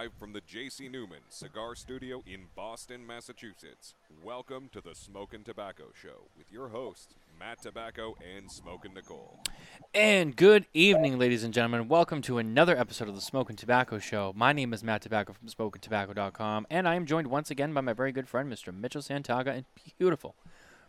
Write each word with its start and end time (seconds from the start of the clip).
live 0.00 0.14
from 0.18 0.32
the 0.32 0.40
J.C. 0.40 0.88
Newman 0.88 1.18
Cigar 1.28 1.74
Studio 1.74 2.22
in 2.26 2.46
Boston, 2.54 3.06
Massachusetts. 3.06 3.92
Welcome 4.24 4.70
to 4.72 4.80
the 4.80 4.94
Smokin 4.94 5.44
Tabacco 5.44 5.94
Show 5.94 6.28
with 6.38 6.50
your 6.50 6.68
hosts, 6.68 7.16
Matt 7.38 7.60
Tabacco 7.62 8.14
and 8.36 8.50
Smokin' 8.50 8.94
Nicole. 8.94 9.40
And 9.92 10.34
good 10.34 10.64
evening, 10.72 11.18
ladies 11.18 11.44
and 11.44 11.52
gentlemen. 11.52 11.86
Welcome 11.86 12.22
to 12.22 12.38
another 12.38 12.78
episode 12.78 13.10
of 13.10 13.14
the 13.14 13.20
Smokin 13.20 13.56
Tabacco 13.56 14.00
Show. 14.00 14.32
My 14.34 14.54
name 14.54 14.72
is 14.72 14.82
Matt 14.82 15.02
Tabacco 15.02 15.34
from 15.34 15.48
SmokinTabacco.com, 15.48 16.66
and 16.70 16.88
I 16.88 16.94
am 16.94 17.04
joined 17.04 17.26
once 17.26 17.50
again 17.50 17.74
by 17.74 17.82
my 17.82 17.92
very 17.92 18.12
good 18.12 18.26
friend, 18.26 18.50
Mr. 18.50 18.74
Mitchell 18.74 19.02
Santaga, 19.02 19.54
in 19.54 19.66
beautiful 19.98 20.34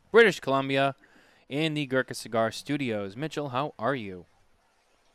British 0.09 0.39
Columbia 0.39 0.95
in 1.49 1.73
the 1.73 1.85
Gurkha 1.85 2.13
Cigar 2.13 2.49
Studios. 2.49 3.17
Mitchell, 3.17 3.49
how 3.49 3.73
are 3.77 3.95
you? 3.95 4.27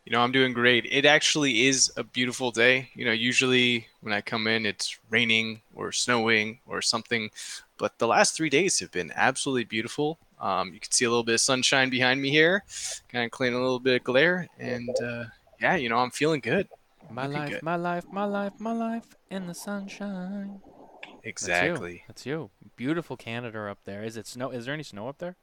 You 0.06 0.12
know, 0.12 0.20
I'm 0.20 0.30
doing 0.30 0.52
great. 0.52 0.86
It 0.88 1.04
actually 1.04 1.66
is 1.66 1.92
a 1.96 2.04
beautiful 2.04 2.52
day. 2.52 2.90
You 2.94 3.04
know, 3.04 3.12
usually 3.12 3.88
when 4.02 4.14
I 4.14 4.20
come 4.20 4.46
in, 4.46 4.64
it's 4.64 4.96
raining 5.10 5.62
or 5.74 5.90
snowing 5.90 6.60
or 6.64 6.80
something, 6.80 7.28
but 7.76 7.98
the 7.98 8.06
last 8.06 8.36
three 8.36 8.48
days 8.48 8.78
have 8.78 8.92
been 8.92 9.12
absolutely 9.16 9.64
beautiful. 9.64 10.20
Um, 10.40 10.72
you 10.72 10.78
can 10.78 10.92
see 10.92 11.06
a 11.06 11.10
little 11.10 11.24
bit 11.24 11.34
of 11.34 11.40
sunshine 11.40 11.90
behind 11.90 12.22
me 12.22 12.30
here, 12.30 12.62
kind 13.08 13.24
of 13.24 13.32
cleaning 13.32 13.58
a 13.58 13.60
little 13.60 13.80
bit 13.80 13.96
of 13.96 14.04
glare, 14.04 14.46
and 14.60 14.94
uh, 15.02 15.24
yeah, 15.60 15.74
you 15.74 15.88
know, 15.88 15.98
I'm 15.98 16.12
feeling 16.12 16.38
good. 16.38 16.68
My 17.10 17.26
life, 17.26 17.50
good. 17.50 17.62
my 17.64 17.74
life, 17.74 18.04
my 18.12 18.24
life, 18.24 18.52
my 18.60 18.72
life 18.72 19.16
in 19.28 19.48
the 19.48 19.54
sunshine. 19.54 20.60
Exactly. 21.24 22.04
That's 22.06 22.26
you. 22.26 22.38
That's 22.38 22.52
you. 22.62 22.70
Beautiful 22.76 23.16
Canada 23.16 23.68
up 23.68 23.78
there. 23.84 24.04
Is 24.04 24.16
it 24.16 24.28
snow? 24.28 24.50
Is 24.50 24.66
there 24.66 24.74
any 24.74 24.84
snow 24.84 25.08
up 25.08 25.18
there? 25.18 25.34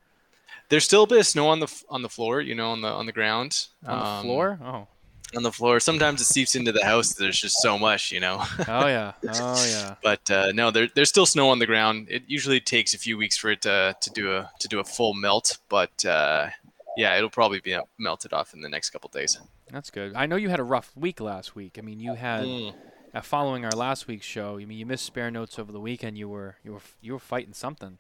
There's 0.70 0.86
still 0.86 1.04
a 1.04 1.08
bit 1.08 1.20
of 1.20 1.28
snow 1.28 1.48
on 1.50 1.60
the 1.60 1.84
on 1.90 2.02
the 2.02 2.10
floor, 2.10 2.42
you 2.42 2.56
know, 2.56 2.72
on 2.72 2.82
the 2.82 2.88
on 2.88 3.06
the 3.06 3.12
ground. 3.12 3.68
On 3.86 4.00
the 4.00 4.06
Um, 4.06 4.24
floor? 4.24 4.60
Oh. 4.64 4.88
On 5.36 5.42
the 5.44 5.52
floor. 5.52 5.80
Sometimes 5.80 6.22
it 6.22 6.26
seeps 6.26 6.56
into 6.56 6.72
the 6.72 6.84
house. 6.86 7.14
There's 7.14 7.40
just 7.40 7.56
so 7.62 7.78
much, 7.80 8.12
you 8.12 8.20
know. 8.20 8.44
Oh 8.68 8.88
yeah. 8.88 9.14
Oh 9.34 9.66
yeah. 9.70 9.96
but 10.04 10.30
uh, 10.30 10.52
no, 10.54 10.70
there, 10.72 10.88
there's 10.96 11.10
still 11.10 11.26
snow 11.26 11.50
on 11.50 11.60
the 11.60 11.66
ground. 11.66 12.08
It 12.10 12.24
usually 12.28 12.60
takes 12.60 12.94
a 12.94 12.98
few 13.00 13.18
weeks 13.18 13.36
for 13.38 13.50
it 13.52 13.62
to, 13.64 13.96
to 14.00 14.10
do 14.12 14.36
a 14.36 14.50
to 14.60 14.68
do 14.68 14.80
a 14.80 14.84
full 14.84 15.14
melt, 15.14 15.58
but 15.70 16.06
uh, 16.06 16.50
yeah, 16.98 17.18
it'll 17.18 17.30
probably 17.32 17.60
be 17.60 17.76
melted 17.98 18.32
off 18.34 18.54
in 18.54 18.62
the 18.62 18.70
next 18.70 18.92
couple 18.92 19.10
days. 19.10 19.40
That's 19.72 19.90
good. 19.90 20.14
I 20.16 20.28
know 20.28 20.36
you 20.36 20.50
had 20.50 20.60
a 20.60 20.64
rough 20.64 20.92
week 20.96 21.20
last 21.20 21.56
week. 21.56 21.78
I 21.80 21.82
mean, 21.82 22.00
you 22.00 22.14
had 22.14 22.44
Mm. 22.46 22.74
uh, 23.16 23.22
following 23.22 23.66
our 23.66 23.72
last 23.72 24.08
week's 24.08 24.26
show. 24.28 24.60
I 24.60 24.66
mean, 24.66 24.78
you 24.78 24.86
missed 24.86 25.06
spare 25.06 25.32
notes 25.32 25.58
over 25.58 25.72
the 25.72 25.80
weekend. 25.80 26.18
You 26.18 26.30
were 26.30 26.58
you 26.64 26.74
were 26.74 26.82
you 27.02 27.14
were 27.14 27.20
fighting 27.20 27.54
something. 27.54 27.98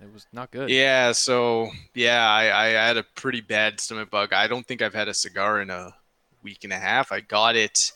It 0.00 0.12
was 0.12 0.26
not 0.32 0.50
good. 0.50 0.68
Yeah, 0.68 1.12
so 1.12 1.70
yeah, 1.94 2.28
I, 2.28 2.64
I 2.64 2.66
had 2.68 2.96
a 2.98 3.02
pretty 3.02 3.40
bad 3.40 3.80
stomach 3.80 4.10
bug. 4.10 4.32
I 4.32 4.46
don't 4.46 4.66
think 4.66 4.82
I've 4.82 4.94
had 4.94 5.08
a 5.08 5.14
cigar 5.14 5.60
in 5.62 5.70
a 5.70 5.94
week 6.42 6.64
and 6.64 6.72
a 6.72 6.78
half. 6.78 7.12
I 7.12 7.20
got 7.20 7.56
it 7.56 7.92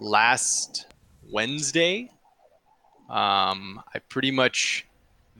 last 0.00 0.86
Wednesday. 1.30 2.10
Um, 3.10 3.82
I 3.94 3.98
pretty 4.08 4.30
much 4.30 4.86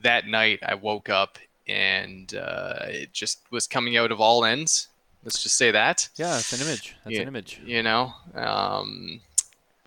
that 0.01 0.27
night 0.27 0.59
I 0.65 0.75
woke 0.75 1.09
up 1.09 1.39
and 1.67 2.33
uh, 2.35 2.75
it 2.87 3.13
just 3.13 3.39
was 3.49 3.65
coming 3.65 3.97
out 3.97 4.11
of 4.11 4.19
all 4.19 4.45
ends. 4.45 4.89
Let's 5.23 5.41
just 5.41 5.55
say 5.55 5.71
that. 5.71 6.07
Yeah, 6.17 6.37
it's 6.37 6.53
an 6.53 6.67
image. 6.67 6.95
That's 7.03 7.15
Yeah. 7.15 7.21
an 7.23 7.27
image. 7.29 7.59
You 7.65 7.81
know, 7.81 8.13
um, 8.35 9.21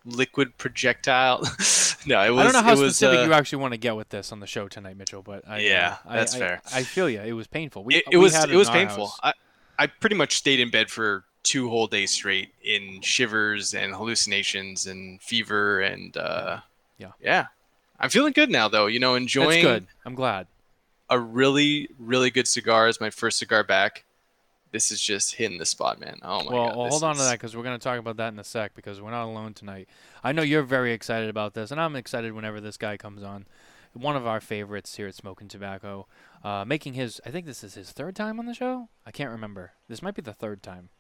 liquid 0.09 0.57
projectile. 0.59 1.39
no, 2.07 2.23
it 2.23 2.31
was. 2.31 2.39
I 2.41 2.43
don't 2.45 2.53
know 2.53 2.63
how 2.63 2.73
it 2.73 2.79
was, 2.79 2.97
specific 2.97 3.21
uh, 3.21 3.25
you 3.25 3.33
actually 3.33 3.63
want 3.63 3.73
to 3.75 3.79
get 3.79 3.97
with 3.97 4.09
this 4.09 4.33
on 4.33 4.41
the 4.41 4.47
show 4.47 4.69
tonight, 4.69 4.97
Mitchell. 4.97 5.23
But 5.23 5.47
I, 5.49 5.59
Yeah, 5.61 5.97
uh, 6.05 6.09
I- 6.11 6.17
that's 6.17 6.35
I- 6.35 6.39
fair. 6.39 6.63
I, 6.73 6.83
feel 6.83 7.09
you. 7.11 7.21
It 7.21 7.33
was 7.33 7.47
painful. 7.47 7.85
We, 7.85 7.97
it, 7.97 8.05
it 8.11 8.17
we 8.17 8.23
was 8.23 8.35
had 8.35 8.51
it 8.51 8.57
was 8.57 8.71
painful. 8.71 9.13
I, 9.23 9.33
I 9.79 9.87
pretty 9.87 10.17
much 10.17 10.37
stayed 10.37 10.61
in 10.61 10.71
bed 10.71 10.91
for 10.91 11.25
two 11.45 11.69
whole 11.71 11.87
days 11.87 12.11
straight 12.11 12.51
in 12.65 13.01
shivers 13.01 13.73
and 13.75 13.95
hallucinations 13.95 14.87
and 14.87 15.21
fever 15.23 15.81
and 15.81 16.17
uh, 16.17 16.59
Yeah. 16.99 17.13
yeah. 17.23 17.47
I'm 18.01 18.11
feeling 18.11 18.33
good 18.33 18.51
now 18.51 18.69
though. 18.69 18.87
You 18.87 19.01
know, 19.01 19.13
That's 19.15 19.23
enjoying 19.23 19.63
good. 19.63 19.87
I'm 20.05 20.15
glad. 20.15 20.47
a 21.11 21.19
really 21.19 21.89
really 21.99 22.31
good 22.31 22.47
cigar. 22.49 22.89
Is 22.89 23.01
my 23.01 23.11
first 23.11 23.39
cigar 23.39 23.65
back. 23.65 24.05
This 24.71 24.91
is 24.91 25.01
just 25.01 25.35
hitting 25.37 25.59
the 25.59 25.67
spot, 25.67 25.99
man. 25.99 26.19
Oh 26.23 26.45
my 26.45 26.53
well, 26.53 26.67
god. 26.67 26.77
well, 26.77 26.85
this 26.85 26.93
hold 26.93 27.05
on 27.05 27.17
to 27.17 27.23
that 27.23 27.33
because 27.33 27.57
we're 27.57 27.63
going 27.63 27.79
to 27.79 27.83
talk 27.83 27.99
about 27.99 28.19
that 28.19 28.33
in 28.33 28.39
a 28.39 28.45
sec 28.45 28.75
because 28.75 29.01
we're 29.01 29.11
not 29.11 29.25
alone 29.25 29.55
tonight. 29.55 29.89
I 30.23 30.33
know 30.33 30.43
you're 30.43 30.63
very 30.63 30.93
excited 30.93 31.31
about 31.31 31.55
this, 31.55 31.71
and 31.71 31.81
I'm 31.81 31.97
excited 31.97 32.33
whenever 32.33 32.61
this 32.61 32.77
guy 32.77 32.97
comes 32.97 33.23
on. 33.23 33.47
One 33.95 34.17
of 34.17 34.27
our 34.27 34.41
favorites 34.41 34.97
here 34.97 35.09
at 35.09 35.15
Smokin 35.15 35.49
Tabacco, 35.49 36.05
uh, 36.45 36.65
making 36.67 36.95
his, 36.95 37.21
I 37.25 37.31
think 37.31 37.47
this 37.47 37.65
is 37.65 37.75
his 37.75 37.91
third 37.91 38.15
time 38.15 38.39
on 38.39 38.45
the 38.47 38.55
show. 38.55 38.89
I 39.07 39.11
can't 39.11 39.31
remember. 39.31 39.73
This 39.89 40.03
might 40.03 40.15
be 40.15 40.23
the 40.23 40.35
third 40.35 40.63
time. 40.63 40.91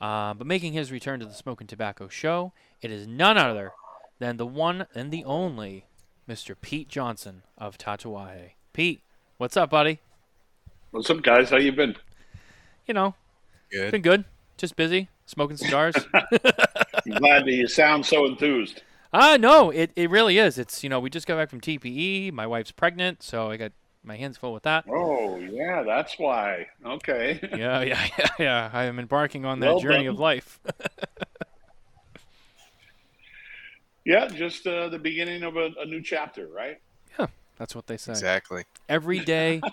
Uh, 0.00 0.34
but 0.34 0.46
making 0.46 0.72
his 0.72 0.90
return 0.90 1.20
to 1.20 1.26
the 1.26 1.34
Smokin 1.34 1.66
Tabacco 1.66 2.10
show, 2.10 2.52
it 2.80 2.90
is 2.90 3.06
none 3.06 3.36
other 3.36 3.72
than 4.18 4.38
the 4.38 4.46
one 4.46 4.86
and 4.94 5.12
the 5.12 5.24
only 5.24 5.86
Mr. 6.28 6.56
Pete 6.60 6.88
Johnson 6.88 7.42
of 7.58 7.76
Tatuaje. 7.76 8.52
Pete, 8.72 9.02
what's 9.36 9.56
up, 9.56 9.70
buddy? 9.70 10.00
What's 10.90 11.10
up, 11.10 11.22
guys? 11.22 11.50
How 11.50 11.58
you 11.58 11.72
been? 11.72 11.96
You 12.86 12.94
know, 12.94 13.14
Good. 13.70 13.92
been 13.92 14.02
good. 14.02 14.24
Just 14.56 14.76
busy, 14.76 15.08
smoking 15.26 15.56
cigars. 15.56 15.94
I'm 16.14 17.12
glad 17.14 17.44
that 17.44 17.52
you 17.52 17.66
sound 17.66 18.04
so 18.06 18.26
enthused. 18.26 18.82
Ah, 19.12 19.36
no, 19.38 19.70
it, 19.70 19.90
it 19.96 20.08
really 20.10 20.38
is. 20.38 20.58
It's 20.58 20.82
you 20.82 20.88
know 20.88 21.00
we 21.00 21.10
just 21.10 21.26
got 21.26 21.36
back 21.36 21.50
from 21.50 21.60
TPE. 21.60 22.32
My 22.32 22.46
wife's 22.46 22.70
pregnant, 22.72 23.22
so 23.22 23.50
I 23.50 23.56
got 23.56 23.72
my 24.04 24.16
hands 24.16 24.36
full 24.36 24.52
with 24.52 24.62
that. 24.64 24.84
Oh, 24.88 25.36
yeah, 25.38 25.82
that's 25.84 26.18
why. 26.18 26.66
Okay. 26.84 27.38
Yeah, 27.56 27.82
yeah, 27.82 28.08
yeah, 28.18 28.26
yeah. 28.38 28.70
I 28.72 28.84
am 28.84 28.98
embarking 28.98 29.44
on 29.44 29.60
that 29.60 29.66
Well 29.66 29.80
journey 29.80 30.04
done. 30.04 30.14
of 30.14 30.18
life. 30.20 30.60
yeah, 34.04 34.26
just 34.28 34.66
uh, 34.66 34.88
the 34.88 34.98
beginning 34.98 35.42
of 35.44 35.56
a, 35.56 35.70
a 35.80 35.84
new 35.86 36.02
chapter, 36.02 36.48
right? 36.48 36.78
That's 37.58 37.74
what 37.74 37.86
they 37.86 37.96
say. 37.96 38.12
Exactly. 38.12 38.64
Every 38.88 39.20
day, 39.20 39.64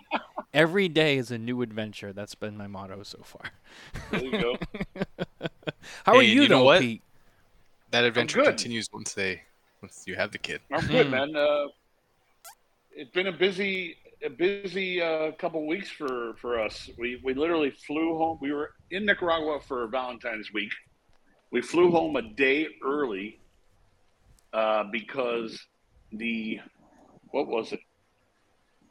every 0.53 0.87
day 0.89 1.17
is 1.17 1.31
a 1.31 1.37
new 1.37 1.61
adventure. 1.61 2.13
That's 2.13 2.35
been 2.35 2.57
my 2.57 2.67
motto 2.67 3.03
so 3.03 3.19
far. 3.23 3.51
There 4.11 4.23
you 4.23 4.35
go. 4.37 4.57
How 6.05 6.15
are 6.17 6.21
Hey, 6.21 6.27
you, 6.27 6.43
you 6.43 6.47
know 6.49 6.59
though, 6.59 6.65
what? 6.65 6.79
Pete? 6.81 7.01
That 7.91 8.03
adventure 8.03 8.39
continues 8.39 8.87
once 8.93 9.13
they 9.13 9.41
once 9.81 10.03
you 10.05 10.15
have 10.15 10.31
the 10.31 10.37
kid. 10.37 10.61
I'm 10.71 10.87
good, 10.87 11.07
Hmm. 11.07 11.11
man. 11.11 11.35
Uh, 11.35 11.67
it's 12.91 13.11
been 13.11 13.27
a 13.27 13.31
busy, 13.31 13.95
a 14.23 14.29
busy 14.29 15.01
uh, 15.01 15.31
couple 15.33 15.65
weeks 15.67 15.89
for 15.89 16.35
for 16.41 16.59
us. 16.59 16.89
We 16.97 17.19
we 17.23 17.33
literally 17.33 17.71
flew 17.71 18.17
home. 18.17 18.37
We 18.41 18.51
were 18.51 18.71
in 18.91 19.05
Nicaragua 19.05 19.59
for 19.61 19.87
Valentine's 19.87 20.51
week. 20.53 20.71
We 21.51 21.61
flew 21.61 21.91
home 21.91 22.15
a 22.15 22.21
day 22.21 22.67
early 22.83 23.39
uh, 24.53 24.83
because 24.91 25.59
the 26.11 26.59
what 27.31 27.47
was 27.47 27.71
it? 27.73 27.79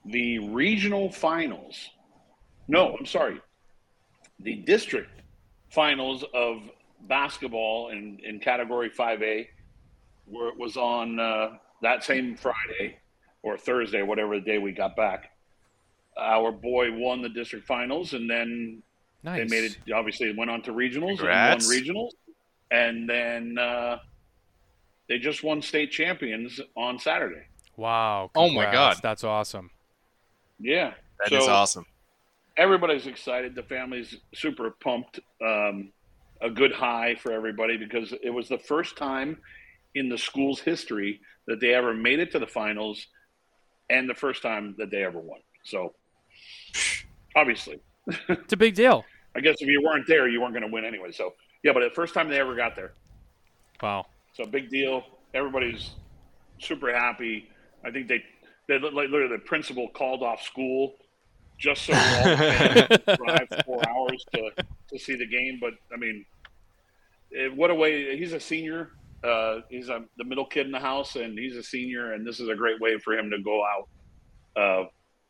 The 0.06 0.38
regional 0.38 1.10
finals. 1.10 1.90
No, 2.68 2.96
I'm 2.96 3.06
sorry. 3.06 3.40
The 4.40 4.54
district 4.56 5.10
finals 5.70 6.24
of 6.34 6.62
basketball 7.02 7.90
in, 7.90 8.18
in 8.24 8.38
category 8.40 8.90
5A 8.90 9.46
were, 10.26 10.52
was 10.54 10.76
on 10.76 11.18
uh, 11.18 11.50
that 11.82 12.04
same 12.04 12.36
Friday 12.36 12.96
or 13.42 13.56
Thursday, 13.58 14.02
whatever 14.02 14.36
the 14.38 14.44
day 14.44 14.58
we 14.58 14.72
got 14.72 14.96
back. 14.96 15.30
Our 16.18 16.50
boy 16.52 16.92
won 16.92 17.22
the 17.22 17.28
district 17.28 17.66
finals, 17.66 18.12
and 18.12 18.28
then 18.28 18.82
Nice. 19.22 19.50
they 19.50 19.60
made 19.60 19.64
it. 19.70 19.92
Obviously, 19.92 20.32
went 20.36 20.50
on 20.50 20.62
to 20.62 20.72
regionals 20.72 21.18
Congrats. 21.18 21.68
and 21.68 21.86
won 21.86 21.96
regionals, 21.96 22.10
and 22.70 23.08
then 23.08 23.58
uh, 23.58 23.98
they 25.08 25.18
just 25.18 25.42
won 25.44 25.62
state 25.62 25.90
champions 25.92 26.60
on 26.76 26.98
Saturday. 26.98 27.42
Wow. 27.78 28.30
Oh 28.34 28.48
my 28.50 28.64
congrats. 28.64 28.96
God. 28.96 29.02
That's 29.02 29.24
awesome. 29.24 29.70
Yeah, 30.58 30.92
That 31.24 31.32
is 31.32 31.44
So- 31.46 31.52
awesome. 31.52 31.86
everybody's 32.56 33.06
excited. 33.06 33.54
The 33.54 33.62
family's 33.62 34.16
super 34.34 34.70
pumped. 34.72 35.20
Um, 35.40 35.92
a 36.40 36.50
good 36.50 36.72
high 36.72 37.14
for 37.16 37.32
everybody 37.32 37.76
because 37.76 38.12
it 38.22 38.30
was 38.30 38.48
the 38.48 38.58
first 38.58 38.96
time 38.96 39.40
in 39.94 40.08
the 40.08 40.18
school's 40.18 40.60
history 40.60 41.20
that 41.46 41.60
they 41.60 41.72
ever 41.74 41.94
made 41.94 42.18
it 42.20 42.30
to 42.32 42.38
the 42.38 42.46
finals, 42.46 43.06
and 43.90 44.08
the 44.08 44.14
first 44.14 44.42
time 44.42 44.74
that 44.78 44.90
they 44.90 45.02
ever 45.02 45.18
won. 45.18 45.40
So, 45.64 45.94
obviously, 47.34 47.80
It's 48.28 48.52
a 48.52 48.56
big 48.56 48.74
deal. 48.74 49.04
I 49.36 49.40
guess 49.40 49.56
if 49.60 49.68
you 49.68 49.82
weren't 49.82 50.06
there, 50.06 50.28
you 50.28 50.40
weren't 50.40 50.52
going 50.52 50.66
to 50.66 50.72
win 50.72 50.84
anyway. 50.84 51.10
So, 51.12 51.34
yeah, 51.62 51.72
but 51.72 51.80
the 51.80 51.90
first 51.94 52.14
time 52.14 52.28
they 52.28 52.38
ever 52.38 52.54
got 52.54 52.74
there, 52.76 52.92
Wow. 53.82 54.06
so 54.34 54.44
big 54.46 54.68
deal. 54.70 55.04
Everybody's 55.34 55.90
super 56.58 56.92
happy. 56.92 57.48
I 57.84 57.90
think 57.90 58.08
they, 58.08 58.22
they 58.68 58.78
like 58.78 58.92
literally 59.10 59.28
the 59.36 59.42
principal 59.44 59.88
called 59.88 60.22
off 60.22 60.42
school 60.42 60.94
just 61.58 61.82
so 61.86 61.92
all 61.96 62.24
the 62.24 63.18
drive 63.24 63.64
four 63.64 63.80
hours 63.88 64.24
to, 64.34 64.50
to 64.90 64.98
see 64.98 65.16
the 65.16 65.26
game. 65.26 65.58
But 65.60 65.74
I 65.92 65.96
mean, 65.96 66.24
eh, 67.36 67.48
what 67.48 67.70
a 67.70 67.74
way! 67.74 68.16
He's 68.16 68.32
a 68.32 68.40
senior. 68.40 68.90
Uh, 69.22 69.60
he's 69.68 69.88
a, 69.88 70.04
the 70.16 70.24
middle 70.24 70.46
kid 70.46 70.66
in 70.66 70.72
the 70.72 70.78
house, 70.78 71.16
and 71.16 71.36
he's 71.38 71.56
a 71.56 71.62
senior. 71.62 72.12
And 72.12 72.26
this 72.26 72.38
is 72.40 72.48
a 72.48 72.54
great 72.54 72.80
way 72.80 72.98
for 72.98 73.18
him 73.18 73.30
to 73.30 73.38
go 73.42 73.64
out 73.64 73.88
uh, 74.56 74.84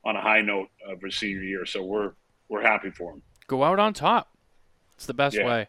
on 0.08 0.16
a 0.16 0.20
high 0.20 0.42
note 0.42 0.68
of 0.86 1.00
his 1.00 1.16
senior 1.16 1.42
year. 1.42 1.64
So 1.64 1.82
we're 1.82 2.12
we're 2.48 2.62
happy 2.62 2.90
for 2.90 3.12
him. 3.14 3.22
Go 3.46 3.64
out 3.64 3.78
on 3.78 3.94
top. 3.94 4.28
It's 4.96 5.06
the 5.06 5.14
best 5.14 5.36
Yeah. 5.36 5.46
way. 5.46 5.68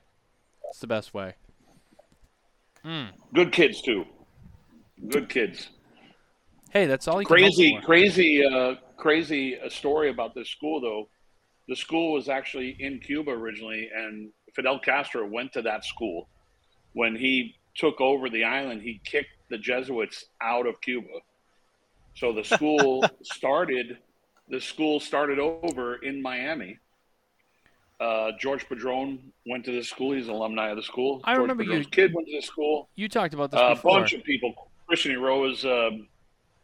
It's 0.70 0.80
the 0.80 0.88
best 0.88 1.14
way. 1.14 1.36
Mm. 2.86 3.10
Good 3.34 3.52
kids 3.52 3.82
too. 3.82 4.06
Good 5.10 5.30
kids. 5.30 5.70
Hey, 6.72 6.86
that's 6.86 7.08
all 7.08 7.22
you 7.22 7.28
Crazy, 7.28 7.80
crazy, 7.84 8.46
uh, 8.46 8.76
crazy 8.98 9.60
uh, 9.60 9.70
story 9.70 10.10
about 10.10 10.36
this 10.36 10.50
school 10.50 10.80
though. 10.80 11.10
The 11.68 11.76
school 11.76 12.14
was 12.14 12.30
actually 12.30 12.76
in 12.80 13.00
Cuba 13.00 13.32
originally, 13.32 13.90
and 13.96 14.30
Fidel 14.56 14.80
Castro 14.80 15.28
went 15.28 15.54
to 15.54 15.62
that 15.64 15.86
school. 15.86 16.28
When 16.94 17.16
he 17.16 17.56
took 17.76 18.02
over 18.02 18.30
the 18.30 18.44
island, 18.44 18.82
he 18.82 19.00
kicked 19.04 19.30
the 19.50 19.58
Jesuits 19.58 20.26
out 20.42 20.66
of 20.68 20.80
Cuba. 20.82 21.08
So 22.16 22.34
the 22.34 22.44
school 22.56 23.04
started. 23.24 23.98
The 24.50 24.60
school 24.60 25.00
started 25.00 25.38
over 25.40 25.96
in 25.98 26.22
Miami. 26.22 26.78
Uh, 28.00 28.32
George 28.40 28.68
Padron 28.68 29.20
went 29.46 29.66
to 29.66 29.72
this 29.72 29.90
school. 29.90 30.14
He's 30.14 30.28
an 30.28 30.34
alumni 30.34 30.70
of 30.70 30.78
the 30.78 30.84
school. 30.84 31.22
I 31.24 31.34
George 31.36 31.42
remember 31.50 31.64
you- 31.64 31.84
kid 31.86 32.14
went 32.14 32.28
to 32.30 32.36
the 32.36 32.42
school. 32.42 32.90
You 32.96 33.10
talked 33.10 33.34
about 33.34 33.52
this 33.52 33.60
A 33.62 33.76
before. 33.76 34.00
bunch 34.00 34.14
of 34.14 34.24
people. 34.24 34.72
Christian 34.88 35.16
Eiroa's 35.16 35.66
um, 35.66 36.08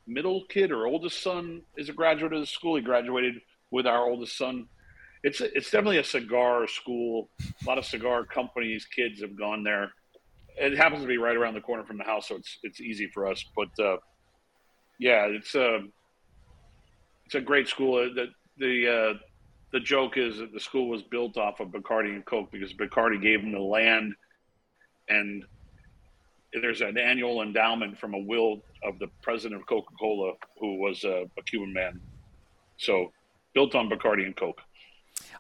middle 0.08 0.46
kid 0.50 0.72
or 0.72 0.86
oldest 0.88 1.22
son 1.22 1.62
is 1.78 1.90
a 1.90 1.94
graduate 1.94 2.34
of 2.34 2.40
the 2.40 2.46
school. 2.46 2.76
He 2.76 2.82
graduated 2.82 3.36
with 3.72 3.88
our 3.88 4.08
oldest 4.08 4.38
son. 4.38 4.68
It's 5.24 5.42
it's 5.42 5.72
definitely 5.72 5.98
a 5.98 6.04
cigar 6.04 6.68
school. 6.68 7.30
A 7.42 7.68
lot 7.68 7.78
of 7.78 7.86
cigar 7.86 8.26
companies, 8.26 8.86
kids 8.86 9.22
have 9.22 9.38
gone 9.38 9.64
there. 9.64 9.92
It 10.58 10.78
happens 10.78 11.02
to 11.02 11.08
be 11.08 11.18
right 11.18 11.36
around 11.36 11.56
the 11.56 11.62
corner 11.62 11.84
from 11.84 11.98
the 11.98 12.04
house, 12.04 12.28
so 12.28 12.36
it's 12.36 12.60
it's 12.64 12.80
easy 12.80 13.10
for 13.14 13.28
us. 13.28 13.44
But 13.56 13.84
uh, 13.84 13.98
yeah, 15.00 15.26
it's 15.26 15.56
a 15.56 15.80
it's 17.26 17.36
a 17.36 17.42
great 17.42 17.68
school. 17.68 17.96
Uh, 17.98 18.14
The 18.14 18.28
the 18.58 18.88
uh, 18.88 19.14
the 19.74 19.80
joke 19.80 20.18
is 20.18 20.38
that 20.38 20.54
the 20.54 20.60
school 20.60 20.88
was 20.90 21.02
built 21.02 21.38
off 21.38 21.60
of 21.60 21.70
Bacardi 21.70 22.14
and 22.14 22.26
Coke 22.26 22.52
because 22.52 22.74
Bacardi 22.74 23.22
gave 23.22 23.42
them 23.42 23.52
the 23.52 23.60
land 23.60 24.14
and 25.10 25.44
there's 26.62 26.82
an 26.82 26.98
annual 26.98 27.42
endowment 27.42 27.98
from 27.98 28.14
a 28.14 28.20
will 28.20 28.62
of 28.84 29.00
the 29.00 29.08
president 29.22 29.62
of 29.62 29.68
Coca-Cola, 29.68 30.34
who 30.60 30.76
was 30.78 31.04
a, 31.04 31.30
a 31.38 31.44
Cuban 31.44 31.74
man. 31.74 32.00
So 32.78 33.12
built 33.54 33.76
on 33.76 33.90
Bacardi 33.90 34.26
and 34.26 34.36
Coke. 34.36 34.62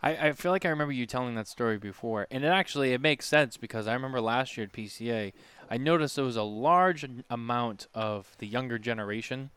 I, 0.01 0.27
I 0.27 0.31
feel 0.33 0.51
like 0.51 0.65
I 0.65 0.69
remember 0.69 0.93
you 0.93 1.05
telling 1.05 1.35
that 1.35 1.47
story 1.47 1.77
before, 1.77 2.27
and 2.31 2.43
it 2.43 2.47
actually 2.47 2.93
it 2.93 3.01
makes 3.01 3.25
sense 3.25 3.57
because 3.57 3.87
I 3.87 3.93
remember 3.93 4.21
last 4.21 4.55
year 4.55 4.65
at 4.65 4.73
PCA, 4.73 5.33
I 5.69 5.77
noticed 5.77 6.15
there 6.15 6.25
was 6.25 6.37
a 6.37 6.43
large 6.43 7.05
amount 7.29 7.87
of 7.93 8.35
the 8.37 8.47
younger 8.47 8.77
generation 8.77 9.49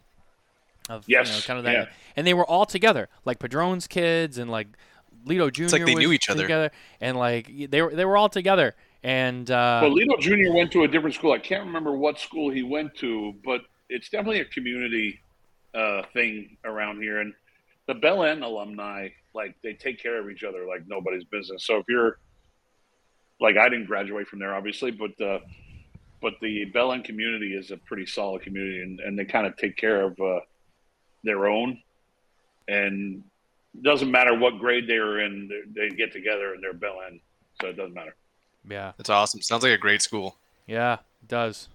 of 0.88 1.04
you 1.06 1.16
know, 1.16 1.40
kind 1.44 1.58
of 1.58 1.64
that, 1.64 1.72
yeah. 1.72 1.84
and 2.16 2.26
they 2.26 2.34
were 2.34 2.46
all 2.46 2.66
together, 2.66 3.08
like 3.24 3.38
Padron's 3.38 3.86
kids 3.86 4.38
and 4.38 4.50
like 4.50 4.68
Litto 5.26 5.52
Jr. 5.52 5.64
like 5.64 5.84
they 5.84 5.94
was 5.94 6.04
knew 6.04 6.12
each 6.12 6.30
other. 6.30 6.70
and 7.00 7.16
like 7.16 7.70
they 7.70 7.82
were 7.82 7.94
they 7.94 8.04
were 8.04 8.16
all 8.16 8.28
together, 8.28 8.74
and 9.02 9.50
uh, 9.50 9.80
Well, 9.82 9.92
Litto 9.92 10.18
Jr. 10.20 10.52
went 10.52 10.72
to 10.72 10.84
a 10.84 10.88
different 10.88 11.14
school. 11.14 11.32
I 11.32 11.38
can't 11.38 11.64
remember 11.64 11.96
what 11.96 12.18
school 12.18 12.50
he 12.50 12.62
went 12.62 12.94
to, 12.96 13.34
but 13.44 13.62
it's 13.88 14.08
definitely 14.08 14.40
a 14.40 14.44
community 14.46 15.20
uh, 15.74 16.02
thing 16.12 16.56
around 16.64 17.00
here. 17.00 17.20
And 17.20 17.32
the 17.86 17.94
Belen 17.94 18.42
alumni, 18.42 19.08
like 19.34 19.54
they 19.62 19.72
take 19.72 20.02
care 20.02 20.20
of 20.20 20.30
each 20.30 20.44
other 20.44 20.66
like 20.66 20.82
nobody's 20.86 21.24
business. 21.24 21.64
So 21.64 21.78
if 21.78 21.84
you're 21.88 22.18
like, 23.40 23.56
I 23.56 23.68
didn't 23.68 23.86
graduate 23.86 24.26
from 24.26 24.40
there, 24.40 24.54
obviously, 24.54 24.90
but 24.90 25.20
uh, 25.24 25.38
but 26.20 26.34
the 26.42 26.64
Belen 26.66 27.02
community 27.02 27.54
is 27.54 27.70
a 27.70 27.76
pretty 27.76 28.04
solid 28.04 28.42
community, 28.42 28.82
and, 28.82 28.98
and 29.00 29.18
they 29.18 29.24
kind 29.24 29.46
of 29.46 29.56
take 29.56 29.76
care 29.76 30.02
of 30.02 30.18
uh, 30.20 30.40
their 31.22 31.46
own. 31.46 31.80
And 32.66 33.22
doesn't 33.82 34.10
matter 34.10 34.36
what 34.36 34.58
grade 34.58 34.88
they 34.88 34.96
are 34.96 35.20
in, 35.20 35.48
they 35.48 35.88
they 35.88 35.94
get 35.94 36.12
together 36.12 36.54
and 36.54 36.62
they're 36.62 36.72
Belen, 36.72 37.20
so 37.60 37.68
it 37.68 37.76
doesn't 37.76 37.94
matter. 37.94 38.16
Yeah, 38.70 38.92
That's 38.96 39.10
awesome. 39.10 39.40
Sounds 39.42 39.62
like 39.62 39.72
a 39.72 39.78
great 39.78 40.02
school. 40.02 40.36
yeah, 40.66 40.94
it 41.22 41.28
does. 41.28 41.68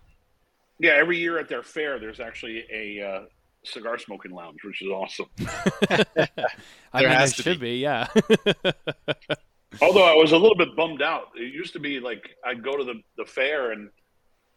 Yeah, 0.80 0.92
every 0.92 1.18
year 1.18 1.40
at 1.40 1.48
their 1.50 1.64
fair, 1.64 2.00
there's 2.00 2.20
actually 2.20 2.66
a 2.72 3.02
uh, 3.08 3.22
cigar 3.64 3.98
smoking 3.98 4.32
lounge, 4.32 4.58
which 4.64 4.82
is 4.82 4.90
awesome. 4.90 5.28
I 5.90 7.00
There 7.00 7.10
mean, 7.10 7.18
has 7.18 7.32
it 7.34 7.36
to 7.38 7.42
should 7.44 7.60
be, 7.60 7.78
yeah. 7.78 8.08
Although 9.82 10.04
I 10.06 10.14
was 10.16 10.32
a 10.32 10.38
little 10.38 10.58
bit 10.58 10.76
bummed 10.76 11.02
out. 11.02 11.30
It 11.36 11.54
used 11.54 11.74
to 11.74 11.80
be 11.80 12.00
like 12.00 12.24
I'd 12.46 12.64
go 12.64 12.76
to 12.78 12.84
the, 12.84 13.02
the 13.18 13.26
fair 13.26 13.72
and 13.72 13.90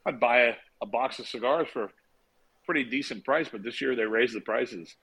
I'd 0.04 0.20
buy 0.20 0.38
a, 0.40 0.54
a 0.82 0.86
box 0.86 1.18
of 1.18 1.26
cigars 1.26 1.68
for 1.72 1.84
a 1.84 1.90
pretty 2.64 2.84
decent 2.84 3.24
price, 3.24 3.48
but 3.50 3.62
this 3.62 3.80
year 3.80 3.94
they 3.96 4.04
raised 4.04 4.34
the 4.34 4.40
prices. 4.40 4.94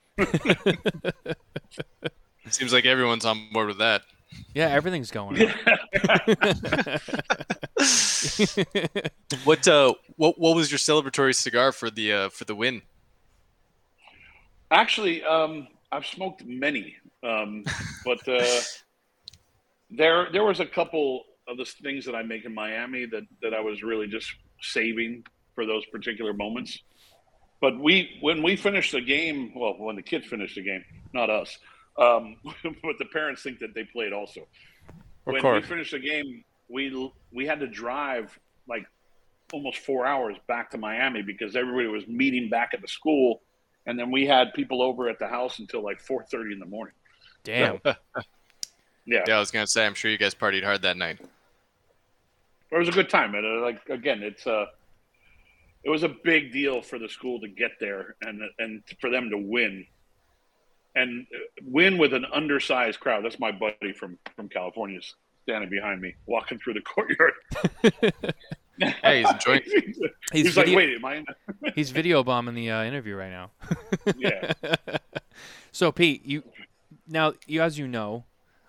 Seems 2.49 2.73
like 2.73 2.85
everyone's 2.85 3.25
on 3.25 3.49
board 3.51 3.67
with 3.69 3.79
that. 3.79 4.03
Yeah, 4.53 4.69
everything's 4.69 5.11
going. 5.11 5.37
What 9.43 9.67
uh 9.67 9.93
what 10.15 10.39
what 10.39 10.55
was 10.55 10.71
your 10.71 10.77
celebratory 10.77 11.35
cigar 11.35 11.71
for 11.71 11.89
the 11.89 12.13
uh 12.13 12.29
for 12.29 12.45
the 12.45 12.55
win? 12.55 12.81
Actually, 14.71 15.23
um, 15.23 15.67
I've 15.91 16.05
smoked 16.05 16.43
many, 16.45 16.95
um, 17.21 17.63
but 18.05 18.27
uh, 18.27 18.61
there 19.91 20.27
there 20.31 20.43
was 20.43 20.59
a 20.59 20.65
couple 20.65 21.25
of 21.47 21.57
the 21.57 21.65
things 21.65 22.05
that 22.05 22.15
I 22.15 22.23
make 22.23 22.45
in 22.45 22.53
Miami 22.53 23.05
that 23.05 23.23
that 23.41 23.53
I 23.53 23.59
was 23.59 23.83
really 23.83 24.07
just 24.07 24.33
saving 24.61 25.25
for 25.55 25.65
those 25.65 25.85
particular 25.87 26.33
moments. 26.33 26.79
But 27.61 27.79
we 27.79 28.17
when 28.21 28.41
we 28.41 28.55
finished 28.55 28.93
the 28.93 29.01
game, 29.01 29.53
well, 29.55 29.75
when 29.77 29.95
the 29.95 30.01
kids 30.01 30.25
finished 30.25 30.55
the 30.55 30.63
game, 30.63 30.83
not 31.13 31.29
us, 31.29 31.57
um, 31.97 32.37
but 32.43 32.97
the 32.99 33.05
parents 33.11 33.43
think 33.43 33.59
that 33.59 33.73
they 33.73 33.83
played 33.83 34.13
also. 34.13 34.47
when 35.23 35.41
course. 35.41 35.63
we 35.63 35.67
finished 35.67 35.91
the 35.91 35.99
game, 35.99 36.43
we 36.69 37.11
we 37.31 37.45
had 37.45 37.59
to 37.59 37.67
drive 37.67 38.37
like 38.67 38.85
almost 39.51 39.79
four 39.79 40.05
hours 40.05 40.35
back 40.47 40.71
to 40.71 40.77
Miami 40.77 41.21
because 41.21 41.55
everybody 41.55 41.87
was 41.87 42.07
meeting 42.07 42.49
back 42.49 42.71
at 42.73 42.81
the 42.81 42.87
school, 42.87 43.41
and 43.85 43.97
then 43.97 44.11
we 44.11 44.25
had 44.25 44.53
people 44.53 44.81
over 44.81 45.09
at 45.09 45.19
the 45.19 45.27
house 45.27 45.59
until 45.59 45.83
like 45.83 45.99
four 45.99 46.23
thirty 46.23 46.53
in 46.53 46.59
the 46.59 46.65
morning. 46.65 46.95
Damn. 47.43 47.79
Yeah, 49.05 49.23
Yeah, 49.27 49.35
I 49.35 49.39
was 49.39 49.51
gonna 49.51 49.67
say 49.67 49.85
I'm 49.85 49.95
sure 49.95 50.09
you 50.09 50.17
guys 50.17 50.33
partied 50.33 50.63
hard 50.63 50.81
that 50.83 50.95
night. 50.95 51.19
it 52.71 52.77
was 52.77 52.87
a 52.87 52.91
good 52.93 53.09
time. 53.09 53.35
And 53.35 53.45
uh, 53.45 53.61
like 53.61 53.81
again, 53.89 54.23
it's 54.23 54.47
uh, 54.47 54.65
it 55.83 55.89
was 55.89 56.03
a 56.03 56.09
big 56.23 56.53
deal 56.53 56.81
for 56.81 56.97
the 56.97 57.09
school 57.09 57.39
to 57.41 57.49
get 57.49 57.71
there 57.79 58.15
and 58.21 58.41
and 58.59 58.81
for 59.01 59.09
them 59.09 59.29
to 59.29 59.37
win, 59.37 59.85
and 60.95 61.25
win 61.63 61.97
with 61.97 62.13
an 62.13 62.25
undersized 62.33 62.99
crowd. 62.99 63.23
That's 63.25 63.39
my 63.39 63.51
buddy 63.51 63.93
from 63.93 64.17
from 64.35 64.49
California 64.49 64.99
standing 65.43 65.69
behind 65.69 66.01
me, 66.01 66.15
walking 66.25 66.59
through 66.59 66.73
the 66.75 66.81
courtyard. 66.81 67.33
Hey, 69.03 69.21
he's 69.21 69.29
enjoying 69.31 69.61
he's 69.65 69.97
He's 70.31 70.57
like, 70.57 70.65
video- 70.65 70.77
wait, 70.77 70.95
am 70.95 71.05
I? 71.05 71.15
In? 71.17 71.25
He's 71.75 71.91
video 71.91 72.23
bombing 72.23 72.55
the 72.55 72.71
uh, 72.71 72.83
interview 72.83 73.15
right 73.15 73.29
now. 73.29 73.51
Yeah. 74.17 74.53
so 75.71 75.91
Pete, 75.91 76.25
you 76.25 76.43
now 77.07 77.33
you 77.45 77.61
as 77.61 77.77
you 77.77 77.87
know, 77.87 78.25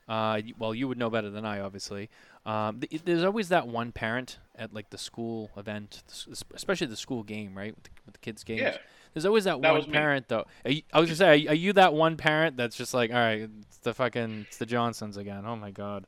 uh, 0.06 0.42
well 0.58 0.75
you 0.75 0.88
would 0.88 0.98
know 0.98 1.08
better 1.08 1.30
than 1.30 1.46
I 1.46 1.60
obviously. 1.60 2.10
Um, 2.44 2.80
th- 2.80 3.02
there's 3.06 3.25
always 3.25 3.48
that 3.48 3.66
one 3.66 3.92
parent 3.92 4.38
at 4.56 4.75
like 4.75 4.90
the 4.90 4.98
school 4.98 5.50
event, 5.56 6.02
the 6.06 6.12
s- 6.12 6.28
es- 6.30 6.44
especially 6.54 6.87
the 6.88 6.96
school 6.96 7.22
game, 7.22 7.56
right? 7.56 7.75
With 7.75 7.84
the, 7.84 7.90
with 8.04 8.12
the 8.12 8.20
kids' 8.20 8.44
games. 8.44 8.60
Yeah. 8.60 8.76
There's 9.14 9.25
always 9.25 9.44
that, 9.44 9.62
That 9.62 9.71
one 9.71 9.78
was 9.78 9.87
me. 9.87 9.92
parent 9.94 10.28
though. 10.28 10.44
You, 10.66 10.83
I 10.92 11.00
was 11.00 11.09
gonna 11.09 11.16
say, 11.16 11.28
are, 11.28 11.35
you- 11.35 11.49
are 11.49 11.54
you 11.54 11.73
that 11.75 11.94
one 11.94 12.16
parent 12.16 12.56
that's 12.56 12.76
just 12.76 12.92
like, 12.92 13.11
all 13.11 13.16
right, 13.16 13.49
it's 13.61 13.78
the 13.78 13.94
fucking, 13.94 14.47
it's 14.49 14.59
the 14.59 14.66
Johnsons 14.66 15.16
again. 15.16 15.44
Oh 15.47 15.56
my 15.56 15.71
god. 15.71 16.04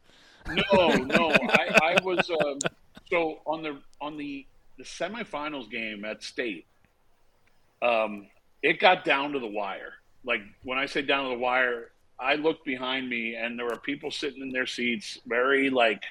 No, 0.49 0.89
no. 0.89 1.31
I, 1.31 1.97
I 1.97 1.97
was 2.05 2.29
um, 2.31 2.59
so 3.11 3.39
on 3.47 3.63
the 3.63 3.81
on 4.01 4.17
the 4.17 4.47
the 4.79 4.85
semifinals 4.85 5.71
game 5.71 6.05
at 6.05 6.23
state. 6.23 6.67
Um, 7.83 8.27
it 8.63 8.81
got 8.81 9.05
down 9.05 9.33
to 9.33 9.39
the 9.39 9.47
wire. 9.47 9.95
Like 10.25 10.41
when 10.65 10.79
I 10.79 10.87
say 10.87 11.03
down 11.03 11.25
to 11.25 11.31
the 11.31 11.39
wire, 11.39 11.91
I 12.19 12.35
looked 12.37 12.65
behind 12.65 13.09
me 13.09 13.35
and 13.37 13.59
there 13.59 13.67
were 13.67 13.77
people 13.79 14.11
sitting 14.11 14.43
in 14.43 14.51
their 14.51 14.67
seats, 14.67 15.19
very 15.27 15.71
like, 15.71 16.03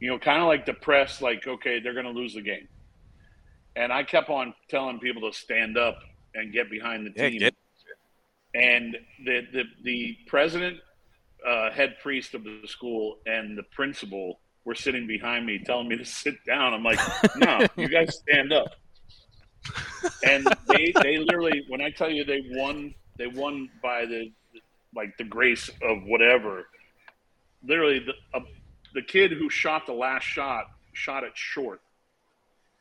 you 0.00 0.08
know, 0.10 0.18
kind 0.18 0.40
of 0.42 0.48
like 0.48 0.66
depressed, 0.66 1.22
like 1.22 1.46
okay, 1.46 1.80
they're 1.80 1.94
going 1.94 2.04
to 2.06 2.10
lose 2.12 2.34
the 2.34 2.42
game. 2.42 2.68
And 3.76 3.92
I 3.92 4.02
kept 4.04 4.28
on 4.28 4.54
telling 4.68 4.98
people 4.98 5.30
to 5.30 5.36
stand 5.36 5.78
up 5.78 5.98
and 6.34 6.52
get 6.52 6.70
behind 6.70 7.06
the 7.06 7.12
Yeah, 7.16 7.28
team. 7.30 7.38
get- 7.40 7.54
And 8.54 8.96
the 9.24 9.40
the 9.52 9.64
the 9.82 10.16
president 10.26 10.78
uh, 11.46 11.70
head 11.70 11.96
priest 12.02 12.34
of 12.34 12.44
the 12.44 12.60
school 12.66 13.16
and 13.26 13.56
the 13.56 13.62
principal 13.74 14.40
were 14.64 14.74
sitting 14.74 15.06
behind 15.06 15.44
me 15.46 15.58
telling 15.64 15.88
me 15.88 15.96
to 15.96 16.04
sit 16.04 16.34
down. 16.46 16.72
I'm 16.74 16.84
like, 16.84 17.00
no, 17.36 17.66
you 17.76 17.88
guys 17.88 18.16
stand 18.28 18.52
up. 18.52 18.68
And 20.24 20.46
they, 20.68 20.94
they 21.02 21.18
literally, 21.18 21.64
when 21.68 21.80
I 21.80 21.90
tell 21.90 22.08
you 22.08 22.24
they 22.24 22.42
won, 22.52 22.94
they 23.18 23.26
won 23.26 23.68
by 23.82 24.06
the, 24.06 24.30
like 24.94 25.16
the 25.18 25.24
grace 25.24 25.68
of 25.82 26.04
whatever. 26.04 26.68
Literally, 27.64 27.98
the, 28.00 28.12
uh, 28.38 28.42
the 28.94 29.02
kid 29.02 29.32
who 29.32 29.50
shot 29.50 29.86
the 29.86 29.92
last 29.92 30.22
shot 30.24 30.66
shot 30.92 31.24
it 31.24 31.32
short, 31.34 31.80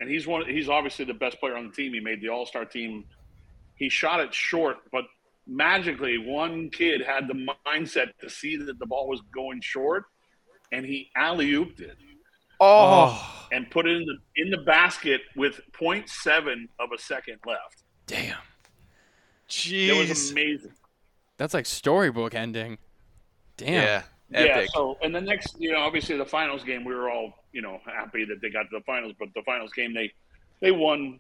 and 0.02 0.10
he's 0.10 0.28
one. 0.28 0.46
He's 0.46 0.68
obviously 0.68 1.06
the 1.06 1.14
best 1.14 1.40
player 1.40 1.56
on 1.56 1.68
the 1.68 1.74
team. 1.74 1.94
He 1.94 2.02
made 2.02 2.20
the 2.20 2.28
All 2.28 2.46
Star 2.46 2.66
team. 2.66 3.06
He 3.76 3.88
shot 3.88 4.20
it 4.20 4.34
short, 4.34 4.80
but 4.92 5.06
magically 5.48 6.18
one 6.18 6.70
kid 6.70 7.02
had 7.02 7.28
the 7.28 7.48
mindset 7.66 8.10
to 8.20 8.30
see 8.30 8.58
that 8.58 8.78
the 8.80 8.86
ball 8.86 9.08
was 9.08 9.22
going 9.34 9.62
short 9.62 10.06
and 10.72 10.86
he 10.86 11.10
alley 11.16 11.52
ooped 11.52 11.80
it. 11.80 11.98
Oh, 12.60 13.48
and 13.52 13.70
put 13.72 13.88
it 13.88 13.98
in 13.98 14.06
the 14.06 14.18
in 14.36 14.52
the 14.52 14.60
basket 14.60 15.22
with 15.36 15.62
0.7 15.74 16.68
of 16.80 16.90
a 16.94 16.98
second 16.98 17.38
left. 17.46 17.84
Damn. 18.06 18.38
Jeez. 19.50 19.88
It 19.88 20.10
was 20.10 20.32
amazing. 20.32 20.74
That's 21.38 21.54
like 21.54 21.66
storybook 21.66 22.36
ending. 22.36 22.78
Damn. 23.58 23.74
Yeah, 23.74 24.04
Yeah. 24.30 24.66
So, 24.74 24.98
and 25.02 25.14
the 25.14 25.22
next, 25.22 25.56
you 25.60 25.72
know, 25.72 25.80
obviously 25.80 26.18
the 26.18 26.26
finals 26.26 26.64
game, 26.64 26.86
we 26.86 26.94
were 26.94 27.10
all, 27.10 27.41
you 27.52 27.62
know, 27.62 27.80
happy 27.86 28.26
that 28.26 28.42
they 28.42 28.50
got 28.50 28.64
to 28.64 28.70
the 28.80 28.84
finals. 28.86 29.14
But 29.20 29.30
the 29.36 29.42
finals 29.44 29.72
game, 29.74 29.94
they 29.94 30.12
they 30.62 30.72
won 30.72 31.20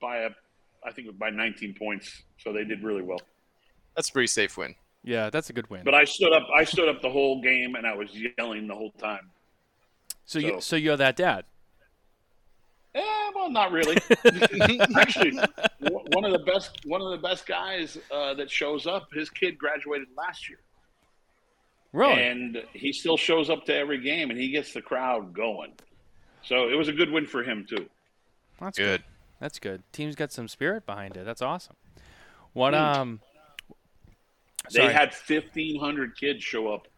by 0.00 0.18
a, 0.18 0.30
I 0.84 0.92
think 0.92 1.16
by 1.18 1.30
19 1.30 1.74
points. 1.74 2.22
So 2.38 2.52
they 2.52 2.64
did 2.64 2.82
really 2.82 3.02
well. 3.02 3.20
That's 3.96 4.08
a 4.08 4.12
pretty 4.12 4.26
safe 4.28 4.56
win. 4.56 4.74
Yeah, 5.02 5.30
that's 5.30 5.50
a 5.50 5.52
good 5.52 5.68
win. 5.70 5.82
But 5.84 5.94
I 5.94 6.04
stood 6.04 6.32
up, 6.32 6.46
I 6.54 6.64
stood 6.64 6.88
up 6.88 7.02
the 7.02 7.10
whole 7.10 7.40
game, 7.42 7.74
and 7.74 7.86
I 7.86 7.94
was 7.94 8.10
yelling 8.38 8.66
the 8.66 8.74
whole 8.74 8.92
time. 8.92 9.30
so 10.24 10.38
you 10.38 10.48
so- 10.54 10.60
so 10.60 10.76
you're 10.76 10.96
that 10.96 11.16
dad. 11.16 11.44
Eh, 12.94 13.30
well, 13.34 13.50
not 13.50 13.72
really. 13.72 13.96
Actually, 14.96 15.32
one 15.80 16.24
of 16.24 16.30
the 16.32 16.42
best, 16.46 16.78
one 16.86 17.00
of 17.02 17.10
the 17.10 17.18
best 17.18 17.44
guys 17.44 17.98
uh, 18.12 18.34
that 18.34 18.48
shows 18.50 18.86
up. 18.86 19.08
His 19.12 19.28
kid 19.30 19.58
graduated 19.58 20.06
last 20.16 20.48
year. 20.48 20.60
Really? 21.94 22.20
and 22.22 22.62
he 22.72 22.92
still 22.92 23.16
shows 23.16 23.48
up 23.48 23.64
to 23.66 23.74
every 23.74 24.00
game 24.00 24.30
and 24.30 24.38
he 24.38 24.48
gets 24.50 24.72
the 24.74 24.82
crowd 24.82 25.32
going. 25.32 25.72
So 26.42 26.68
it 26.68 26.74
was 26.74 26.88
a 26.88 26.92
good 26.92 27.10
win 27.10 27.24
for 27.24 27.42
him 27.44 27.64
too. 27.68 27.88
That's 28.60 28.76
good. 28.76 29.00
Good. 29.00 29.04
That's 29.40 29.58
good. 29.60 29.82
Team's 29.92 30.14
got 30.16 30.32
some 30.32 30.48
spirit 30.48 30.86
behind 30.86 31.16
it. 31.16 31.24
That's 31.24 31.40
awesome. 31.42 31.76
What 32.52 32.74
Huge. 32.74 32.82
um 32.82 33.20
They 34.72 34.80
sorry. 34.80 34.92
had 34.92 35.14
fifteen 35.14 35.78
hundred 35.78 36.16
kids 36.18 36.42
show 36.42 36.72
up, 36.72 36.88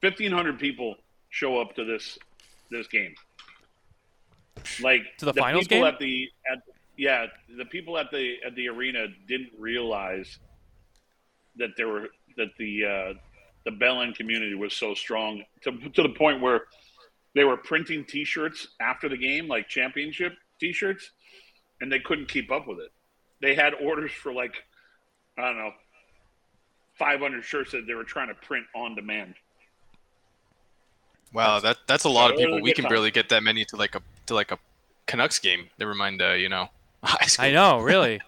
fifteen 0.00 0.30
hundred 0.32 0.58
people 0.58 0.96
show 1.30 1.58
up 1.60 1.74
to 1.76 1.84
this 1.84 2.18
this 2.70 2.86
game. 2.88 3.14
Like 4.82 5.02
To 5.18 5.24
the 5.26 5.34
finals 5.34 5.64
people 5.68 5.78
game? 5.84 5.92
at 5.94 5.98
the 5.98 6.28
at 6.52 6.58
yeah 6.96 7.26
the 7.56 7.64
people 7.66 7.96
at 7.98 8.10
the 8.10 8.36
at 8.46 8.54
the 8.54 8.68
arena 8.68 9.06
didn't 9.26 9.52
realize 9.58 10.38
that 11.56 11.70
there 11.76 11.88
were 11.88 12.08
that 12.36 12.48
the 12.58 12.84
uh, 12.84 13.14
the 13.64 13.70
Belen 13.70 14.12
community 14.12 14.54
was 14.54 14.74
so 14.74 14.94
strong 14.94 15.42
to 15.62 15.72
to 15.90 16.02
the 16.02 16.08
point 16.10 16.40
where 16.40 16.62
they 17.34 17.44
were 17.44 17.56
printing 17.56 18.04
T-shirts 18.04 18.68
after 18.80 19.08
the 19.08 19.16
game, 19.16 19.48
like 19.48 19.68
championship 19.68 20.34
T-shirts, 20.60 21.10
and 21.80 21.90
they 21.90 21.98
couldn't 22.00 22.28
keep 22.28 22.52
up 22.52 22.68
with 22.68 22.78
it. 22.78 22.92
They 23.40 23.54
had 23.54 23.74
orders 23.74 24.12
for 24.12 24.32
like 24.32 24.54
I 25.38 25.42
don't 25.46 25.56
know 25.58 25.72
500 26.98 27.44
shirts 27.44 27.72
that 27.72 27.86
they 27.86 27.94
were 27.94 28.04
trying 28.04 28.28
to 28.28 28.34
print 28.34 28.66
on 28.74 28.94
demand. 28.94 29.34
Wow, 31.32 31.58
that 31.60 31.78
that's 31.86 32.04
a 32.04 32.08
lot 32.08 32.30
of 32.32 32.38
Yeah, 32.38 32.44
it 32.44 32.46
people. 32.46 32.62
We 32.62 32.72
can 32.72 32.84
time. 32.84 32.90
barely 32.90 33.10
get 33.10 33.28
that 33.30 33.42
many 33.42 33.64
to 33.66 33.76
like 33.76 33.94
a 33.96 34.02
to 34.26 34.34
like 34.34 34.52
a 34.52 34.58
Canucks 35.06 35.38
game. 35.40 35.68
Never 35.78 35.94
mind, 35.94 36.22
uh, 36.22 36.32
you 36.32 36.48
know, 36.48 36.68
high 37.02 37.26
school. 37.26 37.46
I 37.46 37.50
know, 37.50 37.80
really. 37.80 38.20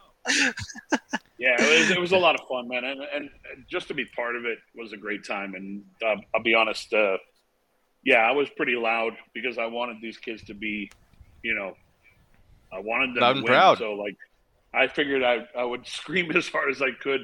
Yeah, 1.38 1.54
it 1.60 1.80
was, 1.80 1.90
it 1.90 2.00
was 2.00 2.12
a 2.12 2.16
lot 2.16 2.34
of 2.34 2.46
fun, 2.48 2.66
man, 2.66 2.84
and, 2.84 3.00
and 3.14 3.28
just 3.70 3.88
to 3.88 3.94
be 3.94 4.06
part 4.16 4.36
of 4.36 4.46
it 4.46 4.58
was 4.74 4.92
a 4.94 4.96
great 4.96 5.22
time. 5.24 5.54
And 5.54 5.84
uh, 6.04 6.16
I'll 6.34 6.42
be 6.42 6.54
honest, 6.54 6.92
uh, 6.94 7.18
yeah, 8.04 8.18
I 8.18 8.32
was 8.32 8.48
pretty 8.56 8.74
loud 8.74 9.12
because 9.34 9.58
I 9.58 9.66
wanted 9.66 9.98
these 10.00 10.16
kids 10.16 10.42
to 10.44 10.54
be, 10.54 10.90
you 11.42 11.54
know, 11.54 11.74
I 12.72 12.80
wanted 12.80 13.14
them 13.14 13.20
Loud 13.22 13.36
and 13.36 13.44
win. 13.44 13.52
proud. 13.52 13.78
So 13.78 13.92
like, 13.92 14.16
I 14.72 14.88
figured 14.88 15.22
I 15.22 15.46
I 15.58 15.64
would 15.64 15.86
scream 16.00 16.30
as 16.34 16.48
hard 16.48 16.70
as 16.70 16.80
I 16.80 16.90
could. 17.02 17.20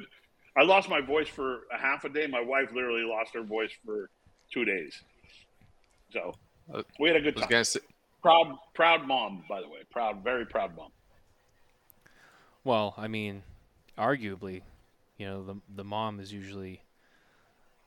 I 0.55 0.61
lost 0.63 0.89
my 0.89 1.01
voice 1.01 1.27
for 1.27 1.61
a 1.73 1.77
half 1.79 2.03
a 2.03 2.09
day. 2.09 2.27
My 2.27 2.41
wife 2.41 2.69
literally 2.73 3.03
lost 3.03 3.33
her 3.33 3.41
voice 3.43 3.71
for 3.83 4.09
two 4.53 4.63
days. 4.63 4.93
So 6.11 6.33
Uh, 6.71 6.83
we 6.99 7.09
had 7.09 7.17
a 7.17 7.21
good 7.21 7.35
time. 7.35 7.63
say, 7.65 7.79
Proud, 8.21 8.55
proud 8.75 9.07
mom, 9.07 9.43
by 9.49 9.59
the 9.61 9.67
way. 9.67 9.79
Proud, 9.91 10.23
very 10.23 10.45
proud 10.45 10.75
mom. 10.75 10.91
Well, 12.63 12.93
I 12.97 13.07
mean, 13.07 13.43
arguably, 13.97 14.61
you 15.17 15.25
know, 15.25 15.43
the 15.43 15.55
the 15.73 15.83
mom 15.83 16.19
is 16.19 16.31
usually 16.31 16.83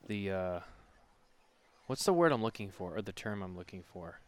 the 0.06 0.30
uh 0.30 0.60
what's 1.86 2.04
the 2.04 2.12
word 2.12 2.32
I'm 2.32 2.42
looking 2.42 2.70
for 2.70 2.96
or 2.96 3.02
the 3.02 3.12
term 3.12 3.42
I'm 3.42 3.56
looking 3.56 3.82
for? 3.82 4.20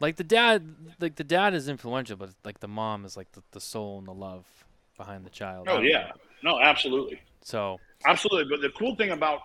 Like 0.00 0.16
the 0.16 0.24
dad 0.24 0.74
like 1.00 1.16
the 1.16 1.24
dad 1.24 1.54
is 1.54 1.68
influential, 1.68 2.16
but 2.16 2.30
like 2.44 2.60
the 2.60 2.68
mom 2.68 3.04
is 3.04 3.16
like 3.16 3.32
the, 3.32 3.42
the 3.52 3.60
soul 3.60 3.98
and 3.98 4.06
the 4.06 4.14
love 4.14 4.46
behind 4.96 5.24
the 5.24 5.30
child. 5.30 5.68
Oh 5.68 5.80
yeah, 5.80 6.12
know. 6.42 6.52
no, 6.52 6.60
absolutely. 6.60 7.20
So 7.42 7.80
Absolutely. 8.06 8.50
But 8.50 8.60
the 8.60 8.70
cool 8.70 8.94
thing 8.96 9.10
about, 9.10 9.40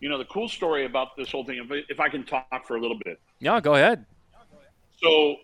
you 0.00 0.08
know, 0.08 0.18
the 0.18 0.24
cool 0.26 0.48
story 0.48 0.84
about 0.86 1.16
this 1.16 1.30
whole 1.30 1.44
thing, 1.44 1.58
if, 1.58 1.84
if 1.88 2.00
I 2.00 2.08
can 2.08 2.24
talk 2.24 2.66
for 2.66 2.76
a 2.76 2.80
little 2.80 2.98
bit. 3.04 3.20
yeah, 3.40 3.60
go 3.60 3.74
ahead. 3.74 4.04
So, 5.02 5.36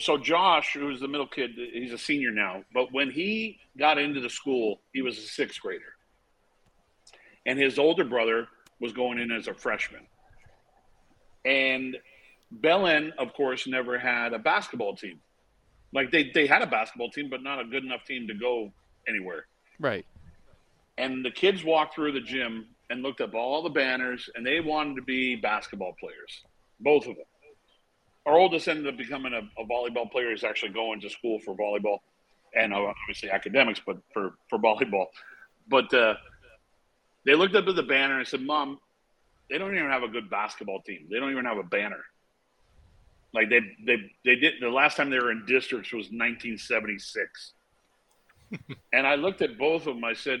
so 0.00 0.16
Josh, 0.18 0.72
who's 0.74 1.00
the 1.00 1.08
middle 1.08 1.26
kid, 1.26 1.50
he's 1.72 1.92
a 1.92 1.98
senior 1.98 2.30
now. 2.30 2.64
But 2.74 2.92
when 2.92 3.10
he 3.10 3.58
got 3.78 3.98
into 3.98 4.20
the 4.20 4.30
school, 4.30 4.80
he 4.92 5.02
was 5.02 5.18
a 5.18 5.22
sixth 5.22 5.60
grader, 5.60 5.94
and 7.46 7.58
his 7.58 7.78
older 7.78 8.04
brother 8.04 8.48
was 8.80 8.92
going 8.92 9.18
in 9.18 9.30
as 9.32 9.48
a 9.48 9.54
freshman. 9.54 10.06
And 11.44 11.96
Belen, 12.50 13.12
of 13.18 13.32
course, 13.34 13.66
never 13.66 13.98
had 13.98 14.32
a 14.32 14.38
basketball 14.38 14.96
team. 14.96 15.20
Like 15.92 16.10
they 16.12 16.30
they 16.34 16.46
had 16.46 16.62
a 16.62 16.66
basketball 16.66 17.10
team, 17.10 17.28
but 17.30 17.42
not 17.42 17.60
a 17.60 17.64
good 17.64 17.84
enough 17.84 18.04
team 18.04 18.28
to 18.28 18.34
go 18.34 18.72
anywhere. 19.08 19.46
Right. 19.78 20.06
and 20.98 21.24
the 21.24 21.30
kids 21.30 21.64
walked 21.64 21.94
through 21.94 22.12
the 22.12 22.20
gym 22.20 22.66
and 22.90 23.02
looked 23.02 23.20
up 23.20 23.34
all 23.34 23.62
the 23.62 23.70
banners 23.70 24.28
and 24.34 24.46
they 24.46 24.60
wanted 24.60 24.96
to 24.96 25.02
be 25.02 25.36
basketball 25.36 25.94
players 25.98 26.42
both 26.80 27.06
of 27.06 27.16
them 27.16 27.24
our 28.26 28.36
oldest 28.36 28.68
ended 28.68 28.86
up 28.86 28.96
becoming 28.96 29.32
a, 29.32 29.60
a 29.60 29.64
volleyball 29.66 30.10
player 30.10 30.30
he's 30.30 30.44
actually 30.44 30.72
going 30.72 31.00
to 31.00 31.10
school 31.10 31.38
for 31.40 31.54
volleyball 31.54 31.98
and 32.54 32.72
uh, 32.72 32.92
obviously 33.02 33.30
academics 33.30 33.80
but 33.84 33.98
for, 34.12 34.34
for 34.48 34.58
volleyball 34.58 35.06
but 35.68 35.92
uh, 35.94 36.14
they 37.24 37.34
looked 37.34 37.54
up 37.54 37.66
at 37.66 37.76
the 37.76 37.82
banner 37.82 38.18
and 38.18 38.26
said 38.26 38.40
mom 38.40 38.78
they 39.48 39.58
don't 39.58 39.74
even 39.74 39.90
have 39.90 40.02
a 40.02 40.08
good 40.08 40.28
basketball 40.30 40.80
team 40.82 41.06
they 41.10 41.18
don't 41.18 41.30
even 41.30 41.44
have 41.44 41.58
a 41.58 41.62
banner 41.62 42.04
like 43.32 43.48
they 43.48 43.60
they 43.84 44.10
they 44.24 44.36
did 44.36 44.54
the 44.60 44.68
last 44.68 44.96
time 44.96 45.10
they 45.10 45.18
were 45.18 45.30
in 45.30 45.44
districts 45.46 45.92
was 45.92 46.06
1976 46.06 47.52
and 48.92 49.06
I 49.06 49.14
looked 49.14 49.42
at 49.42 49.58
both 49.58 49.86
of 49.86 49.94
them. 49.94 50.04
I 50.04 50.12
said, 50.12 50.40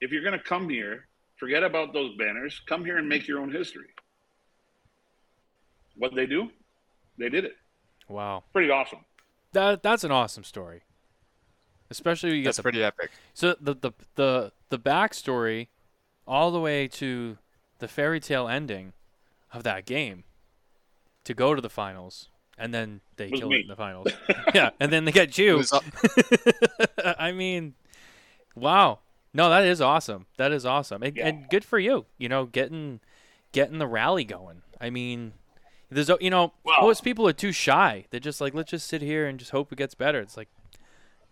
if 0.00 0.12
you're 0.12 0.22
going 0.22 0.38
to 0.38 0.44
come 0.44 0.68
here, 0.68 1.06
forget 1.36 1.62
about 1.62 1.92
those 1.92 2.16
banners. 2.16 2.60
Come 2.66 2.84
here 2.84 2.98
and 2.98 3.08
make 3.08 3.26
your 3.26 3.40
own 3.40 3.50
history. 3.50 3.88
What 5.96 6.14
they 6.14 6.26
do? 6.26 6.50
They 7.18 7.28
did 7.28 7.44
it. 7.44 7.56
Wow. 8.08 8.44
Pretty 8.52 8.70
awesome. 8.70 9.00
That 9.52 9.82
that's 9.82 10.04
an 10.04 10.10
awesome 10.12 10.44
story. 10.44 10.82
Especially 11.90 12.30
when 12.30 12.36
you 12.36 12.42
get 12.42 12.48
that's 12.48 12.56
the 12.58 12.62
pretty 12.62 12.82
epic. 12.84 13.10
So 13.34 13.56
the 13.60 13.74
the 13.74 13.92
the 14.14 14.52
the 14.68 14.78
backstory, 14.78 15.68
all 16.26 16.50
the 16.50 16.60
way 16.60 16.86
to 16.88 17.38
the 17.78 17.88
fairy 17.88 18.20
tale 18.20 18.46
ending 18.48 18.92
of 19.52 19.62
that 19.64 19.86
game, 19.86 20.24
to 21.24 21.32
go 21.34 21.54
to 21.54 21.60
the 21.62 21.70
finals, 21.70 22.28
and 22.58 22.74
then 22.74 23.00
they 23.16 23.30
kill 23.30 23.48
me. 23.48 23.56
it 23.58 23.62
in 23.62 23.68
the 23.68 23.76
finals. 23.76 24.08
yeah, 24.54 24.70
and 24.78 24.92
then 24.92 25.06
they 25.06 25.12
get 25.12 25.30
It 25.30 25.38
you. 25.38 25.56
was, 25.56 25.72
I 27.18 27.32
mean, 27.32 27.74
wow. 28.54 28.98
No, 29.34 29.48
that 29.50 29.64
is 29.64 29.80
awesome. 29.80 30.26
That 30.36 30.52
is 30.52 30.64
awesome, 30.66 31.02
and, 31.02 31.16
Yeah. 31.16 31.28
and 31.28 31.48
good 31.48 31.64
for 31.64 31.78
you. 31.78 32.06
You 32.18 32.28
know, 32.28 32.44
getting 32.46 33.00
getting 33.52 33.78
the 33.78 33.86
rally 33.86 34.24
going. 34.24 34.62
I 34.80 34.90
mean, 34.90 35.32
there's 35.90 36.10
a- 36.10 36.18
you 36.20 36.30
know 36.30 36.52
Well- 36.64 36.82
most 36.82 37.02
people 37.04 37.26
are 37.28 37.32
too 37.32 37.52
shy. 37.52 38.06
They're 38.10 38.20
just 38.20 38.40
like, 38.40 38.54
let's 38.54 38.70
just 38.70 38.86
sit 38.88 39.02
here 39.02 39.26
and 39.26 39.38
just 39.38 39.50
hope 39.50 39.72
it 39.72 39.76
gets 39.76 39.94
better. 39.94 40.20
It's 40.20 40.36
like, 40.36 40.48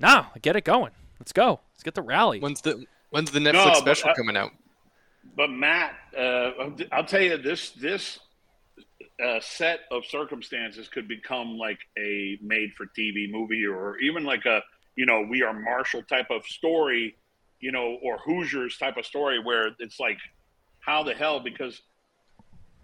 no, 0.00 0.26
get 0.42 0.56
it 0.56 0.64
going. 0.64 0.92
Let's 1.20 1.32
go. 1.32 1.60
Let's 1.72 1.82
get 1.82 1.94
the 1.94 2.02
rally. 2.02 2.40
when's 2.40 2.60
the 2.60 2.84
when's 3.10 3.30
the 3.30 3.38
Netflix 3.40 3.66
No, 3.66 3.74
special 3.74 4.10
I- 4.10 4.14
coming 4.14 4.36
out? 4.36 4.52
But 5.36 5.50
Matt, 5.50 5.94
uh, 6.16 6.50
I'll 6.92 7.04
tell 7.04 7.20
you 7.20 7.36
this 7.36 7.70
this 7.72 8.18
uh, 9.22 9.40
set 9.40 9.80
of 9.90 10.04
circumstances 10.06 10.88
could 10.88 11.08
become 11.08 11.56
like 11.56 11.78
a 11.98 12.38
made-for-TV 12.42 13.30
movie, 13.30 13.64
or 13.66 13.98
even 13.98 14.24
like 14.24 14.44
a 14.46 14.62
you 14.94 15.06
know 15.06 15.22
We 15.22 15.42
Are 15.42 15.52
Marshall 15.52 16.02
type 16.02 16.30
of 16.30 16.44
story, 16.46 17.16
you 17.60 17.72
know, 17.72 17.98
or 18.02 18.18
Hoosiers 18.18 18.76
type 18.78 18.96
of 18.98 19.06
story, 19.06 19.38
where 19.42 19.70
it's 19.78 19.98
like, 19.98 20.18
how 20.80 21.02
the 21.02 21.14
hell? 21.14 21.40
Because 21.40 21.80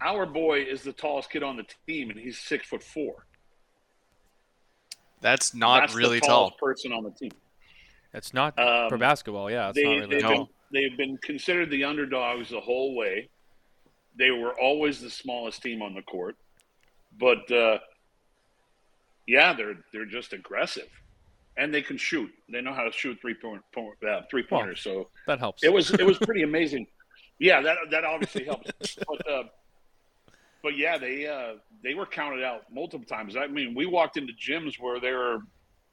our 0.03 0.25
boy 0.25 0.61
is 0.61 0.81
the 0.83 0.93
tallest 0.93 1.29
kid 1.31 1.43
on 1.43 1.57
the 1.57 1.65
team, 1.87 2.09
and 2.09 2.19
he's 2.19 2.37
six 2.39 2.67
foot 2.67 2.83
four. 2.83 3.25
That's 5.21 5.53
not 5.55 5.81
That's 5.81 5.95
really 5.95 6.19
the 6.19 6.27
tall. 6.27 6.49
tallest 6.49 6.59
person 6.59 6.91
on 6.91 7.03
the 7.03 7.11
team. 7.11 7.31
It's 8.13 8.33
not 8.33 8.57
Um, 8.59 8.89
for 8.89 8.97
basketball. 8.97 9.49
Yeah, 9.49 9.69
it's 9.69 9.75
they, 9.77 9.83
not 9.83 9.89
really 9.91 10.07
they've, 10.07 10.21
that 10.21 10.29
been, 10.29 10.47
they've 10.71 10.97
been 10.97 11.17
considered 11.17 11.69
the 11.71 11.83
underdogs 11.85 12.49
the 12.49 12.59
whole 12.59 12.95
way. 12.95 13.29
They 14.17 14.29
were 14.31 14.53
always 14.59 15.01
the 15.01 15.09
smallest 15.09 15.63
team 15.63 15.81
on 15.81 15.95
the 15.95 16.03
court, 16.03 16.35
but 17.17 17.49
uh, 17.51 17.79
yeah, 19.25 19.53
they're 19.53 19.75
they're 19.91 20.05
just 20.05 20.33
aggressive, 20.33 20.89
and 21.57 21.73
they 21.73 21.81
can 21.81 21.97
shoot. 21.97 22.29
They 22.51 22.61
know 22.61 22.73
how 22.73 22.83
to 22.83 22.91
shoot 22.91 23.17
three 23.19 23.33
point, 23.33 23.61
point 23.73 23.95
uh, 24.07 24.21
three 24.29 24.43
pointers. 24.43 24.81
so 24.81 25.09
That 25.25 25.39
helps. 25.39 25.63
it 25.63 25.73
was 25.73 25.89
it 25.91 26.05
was 26.05 26.17
pretty 26.21 26.43
amazing. 26.43 26.85
Yeah, 27.39 27.61
that 27.61 27.77
that 27.89 28.03
obviously 28.03 28.43
helps. 28.45 28.69
But 29.07 29.27
uh, 29.31 29.43
but 30.63 30.75
yeah, 30.77 30.97
they 30.97 31.27
uh, 31.27 31.55
they 31.83 31.93
were 31.93 32.05
counted 32.07 32.43
out 32.43 32.61
multiple 32.71 33.05
times. 33.05 33.35
I 33.35 33.47
mean, 33.47 33.75
we 33.75 33.85
walked 33.85 34.17
into 34.17 34.33
gyms 34.33 34.79
where 34.79 34.99
they 34.99 35.11
were 35.11 35.39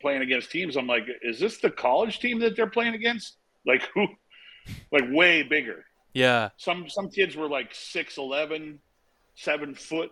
playing 0.01 0.23
against 0.23 0.51
teams. 0.51 0.77
I'm 0.77 0.87
like, 0.87 1.05
is 1.23 1.39
this 1.39 1.59
the 1.59 1.71
college 1.71 2.21
team 2.21 2.39
that 2.39 2.57
they're 2.57 2.71
playing 2.71 2.95
against? 2.95 3.37
Like 3.67 3.83
who? 3.95 4.07
Like 4.93 5.05
way 5.11 5.43
bigger. 5.43 5.85
Yeah. 6.15 6.51
Some 6.59 6.89
some 6.89 7.09
kids 7.11 7.35
were 7.35 7.49
like 7.49 7.73
6'11", 7.73 8.79
7 9.35 9.75
foot, 9.75 10.11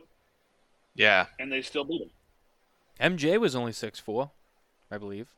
Yeah. 0.95 1.27
and 1.39 1.53
they 1.53 1.61
still 1.63 1.85
beat 1.85 2.01
them. 2.99 3.17
MJ 3.17 3.39
was 3.39 3.55
only 3.55 3.73
six 3.73 4.01
four, 4.01 4.31
I 4.91 4.99
believe. 4.99 5.29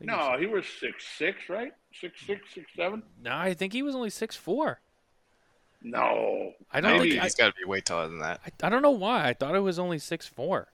I 0.00 0.04
he 0.04 0.10
was- 0.10 0.18
No, 0.30 0.38
he 0.38 0.46
was 0.46 0.66
six 0.66 1.06
six, 1.16 1.48
right? 1.48 1.72
Six 1.94 2.20
six, 2.26 2.52
six 2.52 2.66
seven. 2.76 3.02
no, 3.22 3.30
I 3.34 3.54
think 3.54 3.72
he 3.72 3.82
was 3.82 3.94
only 3.94 4.10
six 4.10 4.36
four. 4.36 4.80
No, 5.84 6.52
I 6.70 6.80
don't 6.80 6.98
Maybe. 6.98 7.10
think 7.12 7.22
He's 7.22 7.34
got 7.34 7.48
to 7.48 7.54
be 7.60 7.68
way 7.68 7.80
taller 7.80 8.08
than 8.08 8.20
that. 8.20 8.40
I, 8.46 8.66
I 8.66 8.70
don't 8.70 8.82
know 8.82 8.90
why. 8.90 9.28
I 9.28 9.32
thought 9.34 9.54
it 9.54 9.60
was 9.60 9.78
only 9.78 9.98
six 9.98 10.26
four. 10.26 10.68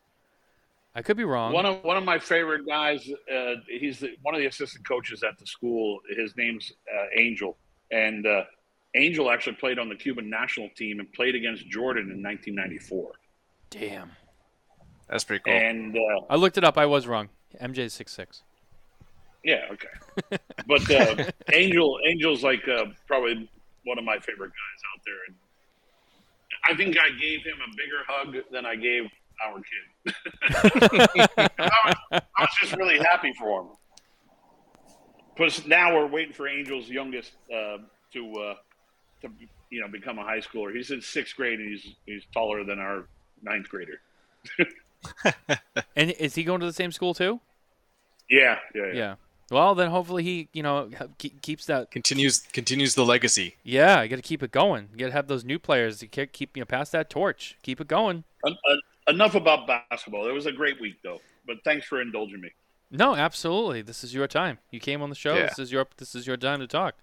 I 0.95 1.03
could 1.03 1.17
be 1.17 1.25
wrong. 1.25 1.53
One 1.53 1.65
of 1.67 1.83
one 1.85 1.97
of 1.97 2.05
my 2.05 2.19
favorite 2.19 2.67
guys. 2.67 3.09
Uh, 3.33 3.55
he's 3.69 4.01
the, 4.01 4.17
one 4.23 4.35
of 4.35 4.41
the 4.41 4.47
assistant 4.47 4.87
coaches 4.87 5.23
at 5.23 5.39
the 5.39 5.47
school. 5.47 6.01
His 6.17 6.37
name's 6.37 6.73
uh, 6.93 7.07
Angel, 7.17 7.57
and 7.91 8.27
uh, 8.27 8.45
Angel 8.97 9.31
actually 9.31 9.57
played 9.57 9.79
on 9.79 9.89
the 9.89 9.95
Cuban 9.95 10.29
national 10.29 10.69
team 10.77 10.99
and 10.99 11.13
played 11.13 11.35
against 11.35 11.69
Jordan 11.69 12.11
in 12.11 12.23
1994. 12.23 13.13
Damn. 13.71 14.13
That's 15.09 15.25
pretty 15.25 15.43
cool. 15.45 15.55
And 15.55 15.97
uh, 15.97 16.27
I 16.29 16.37
looked 16.37 16.59
it 16.59 16.65
up. 16.65 16.77
I 16.77 16.87
was 16.87 17.07
wrong. 17.07 17.29
MJ's 17.63 17.93
six 17.95 18.13
six. 18.13 18.43
yeah, 19.45 19.67
okay. 19.71 20.39
But 20.67 20.91
uh, 20.91 21.31
Angel, 21.53 21.99
Angel's 22.07 22.43
like 22.43 22.67
uh, 22.69 22.87
probably 23.07 23.49
one 23.85 23.99
of 23.99 24.05
my 24.05 24.19
favorite 24.19 24.51
guys 24.51 24.81
out 24.95 25.03
there, 25.05 25.17
and 25.27 25.37
I 26.65 26.77
think 26.77 26.97
I 26.99 27.11
gave 27.19 27.45
him 27.45 27.59
a 27.65 27.77
bigger 27.77 28.03
hug 28.07 28.37
than 28.51 28.67
I 28.67 28.77
gave 28.77 29.05
our 29.45 29.61
kid. 29.61 30.15
I, 31.59 31.71
was, 31.85 31.97
I 32.13 32.43
was 32.43 32.51
just 32.61 32.77
really 32.77 32.99
happy 32.99 33.33
for 33.39 33.63
him. 33.63 33.69
Because 35.35 35.67
now 35.67 35.95
we're 35.95 36.07
waiting 36.07 36.33
for 36.33 36.49
Angel's 36.49 36.89
youngest 36.89 37.33
uh, 37.55 37.79
to 38.13 38.35
uh, 38.35 38.55
to 39.23 39.31
you 39.71 39.81
know 39.81 39.89
become 39.89 40.19
a 40.19 40.25
high 40.25 40.41
schooler. 40.41 40.75
He's 40.75 40.91
in 40.91 41.01
sixth 41.01 41.37
grade 41.37 41.61
and 41.61 41.69
he's 41.69 41.95
he's 42.07 42.23
taller 42.35 42.65
than 42.65 42.81
our 42.81 43.07
ninth 43.43 43.69
grader. 43.69 44.01
And 45.97 46.11
is 46.13 46.35
he 46.35 46.45
going 46.45 46.61
to 46.61 46.67
the 46.67 46.73
same 46.73 46.93
school 46.93 47.15
too? 47.15 47.41
Yeah, 48.31 48.59
yeah, 48.75 48.87
yeah. 48.87 48.93
Yeah. 48.95 49.15
Well, 49.51 49.75
then 49.75 49.91
hopefully 49.91 50.23
he, 50.23 50.49
you 50.53 50.63
know, 50.63 50.91
keeps 51.19 51.65
that. 51.67 51.91
continues 51.91 52.41
continues 52.53 52.95
the 52.95 53.05
legacy. 53.05 53.57
Yeah, 53.63 54.03
you 54.03 54.09
got 54.09 54.17
to 54.17 54.23
keep 54.23 54.43
it 54.43 54.51
going. 54.51 54.89
You 54.93 54.99
got 54.99 55.07
to 55.07 55.13
have 55.13 55.27
those 55.27 55.45
new 55.45 55.59
players 55.59 55.99
to 56.01 56.07
keep 56.07 56.57
you 56.57 56.61
know 56.61 56.67
pass 56.67 56.91
that 56.91 57.09
torch. 57.09 57.57
Keep 57.63 57.81
it 57.81 57.89
going. 57.89 58.25
En- 58.47 58.57
en- 58.71 59.15
enough 59.15 59.35
about 59.35 59.67
basketball. 59.67 60.29
It 60.29 60.33
was 60.33 60.47
a 60.47 60.53
great 60.53 60.81
week 60.81 60.97
though. 61.03 61.21
But 61.47 61.57
thanks 61.65 61.87
for 61.87 62.01
indulging 62.03 62.43
me. 62.43 62.51
No, 62.91 63.15
absolutely. 63.15 63.81
This 63.83 64.05
is 64.05 64.13
your 64.15 64.27
time. 64.27 64.59
You 64.71 64.81
came 64.81 65.01
on 65.03 65.09
the 65.09 65.17
show. 65.17 65.35
Yeah. 65.35 65.47
This 65.49 65.59
is 65.59 65.73
your 65.73 65.87
this 65.97 66.15
is 66.15 66.27
your 66.27 66.37
time 66.37 66.61
to 66.61 66.67
talk. 66.67 66.97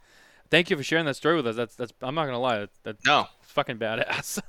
Thank 0.52 0.70
you 0.70 0.78
for 0.78 0.84
sharing 0.84 1.06
that 1.06 1.16
story 1.16 1.36
with 1.36 1.48
us. 1.48 1.56
That's 1.56 1.76
that's. 1.76 1.94
I'm 2.02 2.14
not 2.14 2.26
gonna 2.26 2.40
lie. 2.40 2.60
That, 2.60 2.70
that's 2.84 3.06
No, 3.06 3.26
fucking 3.42 3.78
badass. 3.80 4.40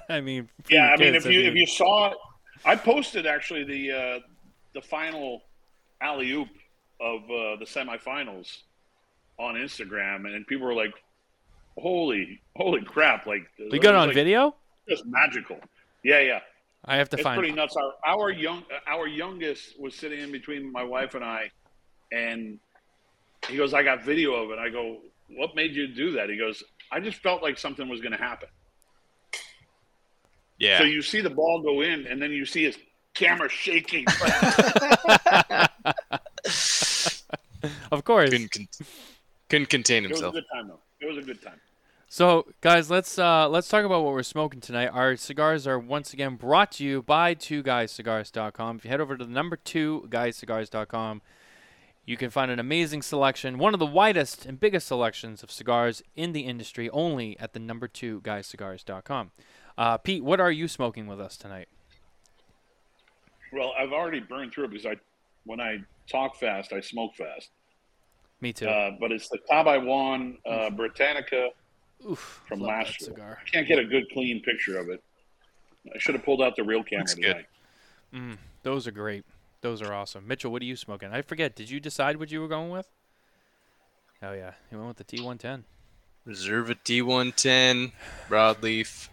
I 0.08 0.22
mean, 0.22 0.48
Yeah, 0.70 0.84
your 0.86 0.94
I 0.94 0.96
mean, 0.96 1.12
kids, 1.12 1.26
if 1.26 1.32
you 1.32 1.40
if 1.42 1.54
you 1.54 1.66
saw 1.66 2.12
it, 2.12 2.16
I 2.64 2.76
posted 2.76 3.26
actually 3.26 3.64
the 3.64 3.92
uh, 3.92 4.18
the 4.72 4.80
final 4.80 5.42
alley 6.00 6.30
oop 6.32 6.48
of 7.02 7.24
uh, 7.24 7.56
the 7.56 7.64
semifinals 7.64 8.58
on 9.38 9.56
Instagram, 9.56 10.32
and 10.32 10.46
people 10.46 10.66
were 10.66 10.74
like, 10.74 10.94
"Holy, 11.76 12.40
holy 12.56 12.82
crap!" 12.82 13.26
Like 13.26 13.46
you 13.58 13.80
got 13.80 13.94
it 13.94 13.96
on 13.96 14.08
like, 14.08 14.14
video. 14.14 14.54
Just 14.88 15.04
magical. 15.06 15.58
Yeah, 16.04 16.20
yeah. 16.20 16.40
I 16.84 16.96
have 16.96 17.08
to 17.10 17.16
it's 17.16 17.22
find. 17.22 17.38
pretty 17.38 17.54
nuts. 17.54 17.76
Our 17.76 17.92
our 18.06 18.30
young 18.30 18.64
our 18.86 19.06
youngest 19.06 19.78
was 19.80 19.94
sitting 19.94 20.20
in 20.20 20.32
between 20.32 20.70
my 20.70 20.84
wife 20.84 21.14
and 21.14 21.24
I, 21.24 21.50
and 22.12 22.58
he 23.48 23.56
goes, 23.56 23.74
"I 23.74 23.82
got 23.82 24.04
video 24.04 24.34
of 24.34 24.50
it." 24.50 24.58
I 24.58 24.68
go, 24.68 24.98
"What 25.28 25.54
made 25.54 25.74
you 25.74 25.88
do 25.88 26.12
that?" 26.12 26.30
He 26.30 26.36
goes, 26.36 26.62
"I 26.90 27.00
just 27.00 27.18
felt 27.18 27.42
like 27.42 27.58
something 27.58 27.88
was 27.88 28.00
going 28.00 28.12
to 28.12 28.18
happen." 28.18 28.48
yeah, 30.58 30.78
So 30.78 30.84
you 30.84 31.02
see 31.02 31.20
the 31.20 31.30
ball 31.30 31.60
go 31.62 31.80
in, 31.80 32.06
and 32.06 32.22
then 32.22 32.30
you 32.30 32.46
see 32.46 32.64
his 32.64 32.78
camera 33.14 33.48
shaking. 33.48 34.06
Of 37.92 38.02
course. 38.04 38.30
couldn't 38.30 38.50
con- 38.50 38.68
couldn't 39.48 39.68
contain 39.68 40.04
It 40.04 40.10
was 40.10 40.20
a 40.20 40.24
himself. 40.24 40.34
good 40.34 40.44
time, 40.52 40.68
though. 40.68 40.80
It 41.00 41.06
was 41.06 41.18
a 41.18 41.22
good 41.26 41.40
time. 41.42 41.60
So, 42.08 42.46
guys, 42.60 42.90
let's 42.90 43.18
uh, 43.18 43.48
let's 43.48 43.68
talk 43.68 43.84
about 43.84 44.02
what 44.02 44.12
we're 44.12 44.22
smoking 44.22 44.60
tonight. 44.60 44.88
Our 44.88 45.16
cigars 45.16 45.66
are 45.66 45.78
once 45.78 46.12
again 46.12 46.36
brought 46.36 46.72
to 46.72 46.84
you 46.84 47.02
by 47.02 47.34
two 47.34 47.62
guyscigars.com. 47.62 48.76
If 48.76 48.84
you 48.84 48.90
head 48.90 49.00
over 49.00 49.16
to 49.16 49.24
the 49.24 49.30
number 49.30 49.56
two 49.56 50.06
guyscigars.com, 50.10 51.22
you 52.04 52.16
can 52.18 52.28
find 52.30 52.50
an 52.50 52.58
amazing 52.58 53.00
selection, 53.02 53.56
one 53.58 53.72
of 53.72 53.80
the 53.80 53.86
widest 53.86 54.44
and 54.44 54.58
biggest 54.60 54.88
selections 54.88 55.42
of 55.42 55.50
cigars 55.50 56.02
in 56.16 56.32
the 56.32 56.40
industry, 56.40 56.90
only 56.90 57.38
at 57.40 57.52
the 57.54 57.60
number 57.60 57.88
two 57.88 58.20
guyscigars.com. 58.22 59.30
Uh, 59.78 59.96
Pete, 59.96 60.22
what 60.22 60.38
are 60.40 60.50
you 60.52 60.68
smoking 60.68 61.06
with 61.06 61.18
us 61.20 61.36
tonight? 61.38 61.68
Well, 63.52 63.72
I've 63.78 63.92
already 63.92 64.20
burned 64.20 64.52
through 64.52 64.64
it 64.64 64.70
because 64.70 64.86
I, 64.86 64.96
when 65.44 65.60
I 65.60 65.78
talk 66.10 66.36
fast, 66.36 66.72
I 66.74 66.80
smoke 66.80 67.14
fast. 67.16 67.50
Me 68.42 68.52
too. 68.52 68.68
Uh, 68.68 68.90
but 69.00 69.10
it's 69.12 69.28
the 69.28 69.38
Tabaiwan 69.48 70.36
uh, 70.44 70.68
Britannica. 70.70 71.48
Oof, 72.10 72.42
from 72.48 72.58
last 72.60 73.00
year. 73.00 73.10
cigar. 73.10 73.38
I 73.40 73.48
can't 73.48 73.68
get 73.68 73.78
a 73.78 73.84
good, 73.84 74.10
clean 74.12 74.42
picture 74.42 74.76
of 74.76 74.88
it. 74.90 75.00
I 75.94 75.98
should 75.98 76.16
have 76.16 76.24
pulled 76.24 76.42
out 76.42 76.56
the 76.56 76.64
real 76.64 76.82
camera 76.82 77.02
Looks 77.02 77.14
good. 77.14 77.22
tonight. 77.22 77.46
Mm, 78.12 78.38
those 78.64 78.88
are 78.88 78.90
great. 78.90 79.24
Those 79.60 79.80
are 79.80 79.92
awesome. 79.94 80.26
Mitchell, 80.26 80.50
what 80.50 80.60
are 80.62 80.64
you 80.64 80.74
smoking? 80.74 81.12
I 81.12 81.22
forget. 81.22 81.54
Did 81.54 81.70
you 81.70 81.78
decide 81.78 82.16
what 82.16 82.32
you 82.32 82.40
were 82.40 82.48
going 82.48 82.70
with? 82.70 82.88
Oh 84.20 84.32
yeah, 84.32 84.52
you 84.70 84.78
went 84.78 84.88
with 84.88 84.96
the 84.96 85.04
T110. 85.04 85.62
Reserva 86.26 86.76
T110 86.84 87.92
broadleaf, 88.28 89.08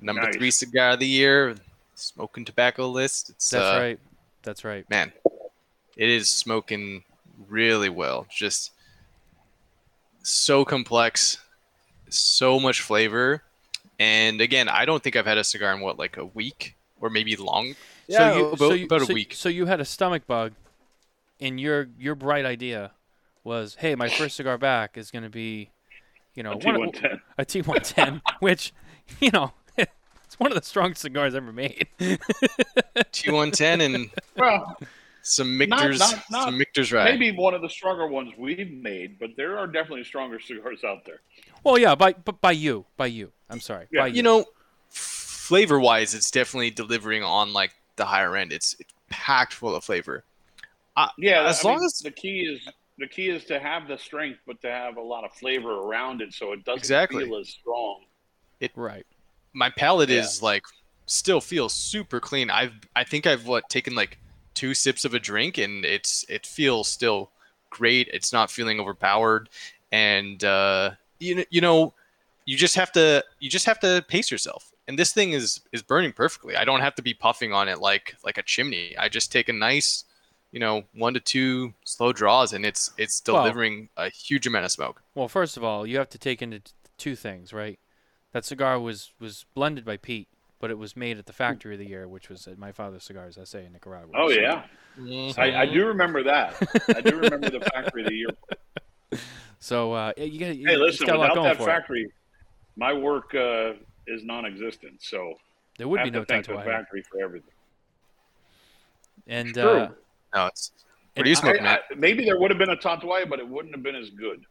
number 0.00 0.22
Nice. 0.22 0.36
three 0.36 0.50
cigar 0.50 0.90
of 0.92 1.00
the 1.00 1.06
year, 1.06 1.54
smoking 1.94 2.44
tobacco 2.46 2.88
list. 2.88 3.30
It's 3.30 3.50
That's 3.50 3.64
uh, 3.64 3.78
right. 3.80 3.98
That's 4.42 4.64
right. 4.64 4.88
man, 4.90 5.12
it 5.96 6.08
is 6.08 6.30
smoking 6.30 7.02
really 7.48 7.88
well. 7.88 8.26
Just 8.30 8.72
so 10.22 10.64
complex, 10.64 11.38
so 12.08 12.58
much 12.60 12.80
flavor. 12.80 13.42
And 13.98 14.40
again, 14.40 14.68
I 14.68 14.84
don't 14.84 15.02
think 15.02 15.16
I've 15.16 15.26
had 15.26 15.38
a 15.38 15.44
cigar 15.44 15.72
in 15.74 15.80
what 15.80 15.98
like 15.98 16.16
a 16.16 16.24
week 16.24 16.76
or 17.00 17.10
maybe 17.10 17.36
long. 17.36 17.74
so 18.08 18.34
you, 18.36 18.46
about, 18.46 18.58
so 18.58 18.72
you, 18.72 18.84
about 18.86 19.02
a 19.02 19.06
so- 19.06 19.14
week. 19.14 19.34
So 19.34 19.48
you 19.48 19.66
had 19.66 19.80
a 19.80 19.84
stomach 19.84 20.26
bug, 20.26 20.52
and 21.40 21.60
your 21.60 21.88
your 21.98 22.14
bright 22.14 22.44
idea 22.44 22.92
was, 23.44 23.76
hey, 23.76 23.94
my 23.94 24.08
first 24.08 24.36
cigar 24.36 24.56
back 24.56 24.96
is 24.96 25.10
going 25.10 25.22
to 25.24 25.28
be, 25.30 25.70
you 26.34 26.42
know, 26.42 26.52
A 26.52 26.56
one- 26.56 26.90
T110. 26.92 27.20
a 27.38 27.44
T110, 27.44 28.20
which, 28.40 28.72
you 29.20 29.30
know, 29.30 29.52
it's 29.76 30.38
one 30.38 30.50
of 30.50 30.56
the 30.58 30.64
strongest 30.64 31.02
cigars 31.02 31.34
ever 31.34 31.52
made. 31.52 31.86
T110 32.96 33.80
and 33.84 34.10
Well, 34.36 34.78
some 35.24 35.56
Not- 35.58 35.68
Michter's, 35.80 35.98
not- 36.00 36.24
not- 36.30 36.44
some 36.44 36.58
Michter's 36.58 36.92
rye. 36.92 37.04
maybe 37.04 37.32
one 37.32 37.54
of 37.54 37.62
the 37.62 37.68
stronger 37.68 38.06
ones 38.06 38.32
we've 38.38 38.70
made, 38.70 39.18
but 39.18 39.30
there 39.36 39.58
are 39.58 39.66
definitely 39.66 40.04
stronger 40.04 40.38
cigars 40.38 40.84
out 40.84 41.04
there. 41.04 41.20
well, 41.64 41.78
yeah, 41.78 41.94
by 41.94 42.12
but 42.12 42.40
by 42.40 42.52
you, 42.52 42.84
by 42.96 43.06
you. 43.06 43.32
I'm 43.50 43.60
sorry, 43.60 43.86
Yeah. 43.90 44.02
by 44.02 44.06
you 44.08 44.22
know, 44.22 44.44
flavor 44.90 45.80
wise, 45.80 46.14
it's 46.14 46.30
definitely 46.30 46.70
delivering 46.70 47.22
on 47.22 47.52
like 47.52 47.72
the 47.96 48.04
higher 48.04 48.36
end. 48.36 48.52
It's, 48.52 48.74
it's 48.78 48.92
packed 49.10 49.52
full 49.54 49.74
of 49.74 49.84
flavor. 49.84 50.24
Yeah, 51.18 51.46
As 51.48 51.64
I 51.64 51.68
long 51.68 51.78
mean, 51.78 51.86
as- 51.86 51.98
the 51.98 52.10
key 52.10 52.40
is 52.42 52.68
the 52.98 53.08
key 53.08 53.28
is 53.28 53.44
to 53.46 53.58
have 53.58 53.88
the 53.88 53.98
strength, 53.98 54.38
but 54.46 54.60
to 54.62 54.70
have 54.70 54.96
a 54.96 55.00
lot 55.02 55.24
of 55.24 55.32
flavor 55.32 55.72
around 55.80 56.22
it, 56.22 56.32
so 56.32 56.52
it 56.52 56.64
doesn't 56.64 56.78
Exactly. 56.78 57.24
feel 57.24 57.38
as 57.38 57.48
strong. 57.48 58.04
It 58.60 58.70
right. 58.76 59.04
My 59.52 59.68
palate 59.70 60.10
Yeah. 60.10 60.20
is 60.20 60.42
like 60.42 60.62
still 61.06 61.40
feels 61.40 61.72
super 61.74 62.20
clean. 62.20 62.50
I've 62.50 62.72
I 62.94 63.02
think 63.04 63.26
I've 63.26 63.46
what 63.46 63.68
taken 63.68 63.94
like 63.96 64.18
two 64.54 64.74
sips 64.74 65.04
of 65.04 65.14
a 65.14 65.18
drink 65.20 65.58
and 65.58 65.84
it's 65.84 66.24
it 66.28 66.46
feels 66.46 66.88
still 66.88 67.30
great. 67.70 68.08
It's 68.12 68.32
not 68.32 68.50
feeling 68.50 68.80
overpowered, 68.80 69.48
and 69.92 70.42
uh, 70.44 70.92
you 71.18 71.34
know 71.36 71.44
you 71.50 71.60
know 71.60 71.94
you 72.46 72.56
just 72.56 72.76
have 72.76 72.92
to 72.92 73.24
you 73.40 73.50
just 73.50 73.66
have 73.66 73.80
to 73.80 74.04
pace 74.08 74.30
yourself. 74.30 74.70
And 74.86 74.98
this 74.98 75.12
thing 75.12 75.32
is 75.32 75.60
is 75.72 75.82
burning 75.82 76.12
perfectly. 76.12 76.56
I 76.56 76.64
don't 76.64 76.80
have 76.80 76.94
to 76.96 77.02
be 77.02 77.14
puffing 77.14 77.52
on 77.52 77.68
it 77.68 77.80
like 77.80 78.14
like 78.24 78.38
a 78.38 78.42
chimney. 78.42 78.96
I 78.98 79.08
just 79.08 79.32
take 79.32 79.48
a 79.48 79.52
nice, 79.52 80.04
you 80.52 80.60
know, 80.60 80.84
one 80.94 81.14
to 81.14 81.20
two 81.20 81.72
slow 81.84 82.12
draws, 82.12 82.52
and 82.52 82.64
it's 82.66 82.92
it's 82.98 83.22
Well- 83.26 83.42
delivering 83.42 83.88
a 83.96 84.08
huge 84.10 84.46
amount 84.46 84.66
of 84.66 84.70
smoke. 84.70 85.02
Well, 85.14 85.28
first 85.28 85.56
of 85.56 85.64
all, 85.64 85.86
you 85.86 85.96
have 85.98 86.10
to 86.10 86.18
take 86.18 86.42
into 86.42 86.60
two 86.98 87.16
things, 87.16 87.52
right? 87.52 87.78
That 88.32 88.44
cigar 88.44 88.78
was 88.78 89.12
was 89.18 89.46
blended 89.54 89.84
by 89.84 89.96
Pete, 89.96 90.28
but 90.60 90.70
it 90.70 90.78
was 90.78 90.96
made 90.96 91.18
at 91.18 91.26
the 91.26 91.32
factory 91.32 91.74
of 91.74 91.78
the 91.78 91.86
year, 91.88 92.08
which 92.08 92.28
was 92.28 92.46
at 92.46 92.58
my 92.58 92.72
father's 92.72 93.04
cigars, 93.04 93.38
I 93.38 93.44
say 93.44 93.64
in 93.64 93.72
Nicaragua. 93.72 94.12
Oh 94.16 94.28
So- 94.30 94.40
yeah, 94.40 94.62
I, 95.36 95.62
I 95.62 95.66
do 95.66 95.86
remember 95.86 96.22
that. 96.24 96.54
I 96.94 97.00
do 97.00 97.16
remember 97.18 97.50
the 97.50 97.60
factory 97.60 98.02
of 98.02 98.08
the 98.08 98.14
year. 98.14 98.30
So 99.60 99.94
uh, 99.94 100.12
you 100.18 100.38
got 100.38 100.56
you 100.56 100.66
Hey, 100.66 100.74
it's 100.74 100.80
listen, 100.80 101.06
got 101.06 101.16
a 101.16 101.18
lot 101.20 101.30
without 101.30 101.44
that 101.44 101.56
for 101.56 101.62
it. 101.62 101.66
factory, 101.66 102.12
my 102.76 102.92
work 102.92 103.34
uh, 103.34 103.72
is 104.06 104.22
non-existent. 104.22 105.02
So 105.02 105.34
there 105.78 105.88
would 105.88 106.02
be 106.02 106.10
no 106.10 106.20
to 106.20 106.26
thank 106.26 106.46
the 106.46 106.54
factory 106.56 107.02
for 107.10 107.22
everything. 107.22 107.48
And 109.26 109.48
It's 109.48 109.58
uh, 109.58 109.88
No, 110.34 110.46
it's 110.48 110.72
and 111.16 111.22
what 111.22 111.26
are 111.26 111.28
you 111.30 111.34
smoking, 111.36 111.66
I, 111.66 111.76
I, 111.76 111.78
maybe 111.96 112.26
there 112.26 112.38
would 112.38 112.50
have 112.50 112.58
been 112.58 112.68
a 112.68 112.76
Tatuaje, 112.76 113.26
but 113.26 113.38
it 113.38 113.48
wouldn't 113.48 113.74
have 113.74 113.82
been 113.82 113.96
as 113.96 114.10
good. 114.10 114.44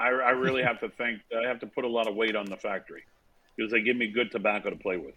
I, 0.00 0.06
I 0.06 0.30
really 0.30 0.62
have 0.62 0.80
to 0.80 0.88
thank. 0.88 1.20
I 1.36 1.46
have 1.46 1.60
to 1.60 1.66
put 1.66 1.84
a 1.84 1.88
lot 1.88 2.06
of 2.08 2.14
weight 2.14 2.36
on 2.36 2.46
the 2.46 2.56
factory 2.56 3.04
because 3.56 3.72
they 3.72 3.80
give 3.80 3.96
me 3.96 4.08
good 4.08 4.30
tobacco 4.30 4.70
to 4.70 4.76
play 4.76 4.96
with. 4.96 5.14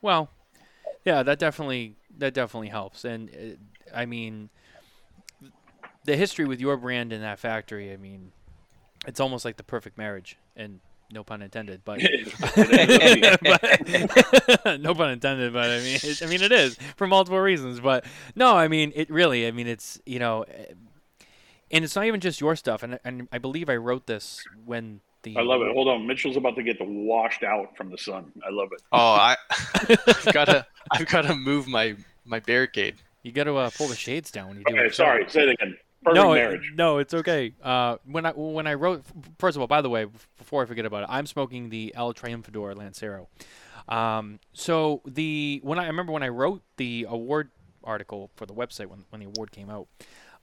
Well, 0.00 0.30
yeah, 1.04 1.22
that 1.22 1.38
definitely 1.38 1.96
that 2.18 2.34
definitely 2.34 2.68
helps. 2.68 3.04
And 3.04 3.30
uh, 3.30 3.96
I 3.96 4.06
mean, 4.06 4.50
the 6.04 6.16
history 6.16 6.44
with 6.44 6.60
your 6.60 6.76
brand 6.76 7.12
in 7.12 7.20
that 7.20 7.38
factory. 7.38 7.92
I 7.92 7.96
mean, 7.96 8.32
it's 9.06 9.20
almost 9.20 9.44
like 9.44 9.56
the 9.56 9.62
perfect 9.62 9.98
marriage, 9.98 10.36
and 10.56 10.80
no 11.12 11.22
pun 11.24 11.42
intended. 11.42 11.82
But, 11.84 12.00
but 14.64 14.80
no 14.80 14.94
pun 14.94 15.10
intended. 15.10 15.52
But 15.52 15.70
I 15.70 15.78
mean, 15.78 15.98
it, 16.02 16.22
I 16.22 16.26
mean 16.26 16.42
it 16.42 16.52
is 16.52 16.76
for 16.96 17.06
multiple 17.06 17.40
reasons. 17.40 17.80
But 17.80 18.04
no, 18.34 18.56
I 18.56 18.68
mean 18.68 18.92
it 18.94 19.10
really. 19.10 19.46
I 19.46 19.50
mean 19.50 19.66
it's 19.66 20.00
you 20.06 20.18
know, 20.18 20.44
and 21.70 21.84
it's 21.84 21.96
not 21.96 22.06
even 22.06 22.20
just 22.20 22.40
your 22.40 22.56
stuff. 22.56 22.82
And 22.82 22.98
and 23.04 23.28
I 23.32 23.38
believe 23.38 23.68
I 23.68 23.76
wrote 23.76 24.06
this 24.06 24.42
when 24.64 25.00
the 25.22 25.36
I 25.36 25.42
love 25.42 25.62
it. 25.62 25.72
Hold 25.72 25.88
on, 25.88 26.06
Mitchell's 26.06 26.36
about 26.36 26.56
to 26.56 26.62
get 26.62 26.76
washed 26.80 27.42
out 27.42 27.76
from 27.76 27.90
the 27.90 27.98
sun. 27.98 28.32
I 28.46 28.50
love 28.50 28.68
it. 28.72 28.82
Oh, 28.92 28.98
I 28.98 29.36
I've 29.88 30.32
gotta 30.32 30.66
I've 30.90 31.06
gotta 31.06 31.34
move 31.34 31.66
my 31.68 31.96
my 32.24 32.40
barricade. 32.40 32.96
You 33.22 33.30
got 33.32 33.44
to 33.44 33.56
uh, 33.56 33.70
pull 33.76 33.86
the 33.86 33.94
shades 33.94 34.32
down 34.32 34.48
when 34.48 34.58
you 34.58 34.64
do 34.66 34.74
Okay, 34.74 34.86
it. 34.86 34.94
sorry. 34.96 35.24
Say 35.28 35.42
it 35.44 35.50
again. 35.50 35.76
Perfect 36.02 36.16
no, 36.16 36.32
it- 36.32 36.36
marriage. 36.36 36.72
no, 36.74 36.98
it's 36.98 37.14
okay. 37.14 37.54
Uh, 37.62 37.98
when 38.04 38.26
I 38.26 38.30
when 38.32 38.66
I 38.66 38.74
wrote, 38.74 39.04
first 39.38 39.56
of 39.56 39.60
all, 39.60 39.68
by 39.68 39.80
the 39.80 39.88
way, 39.88 40.06
before 40.38 40.62
I 40.62 40.66
forget 40.66 40.84
about 40.86 41.04
it, 41.04 41.06
I'm 41.08 41.26
smoking 41.26 41.68
the 41.70 41.92
El 41.94 42.12
Triunfador 42.14 42.74
Lancero. 42.76 43.28
Um, 43.88 44.40
so 44.52 45.02
the 45.06 45.60
when 45.62 45.78
I, 45.78 45.84
I 45.84 45.86
remember 45.86 46.12
when 46.12 46.22
I 46.24 46.28
wrote 46.28 46.62
the 46.78 47.06
award 47.08 47.50
article 47.84 48.30
for 48.36 48.46
the 48.46 48.54
website 48.54 48.86
when 48.86 49.04
when 49.10 49.20
the 49.20 49.26
award 49.26 49.52
came 49.52 49.70
out, 49.70 49.86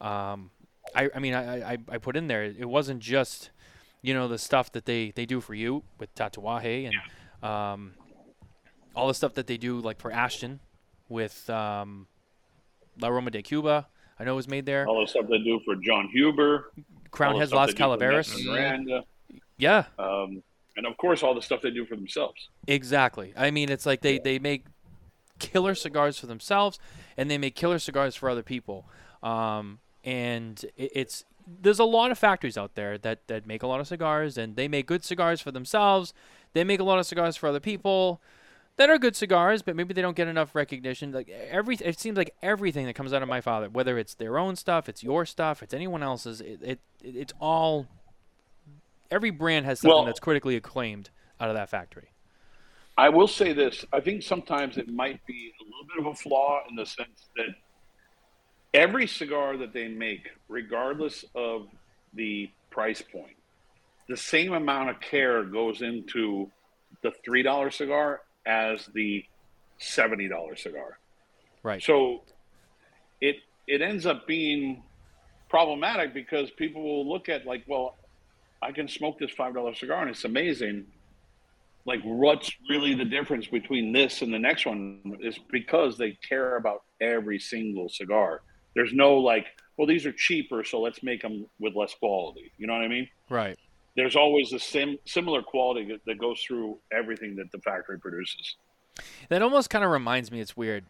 um, 0.01 0.51
I 0.95 1.09
I 1.13 1.19
mean 1.19 1.33
I, 1.33 1.73
I 1.73 1.77
I 1.89 1.97
put 1.97 2.15
in 2.15 2.27
there 2.27 2.43
it 2.43 2.67
wasn't 2.69 2.99
just 3.01 3.49
you 4.01 4.13
know 4.13 4.27
the 4.27 4.37
stuff 4.37 4.71
that 4.71 4.85
they 4.85 5.11
they 5.11 5.25
do 5.25 5.41
for 5.41 5.53
you 5.53 5.83
with 5.99 6.13
Tatuaje 6.15 6.89
and 6.89 7.47
um, 7.49 7.93
all 8.95 9.07
the 9.07 9.13
stuff 9.13 9.33
that 9.35 9.47
they 9.47 9.57
do 9.57 9.79
like 9.79 9.99
for 9.99 10.11
Ashton 10.11 10.59
with 11.07 11.49
um, 11.49 12.07
La 12.99 13.09
Aroma 13.09 13.31
de 13.31 13.41
Cuba. 13.41 13.87
I 14.19 14.23
know 14.25 14.33
it 14.33 14.35
was 14.35 14.47
made 14.47 14.65
there. 14.65 14.85
All 14.87 15.01
the 15.01 15.07
stuff 15.07 15.25
they 15.29 15.37
do 15.37 15.61
for 15.63 15.75
Jon 15.75 16.09
Huber. 16.11 16.71
Crowned 17.11 17.39
Heads 17.39 17.53
Las 17.53 17.67
they 17.67 17.71
do 17.73 17.75
for 17.75 17.77
Calaveras. 17.97 18.45
Miranda, 18.45 19.03
Yeah, 19.57 19.85
um, 19.97 20.43
and 20.75 20.85
of 20.85 20.95
course, 20.97 21.23
all 21.23 21.33
the 21.33 21.41
stuff 21.41 21.61
they 21.61 21.71
do 21.71 21.85
for 21.85 21.95
themselves. 21.95 22.49
exactly. 22.67 23.33
I 23.35 23.49
mean, 23.51 23.69
it's 23.69 23.85
like 23.85 24.01
they, 24.01 24.19
they 24.19 24.37
make 24.39 24.65
killer 25.39 25.73
cigars 25.73 26.19
for 26.19 26.27
themselves, 26.27 26.79
and 27.17 27.31
they 27.31 27.37
make 27.37 27.55
killer 27.55 27.79
cigars 27.79 28.15
for 28.15 28.29
other 28.29 28.43
people. 28.43 28.85
Um, 29.23 29.79
and 30.03 30.63
it, 30.77 30.91
it's 30.93 31.25
there's 31.61 31.79
a 31.79 31.85
lot 31.85 32.11
of 32.11 32.17
factories 32.17 32.57
out 32.57 32.75
there 32.75 32.97
that 32.99 33.27
that 33.27 33.47
make 33.47 33.63
a 33.63 33.67
lot 33.67 33.79
of 33.79 33.87
cigars, 33.87 34.37
and 34.37 34.55
they 34.55 34.67
make 34.67 34.85
good 34.85 35.03
cigars 35.03 35.41
for 35.41 35.51
themselves. 35.51 36.13
They 36.53 36.63
make 36.63 36.79
a 36.79 36.83
lot 36.83 36.99
of 36.99 37.05
cigars 37.05 37.35
for 37.35 37.47
other 37.47 37.59
people 37.59 38.21
that 38.79 38.89
are 38.89 38.97
good 38.97 39.15
cigars, 39.15 39.61
but 39.61 39.75
maybe 39.75 39.93
they 39.93 40.01
don't 40.01 40.15
get 40.15 40.29
enough 40.29 40.55
recognition. 40.55 41.11
Like 41.11 41.29
every, 41.29 41.75
it 41.75 41.99
seems 41.99 42.17
like 42.17 42.33
everything 42.41 42.85
that 42.85 42.93
comes 42.93 43.11
out 43.11 43.21
of 43.21 43.27
my 43.27 43.41
father, 43.41 43.69
whether 43.69 43.97
it's 43.97 44.13
their 44.13 44.37
own 44.37 44.55
stuff, 44.55 44.87
it's 44.87 45.03
your 45.03 45.25
stuff, 45.25 45.61
it's 45.61 45.73
anyone 45.73 46.01
else's, 46.01 46.39
it, 46.39 46.61
it 46.63 46.79
it's 47.03 47.33
all. 47.41 47.87
Every 49.11 49.31
brand 49.31 49.65
has 49.65 49.81
something 49.81 49.95
Well- 49.95 50.05
that's 50.05 50.19
critically 50.19 50.55
acclaimed 50.55 51.09
out 51.41 51.49
of 51.49 51.55
that 51.55 51.69
factory. 51.69 52.09
I 52.97 53.09
will 53.09 53.27
say 53.27 53.53
this: 53.53 53.85
I 53.93 53.99
think 54.01 54.23
sometimes 54.23 54.77
it 54.77 54.87
might 54.89 55.25
be 55.25 55.53
a 55.59 55.63
little 55.63 55.85
bit 55.87 55.99
of 55.99 56.05
a 56.07 56.15
flaw 56.15 56.61
in 56.69 56.75
the 56.75 56.85
sense 56.85 57.29
that 57.37 57.47
every 58.73 59.07
cigar 59.07 59.57
that 59.57 59.73
they 59.73 59.87
make, 59.87 60.29
regardless 60.47 61.25
of 61.35 61.67
the 62.13 62.49
price 62.69 63.01
point, 63.01 63.35
the 64.07 64.17
same 64.17 64.53
amount 64.53 64.89
of 64.89 64.99
care 64.99 65.43
goes 65.43 65.81
into 65.81 66.49
the 67.01 67.11
three 67.23 67.43
dollar 67.43 67.71
cigar 67.71 68.21
as 68.45 68.85
the 68.93 69.23
seventy 69.77 70.27
dollar 70.27 70.55
cigar. 70.55 70.99
Right. 71.63 71.81
So 71.81 72.23
it 73.21 73.37
it 73.67 73.81
ends 73.81 74.05
up 74.05 74.27
being 74.27 74.83
problematic 75.49 76.13
because 76.13 76.49
people 76.51 76.81
will 76.83 77.07
look 77.07 77.29
at 77.29 77.45
like, 77.45 77.63
well, 77.67 77.97
I 78.61 78.71
can 78.71 78.87
smoke 78.87 79.19
this 79.19 79.31
five 79.31 79.53
dollar 79.53 79.73
cigar 79.73 80.01
and 80.01 80.09
it's 80.09 80.25
amazing. 80.25 80.87
Like, 81.85 82.01
what's 82.03 82.51
really 82.69 82.93
the 82.93 83.05
difference 83.05 83.47
between 83.47 83.93
this 83.93 84.21
and 84.21 84.33
the 84.33 84.37
next 84.37 84.65
one? 84.65 85.17
Is 85.21 85.39
because 85.51 85.97
they 85.97 86.17
care 86.27 86.57
about 86.57 86.83
every 87.01 87.39
single 87.39 87.89
cigar. 87.89 88.41
There's 88.75 88.93
no 88.93 89.15
like, 89.15 89.47
well, 89.77 89.87
these 89.87 90.05
are 90.05 90.11
cheaper, 90.11 90.63
so 90.63 90.79
let's 90.81 91.01
make 91.03 91.21
them 91.21 91.47
with 91.59 91.75
less 91.75 91.93
quality. 91.95 92.51
You 92.57 92.67
know 92.67 92.73
what 92.73 92.83
I 92.83 92.87
mean? 92.87 93.07
Right. 93.29 93.57
There's 93.95 94.15
always 94.15 94.49
the 94.49 94.59
same 94.59 94.97
similar 95.05 95.41
quality 95.41 95.85
that, 95.91 96.05
that 96.05 96.17
goes 96.19 96.41
through 96.41 96.77
everything 96.91 97.35
that 97.37 97.51
the 97.51 97.57
factory 97.59 97.99
produces. 97.99 98.55
That 99.29 99.41
almost 99.41 99.69
kind 99.69 99.83
of 99.83 99.91
reminds 99.91 100.31
me. 100.31 100.39
It's 100.39 100.55
weird, 100.55 100.85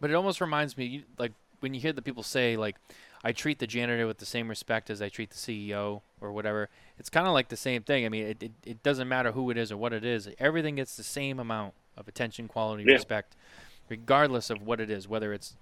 but 0.00 0.10
it 0.10 0.14
almost 0.14 0.40
reminds 0.40 0.76
me, 0.76 1.04
like 1.18 1.32
when 1.60 1.74
you 1.74 1.80
hear 1.80 1.92
the 1.92 2.02
people 2.02 2.22
say, 2.22 2.56
like, 2.56 2.76
"I 3.22 3.32
treat 3.32 3.58
the 3.58 3.66
janitor 3.66 4.06
with 4.06 4.18
the 4.18 4.26
same 4.26 4.48
respect 4.48 4.90
as 4.90 5.00
I 5.02 5.08
treat 5.08 5.30
the 5.30 5.36
CEO 5.36 6.02
or 6.20 6.32
whatever." 6.32 6.68
It's 6.98 7.10
kind 7.10 7.26
of 7.26 7.32
like 7.32 7.48
the 7.48 7.56
same 7.56 7.82
thing. 7.82 8.04
I 8.06 8.08
mean, 8.10 8.26
it, 8.26 8.42
it 8.42 8.52
it 8.64 8.82
doesn't 8.82 9.08
matter 9.08 9.32
who 9.32 9.50
it 9.50 9.56
is 9.56 9.72
or 9.72 9.76
what 9.76 9.92
it 9.92 10.04
is. 10.04 10.28
Everything 10.38 10.76
gets 10.76 10.96
the 10.96 11.02
same 11.02 11.38
amount 11.40 11.74
of 11.96 12.08
attention, 12.08 12.46
quality, 12.48 12.84
Yeah. 12.86 12.94
respect, 12.94 13.36
regardless 13.88 14.50
of 14.50 14.62
what 14.62 14.80
it 14.80 14.90
is, 14.90 15.08
whether 15.08 15.32
it's 15.32 15.56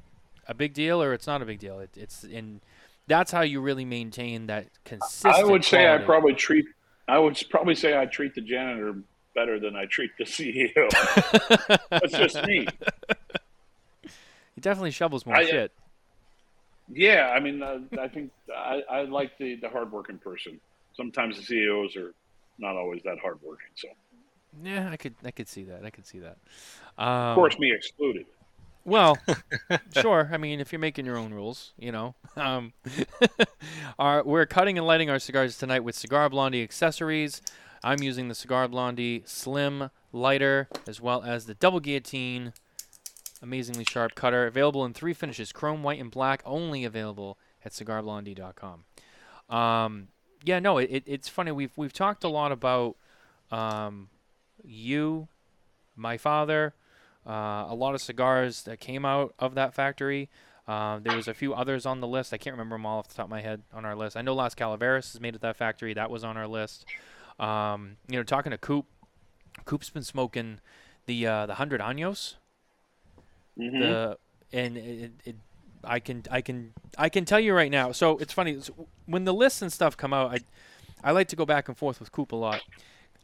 a 0.46 0.54
big 0.54 0.74
deal 0.74 1.02
or 1.02 1.12
it's 1.12 1.26
not 1.26 1.42
a 1.42 1.44
big 1.44 1.58
deal. 1.58 1.78
It, 1.80 1.90
it's 1.96 2.24
in. 2.24 2.60
That's 3.08 3.32
how 3.32 3.40
you 3.42 3.60
really 3.60 3.84
maintain 3.84 4.46
that 4.46 4.68
consistent. 4.84 5.34
I 5.34 5.44
would 5.44 5.64
say 5.64 5.92
I 5.92 5.98
probably 5.98 6.34
treat. 6.34 6.64
I 7.08 7.18
would 7.18 7.40
probably 7.50 7.74
say 7.74 7.98
I 7.98 8.06
treat 8.06 8.34
the 8.34 8.40
janitor 8.40 8.94
better 9.34 9.58
than 9.58 9.74
I 9.74 9.86
treat 9.86 10.10
the 10.18 10.24
CEO. 10.24 10.88
That's 11.90 12.12
just 12.12 12.46
me. 12.46 12.66
He 14.54 14.60
definitely 14.60 14.90
shovels 14.92 15.26
more 15.26 15.36
I- 15.36 15.44
shit. 15.44 15.72
Yeah, 16.94 17.32
I 17.34 17.40
mean, 17.40 17.62
uh, 17.62 17.78
I 17.98 18.08
think 18.08 18.32
I, 18.54 18.82
I 18.90 19.02
like 19.02 19.38
the 19.38 19.54
the 19.56 19.68
hardworking 19.68 20.18
person. 20.18 20.60
Sometimes 20.94 21.36
the 21.38 21.42
CEOs 21.42 21.96
are 21.96 22.12
not 22.58 22.76
always 22.76 23.02
that 23.04 23.18
hardworking. 23.18 23.68
So, 23.76 23.88
Yeah, 24.62 24.90
I 24.90 24.96
could 24.98 25.14
I 25.24 25.30
could 25.30 25.48
see 25.48 25.62
that. 25.64 25.84
I 25.86 25.90
could 25.90 26.04
see 26.06 26.18
that. 26.18 26.36
Um, 26.98 27.08
of 27.30 27.34
course, 27.36 27.58
me 27.58 27.72
excluded. 27.72 28.26
Well, 28.84 29.18
sure. 29.96 30.28
I 30.32 30.36
mean, 30.36 30.60
if 30.60 30.72
you're 30.72 30.80
making 30.80 31.06
your 31.06 31.16
own 31.16 31.32
rules, 31.32 31.72
you 31.78 31.92
know. 31.92 32.14
Um, 32.36 32.72
our, 33.98 34.24
we're 34.24 34.46
cutting 34.46 34.78
and 34.78 34.86
lighting 34.86 35.10
our 35.10 35.18
cigars 35.18 35.56
tonight 35.58 35.80
with 35.84 35.94
Cigar 35.94 36.28
Blondie 36.28 36.62
accessories. 36.62 37.42
I'm 37.84 38.02
using 38.02 38.28
the 38.28 38.34
Cigar 38.34 38.68
Blondie 38.68 39.22
Slim 39.26 39.90
Lighter 40.12 40.68
as 40.86 41.00
well 41.00 41.22
as 41.22 41.46
the 41.46 41.54
Double 41.54 41.80
Guillotine 41.80 42.52
amazingly 43.42 43.84
sharp 43.84 44.14
cutter. 44.14 44.46
Available 44.46 44.84
in 44.84 44.94
three 44.94 45.12
finishes 45.12 45.52
chrome, 45.52 45.82
white, 45.82 46.00
and 46.00 46.10
black. 46.10 46.42
Only 46.46 46.84
available 46.84 47.38
at 47.64 47.72
cigarblondie.com. 47.72 48.84
Um, 49.54 50.08
yeah, 50.44 50.58
no, 50.60 50.78
it, 50.78 50.88
it, 50.90 51.02
it's 51.06 51.28
funny. 51.28 51.52
We've, 51.52 51.76
we've 51.76 51.92
talked 51.92 52.24
a 52.24 52.28
lot 52.28 52.52
about 52.52 52.96
um, 53.50 54.08
you, 54.64 55.28
my 55.96 56.16
father, 56.16 56.74
uh, 57.26 57.66
a 57.68 57.74
lot 57.74 57.94
of 57.94 58.00
cigars 58.00 58.62
that 58.64 58.80
came 58.80 59.04
out 59.04 59.34
of 59.38 59.54
that 59.54 59.74
factory. 59.74 60.28
Uh, 60.66 60.98
there 61.00 61.16
was 61.16 61.26
a 61.28 61.34
few 61.34 61.54
others 61.54 61.84
on 61.86 62.00
the 62.00 62.06
list. 62.06 62.32
I 62.32 62.38
can't 62.38 62.54
remember 62.54 62.76
them 62.76 62.86
all 62.86 62.98
off 63.00 63.08
the 63.08 63.14
top 63.14 63.24
of 63.26 63.30
my 63.30 63.40
head 63.40 63.62
on 63.72 63.84
our 63.84 63.96
list. 63.96 64.16
I 64.16 64.22
know 64.22 64.34
Las 64.34 64.54
Calaveras 64.54 65.14
is 65.14 65.20
made 65.20 65.34
at 65.34 65.40
that 65.40 65.56
factory. 65.56 65.92
That 65.94 66.10
was 66.10 66.22
on 66.24 66.36
our 66.36 66.46
list. 66.46 66.84
Um, 67.38 67.96
you 68.08 68.16
know, 68.16 68.22
talking 68.22 68.50
to 68.52 68.58
Coop, 68.58 68.86
Coop's 69.64 69.90
been 69.90 70.04
smoking 70.04 70.60
the 71.06 71.26
uh, 71.26 71.46
the 71.46 71.54
hundred 71.54 71.80
años. 71.80 72.34
Mhm. 73.58 73.80
The 73.80 74.18
and 74.52 74.76
it, 74.76 75.12
it, 75.24 75.36
I 75.82 75.98
can 75.98 76.22
I 76.30 76.40
can 76.40 76.72
I 76.96 77.08
can 77.08 77.24
tell 77.24 77.40
you 77.40 77.54
right 77.54 77.70
now. 77.70 77.90
So 77.92 78.18
it's 78.18 78.32
funny 78.32 78.60
so 78.60 78.86
when 79.06 79.24
the 79.24 79.34
lists 79.34 79.62
and 79.62 79.72
stuff 79.72 79.96
come 79.96 80.12
out. 80.12 80.32
I 80.32 80.40
I 81.04 81.10
like 81.10 81.26
to 81.28 81.36
go 81.36 81.44
back 81.44 81.66
and 81.68 81.76
forth 81.76 81.98
with 81.98 82.12
Coop 82.12 82.30
a 82.30 82.36
lot. 82.36 82.60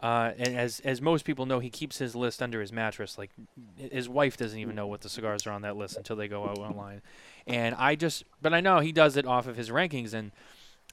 Uh, 0.00 0.32
and 0.38 0.56
as 0.56 0.80
as 0.80 1.00
most 1.00 1.24
people 1.24 1.44
know, 1.44 1.58
he 1.58 1.70
keeps 1.70 1.98
his 1.98 2.14
list 2.14 2.40
under 2.40 2.60
his 2.60 2.72
mattress. 2.72 3.18
Like 3.18 3.30
his 3.76 4.08
wife 4.08 4.36
doesn't 4.36 4.58
even 4.58 4.76
know 4.76 4.86
what 4.86 5.00
the 5.00 5.08
cigars 5.08 5.46
are 5.46 5.50
on 5.52 5.62
that 5.62 5.76
list 5.76 5.96
until 5.96 6.14
they 6.16 6.28
go 6.28 6.44
out 6.46 6.58
online. 6.58 7.02
And 7.46 7.74
I 7.74 7.96
just, 7.96 8.24
but 8.40 8.54
I 8.54 8.60
know 8.60 8.78
he 8.78 8.92
does 8.92 9.16
it 9.16 9.26
off 9.26 9.46
of 9.48 9.56
his 9.56 9.70
rankings. 9.70 10.14
And 10.14 10.30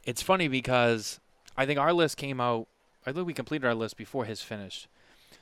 it's 0.06 0.22
funny 0.24 0.48
because 0.48 1.20
I 1.56 1.66
think 1.68 1.80
our 1.80 1.94
list 1.94 2.18
came 2.18 2.42
out. 2.42 2.68
I 3.06 3.12
think 3.12 3.28
we 3.28 3.34
completed 3.34 3.68
our 3.68 3.76
list 3.76 3.96
before 3.98 4.26
his 4.26 4.42
finished. 4.42 4.88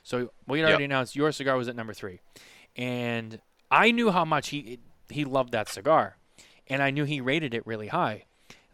So 0.02 0.30
we 0.46 0.58
had 0.58 0.64
Yep. 0.64 0.70
already 0.72 0.84
announced 0.84 1.16
your 1.16 1.32
cigar 1.32 1.56
was 1.56 1.66
at 1.68 1.74
number 1.76 1.94
three, 1.94 2.20
and 2.76 3.40
I 3.70 3.90
knew 3.90 4.10
how 4.10 4.26
much 4.26 4.48
he 4.50 4.78
he 5.08 5.24
loved 5.24 5.52
that 5.52 5.68
cigar, 5.68 6.18
and 6.68 6.82
I 6.82 6.90
knew 6.90 7.04
he 7.04 7.20
rated 7.22 7.54
it 7.54 7.66
really 7.66 7.88
high. 7.88 8.24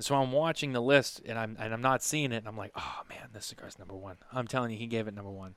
And 0.01 0.05
so 0.07 0.15
I'm 0.15 0.33
watching 0.33 0.73
the 0.73 0.81
list, 0.81 1.21
and 1.27 1.39
I'm 1.39 1.59
and 1.61 1.75
I'm 1.75 1.83
not 1.83 2.03
seeing 2.03 2.33
it, 2.33 2.39
and 2.39 2.49
I'm 2.49 2.57
like, 2.57 2.73
oh 2.75 3.01
man, 3.11 3.29
this 3.35 3.45
cigar's 3.45 3.79
number 3.79 3.95
one. 3.95 4.17
I'm 4.33 4.47
telling 4.47 4.71
you, 4.71 4.79
he 4.79 4.87
gave 4.87 5.07
it 5.07 5.13
number 5.13 5.31
one, 5.31 5.57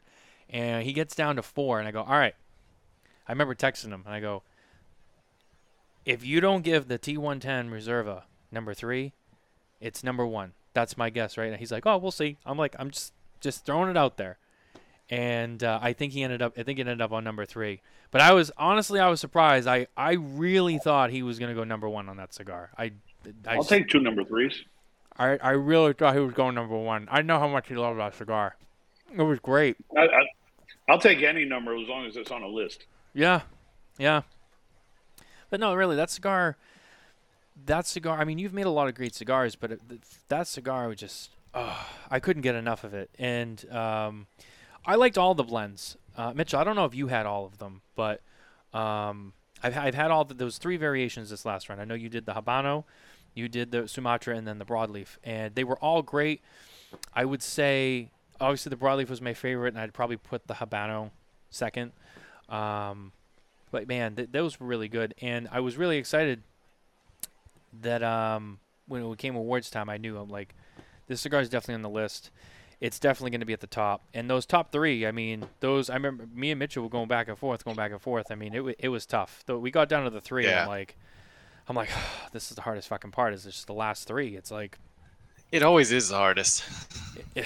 and 0.49 0.83
he 0.83 0.91
gets 0.91 1.15
down 1.15 1.37
to 1.37 1.41
four, 1.41 1.79
and 1.79 1.87
I 1.87 1.91
go, 1.91 2.01
all 2.01 2.17
right, 2.17 2.35
I 3.25 3.31
remember 3.31 3.55
texting 3.55 3.91
him 3.91 4.03
and 4.05 4.13
I 4.13 4.19
go, 4.19 4.43
if 6.03 6.25
you 6.25 6.41
don't 6.41 6.61
give 6.61 6.89
the 6.89 6.99
T110 6.99 7.69
Reserva 7.69 8.23
number 8.51 8.73
three, 8.73 9.13
it's 9.79 10.03
number 10.03 10.27
one. 10.27 10.51
That's 10.73 10.97
my 10.97 11.09
guess, 11.09 11.37
right? 11.37 11.49
And 11.49 11.55
he's 11.55 11.71
like, 11.71 11.85
oh, 11.85 11.95
we'll 11.95 12.11
see. 12.11 12.35
I'm 12.45 12.57
like, 12.57 12.75
I'm 12.77 12.91
just 12.91 13.13
just 13.39 13.65
throwing 13.65 13.89
it 13.89 13.95
out 13.95 14.17
there. 14.17 14.39
And 15.09 15.63
uh, 15.63 15.79
I 15.81 15.93
think 15.93 16.11
he 16.11 16.21
ended 16.21 16.41
up. 16.41 16.57
I 16.57 16.63
think 16.63 16.79
he 16.79 16.81
ended 16.81 17.01
up 17.01 17.13
on 17.13 17.23
number 17.23 17.45
three. 17.45 17.81
But 18.11 18.19
I 18.19 18.33
was 18.33 18.51
honestly, 18.57 18.99
I 18.99 19.07
was 19.07 19.21
surprised. 19.21 19.69
I 19.69 19.87
I 19.95 20.15
really 20.15 20.79
thought 20.79 21.11
he 21.11 21.23
was 21.23 21.39
gonna 21.39 21.55
go 21.55 21.63
number 21.63 21.87
one 21.87 22.09
on 22.09 22.17
that 22.17 22.33
cigar. 22.33 22.71
I, 22.77 22.91
I 23.47 23.55
I'll 23.55 23.63
take 23.63 23.89
two 23.89 23.99
number 23.99 24.23
threes. 24.23 24.63
I 25.17 25.37
I 25.37 25.51
really 25.51 25.93
thought 25.93 26.13
he 26.13 26.19
was 26.19 26.33
going 26.33 26.55
number 26.55 26.77
one. 26.77 27.07
I 27.11 27.21
know 27.21 27.39
how 27.39 27.47
much 27.47 27.67
he 27.67 27.75
loved 27.75 27.99
that 27.99 28.15
cigar. 28.15 28.55
It 29.15 29.21
was 29.21 29.39
great. 29.39 29.77
I, 29.95 30.01
I, 30.01 30.21
I'll 30.89 30.99
take 30.99 31.21
any 31.21 31.45
number 31.45 31.75
as 31.75 31.87
long 31.87 32.05
as 32.05 32.17
it's 32.17 32.31
on 32.31 32.41
a 32.41 32.47
list. 32.47 32.85
Yeah, 33.13 33.41
yeah. 33.97 34.23
But 35.49 35.59
no, 35.59 35.75
really, 35.75 35.95
that 35.95 36.09
cigar, 36.09 36.57
that 37.65 37.85
cigar. 37.85 38.19
I 38.19 38.25
mean, 38.25 38.39
you've 38.39 38.53
made 38.53 38.65
a 38.65 38.71
lot 38.71 38.87
of 38.87 38.95
great 38.95 39.13
cigars, 39.13 39.55
but 39.55 39.71
it, 39.71 39.81
that 40.29 40.47
cigar 40.47 40.87
was 40.87 40.97
just, 40.97 41.29
oh, 41.53 41.87
I 42.09 42.19
couldn't 42.19 42.41
get 42.41 42.55
enough 42.55 42.83
of 42.83 42.95
it. 42.95 43.11
And 43.19 43.63
um, 43.71 44.25
I 44.83 44.95
liked 44.95 45.17
all 45.17 45.35
the 45.35 45.43
blends. 45.43 45.95
Uh, 46.17 46.33
Mitchell, 46.33 46.59
I 46.59 46.63
don't 46.63 46.75
know 46.75 46.85
if 46.85 46.95
you 46.95 47.07
had 47.07 47.27
all 47.27 47.45
of 47.45 47.59
them, 47.59 47.81
but 47.95 48.21
um, 48.73 49.33
I've 49.61 49.77
I've 49.77 49.95
had 49.95 50.09
all 50.09 50.25
the, 50.25 50.33
those 50.33 50.57
three 50.57 50.77
variations 50.77 51.29
this 51.29 51.45
last 51.45 51.69
run. 51.69 51.79
I 51.79 51.85
know 51.85 51.95
you 51.95 52.09
did 52.09 52.25
the 52.25 52.33
Habano, 52.33 52.83
you 53.33 53.47
did 53.47 53.71
the 53.71 53.87
Sumatra, 53.87 54.35
and 54.35 54.47
then 54.47 54.59
the 54.59 54.65
broadleaf, 54.65 55.17
and 55.23 55.55
they 55.55 55.63
were 55.63 55.77
all 55.77 56.01
great. 56.01 56.41
I 57.13 57.25
would 57.25 57.41
say 57.41 58.09
obviously 58.39 58.69
the 58.69 58.75
broadleaf 58.75 59.09
was 59.09 59.21
my 59.21 59.33
favorite, 59.33 59.73
and 59.73 59.79
I'd 59.79 59.93
probably 59.93 60.17
put 60.17 60.47
the 60.47 60.55
Habano 60.55 61.11
second. 61.49 61.91
Um, 62.49 63.11
but 63.71 63.87
man, 63.87 64.15
th- 64.15 64.29
those 64.31 64.59
were 64.59 64.67
really 64.67 64.87
good, 64.87 65.13
and 65.21 65.47
I 65.51 65.59
was 65.59 65.77
really 65.77 65.97
excited 65.97 66.43
that 67.81 68.03
um, 68.03 68.59
when 68.87 69.03
it 69.03 69.17
came 69.17 69.35
awards 69.35 69.69
time, 69.69 69.89
I 69.89 69.97
knew 69.97 70.17
I'm 70.17 70.29
like, 70.29 70.53
this 71.07 71.21
cigar 71.21 71.41
is 71.41 71.49
definitely 71.49 71.75
on 71.75 71.81
the 71.81 71.89
list. 71.89 72.29
It's 72.79 72.99
definitely 72.99 73.31
going 73.31 73.39
to 73.39 73.45
be 73.45 73.53
at 73.53 73.61
the 73.61 73.67
top. 73.67 74.01
And 74.13 74.29
those 74.29 74.45
top 74.45 74.71
three, 74.71 75.07
I 75.07 75.11
mean, 75.11 75.45
those 75.61 75.89
I 75.89 75.93
remember 75.93 76.27
me 76.33 76.51
and 76.51 76.59
Mitchell 76.59 76.83
were 76.83 76.89
going 76.89 77.07
back 77.07 77.29
and 77.29 77.37
forth, 77.37 77.63
going 77.63 77.77
back 77.77 77.91
and 77.91 78.01
forth. 78.01 78.27
I 78.29 78.35
mean, 78.35 78.53
it 78.53 78.57
w- 78.57 78.75
it 78.77 78.89
was 78.89 79.05
tough. 79.05 79.41
Though 79.45 79.57
we 79.57 79.71
got 79.71 79.87
down 79.89 80.03
to 80.03 80.09
the 80.09 80.19
three, 80.21 80.45
and 80.45 80.53
I'm 80.63 80.67
like, 80.67 80.97
I'm 81.67 81.75
like, 81.75 81.89
this 82.31 82.49
is 82.49 82.55
the 82.55 82.61
hardest 82.61 82.87
fucking 82.87 83.11
part. 83.11 83.33
Is 83.33 83.45
it's 83.45 83.55
just 83.55 83.67
the 83.67 83.73
last 83.73 84.07
three. 84.07 84.35
It's 84.35 84.51
like, 84.51 84.77
It 85.51 85.63
always 85.63 85.91
is 85.91 86.09
the 86.09 86.17
hardest. 86.17 86.63
Eh, 87.35 87.43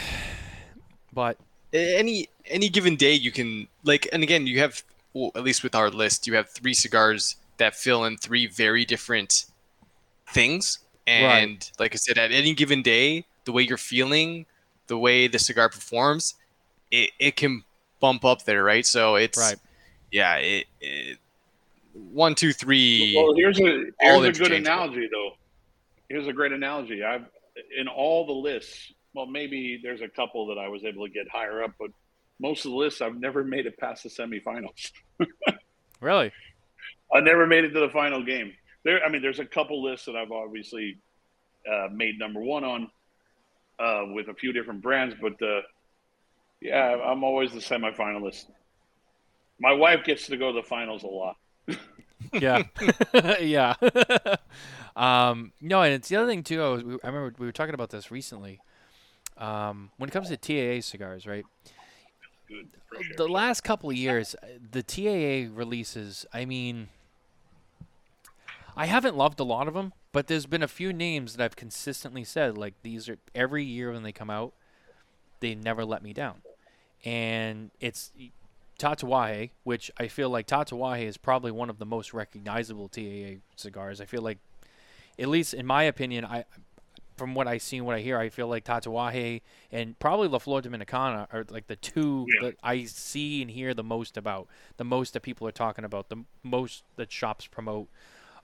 but 1.14 1.38
any 1.74 2.28
any 2.46 2.70
given 2.70 2.96
day 2.96 3.14
you 3.14 3.32
can 3.32 3.68
like 3.84 4.08
and 4.14 4.24
again 4.24 4.48
you 4.48 4.60
have 4.60 4.84
well, 5.14 5.32
at 5.36 5.44
least 5.44 5.64
with 5.64 5.76
our 5.76 5.90
list 5.90 6.28
you 6.28 6.36
have 6.36 6.50
three 6.50 6.74
cigars 6.74 7.36
that 7.58 7.76
fill 7.76 8.06
in 8.06 8.18
three 8.18 8.48
very 8.48 8.86
different 8.86 9.46
things 10.30 10.80
and 11.06 11.72
like 11.80 11.94
i 11.94 11.98
said 11.98 12.18
at 12.18 12.32
any 12.32 12.54
given 12.54 12.82
day 12.82 13.26
the 13.46 13.52
way 13.52 13.62
you're 13.62 13.78
feeling 13.78 14.46
the 14.88 14.98
way 14.98 15.28
the 15.28 15.40
cigar 15.40 15.70
performs 15.70 16.36
it, 16.92 17.12
it 17.20 17.36
can 17.36 17.64
bump 18.00 18.24
up 18.24 18.44
there 18.46 18.64
right 18.64 18.86
so 18.86 19.16
it's 19.16 19.38
Right. 19.38 19.56
yeah 20.12 20.36
it, 20.36 20.66
it 20.80 21.18
one 22.12 22.36
two 22.36 22.54
three 22.54 23.14
Well, 23.16 23.34
here's 23.36 23.60
a 23.60 23.86
all 24.02 24.22
here's 24.22 24.40
a 24.40 24.44
good 24.44 24.52
analogy 24.52 25.08
though. 25.12 25.32
Here's 26.10 26.28
a 26.28 26.34
great 26.34 26.52
analogy. 26.52 27.04
I've 27.04 27.26
in 27.78 27.88
all 27.88 28.26
the 28.26 28.34
lists. 28.34 28.94
Well, 29.14 29.26
maybe 29.26 29.80
there's 29.82 30.02
a 30.02 30.08
couple 30.08 30.48
that 30.48 30.58
I 30.58 30.68
was 30.68 30.84
able 30.84 31.08
to 31.08 31.12
get 31.12 31.28
higher 31.30 31.64
up, 31.64 31.72
but 31.80 31.90
most 32.40 32.66
of 32.66 32.72
the 32.72 32.78
lists 32.78 33.02
I've 33.02 33.20
never 33.20 33.44
made 33.44 33.66
it 33.66 33.78
past 33.78 34.04
the 34.04 34.10
semifinals. 34.10 34.92
really, 36.02 36.32
I 37.14 37.22
never 37.22 37.48
made 37.48 37.64
it 37.64 37.72
to 37.72 37.80
the 37.80 37.90
final 37.90 38.24
game. 38.24 38.54
There, 38.84 39.04
I 39.04 39.10
mean, 39.10 39.22
there's 39.22 39.40
a 39.40 39.46
couple 39.46 39.84
lists 39.84 40.06
that 40.06 40.16
I've 40.16 40.32
obviously 40.32 40.98
uh, 41.70 41.88
made 41.92 42.20
number 42.20 42.40
one 42.40 42.64
on 42.64 42.90
uh, 43.80 44.04
with 44.14 44.28
a 44.30 44.34
few 44.34 44.54
different 44.54 44.82
brands, 44.82 45.16
but 45.20 45.34
uh, 45.42 45.62
yeah, 46.62 46.96
I'm 47.04 47.24
always 47.24 47.52
the 47.52 47.60
semifinalist. 47.60 48.46
My 49.60 49.74
wife 49.74 50.04
gets 50.04 50.28
to 50.28 50.38
go 50.38 50.52
to 50.52 50.62
the 50.62 50.68
finals 50.68 51.04
a 51.04 51.08
lot. 51.08 51.36
Yeah, 52.34 52.64
yeah. 53.40 53.76
um, 54.96 55.52
no, 55.62 55.82
and 55.82 55.94
it's 55.94 56.10
the 56.10 56.16
other 56.16 56.28
thing 56.28 56.44
too. 56.44 56.62
I, 56.62 56.70
was, 56.70 56.82
I 57.04 57.08
remember 57.08 57.34
we 57.38 57.46
were 57.46 57.52
talking 57.52 57.74
about 57.74 57.90
this 57.90 58.12
recently. 58.12 58.60
Um, 59.38 59.92
when 59.98 60.10
it 60.10 60.14
comes 60.14 60.30
to 60.30 60.38
TAA 60.38 60.82
cigars, 60.82 61.28
right? 61.28 61.46
Good. 62.48 62.70
The 63.18 63.28
last 63.28 63.62
couple 63.62 63.90
of 63.90 63.96
years, 63.96 64.36
uh, 64.42 64.48
the 64.72 64.82
TAA 64.82 65.54
releases. 65.56 66.26
I 66.34 66.46
mean, 66.46 66.88
I 68.76 68.86
haven't 68.86 69.16
loved 69.16 69.40
a 69.40 69.44
lot 69.44 69.68
of 69.68 69.74
them, 69.74 69.94
but 70.12 70.28
there's 70.28 70.46
been 70.46 70.64
a 70.64 70.68
few 70.68 70.94
names 70.94 71.36
that 71.36 71.44
I've 71.44 71.56
consistently 71.56 72.24
said 72.24 72.58
like 72.58 72.74
these 72.82 73.10
are 73.10 73.18
every 73.36 73.64
year 73.64 73.92
when 73.92 74.04
they 74.04 74.12
come 74.12 74.30
out, 74.30 74.54
they 75.40 75.54
never 75.54 75.86
let 75.86 76.02
me 76.02 76.14
down, 76.14 76.42
and 77.04 77.70
it's 77.80 78.12
Tatuaje, 78.78 79.52
which 79.64 79.92
I 79.98 80.08
feel 80.08 80.30
like 80.30 80.48
Tatuaje 80.48 81.04
is 81.06 81.18
probably 81.18 81.52
one 81.52 81.70
of 81.70 81.80
the 81.80 81.86
most 81.86 82.14
recognizable 82.14 82.88
TAA 82.88 83.40
cigars. 83.56 84.00
I 84.02 84.06
feel 84.06 84.22
like, 84.22 84.38
at 85.20 85.28
least 85.28 85.54
in 85.54 85.66
my 85.66 85.84
opinion, 85.84 86.26
I 86.26 86.46
from 87.18 87.34
what 87.34 87.48
I 87.48 87.58
see 87.58 87.78
and 87.78 87.86
what 87.88 87.96
I 87.96 88.02
hear, 88.02 88.20
I 88.20 88.30
feel 88.30 88.48
like 88.48 88.64
Tatuaje 88.64 89.42
and 89.72 89.98
probably 89.98 90.28
La 90.28 90.38
Flor 90.38 90.62
Dominicana 90.62 91.28
are 91.34 91.46
like 91.50 91.66
the 91.66 91.76
two 91.76 92.28
Yeah. 92.30 92.50
that 92.50 92.58
I 92.62 92.84
see 92.84 93.42
and 93.42 93.50
hear 93.50 93.74
the 93.74 93.84
most 93.84 94.18
about, 94.18 94.48
the 94.78 94.84
most 94.84 95.14
that 95.14 95.22
people 95.22 95.48
are 95.48 95.52
talking 95.52 95.84
about, 95.84 96.10
the 96.10 96.18
most 96.44 96.84
that 96.96 97.12
shops 97.12 97.48
promote. 97.48 97.88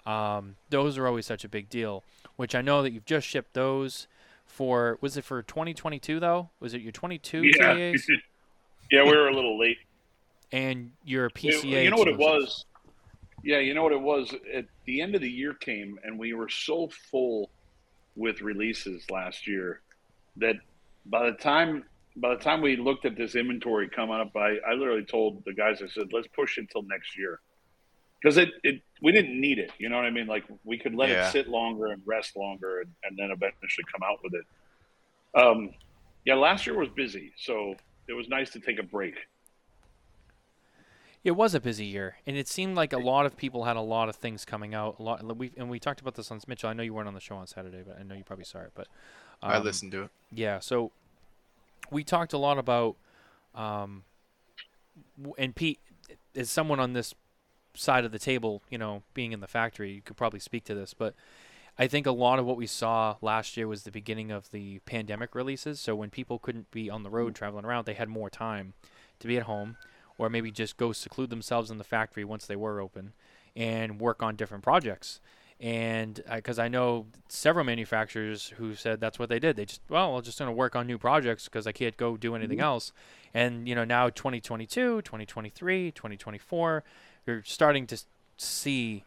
Um, 0.08 0.56
those 0.72 0.98
are 0.98 1.06
always 1.06 1.28
such 1.28 1.44
a 1.46 1.50
big 1.50 1.70
deal. 1.70 2.04
Which 2.36 2.56
I 2.56 2.62
know 2.62 2.82
that 2.82 2.92
you've 2.92 3.06
just 3.06 3.28
shipped 3.28 3.54
those 3.54 4.08
for. 4.48 4.98
Was 5.02 5.18
it 5.18 5.24
for 5.24 5.44
2022 5.44 6.20
though? 6.20 6.50
Was 6.60 6.74
it 6.74 6.82
your 6.82 6.92
22 6.92 7.44
Yeah. 7.44 7.52
TAAs 7.76 8.08
yeah, 8.92 9.04
we 9.04 9.12
were 9.16 9.28
a 9.30 9.36
little 9.36 9.58
late. 9.60 9.78
And 10.54 10.92
your 11.04 11.26
It- 11.26 11.34
PCA? 11.34 11.84
you 11.84 11.90
know 11.90 11.98
what 11.98 12.08
it 12.08 12.18
was? 12.18 12.66
Yeah, 13.44 13.58
you 13.60 13.74
know 13.74 13.84
what 13.84 13.92
it 13.92 14.00
was? 14.00 14.34
At 14.54 14.66
the 14.86 15.02
end 15.02 15.16
of 15.16 15.22
the 15.22 15.30
year 15.30 15.54
came, 15.54 16.00
and 16.04 16.18
we 16.18 16.34
were 16.34 16.48
so 16.48 16.88
full 16.88 17.50
with 18.16 18.42
releases 18.42 19.10
last 19.12 19.48
year 19.48 19.82
that 20.38 20.56
by 21.06 21.30
the 21.30 21.36
time 21.38 21.84
by 22.16 22.30
the 22.36 22.40
time 22.40 22.62
we 22.62 22.76
looked 22.76 23.06
at 23.06 23.16
this 23.16 23.34
inventory 23.34 23.90
coming 23.90 24.14
up, 24.20 24.36
I, 24.36 24.58
I 24.70 24.74
literally 24.76 25.04
told 25.04 25.44
the 25.46 25.54
guys, 25.54 25.82
I 25.82 25.88
said, 25.88 26.14
let's 26.14 26.28
push 26.28 26.60
it 26.60 26.70
till 26.70 26.84
next 26.84 27.18
year. 27.18 27.40
Because 28.22 28.38
it, 28.38 28.50
it 28.64 28.82
we 29.02 29.12
didn't 29.12 29.42
need 29.42 29.58
it. 29.58 29.72
You 29.80 29.90
know 29.90 29.96
what 29.96 30.06
I 30.06 30.12
mean? 30.12 30.28
Like 30.28 30.44
we 30.64 30.78
could 30.78 30.94
let 30.94 31.10
Yeah. 31.10 31.28
it 31.28 31.32
sit 31.32 31.48
longer 31.50 31.88
and 31.88 32.04
rest 32.06 32.38
longer 32.38 32.82
and, 32.82 32.92
and 33.04 33.18
then 33.18 33.32
eventually 33.32 33.84
come 33.92 34.04
out 34.04 34.20
with 34.24 34.36
it. 34.36 34.46
Um, 35.36 35.72
yeah, 36.24 36.36
last 36.36 36.68
year 36.68 36.78
was 36.78 36.90
busy, 36.90 37.34
so 37.36 37.74
it 38.08 38.14
was 38.14 38.30
nice 38.30 38.52
to 38.52 38.60
take 38.60 38.78
a 38.80 38.84
break. 38.84 39.16
It 41.24 41.32
was 41.32 41.56
a 41.56 41.62
busy 41.62 41.86
year, 41.86 42.18
and 42.28 42.36
it 42.36 42.50
seemed 42.50 42.76
like 42.76 42.92
a 42.92 42.98
lot 42.98 43.26
of 43.26 43.38
people 43.38 43.64
had 43.64 43.78
a 43.78 43.82
lot 43.82 44.10
of 44.10 44.18
things 44.18 44.44
coming 44.44 44.76
out. 44.76 44.98
A 45.00 45.04
lot, 45.04 45.38
we 45.38 45.52
and 45.56 45.70
we 45.70 45.80
talked 45.80 46.02
about 46.02 46.16
this 46.16 46.30
on 46.32 46.42
Mitchell. 46.48 46.70
I 46.70 46.74
know 46.74 46.84
you 46.84 46.94
weren't 46.94 47.08
on 47.08 47.14
the 47.14 47.22
show 47.22 47.38
on 47.38 47.48
Saturday, 47.48 47.82
but 47.86 47.98
I 47.98 48.04
know 48.04 48.14
you 48.14 48.26
probably 48.26 48.44
saw 48.44 48.60
it. 48.60 48.72
But 48.76 48.88
i 49.42 49.56
um, 49.56 49.64
listened 49.64 49.94
to 49.94 50.04
it 50.04 50.10
Yeah, 50.32 50.60
so 50.60 50.92
we 51.90 52.04
talked 52.04 52.34
a 52.34 52.38
lot 52.38 52.58
about, 52.58 52.98
um, 53.56 54.04
and 55.38 55.56
Pete, 55.56 55.80
as 56.36 56.50
someone 56.50 56.82
on 56.82 56.92
this 56.92 57.16
side 57.74 58.04
of 58.04 58.12
the 58.12 58.20
table, 58.20 58.62
you 58.70 58.78
know, 58.78 59.04
being 59.14 59.32
in 59.32 59.40
the 59.40 59.48
factory, 59.48 59.94
you 59.94 60.02
could 60.02 60.18
probably 60.18 60.40
speak 60.40 60.66
to 60.66 60.76
this, 60.76 60.94
but 60.94 61.16
I 61.78 61.88
think 61.88 62.06
a 62.06 62.12
lot 62.12 62.38
of 62.38 62.46
what 62.46 62.58
we 62.58 62.68
saw 62.68 63.16
last 63.22 63.58
year 63.58 63.68
was 63.68 63.84
the 63.84 63.92
beginning 63.92 64.30
of 64.30 64.52
the 64.52 64.80
pandemic 64.80 65.34
releases. 65.34 65.80
So 65.80 65.96
when 65.96 66.12
people 66.12 66.38
couldn't 66.38 66.70
be 66.70 66.90
on 66.90 67.02
the 67.04 67.10
road 67.10 67.34
traveling 67.34 67.66
around, 67.66 67.86
they 67.86 67.96
had 67.96 68.10
more 68.10 68.30
time 68.30 68.74
to 69.20 69.28
be 69.28 69.38
at 69.38 69.44
home 69.44 69.78
or 70.18 70.30
maybe 70.30 70.52
just 70.52 70.78
go 70.78 70.92
seclude 70.92 71.30
themselves 71.30 71.72
in 71.72 71.78
the 71.78 71.84
factory 71.84 72.24
once 72.24 72.46
they 72.46 72.56
were 72.56 72.80
open 72.80 73.14
and 73.56 74.00
work 74.00 74.24
on 74.24 74.36
different 74.36 74.64
projects. 74.64 75.20
And 75.60 76.22
because 76.34 76.60
I 76.60 76.68
know 76.68 77.06
several 77.30 77.64
manufacturers 77.64 78.54
who 78.58 78.76
said 78.76 79.00
that's 79.00 79.18
what 79.18 79.30
they 79.30 79.40
did. 79.40 79.56
They 79.56 79.66
just, 79.66 79.82
well, 79.88 80.18
I'm 80.18 80.24
just 80.24 80.40
going 80.40 80.50
to 80.50 80.54
work 80.54 80.76
on 80.76 80.88
new 80.88 80.98
projects 80.98 81.46
because 81.46 81.66
I 81.68 81.72
can't 81.72 81.96
go 81.96 82.18
do 82.18 82.36
anything 82.36 82.60
else. 82.60 82.92
And, 83.34 83.68
you 83.68 83.76
know, 83.76 83.86
now 83.86 84.10
2022, 84.10 85.04
2023, 85.04 85.92
2024, 85.92 86.84
you're 87.26 87.44
starting 87.44 87.88
to 87.88 88.02
see 88.38 89.04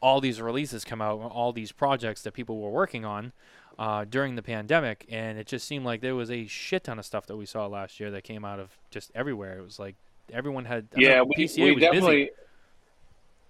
all 0.00 0.20
these 0.20 0.40
releases 0.40 0.84
come 0.84 1.02
out, 1.02 1.20
all 1.20 1.52
these 1.52 1.72
projects 1.72 2.22
that 2.22 2.32
people 2.32 2.58
were 2.58 2.70
working 2.70 3.04
on 3.04 3.32
uh, 3.78 4.04
during 4.04 4.36
the 4.36 4.42
pandemic, 4.42 5.06
and 5.08 5.38
it 5.38 5.46
just 5.46 5.66
seemed 5.66 5.84
like 5.84 6.00
there 6.00 6.14
was 6.14 6.30
a 6.30 6.46
shit 6.46 6.84
ton 6.84 6.98
of 6.98 7.04
stuff 7.04 7.26
that 7.26 7.36
we 7.36 7.46
saw 7.46 7.66
last 7.66 8.00
year 8.00 8.10
that 8.10 8.24
came 8.24 8.44
out 8.44 8.60
of 8.60 8.78
just 8.90 9.10
everywhere. 9.14 9.58
It 9.58 9.62
was 9.62 9.78
like 9.78 9.96
everyone 10.32 10.64
had. 10.64 10.88
I 10.96 11.00
yeah, 11.00 11.16
know 11.18 11.24
we, 11.36 11.44
PCA 11.44 11.64
we 11.64 11.72
was 11.72 11.80
definitely 11.82 12.16
busy. 12.24 12.30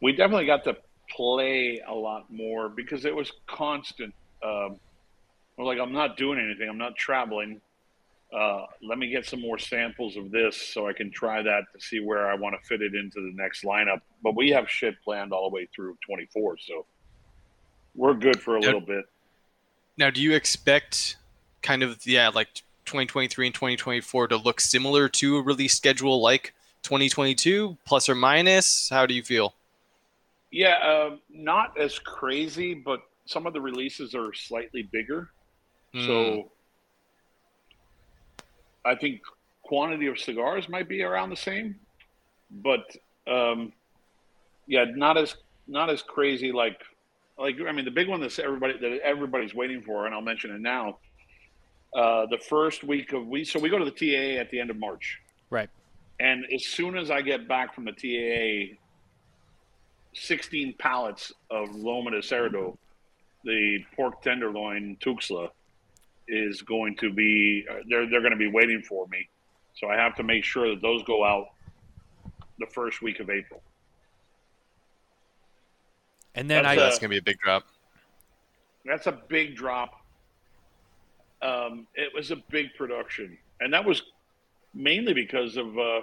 we 0.03 0.13
definitely 0.13 0.47
got 0.47 0.65
to 0.65 0.77
play 1.11 1.81
a 1.87 1.95
lot 1.95 2.31
more 2.31 2.69
because 2.69 3.05
it 3.05 3.15
was 3.15 3.33
constant. 3.49 4.15
Um, 4.45 4.79
we're 5.57 5.65
like, 5.67 5.79
I'm 5.79 5.93
not 5.93 6.17
doing 6.17 6.39
anything. 6.39 6.69
I'm 6.69 6.79
not 6.79 6.97
traveling. 6.97 7.61
uh, 8.33 8.65
let 8.83 8.97
me 8.99 9.09
get 9.11 9.27
some 9.27 9.41
more 9.41 9.59
samples 9.59 10.17
of 10.17 10.31
this 10.31 10.57
so 10.57 10.87
I 10.87 10.93
can 10.93 11.11
try 11.11 11.43
that 11.43 11.63
to 11.75 11.81
see 11.81 11.99
where 12.01 12.31
I 12.31 12.35
want 12.35 12.55
to 12.61 12.67
fit 12.67 12.81
it 12.81 12.95
into 12.95 13.21
the 13.21 13.33
next 13.35 13.65
lineup. 13.65 14.01
But 14.23 14.37
we 14.37 14.51
have 14.51 14.71
shit 14.71 14.95
planned 15.03 15.33
all 15.33 15.51
the 15.51 15.55
way 15.55 15.69
through 15.75 15.97
24, 16.07 16.59
so 16.59 16.87
we're 17.95 18.15
good 18.15 18.41
for 18.41 18.57
a 18.57 18.61
Yeah. 18.61 18.67
little 18.67 18.81
bit. 18.81 19.05
Now, 19.99 20.11
do 20.11 20.23
you 20.23 20.33
expect 20.33 21.17
kind 21.63 21.83
of 21.83 22.07
yeah, 22.07 22.29
like 22.29 22.55
2023 22.87 23.47
and 23.49 23.55
2024 23.55 24.29
to 24.29 24.37
look 24.37 24.61
similar 24.61 25.09
to 25.09 25.37
a 25.37 25.43
release 25.43 25.75
schedule 25.75 26.23
like 26.23 26.55
2022, 26.83 27.77
plus 27.85 28.09
or 28.09 28.15
minus? 28.15 28.89
How 28.89 29.07
do 29.07 29.15
you 29.15 29.23
feel? 29.23 29.55
Yeah, 30.51 30.77
um, 30.79 31.21
not 31.31 31.79
as 31.79 31.99
crazy, 31.99 32.75
but 32.75 33.03
some 33.25 33.47
of 33.47 33.53
the 33.53 33.61
releases 33.61 34.15
are 34.15 34.33
slightly 34.33 34.83
bigger. 34.83 35.31
Hmm. 35.95 36.07
So 36.07 36.51
I 38.85 38.95
think 38.95 39.21
quantity 39.63 40.07
of 40.07 40.19
cigars 40.19 40.69
might 40.69 40.89
be 40.89 41.03
around 41.03 41.31
the 41.31 41.37
same, 41.37 41.77
but 42.51 42.85
um, 43.27 43.73
yeah, 44.67 44.87
not 44.95 45.17
as 45.17 45.37
not 45.69 45.91
as 45.91 46.03
crazy 46.03 46.51
like 46.51 46.81
like 47.39 47.57
I 47.67 47.73
mean 47.73 47.85
the 47.85 47.91
big 47.91 48.09
one 48.09 48.21
that's 48.21 48.39
everybody 48.39 48.79
that 48.79 49.01
everybody's 49.05 49.55
waiting 49.55 49.83
for, 49.83 50.07
and 50.07 50.15
I'll 50.15 50.21
mention 50.21 50.51
it 50.51 50.61
now. 50.61 50.99
Uh, 51.95 52.27
the 52.27 52.39
first 52.39 52.85
week 52.85 53.13
of 53.13 53.27
we 53.27 53.45
so 53.45 53.59
we 53.59 53.69
go 53.69 53.79
to 53.79 53.85
the 53.85 53.91
TAA 53.91 54.41
at 54.41 54.51
the 54.51 54.61
end 54.61 54.71
of 54.71 54.77
March, 54.77 55.19
Right. 55.51 55.69
And 56.21 56.45
as 56.55 56.67
soon 56.67 56.99
as 56.99 57.11
I 57.11 57.23
get 57.23 57.49
back 57.49 57.75
from 57.75 57.87
the 57.87 57.93
TAA, 57.93 58.77
16 60.13 60.75
pallets 60.79 61.33
of 61.51 61.71
Lomo 61.71 62.11
de 62.11 62.19
Cerdo, 62.19 62.77
the 63.45 63.79
pork 63.97 64.23
tenderloin 64.23 64.99
Tuxla, 65.01 65.49
is 66.29 66.61
going 66.61 66.95
to 66.97 67.11
be, 67.11 67.65
uh, 67.69 67.77
they're, 67.89 68.09
they're 68.09 68.21
going 68.21 68.33
to 68.33 68.39
be 68.39 68.51
waiting 68.51 68.83
for 68.83 69.07
me. 69.09 69.29
So 69.75 69.89
I 69.89 69.97
have 69.97 70.15
to 70.17 70.23
make 70.23 70.45
sure 70.45 70.69
that 70.69 70.83
those 70.83 71.03
go 71.05 71.25
out 71.25 71.47
the 72.59 72.67
first 72.67 73.01
week 73.01 73.21
of 73.21 73.31
April. 73.31 73.63
And 76.35 76.49
then 76.49 76.63
That's 76.63 76.79
I 76.79 76.81
uh, 76.81 76.85
that's 76.85 76.99
gonna 76.99 77.09
be 77.09 77.19
a 77.19 77.23
big 77.23 77.39
drop. 77.41 77.65
That's 78.85 79.07
a 79.07 79.19
big 79.29 79.57
drop. 79.57 79.95
Um, 81.43 81.87
it 81.95 82.13
was 82.15 82.31
a 82.31 82.37
big 82.37 82.75
production. 82.77 83.37
And 83.61 83.73
that 83.73 83.85
was 83.85 84.03
mainly 84.75 85.15
because 85.15 85.57
of, 85.57 85.79
uh, 85.79 86.01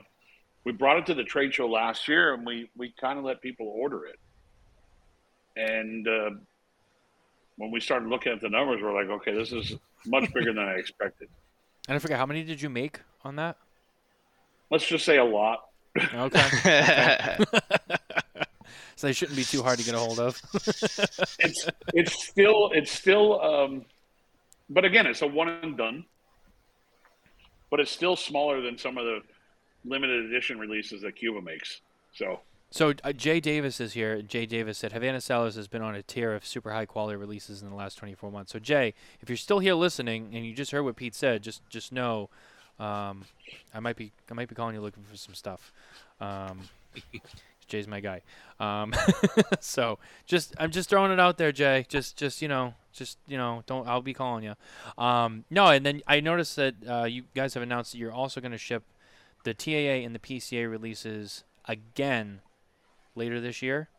we 0.63 0.71
brought 0.71 0.97
it 0.97 1.05
to 1.07 1.13
the 1.13 1.23
trade 1.23 1.53
show 1.53 1.67
last 1.67 2.07
year 2.07 2.33
and 2.33 2.45
we, 2.45 2.69
we 2.75 2.93
kind 2.99 3.17
of 3.17 3.25
let 3.25 3.41
people 3.41 3.67
order 3.67 4.05
it. 4.05 4.19
And 5.55 6.07
uh, 6.07 6.29
when 7.57 7.71
we 7.71 7.79
started 7.79 8.09
looking 8.09 8.31
at 8.31 8.41
the 8.41 8.49
numbers, 8.49 8.81
we're 8.81 8.93
like, 8.93 9.09
okay, 9.09 9.33
this 9.33 9.51
is 9.51 9.75
much 10.05 10.31
bigger 10.33 10.53
than 10.53 10.63
I 10.63 10.73
expected. 10.77 11.29
and 11.87 11.95
I 11.95 11.99
forget 11.99 12.17
how 12.17 12.25
many 12.25 12.43
did 12.43 12.61
you 12.61 12.69
make 12.69 13.01
on 13.23 13.35
that? 13.37 13.57
Let's 14.69 14.87
just 14.87 15.05
say 15.05 15.17
a 15.17 15.23
lot. 15.23 15.65
Okay. 16.13 17.37
so 18.95 19.07
they 19.07 19.13
shouldn't 19.13 19.37
be 19.37 19.43
too 19.43 19.63
hard 19.63 19.79
to 19.79 19.85
get 19.85 19.95
a 19.95 19.99
hold 19.99 20.19
of. 20.19 20.39
It's 21.39 21.67
it's 21.93 22.27
still 22.27 22.71
it's 22.73 22.91
still 22.91 23.41
um, 23.41 23.85
but 24.69 24.85
again, 24.85 25.07
it's 25.07 25.21
a 25.21 25.27
one 25.27 25.49
and 25.49 25.77
done. 25.77 26.05
But 27.69 27.79
it's 27.79 27.91
still 27.91 28.15
smaller 28.15 28.61
than 28.61 28.77
some 28.77 28.97
of 28.97 29.05
the 29.05 29.21
limited 29.85 30.25
edition 30.25 30.59
releases 30.59 31.01
that 31.01 31.15
Cuba 31.15 31.41
makes. 31.41 31.81
So 32.13 32.41
So 32.71 32.93
uh, 33.03 33.13
Jay 33.13 33.39
Davis 33.39 33.79
is 33.79 33.93
here. 33.93 34.21
Jay 34.21 34.45
Davis 34.45 34.77
said 34.77 34.91
Havana 34.93 35.21
Cellars 35.21 35.55
has 35.55 35.67
been 35.67 35.81
on 35.81 35.95
a 35.95 36.01
tier 36.01 36.33
of 36.33 36.45
super 36.45 36.71
high 36.71 36.85
quality 36.85 37.15
releases 37.15 37.61
in 37.61 37.69
the 37.69 37.75
last 37.75 37.95
24 37.95 38.31
months. 38.31 38.51
So 38.51 38.59
Jay, 38.59 38.93
if 39.21 39.29
you're 39.29 39.37
still 39.37 39.59
here 39.59 39.75
listening 39.75 40.31
and 40.33 40.45
you 40.45 40.53
just 40.53 40.71
heard 40.71 40.83
what 40.83 40.95
Pete 40.95 41.15
said, 41.15 41.43
just 41.43 41.67
just 41.69 41.91
know, 41.91 42.29
um, 42.79 43.25
I 43.73 43.79
might 43.79 43.95
be 43.95 44.11
I 44.29 44.33
might 44.33 44.49
be 44.49 44.55
calling 44.55 44.75
you 44.75 44.81
looking 44.81 45.03
for 45.03 45.17
some 45.17 45.33
stuff. 45.33 45.71
Um, 46.19 46.61
Jay's 47.67 47.87
my 47.87 47.99
guy. 47.99 48.21
Um, 48.59 48.93
so 49.59 49.99
just 50.25 50.55
I'm 50.57 50.71
just 50.71 50.89
throwing 50.89 51.11
it 51.11 51.19
out 51.19 51.37
there, 51.37 51.51
Jay. 51.51 51.85
Just 51.87 52.17
just 52.17 52.41
you 52.41 52.47
know 52.47 52.73
just 52.97 53.17
you 53.27 53.37
know 53.37 53.63
don't 53.65 53.87
I'll 53.87 54.01
be 54.01 54.13
calling 54.13 54.43
you. 54.43 54.55
Um, 54.97 55.45
no, 55.49 55.67
and 55.67 55.85
then 55.85 56.01
I 56.07 56.19
noticed 56.19 56.55
that 56.57 56.75
uh, 56.87 57.03
you 57.05 57.23
guys 57.35 57.53
have 57.53 57.63
announced 57.63 57.91
that 57.91 57.97
you're 57.99 58.11
also 58.11 58.41
going 58.41 58.51
to 58.51 58.57
ship 58.57 58.83
the 59.43 59.53
TAA 59.53 60.03
and 60.05 60.13
the 60.13 60.19
PCA 60.19 60.69
releases 60.69 61.43
again 61.65 62.41
later 63.15 63.39
this 63.39 63.61
year. 63.61 63.89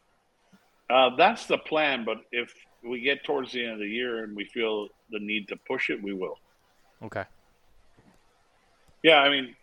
uh, 0.91 1.11
that's 1.17 1.47
the 1.47 1.59
plan. 1.59 2.05
But 2.05 2.19
if 2.33 2.53
we 2.83 3.01
get 3.01 3.25
towards 3.25 3.53
the 3.53 3.63
end 3.65 3.73
of 3.75 3.79
the 3.79 3.89
year 3.89 4.25
and 4.25 4.37
we 4.37 4.45
feel 4.45 4.89
the 5.11 5.19
need 5.21 5.49
to 5.49 5.57
push 5.57 5.91
it, 5.91 6.03
we 6.03 6.13
will. 6.13 6.39
Okay. 7.03 7.25
Yeah, 9.03 9.19
I 9.19 9.31
mean, 9.31 9.55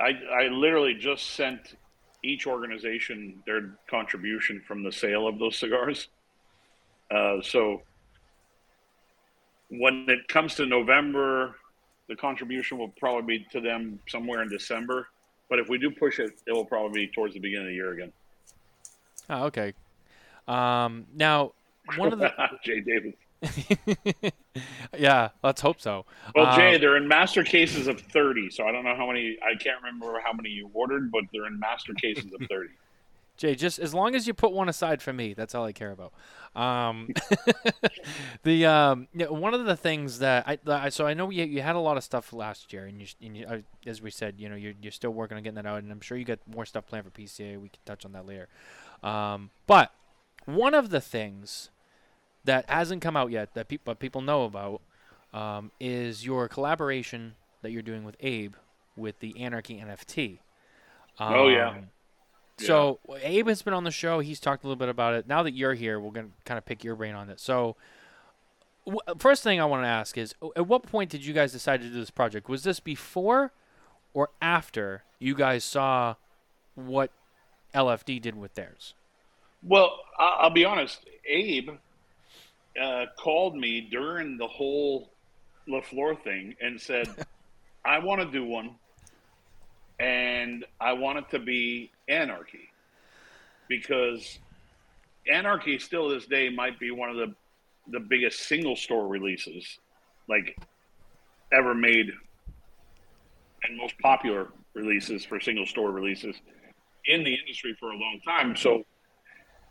I 0.00 0.10
I 0.32 0.48
literally 0.48 0.94
just 0.94 1.30
sent 1.30 1.76
each 2.22 2.46
organization 2.46 3.42
their 3.46 3.78
contribution 3.88 4.60
from 4.66 4.82
the 4.82 4.92
sale 4.92 5.26
of 5.26 5.38
those 5.38 5.56
cigars. 5.56 6.08
Uh, 7.10 7.40
so 7.42 7.82
when 9.70 10.06
it 10.08 10.26
comes 10.28 10.54
to 10.56 10.66
November, 10.66 11.56
the 12.08 12.16
contribution 12.16 12.78
will 12.78 12.92
probably 12.98 13.38
be 13.38 13.46
to 13.52 13.60
them 13.60 14.00
somewhere 14.08 14.42
in 14.42 14.48
December. 14.48 15.08
But 15.48 15.58
if 15.58 15.68
we 15.68 15.78
do 15.78 15.90
push 15.90 16.18
it, 16.18 16.32
it 16.46 16.52
will 16.52 16.64
probably 16.64 17.06
be 17.06 17.12
towards 17.12 17.34
the 17.34 17.40
beginning 17.40 17.66
of 17.66 17.70
the 17.70 17.74
year 17.74 17.92
again. 17.92 18.12
Oh, 19.30 19.44
okay. 19.44 19.72
Um, 20.46 21.06
now, 21.14 21.52
one 21.96 22.12
of 22.12 22.18
the 22.18 22.32
Jay 22.64 22.80
Davis. 22.80 23.14
yeah, 24.98 25.28
let's 25.42 25.60
hope 25.60 25.80
so. 25.80 26.04
Well, 26.34 26.56
Jay, 26.56 26.74
Um, 26.74 26.80
they're 26.80 26.96
in 26.96 27.06
master 27.06 27.44
cases 27.44 27.86
of 27.86 28.00
thirty, 28.00 28.50
so 28.50 28.66
I 28.66 28.72
don't 28.72 28.84
know 28.84 28.96
how 28.96 29.06
many. 29.06 29.38
I 29.42 29.54
can't 29.54 29.80
remember 29.82 30.20
how 30.24 30.32
many 30.32 30.48
you 30.48 30.70
ordered, 30.74 31.12
but 31.12 31.24
they're 31.32 31.46
in 31.46 31.58
master 31.58 31.94
cases 31.94 32.32
of 32.32 32.46
thirty. 32.48 32.72
Jay, 33.38 33.54
just 33.54 33.78
as 33.78 33.94
long 33.94 34.16
as 34.16 34.26
you 34.26 34.34
put 34.34 34.52
one 34.52 34.68
aside 34.68 35.00
for 35.00 35.12
me, 35.12 35.32
that's 35.32 35.54
all 35.54 35.64
I 35.64 35.72
care 35.72 35.92
about. 35.92 36.12
Um, 36.60 37.08
the 38.42 38.66
um, 38.66 39.06
yeah, 39.14 39.26
one 39.26 39.54
of 39.54 39.64
the 39.64 39.76
things 39.76 40.18
that 40.18 40.46
I, 40.46 40.58
I 40.66 40.88
so 40.88 41.06
I 41.06 41.14
know 41.14 41.30
you, 41.30 41.44
you 41.44 41.62
had 41.62 41.76
a 41.76 41.80
lot 41.80 41.96
of 41.96 42.02
stuff 42.02 42.32
last 42.32 42.72
year, 42.72 42.86
and 42.86 43.00
you, 43.00 43.06
and 43.22 43.36
you 43.36 43.46
uh, 43.46 43.58
as 43.86 44.02
we 44.02 44.10
said, 44.10 44.34
you 44.38 44.48
know, 44.48 44.56
you're, 44.56 44.74
you're 44.82 44.92
still 44.92 45.12
working 45.12 45.36
on 45.36 45.44
getting 45.44 45.54
that 45.54 45.66
out, 45.66 45.82
and 45.82 45.92
I'm 45.92 46.00
sure 46.00 46.18
you 46.18 46.24
got 46.24 46.40
more 46.52 46.66
stuff 46.66 46.86
planned 46.86 47.04
for 47.04 47.12
PCA. 47.12 47.60
We 47.60 47.68
can 47.68 47.78
touch 47.86 48.04
on 48.04 48.10
that 48.12 48.26
later. 48.26 48.48
Um, 49.04 49.50
but 49.68 49.92
one 50.44 50.74
of 50.74 50.90
the 50.90 51.00
things 51.00 51.70
that 52.44 52.68
hasn't 52.68 53.02
come 53.02 53.16
out 53.16 53.30
yet 53.30 53.54
that 53.54 53.68
people 53.68 53.94
people 53.94 54.20
know 54.20 54.44
about 54.44 54.82
um, 55.32 55.70
is 55.78 56.26
your 56.26 56.48
collaboration 56.48 57.36
that 57.62 57.70
you're 57.70 57.82
doing 57.82 58.02
with 58.02 58.16
Abe 58.18 58.54
with 58.96 59.20
the 59.20 59.40
Anarchy 59.40 59.76
NFT. 59.76 60.40
Oh, 61.20 61.48
yeah. 61.48 61.74
So 62.66 62.98
Abe 63.22 63.46
has 63.48 63.62
been 63.62 63.74
on 63.74 63.84
the 63.84 63.90
show. 63.90 64.20
He's 64.20 64.40
talked 64.40 64.64
a 64.64 64.66
little 64.66 64.78
bit 64.78 64.88
about 64.88 65.14
it. 65.14 65.26
Now 65.28 65.42
that 65.44 65.52
you're 65.54 65.74
here, 65.74 66.00
we're 66.00 66.10
gonna 66.10 66.28
kind 66.44 66.58
of 66.58 66.64
pick 66.64 66.82
your 66.84 66.94
brain 66.96 67.14
on 67.14 67.30
it. 67.30 67.38
So, 67.40 67.76
w- 68.84 69.00
first 69.18 69.42
thing 69.44 69.60
I 69.60 69.64
want 69.64 69.84
to 69.84 69.88
ask 69.88 70.18
is, 70.18 70.34
at 70.56 70.66
what 70.66 70.82
point 70.82 71.10
did 71.10 71.24
you 71.24 71.32
guys 71.32 71.52
decide 71.52 71.80
to 71.82 71.88
do 71.88 71.94
this 71.94 72.10
project? 72.10 72.48
Was 72.48 72.64
this 72.64 72.80
before 72.80 73.52
or 74.14 74.30
after 74.42 75.04
you 75.18 75.34
guys 75.34 75.62
saw 75.64 76.14
what 76.74 77.10
LFD 77.74 78.20
did 78.20 78.36
with 78.36 78.54
theirs? 78.54 78.94
Well, 79.62 80.00
I- 80.18 80.38
I'll 80.40 80.50
be 80.50 80.64
honest. 80.64 81.00
Abe 81.26 81.70
uh, 82.80 83.06
called 83.18 83.54
me 83.56 83.80
during 83.82 84.36
the 84.38 84.46
whole 84.46 85.10
La 85.66 85.80
Flor 85.80 86.14
thing 86.16 86.54
and 86.60 86.80
said, 86.80 87.08
"I 87.84 87.98
want 87.98 88.20
to 88.22 88.26
do 88.30 88.44
one, 88.44 88.76
and 89.98 90.64
I 90.80 90.92
want 90.92 91.18
it 91.18 91.30
to 91.30 91.38
be 91.38 91.90
anarchy, 92.08 92.68
because 93.68 94.38
anarchy 95.30 95.78
still 95.78 96.08
this 96.08 96.26
day 96.26 96.48
might 96.50 96.78
be 96.78 96.90
one 96.90 97.10
of 97.10 97.16
the 97.16 97.34
the 97.90 98.00
biggest 98.00 98.40
single 98.40 98.76
store 98.76 99.08
releases, 99.08 99.78
like 100.28 100.58
ever 101.52 101.74
made, 101.74 102.12
and 103.64 103.76
most 103.78 103.98
popular 103.98 104.48
releases 104.74 105.24
for 105.24 105.40
single 105.40 105.66
store 105.66 105.90
releases 105.90 106.36
in 107.06 107.24
the 107.24 107.34
industry 107.34 107.76
for 107.78 107.90
a 107.90 107.96
long 107.96 108.20
time. 108.24 108.56
So." 108.56 108.84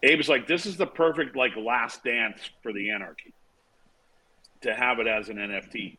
Abe's 0.03 0.29
like, 0.29 0.45
this 0.45 0.67
is 0.67 0.77
the 0.77 0.85
perfect 0.85 1.35
like 1.35 1.55
last 1.55 2.03
dance 2.03 2.39
for 2.61 2.71
the 2.71 2.91
anarchy 2.91 3.33
to 4.61 4.73
have 4.73 4.99
it 4.99 5.07
as 5.07 5.29
an 5.29 5.37
NFT. 5.37 5.97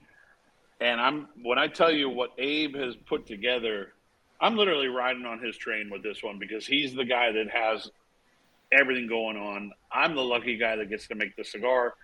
And 0.81 1.01
I'm 1.01 1.29
when 1.43 1.59
I 1.59 1.66
tell 1.66 1.91
you 1.91 2.09
what 2.09 2.31
Abe 2.39 2.76
has 2.76 2.95
put 2.95 3.26
together, 3.26 3.93
I'm 4.41 4.57
literally 4.57 4.89
riding 4.89 5.26
on 5.26 5.41
his 5.41 5.57
train 5.57 5.91
with 5.91 6.03
this 6.03 6.22
one 6.22 6.39
because 6.39 6.66
he's 6.66 6.95
the 6.95 7.05
guy 7.05 7.32
that 7.32 7.51
has 7.51 7.91
everything 8.72 9.07
going 9.07 9.36
on. 9.36 9.72
I'm 9.91 10.14
the 10.14 10.22
lucky 10.22 10.57
guy 10.57 10.76
that 10.76 10.89
gets 10.91 11.09
to 11.09 11.14
make 11.14 11.34
the 11.36 11.45
cigar 11.45 11.95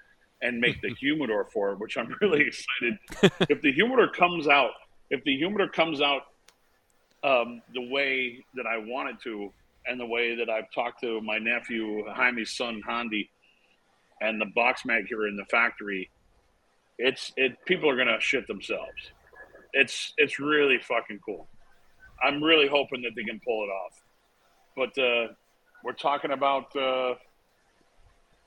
and 0.43 0.61
make 0.61 0.80
the 0.80 0.95
humidor 1.01 1.45
for 1.53 1.72
it, 1.72 1.78
which 1.78 1.97
I'm 1.97 2.14
really 2.20 2.43
excited. 2.43 2.99
if 3.49 3.61
the 3.62 3.72
humidor 3.72 4.09
comes 4.09 4.49
out, 4.49 4.72
if 5.11 5.22
the 5.24 5.37
humidor 5.37 5.68
comes 5.68 6.01
out 6.01 6.22
um, 7.22 7.62
the 7.72 7.89
way 7.89 8.45
that 8.55 8.66
I 8.66 8.78
want 8.78 9.11
it 9.11 9.16
to, 9.24 9.53
and 9.87 10.01
the 10.01 10.07
way 10.07 10.35
that 10.35 10.49
I've 10.49 10.70
talked 10.72 11.01
to 11.03 11.20
my 11.20 11.39
nephew 11.39 12.05
Jaime's 12.14 12.51
son 12.51 12.80
Handy 12.87 13.30
and 14.20 14.41
the 14.41 14.47
box 14.47 14.85
maker 14.85 15.07
here 15.07 15.26
in 15.26 15.37
the 15.37 15.45
factory, 15.47 16.11
it's 16.99 17.32
it. 17.37 17.62
People 17.66 17.91
are 17.91 17.97
gonna 17.97 18.20
shit 18.20 18.47
themselves. 18.47 19.11
It's 19.72 20.14
it's 20.16 20.39
really 20.39 20.78
fucking 20.78 21.20
cool. 21.24 21.49
I'm 22.23 22.43
really 22.43 22.69
hoping 22.69 23.03
that 23.03 23.12
they 23.17 23.25
can 23.25 23.41
pull 23.45 23.65
it 23.65 23.69
off. 23.69 24.03
But 24.77 24.99
uh, 25.03 25.29
we're 25.83 25.93
talking 25.93 26.33
about 26.33 26.75
uh, 26.77 27.15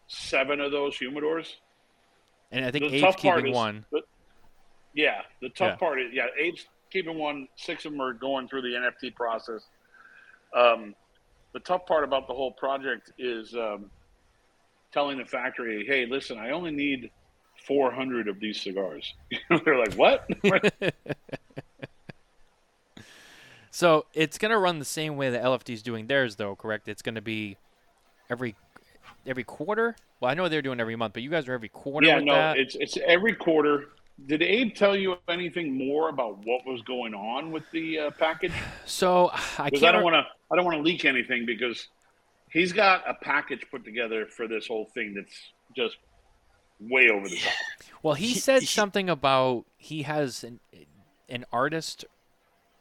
seven 0.07 0.59
of 0.61 0.71
those 0.71 0.97
humidors. 0.97 1.53
And 2.51 2.63
I 2.65 2.71
think 2.71 2.89
The 2.91 3.03
Abe's 3.03 3.15
keeping 3.17 3.47
is- 3.47 3.53
one. 3.55 3.85
Yeah, 4.93 5.21
the 5.41 5.49
tough 5.49 5.71
Yeah. 5.71 5.75
part 5.75 6.01
is 6.01 6.07
yeah, 6.13 6.25
Abe's 6.41 6.65
keeping 6.91 7.17
one. 7.19 7.47
Six 7.55 7.85
of 7.85 7.91
them 7.91 8.01
are 8.01 8.13
going 8.13 8.47
through 8.47 8.63
the 8.63 8.69
NFT 8.69 9.13
process. 9.15 9.61
Um, 10.55 10.95
the 11.53 11.59
tough 11.59 11.85
part 11.85 12.03
about 12.03 12.27
the 12.27 12.33
whole 12.33 12.51
project 12.51 13.11
is 13.19 13.53
um, 13.53 13.91
telling 14.91 15.17
the 15.19 15.25
factory, 15.25 15.85
"Hey, 15.85 16.05
listen, 16.07 16.37
I 16.39 16.49
only 16.51 16.71
need 16.71 17.11
400 17.67 18.27
of 18.27 18.39
these 18.39 18.59
cigars." 18.61 19.13
They're 19.65 19.77
like, 19.77 19.93
"What?" 19.95 20.27
So 23.77 24.07
it's 24.15 24.39
gonna 24.39 24.57
run 24.57 24.79
the 24.79 24.85
same 24.85 25.17
way 25.17 25.29
that 25.29 25.69
is 25.69 25.83
doing 25.83 26.07
theirs, 26.07 26.37
though, 26.37 26.55
correct? 26.55 26.87
It's 26.87 27.03
gonna 27.03 27.21
be 27.21 27.57
every 28.27 28.55
every 29.23 29.43
quarter. 29.43 29.95
Well, 30.19 30.31
I 30.31 30.33
know 30.33 30.49
they're 30.49 30.63
doing 30.63 30.79
every 30.79 30.95
month, 30.95 31.13
but 31.13 31.21
you 31.21 31.29
guys 31.29 31.47
are 31.47 31.53
every 31.53 31.69
quarter 31.69 32.07
yeah, 32.07 32.15
with 32.15 32.23
no, 32.23 32.33
that. 32.33 32.57
it's 32.57 32.73
it's 32.73 32.97
every 33.05 33.35
quarter. 33.35 33.89
Did 34.25 34.41
Abe 34.41 34.73
tell 34.73 34.95
you 34.95 35.17
anything 35.29 35.77
more 35.77 36.09
about 36.09 36.39
what 36.39 36.65
was 36.65 36.81
going 36.87 37.13
on 37.13 37.51
with 37.51 37.69
the 37.69 37.99
uh, 37.99 38.11
package? 38.17 38.51
so 38.87 39.29
I 39.59 39.65
Because 39.65 39.81
can't. 39.81 39.83
I 39.83 39.91
don't 39.91 40.03
want 40.03 40.15
to. 40.15 40.25
I 40.51 40.55
don't 40.55 40.65
want 40.65 40.77
to 40.77 40.81
leak 40.81 41.05
anything 41.05 41.45
because 41.45 41.87
he's 42.49 42.73
got 42.73 43.07
a 43.07 43.13
package 43.13 43.63
put 43.69 43.85
together 43.85 44.25
for 44.25 44.47
this 44.47 44.65
whole 44.65 44.85
thing 44.85 45.13
that's 45.13 45.51
just 45.75 45.97
way 46.79 47.09
over 47.09 47.29
the 47.29 47.37
top. 47.37 47.53
well, 48.01 48.15
he, 48.15 48.29
he- 48.29 48.39
said 48.39 48.63
something 48.63 49.07
about 49.07 49.65
he 49.77 50.01
has 50.01 50.43
an 50.43 50.61
an 51.29 51.45
artist. 51.53 52.05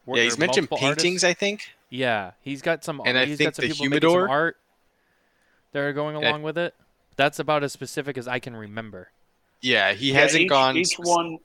Yeah, 0.07 0.23
he's 0.23 0.39
mentioned 0.39 0.71
paintings, 0.71 1.23
artists. 1.23 1.25
I 1.25 1.35
think. 1.35 1.69
Yeah, 1.91 2.33
he's 2.43 2.63
got 2.63 2.85
some. 2.85 3.01
And 3.05 3.17
I 3.19 3.25
he's 3.27 3.39
think 3.39 3.49
got 3.49 3.57
some 3.57 3.63
the 3.69 3.69
people 3.75 3.85
humidor- 3.87 4.29
art 4.29 4.57
that 5.73 5.81
are 5.81 5.93
going 5.93 6.17
And- 6.17 6.25
along 6.25 6.43
with 6.43 6.57
it. 6.59 6.75
That's 7.17 7.39
about 7.39 7.65
as 7.65 7.73
specific 7.73 8.19
as 8.19 8.29
I 8.29 8.39
can 8.39 8.55
remember. 8.55 9.11
Yeah, 9.63 9.95
he 9.95 10.13
Yeah, 10.13 10.21
hasn't 10.21 10.43
each, 10.43 10.49
gone. 10.51 10.77
Each 10.77 10.95
one, 10.99 11.39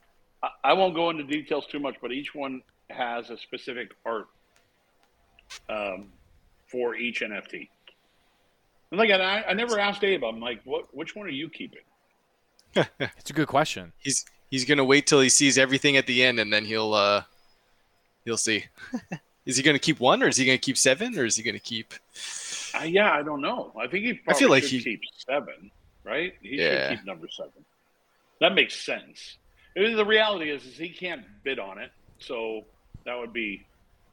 I- 0.44 0.50
I 0.66 0.74
won't 0.74 0.94
go 0.96 1.10
into 1.10 1.24
details 1.24 1.66
too 1.68 1.80
much, 1.80 1.96
but 2.02 2.12
each 2.12 2.36
one 2.36 2.62
has 2.90 3.30
a 3.30 3.38
specific 3.38 3.94
art 4.06 4.28
um, 5.70 6.12
for 6.68 6.96
each 6.96 7.22
NFT. 7.22 7.70
And 8.92 9.00
like, 9.00 9.10
and 9.10 9.22
I, 9.24 9.44
I 9.48 9.54
never 9.54 9.80
asked 9.80 10.04
Abe. 10.04 10.24
I'm 10.24 10.40
like, 10.40 10.62
what? 10.66 10.94
Which 10.96 11.16
one 11.16 11.26
are 11.26 11.30
you 11.30 11.50
keeping? 11.50 11.80
It's 13.00 13.30
a 13.30 13.34
good 13.34 13.48
question. 13.48 13.94
He's 14.00 14.26
he's 14.50 14.66
gonna 14.66 14.84
wait 14.86 15.08
till 15.08 15.22
he 15.22 15.30
sees 15.30 15.58
everything 15.58 15.96
at 15.98 16.06
the 16.08 16.24
end, 16.24 16.40
and 16.40 16.52
then 16.52 16.66
he'll 16.66 16.94
uh 16.94 17.24
he'll 18.26 18.38
see. 18.38 18.66
is 19.46 19.58
he 19.58 19.64
gonna 19.64 19.80
keep 19.80 20.00
one, 20.00 20.22
or 20.24 20.28
is 20.28 20.38
he 20.38 20.46
gonna 20.46 20.58
keep 20.58 20.78
seven, 20.78 21.18
or 21.18 21.26
is 21.26 21.36
he 21.36 21.44
gonna 21.44 21.60
keep? 21.60 21.94
Uh, 22.74 22.84
yeah, 22.84 23.12
I 23.12 23.22
don't 23.24 23.42
know. 23.42 23.74
I 23.80 23.88
think 23.88 24.06
he 24.06 24.14
probably 24.14 24.36
I 24.36 24.40
feel 24.40 24.50
like 24.50 24.64
he- 24.64 24.84
keeps 24.84 25.08
seven, 25.28 25.72
right? 26.04 26.34
He 26.42 26.58
Yeah. 26.58 26.90
should 26.90 26.98
keep 27.00 27.06
number 27.06 27.28
seven. 27.30 27.66
That 28.40 28.54
makes 28.56 28.76
sense. 28.76 29.38
I 29.76 29.80
mean, 29.82 29.96
the 29.96 30.06
reality 30.06 30.50
is, 30.50 30.66
is 30.66 30.78
he 30.78 30.90
can't 30.90 31.24
bid 31.44 31.60
on 31.60 31.78
it, 31.80 31.92
so 32.20 32.66
that 33.06 33.18
would 33.18 33.34
be 33.34 33.66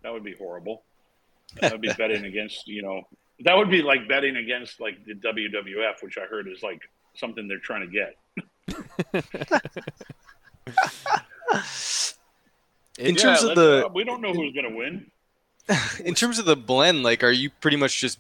that 0.02 0.12
would 0.12 0.24
be 0.24 0.34
horrible. 0.34 0.82
That 1.60 1.72
would 1.72 1.80
be 1.80 1.92
betting 1.98 2.24
against, 2.24 2.68
you 2.68 2.82
know, 2.82 3.08
that 3.40 3.56
would 3.56 3.70
be 3.70 3.82
like 3.82 4.06
betting 4.08 4.36
against 4.36 4.80
like 4.80 5.04
the 5.04 5.14
WWF, 5.14 6.02
which 6.02 6.18
I 6.18 6.26
heard 6.26 6.46
is 6.48 6.62
like 6.62 6.80
something 7.14 7.48
they're 7.48 7.58
trying 7.58 7.90
to 7.90 7.92
get. 7.92 8.16
In 12.98 13.14
It- 13.16 13.18
terms 13.18 13.42
of 13.42 13.54
the 13.56 13.88
we 13.94 14.04
don't 14.04 14.20
know 14.20 14.32
who's 14.32 14.52
going 14.52 14.68
to 14.70 14.76
win. 14.76 15.10
in 16.04 16.14
terms 16.14 16.38
of 16.38 16.44
the 16.46 16.56
blend, 16.56 17.02
like, 17.02 17.22
are 17.22 17.30
you 17.30 17.50
pretty 17.60 17.76
much 17.76 18.00
just 18.00 18.18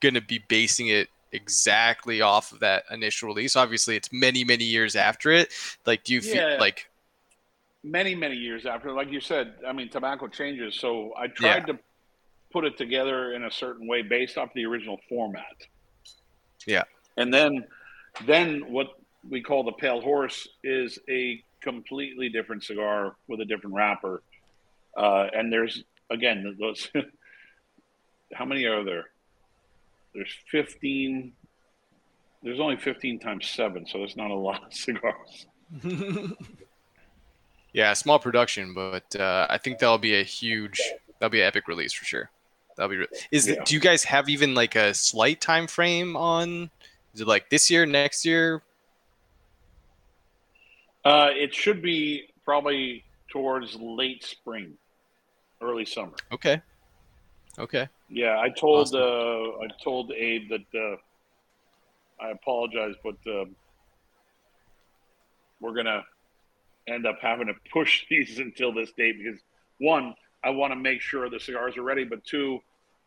gonna 0.00 0.20
be 0.20 0.38
basing 0.38 0.88
it 0.88 1.08
exactly 1.32 2.20
off 2.20 2.52
of 2.52 2.60
that 2.60 2.84
initial 2.90 3.28
release? 3.28 3.56
Obviously, 3.56 3.96
it's 3.96 4.12
many 4.12 4.44
many 4.44 4.64
years 4.64 4.94
after 4.96 5.30
it. 5.32 5.52
Like, 5.84 6.04
do 6.04 6.14
you 6.14 6.20
feel 6.22 6.58
like? 6.58 6.88
many 7.84 8.16
many 8.16 8.34
years 8.34 8.66
after 8.66 8.90
like 8.90 9.12
you 9.12 9.20
said 9.20 9.54
i 9.64 9.72
mean 9.72 9.88
tobacco 9.88 10.26
changes 10.26 10.74
so 10.74 11.14
i 11.16 11.28
tried 11.28 11.64
to 11.68 11.78
put 12.52 12.64
it 12.64 12.76
together 12.76 13.32
in 13.34 13.44
a 13.44 13.50
certain 13.50 13.86
way 13.86 14.02
based 14.02 14.36
off 14.36 14.52
the 14.54 14.64
original 14.66 14.98
format 15.08 15.54
Yeah. 16.66 16.82
and 17.16 17.32
then 17.32 17.64
then 18.24 18.72
what 18.72 18.88
we 19.28 19.40
call 19.40 19.62
the 19.62 19.70
pale 19.70 20.00
horse 20.00 20.48
is 20.64 20.98
a 21.08 21.40
completely 21.70 22.28
different 22.28 22.62
cigar 22.62 23.16
with 23.28 23.40
a 23.40 23.44
different 23.44 23.74
wrapper 23.74 24.22
uh, 24.96 25.26
and 25.36 25.52
there's 25.52 25.82
again 26.10 26.56
those 26.60 26.88
how 28.38 28.44
many 28.44 28.64
are 28.64 28.84
there 28.84 29.06
there's 30.14 30.32
15 30.50 31.32
there's 32.42 32.60
only 32.60 32.76
15 32.76 33.18
times 33.18 33.48
7 33.48 33.86
so 33.86 33.98
there's 33.98 34.16
not 34.16 34.30
a 34.30 34.34
lot 34.48 34.64
of 34.64 34.72
cigars 34.84 35.46
Yeah, 37.72 37.92
small 37.92 38.18
production, 38.18 38.72
but 38.72 39.14
uh, 39.20 39.46
I 39.50 39.58
think 39.58 39.78
that'll 39.80 39.98
be 39.98 40.18
a 40.18 40.22
huge, 40.22 40.80
that'll 41.18 41.30
be 41.30 41.42
an 41.42 41.46
epic 41.46 41.68
release 41.68 41.92
for 41.92 42.06
sure. 42.06 42.30
That'll 42.74 42.88
be. 42.88 42.96
Re- 42.96 43.06
is 43.30 43.48
Yeah. 43.48 43.62
do 43.64 43.74
you 43.74 43.80
guys 43.80 44.02
have 44.04 44.30
even 44.30 44.54
like 44.54 44.76
a 44.76 44.94
slight 44.94 45.42
time 45.42 45.66
frame 45.66 46.16
on? 46.16 46.70
Is 47.12 47.20
it 47.20 47.26
like 47.28 47.50
this 47.50 47.70
year, 47.70 47.84
next 47.84 48.24
year? 48.24 48.62
Uh, 51.06 51.30
it 51.30 51.54
should 51.54 51.80
be 51.80 52.24
probably 52.44 53.04
towards 53.30 53.76
late 53.76 54.24
spring, 54.24 54.72
early 55.62 55.84
summer. 55.84 56.16
Okay. 56.32 56.60
Okay. 57.60 57.88
Yeah, 58.08 58.40
I 58.40 58.48
told 58.48 58.88
Awesome. 58.88 59.02
uh, 59.02 59.64
I 59.64 59.68
told 59.84 60.10
Abe 60.10 60.48
that 60.50 60.66
uh, 60.74 62.24
I 62.24 62.30
apologize, 62.30 62.96
but 63.04 63.14
uh, 63.30 63.44
we're 65.60 65.74
gonna 65.74 66.02
end 66.88 67.06
up 67.06 67.18
having 67.22 67.46
to 67.46 67.54
push 67.72 68.04
these 68.10 68.40
until 68.40 68.72
this 68.72 68.90
date 68.98 69.16
because 69.22 69.40
one, 69.78 70.12
I 70.42 70.50
want 70.50 70.72
to 70.72 70.76
make 70.76 71.00
sure 71.00 71.30
the 71.30 71.38
cigars 71.38 71.76
are 71.76 71.82
ready, 71.82 72.02
but 72.02 72.24
two, 72.24 72.58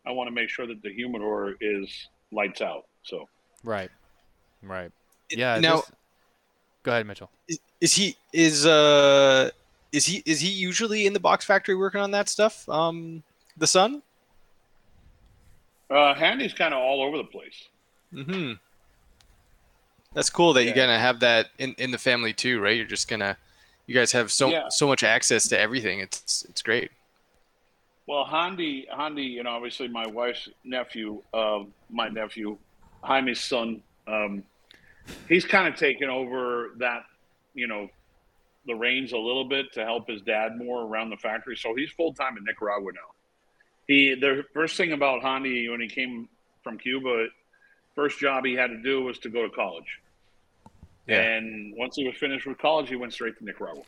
I 0.06 0.12
want 0.12 0.28
to 0.28 0.32
make 0.32 0.48
sure 0.48 0.66
that 0.66 0.82
the 0.82 0.90
humidor 0.90 1.56
is 1.60 2.08
lights 2.32 2.62
out. 2.62 2.86
So 3.02 3.28
Right. 3.62 3.90
Right. 4.62 4.90
Yeah. 5.30 5.60
Now, 5.60 5.76
this- 5.76 5.92
Go 6.82 6.92
ahead, 6.92 7.06
Mitchell. 7.06 7.30
is, 7.48 7.58
is 7.80 7.94
he 7.94 8.16
is 8.32 8.66
uh 8.66 9.50
is 9.92 10.06
he 10.06 10.22
is 10.24 10.40
he 10.40 10.48
usually 10.48 11.06
in 11.06 11.12
the 11.12 11.20
box 11.20 11.44
factory 11.44 11.74
working 11.74 12.00
on 12.00 12.10
that 12.12 12.28
stuff? 12.28 12.68
Um, 12.68 13.22
the 13.56 13.66
son. 13.66 14.02
uh, 15.90 16.14
Handy's 16.14 16.54
kind 16.54 16.72
of 16.72 16.80
all 16.80 17.02
over 17.02 17.16
the 17.18 17.24
place. 17.24 17.64
Hmm. 18.14 18.52
That's 20.14 20.30
cool 20.30 20.52
that 20.54 20.62
Yeah. 20.62 20.66
you're 20.68 20.76
gonna 20.76 20.98
have 20.98 21.20
that 21.20 21.48
in, 21.58 21.74
in 21.78 21.90
the 21.90 21.98
family 21.98 22.32
too, 22.32 22.60
right? 22.60 22.76
You're 22.76 22.86
just 22.86 23.08
gonna, 23.08 23.36
you 23.86 23.94
guys 23.94 24.12
have 24.12 24.32
so 24.32 24.48
Yeah. 24.50 24.68
so 24.70 24.86
much 24.86 25.02
access 25.02 25.48
to 25.48 25.58
everything. 25.58 26.00
It's 26.00 26.44
it's 26.48 26.62
great. 26.62 26.90
Well, 28.06 28.24
Handy, 28.24 28.88
Handy, 28.96 29.22
you 29.22 29.42
know, 29.44 29.50
obviously 29.50 29.86
my 29.86 30.06
wife's 30.06 30.48
nephew, 30.64 31.22
uh, 31.32 31.60
my 31.90 32.08
nephew, 32.08 32.58
Jaime's 33.04 33.38
son, 33.40 33.82
um, 34.08 34.42
he's 35.28 35.44
kind 35.44 35.66
of 35.68 35.78
taken 35.78 36.08
over 36.08 36.70
that, 36.78 37.02
you 37.54 37.66
know, 37.66 37.88
the 38.66 38.74
reins 38.74 39.12
a 39.12 39.18
little 39.18 39.44
bit 39.44 39.72
to 39.72 39.84
help 39.84 40.08
his 40.08 40.20
dad 40.22 40.56
more 40.56 40.82
around 40.82 41.10
the 41.10 41.16
factory. 41.16 41.56
So 41.56 41.74
he's 41.74 41.90
full 41.90 42.12
time 42.12 42.36
in 42.36 42.44
Nicaragua 42.44 42.92
now. 42.92 43.14
He 43.86 44.14
the 44.14 44.44
first 44.52 44.76
thing 44.76 44.92
about 44.92 45.22
Handy 45.22 45.68
when 45.68 45.80
he 45.80 45.88
came 45.88 46.28
from 46.62 46.78
Cuba, 46.78 47.26
first 47.94 48.18
job 48.18 48.44
he 48.44 48.54
had 48.54 48.68
to 48.68 48.82
do 48.82 49.02
was 49.02 49.18
to 49.20 49.28
go 49.30 49.42
to 49.42 49.50
college. 49.50 50.00
Yeah. 51.06 51.20
And 51.22 51.74
once 51.76 51.96
he 51.96 52.06
was 52.06 52.16
finished 52.16 52.46
with 52.46 52.58
college, 52.58 52.88
he 52.88 52.96
went 52.96 53.12
straight 53.12 53.36
to 53.38 53.44
Nicaragua. 53.44 53.82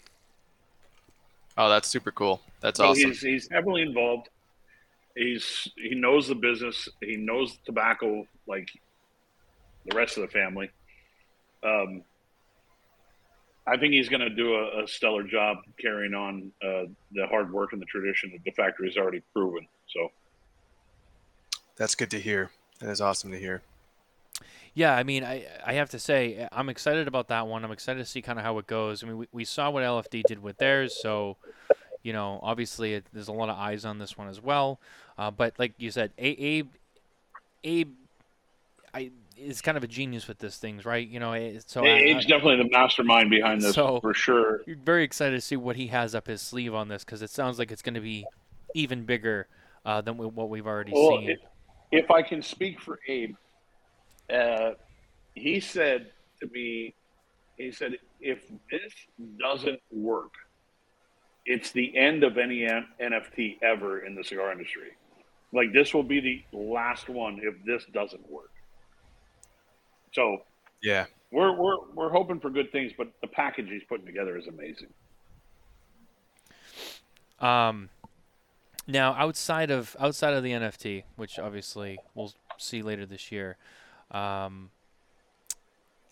Oh, 1.57 1.69
that's 1.69 1.87
super 1.87 2.11
cool. 2.11 2.41
That's 2.61 2.79
So 2.79 2.87
awesome. 2.87 3.11
he's 3.11 3.21
he's 3.21 3.49
heavily 3.51 3.83
involved. 3.83 4.29
He's 5.15 5.69
he 5.77 5.95
knows 5.95 6.29
the 6.29 6.35
business. 6.35 6.89
He 7.01 7.17
knows 7.17 7.59
tobacco 7.67 8.27
like 8.47 8.71
the 9.87 9.95
rest 9.95 10.17
of 10.17 10.23
the 10.23 10.29
family. 10.29 10.71
Um, 11.65 12.03
I 13.67 13.77
think 13.77 13.93
he's 13.93 14.09
going 14.09 14.21
to 14.21 14.31
do 14.31 14.55
a, 14.55 14.83
a 14.83 14.89
stellar 14.89 15.23
job 15.23 15.59
carrying 15.81 16.15
on 16.15 16.51
uh, 16.63 16.85
the 17.13 17.27
hard 17.29 17.53
work 17.53 17.73
and 17.73 17.81
the 17.81 17.87
tradition 17.87 18.33
that 18.33 18.43
the 18.45 18.51
factory 18.51 18.89
has 18.89 18.97
already 18.97 19.23
proven. 19.33 19.67
So 19.89 20.11
That's 21.77 21.95
good 21.95 22.11
to 22.11 22.21
hear. 22.21 22.51
That 22.81 22.91
is 22.91 23.01
awesome 23.01 23.31
to 23.31 23.39
hear. 23.39 23.63
Yeah, 24.75 24.97
I 24.97 25.03
mean, 25.03 25.23
I 25.23 25.47
I 25.65 25.75
have 25.75 25.91
to 25.91 25.99
say 25.99 26.49
I'm 26.51 26.71
excited 26.71 27.07
about 27.07 27.29
that 27.29 27.47
one. 27.47 27.63
I'm 27.63 27.73
excited 27.73 27.99
to 27.99 28.07
see 28.07 28.23
kind 28.23 28.39
of 28.39 28.45
how 28.45 28.57
it 28.59 28.67
goes. 28.67 29.05
I 29.05 29.07
mean, 29.07 29.19
we, 29.19 29.29
we 29.31 29.45
saw 29.45 29.71
what 29.71 29.83
LFD 29.83 30.23
did 30.25 30.43
with 30.43 30.57
theirs, 30.57 30.99
so 31.01 31.37
you 32.03 32.13
know, 32.13 32.41
obviously 32.43 32.95
it, 32.95 33.05
there's 33.13 33.29
a 33.29 33.33
lot 33.33 33.49
of 33.49 33.57
eyes 33.57 33.85
on 33.85 33.99
this 33.99 34.19
one 34.19 34.29
as 34.29 34.41
well. 34.41 34.81
Uh, 35.17 35.31
but 35.31 35.55
like 35.59 35.73
you 35.77 35.91
said, 35.91 36.11
Abe, 36.19 36.69
Abe, 37.63 37.93
I 38.93 39.11
is 39.43 39.61
kind 39.61 39.77
of 39.77 39.85
a 39.85 39.87
genius 39.89 40.29
with 40.29 40.39
this 40.39 40.57
things, 40.59 40.85
right? 40.85 41.07
You 41.07 41.21
know, 41.21 41.33
it, 41.33 41.69
so 41.69 41.81
Abe's 41.81 42.25
I, 42.25 42.29
definitely 42.29 42.57
the 42.63 42.71
mastermind 42.71 43.31
behind 43.31 43.61
this 43.63 43.75
So- 43.75 44.01
for 44.01 44.15
sure. 44.15 44.61
Very 44.67 45.05
excited 45.05 45.35
to 45.37 45.41
see 45.41 45.57
what 45.57 45.77
he 45.77 45.89
has 45.89 46.15
up 46.15 46.27
his 46.27 46.41
sleeve 46.41 46.75
on 46.75 46.89
this 46.89 47.05
because 47.05 47.23
it 47.23 47.31
sounds 47.31 47.59
like 47.59 47.71
it's 47.71 47.83
going 47.83 47.95
to 47.95 48.01
be 48.01 48.27
even 48.75 49.05
bigger 49.05 49.49
uh, 49.85 50.01
than 50.01 50.17
we, 50.17 50.27
what 50.27 50.49
we've 50.49 50.67
already 50.67 50.93
Well, 50.95 51.19
seen. 51.19 51.31
if, 51.31 51.39
if 51.91 52.11
I 52.11 52.23
can 52.23 52.43
speak 52.43 52.81
for 52.81 52.99
Abe, 53.09 53.35
uh, 54.33 54.73
he 55.35 55.61
said 55.61 56.11
to 56.41 56.47
me, 56.49 56.95
he 57.59 57.71
said, 57.73 57.97
if 58.21 58.45
this 58.71 58.93
doesn't 59.39 59.81
work, 59.91 60.33
it's 61.45 61.73
the 61.73 61.97
end 61.97 62.23
of 62.23 62.39
any 62.39 62.61
NFT 63.01 63.59
ever 63.63 64.07
in 64.07 64.15
the 64.15 64.23
cigar 64.23 64.53
industry. 64.53 64.91
Like 65.53 65.73
this 65.73 65.93
will 65.93 66.05
be 66.05 66.21
the 66.53 66.57
last 66.57 67.09
one 67.09 67.41
if 67.43 67.55
this 67.67 67.85
doesn't 67.93 68.31
work. 68.31 68.52
So 70.13 70.43
Yeah. 70.83 71.07
we're 71.31 71.53
we're 71.57 71.77
we're 71.95 72.11
hoping 72.11 72.41
for 72.41 72.51
good 72.51 72.71
things, 72.73 72.93
but 72.97 73.09
the 73.21 73.27
package 73.27 73.69
he's 73.69 73.83
putting 73.89 74.07
together 74.07 74.37
is 74.37 74.47
amazing. 74.47 74.89
Um, 77.41 77.89
now 78.87 79.13
outside 79.15 79.71
of 79.71 79.97
outside 79.99 80.35
of 80.35 80.43
the 80.43 80.53
NFT, 80.53 81.05
which 81.17 81.39
obviously 81.39 81.99
we'll 82.15 82.33
see 82.59 82.83
later 82.83 83.05
this 83.07 83.33
year, 83.33 83.57
um, 84.11 84.71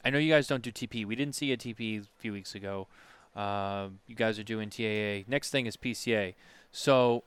I 0.04 0.10
know 0.10 0.18
you 0.18 0.32
guys 0.32 0.46
don't 0.48 0.62
do 0.62 0.72
TP. 0.72 1.04
We 1.04 1.14
didn't 1.14 1.34
see 1.34 1.52
a 1.52 1.56
TP 1.56 2.00
a 2.02 2.06
few 2.18 2.32
weeks 2.32 2.54
ago. 2.54 2.88
Uh, 3.36 3.88
you 4.08 4.16
guys 4.16 4.38
are 4.38 4.42
doing 4.42 4.70
TAA. 4.70 5.24
Next 5.28 5.50
thing 5.50 5.66
is 5.66 5.76
PCA. 5.76 6.34
So, 6.72 7.22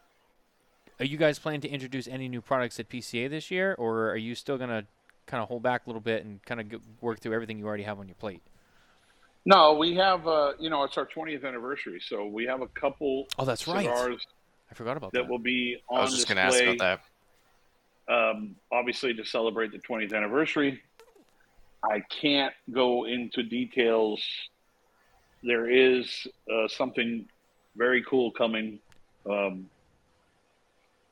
are 0.99 1.05
you 1.05 1.17
guys 1.17 1.39
planning 1.39 1.61
to 1.61 1.69
introduce 1.69 2.07
any 2.09 2.27
new 2.27 2.41
products 2.41 2.77
at 2.79 2.89
PCA 2.89 3.29
this 3.29 3.49
year, 3.49 3.73
or 3.77 4.09
are 4.09 4.17
you 4.17 4.35
still 4.35 4.57
gonna 4.57 4.85
kind 5.25 5.41
of 5.41 5.47
hold 5.49 5.63
back 5.63 5.85
a 5.85 5.89
little 5.89 6.01
bit 6.01 6.25
and 6.25 6.43
kind 6.45 6.59
of 6.61 6.81
work 7.01 7.19
through 7.19 7.33
everything 7.33 7.57
you 7.59 7.65
already 7.65 7.83
have 7.83 7.99
on 7.99 8.07
your 8.07 8.15
plate? 8.15 8.41
No, 9.45 9.73
we 9.73 9.95
have 9.95 10.27
uh, 10.27 10.53
you 10.59 10.69
know 10.69 10.83
it's 10.83 10.97
our 10.97 11.05
20th 11.07 11.45
anniversary, 11.45 12.01
so 12.05 12.25
we 12.25 12.45
have 12.45 12.61
a 12.61 12.67
couple 12.67 13.25
Oh, 13.37 13.45
that's 13.45 13.67
right. 13.67 13.83
cigars 13.85 14.25
I 14.71 14.73
forgot 14.73 14.97
about 14.97 15.11
that 15.13 15.23
that. 15.23 15.29
will 15.29 15.39
be 15.39 15.77
on 15.89 15.99
I 15.99 16.03
was 16.03 16.13
just 16.15 16.27
going 16.27 16.37
to 16.37 16.41
ask 16.43 16.61
about 16.61 17.01
that. 18.07 18.13
um, 18.13 18.55
obviously 18.71 19.13
to 19.15 19.25
celebrate 19.25 19.71
the 19.71 19.79
20th 19.79 20.13
anniversary. 20.13 20.81
I 21.91 22.01
can't 22.21 22.53
go 22.71 23.05
into 23.05 23.43
details. 23.43 24.23
There 25.43 25.69
is 25.69 26.25
uh, 26.49 26.69
something 26.69 27.25
very 27.75 28.01
cool 28.03 28.31
coming, 28.31 28.79
um, 29.29 29.69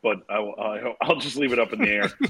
but 0.02 0.18
I, 0.30 0.40
will- 0.40 0.56
I, 0.58 0.96
I'll 1.02 1.18
just 1.20 1.36
leave 1.36 1.52
it 1.52 1.60
up 1.60 1.74
in 1.74 1.80
the 1.80 1.90
air. 1.90 2.10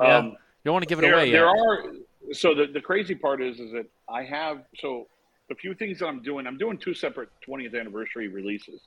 Yeah. 0.00 0.16
um, 0.18 0.24
You 0.26 0.36
don't 0.68 0.74
want 0.74 0.84
to 0.84 0.88
give 0.88 0.98
it 0.98 1.02
there, 1.02 1.14
away 1.14 1.32
there 1.32 1.46
yet. 1.46 1.56
are 1.56 1.92
so 2.32 2.54
the, 2.54 2.66
the 2.66 2.80
crazy 2.80 3.14
part 3.14 3.42
is 3.42 3.58
is 3.58 3.72
that 3.72 3.86
I 4.08 4.22
have 4.22 4.64
so 4.76 5.06
the 5.48 5.54
few 5.54 5.74
things 5.74 5.98
that 6.00 6.06
I'm 6.06 6.22
doing. 6.22 6.46
I'm 6.46 6.58
doing 6.58 6.76
two 6.76 6.94
separate 6.94 7.30
20th 7.48 7.78
anniversary 7.78 8.28
releases, 8.28 8.82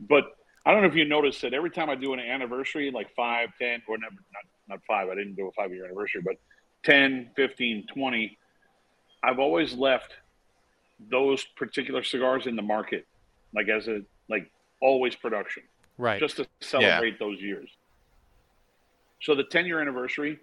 but 0.00 0.36
I 0.66 0.72
don't 0.72 0.82
know 0.82 0.88
if 0.88 0.94
you 0.94 1.06
noticed 1.06 1.40
that 1.42 1.54
every 1.54 1.70
time 1.70 1.88
I 1.88 1.94
do 1.94 2.12
an 2.12 2.20
anniversary, 2.20 2.90
like 2.90 3.08
5, 3.16 3.50
10, 3.58 3.82
or 3.88 3.96
never, 3.96 4.14
not, 4.34 4.42
not 4.68 4.80
5, 4.86 5.08
I 5.08 5.14
didn't 5.14 5.34
do 5.34 5.48
a 5.48 5.52
5 5.52 5.72
year 5.72 5.86
anniversary, 5.86 6.20
but 6.22 6.34
10, 6.84 7.30
15, 7.36 7.86
20, 7.94 8.38
I've 9.22 9.38
always 9.38 9.72
left 9.72 10.12
those 11.10 11.42
particular 11.56 12.02
cigars 12.02 12.46
in 12.46 12.54
the 12.54 12.62
market, 12.62 13.06
like 13.54 13.68
as 13.68 13.88
a, 13.88 14.02
like 14.28 14.50
always 14.82 15.16
production, 15.16 15.62
right. 15.96 16.20
just 16.20 16.36
to 16.36 16.46
celebrate 16.60 17.18
those 17.18 17.40
years. 17.40 17.70
So 19.22 19.34
the 19.34 19.44
10 19.44 19.64
year 19.64 19.80
anniversary 19.80 20.38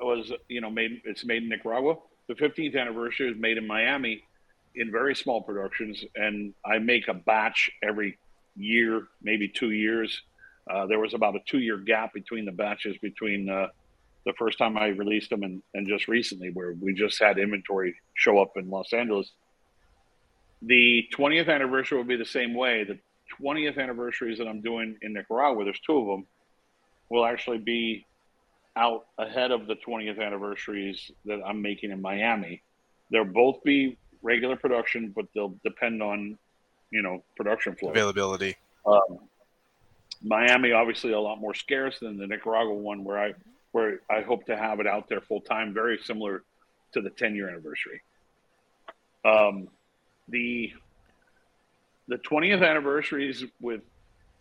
was, 0.00 0.32
you 0.48 0.60
know, 0.60 0.70
made, 0.70 1.02
it's 1.04 1.24
made 1.24 1.42
in 1.42 1.48
Nicaragua. 1.48 1.96
The 2.28 2.34
15th 2.34 2.78
anniversary 2.78 3.30
is 3.30 3.36
made 3.38 3.58
in 3.58 3.66
Miami 3.66 4.22
in 4.74 4.90
very 4.90 5.14
small 5.14 5.40
productions. 5.40 6.04
And 6.14 6.54
I 6.64 6.78
make 6.78 7.08
a 7.08 7.14
batch 7.14 7.70
every 7.82 8.18
year, 8.56 9.06
maybe 9.22 9.48
two 9.48 9.70
years. 9.70 10.22
Uh, 10.68 10.86
there 10.86 10.98
was 10.98 11.14
about 11.14 11.36
a 11.36 11.40
two 11.46 11.58
year 11.58 11.78
gap 11.78 12.12
between 12.12 12.44
the 12.44 12.52
batches 12.52 12.96
between 12.98 13.48
uh, 13.48 13.68
the 14.24 14.32
first 14.32 14.58
time 14.58 14.76
I 14.76 14.88
released 14.88 15.30
them 15.30 15.44
and, 15.44 15.62
and 15.74 15.86
just 15.86 16.08
recently, 16.08 16.50
where 16.50 16.74
we 16.80 16.92
just 16.92 17.22
had 17.22 17.38
inventory 17.38 17.94
show 18.14 18.38
up 18.40 18.56
in 18.56 18.68
Los 18.68 18.92
Angeles. 18.92 19.30
The 20.62 21.06
20th 21.16 21.48
anniversary 21.48 21.98
will 21.98 22.04
be 22.04 22.16
the 22.16 22.24
same 22.24 22.54
way. 22.54 22.82
The 22.82 22.98
20th 23.40 23.78
anniversaries 23.78 24.38
that 24.38 24.48
I'm 24.48 24.62
doing 24.62 24.96
in 25.02 25.12
Nicaragua, 25.12 25.64
there's 25.64 25.80
two 25.80 25.98
of 25.98 26.06
them, 26.06 26.26
will 27.08 27.24
actually 27.24 27.58
be 27.58 28.04
out 28.76 29.06
ahead 29.18 29.50
of 29.50 29.66
the 29.66 29.74
20th 29.74 30.20
anniversaries 30.20 31.10
that 31.24 31.40
I'm 31.44 31.62
making 31.62 31.90
in 31.90 32.00
Miami. 32.00 32.62
They'll 33.10 33.24
both 33.24 33.62
be 33.64 33.96
regular 34.22 34.56
production, 34.56 35.12
but 35.14 35.26
they'll 35.34 35.54
depend 35.64 36.02
on, 36.02 36.38
you 36.90 37.02
know, 37.02 37.22
production 37.36 37.74
flow. 37.74 37.90
Availability. 37.90 38.56
Um, 38.84 39.18
Miami, 40.22 40.72
obviously, 40.72 41.12
a 41.12 41.20
lot 41.20 41.40
more 41.40 41.54
scarce 41.54 41.98
than 41.98 42.16
the 42.18 42.26
Nicaragua 42.26 42.74
one, 42.74 43.04
where 43.04 43.18
I 43.18 43.34
where 43.72 44.00
I 44.10 44.22
hope 44.22 44.46
to 44.46 44.56
have 44.56 44.80
it 44.80 44.86
out 44.86 45.08
there 45.08 45.20
full 45.20 45.42
time, 45.42 45.74
very 45.74 45.98
similar 45.98 46.44
to 46.92 47.02
the 47.02 47.10
10 47.10 47.34
year 47.34 47.48
anniversary. 47.48 48.00
Um, 49.24 49.68
the 50.28 50.72
the 52.08 52.16
20th 52.16 52.66
anniversaries 52.66 53.44
with 53.60 53.82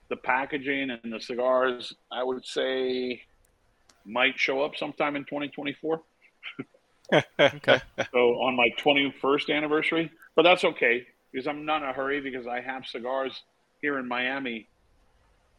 the 0.09 0.15
packaging 0.15 0.91
and 0.91 1.11
the 1.11 1.19
cigars, 1.19 1.93
I 2.11 2.23
would 2.23 2.45
say, 2.45 3.23
might 4.05 4.39
show 4.39 4.61
up 4.61 4.75
sometime 4.75 5.15
in 5.15 5.23
2024. 5.25 6.01
Okay. 7.39 7.81
So 8.11 8.19
on 8.41 8.55
my 8.55 8.69
21st 8.79 9.55
anniversary, 9.55 10.11
but 10.35 10.43
that's 10.43 10.63
okay 10.63 11.05
because 11.31 11.47
I'm 11.47 11.65
not 11.65 11.83
in 11.83 11.89
a 11.89 11.93
hurry 11.93 12.21
because 12.21 12.47
I 12.47 12.61
have 12.61 12.85
cigars 12.85 13.43
here 13.81 13.99
in 13.99 14.07
Miami 14.07 14.67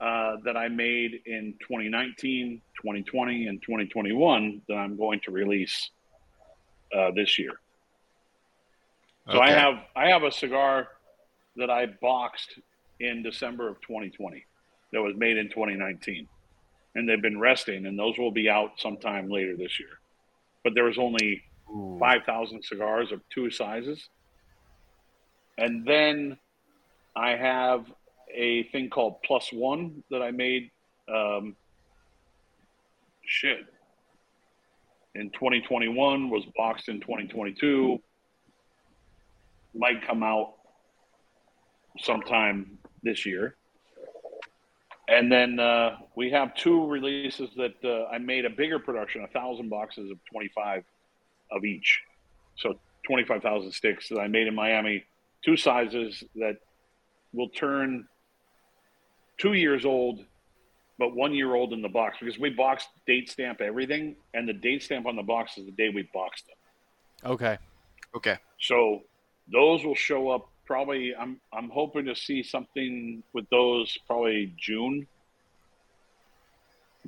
uh, 0.00 0.36
that 0.44 0.56
I 0.56 0.68
made 0.68 1.20
in 1.26 1.54
2019, 1.60 2.60
2020, 2.76 3.46
and 3.46 3.62
2021 3.62 4.62
that 4.68 4.74
I'm 4.74 4.96
going 4.96 5.20
to 5.24 5.30
release 5.30 5.90
uh, 6.94 7.10
this 7.14 7.38
year. 7.38 7.52
So 9.30 9.40
I 9.40 9.50
have 9.50 9.74
I 9.96 10.08
have 10.10 10.22
a 10.22 10.30
cigar 10.30 10.88
that 11.56 11.68
I 11.68 11.86
boxed 11.86 12.60
in 13.00 13.22
December 13.22 13.68
of 13.68 13.80
2020 13.80 14.44
that 14.92 15.02
was 15.02 15.14
made 15.16 15.36
in 15.36 15.48
2019, 15.48 16.28
and 16.96 17.06
they've 17.06 17.20
been 17.20 17.38
resting, 17.38 17.84
and 17.84 17.98
those 17.98 18.16
will 18.16 18.30
be 18.30 18.48
out 18.48 18.72
sometime 18.78 19.28
later 19.28 19.54
this 19.54 19.78
year. 19.78 20.00
But 20.64 20.74
there 20.74 20.84
was 20.84 20.96
only 20.96 21.42
Ooh. 21.70 21.98
5,000 22.00 22.62
cigars 22.64 23.12
of 23.12 23.20
two 23.28 23.50
sizes. 23.50 24.08
And 25.58 25.86
then 25.86 26.38
I 27.14 27.36
have 27.36 27.84
a 28.34 28.64
thing 28.70 28.88
called 28.88 29.22
Plus 29.22 29.52
One 29.52 30.02
that 30.10 30.22
I 30.22 30.30
made. 30.30 30.70
Um, 31.06 31.54
shit. 33.26 33.66
In 35.14 35.28
2021 35.30 36.30
was 36.30 36.44
boxed 36.56 36.88
in 36.88 37.00
2022. 37.00 38.00
Might 39.74 40.06
come 40.06 40.22
out 40.22 40.54
sometime 41.98 42.78
this 43.02 43.26
year. 43.26 43.56
And 45.08 45.30
then 45.30 45.60
uh, 45.60 45.98
we 46.16 46.30
have 46.30 46.54
two 46.54 46.86
releases 46.86 47.50
that 47.56 47.74
uh, 47.84 48.12
I 48.12 48.18
made 48.18 48.44
a 48.44 48.50
bigger 48.50 48.78
production, 48.78 49.22
a 49.22 49.28
thousand 49.28 49.68
boxes 49.68 50.10
of 50.10 50.18
25 50.32 50.82
of 51.52 51.64
each. 51.64 52.00
So 52.56 52.74
25,000 53.06 53.70
sticks 53.70 54.08
that 54.08 54.18
I 54.18 54.26
made 54.26 54.48
in 54.48 54.54
Miami, 54.54 55.04
two 55.44 55.56
sizes 55.56 56.24
that 56.34 56.56
will 57.32 57.48
turn 57.50 58.08
two 59.38 59.52
years 59.52 59.84
old, 59.84 60.24
but 60.98 61.14
one 61.14 61.34
year 61.34 61.54
old 61.54 61.72
in 61.72 61.82
the 61.82 61.88
box 61.88 62.16
because 62.18 62.38
we 62.38 62.50
boxed 62.50 62.88
date 63.06 63.30
stamp 63.30 63.60
everything, 63.60 64.16
and 64.34 64.48
the 64.48 64.52
date 64.52 64.82
stamp 64.82 65.06
on 65.06 65.14
the 65.14 65.22
box 65.22 65.56
is 65.56 65.66
the 65.66 65.72
day 65.72 65.90
we 65.94 66.08
boxed 66.12 66.46
them. 66.46 67.30
Okay. 67.32 67.58
Okay. 68.14 68.38
So 68.58 69.02
those 69.52 69.84
will 69.84 69.94
show 69.94 70.30
up 70.30 70.48
probably. 70.66 71.14
I'm 71.14 71.40
I'm 71.52 71.70
hoping 71.70 72.04
to 72.06 72.14
see 72.16 72.42
something 72.42 73.22
with 73.32 73.48
those 73.50 73.96
probably 74.06 74.52
June. 74.58 75.06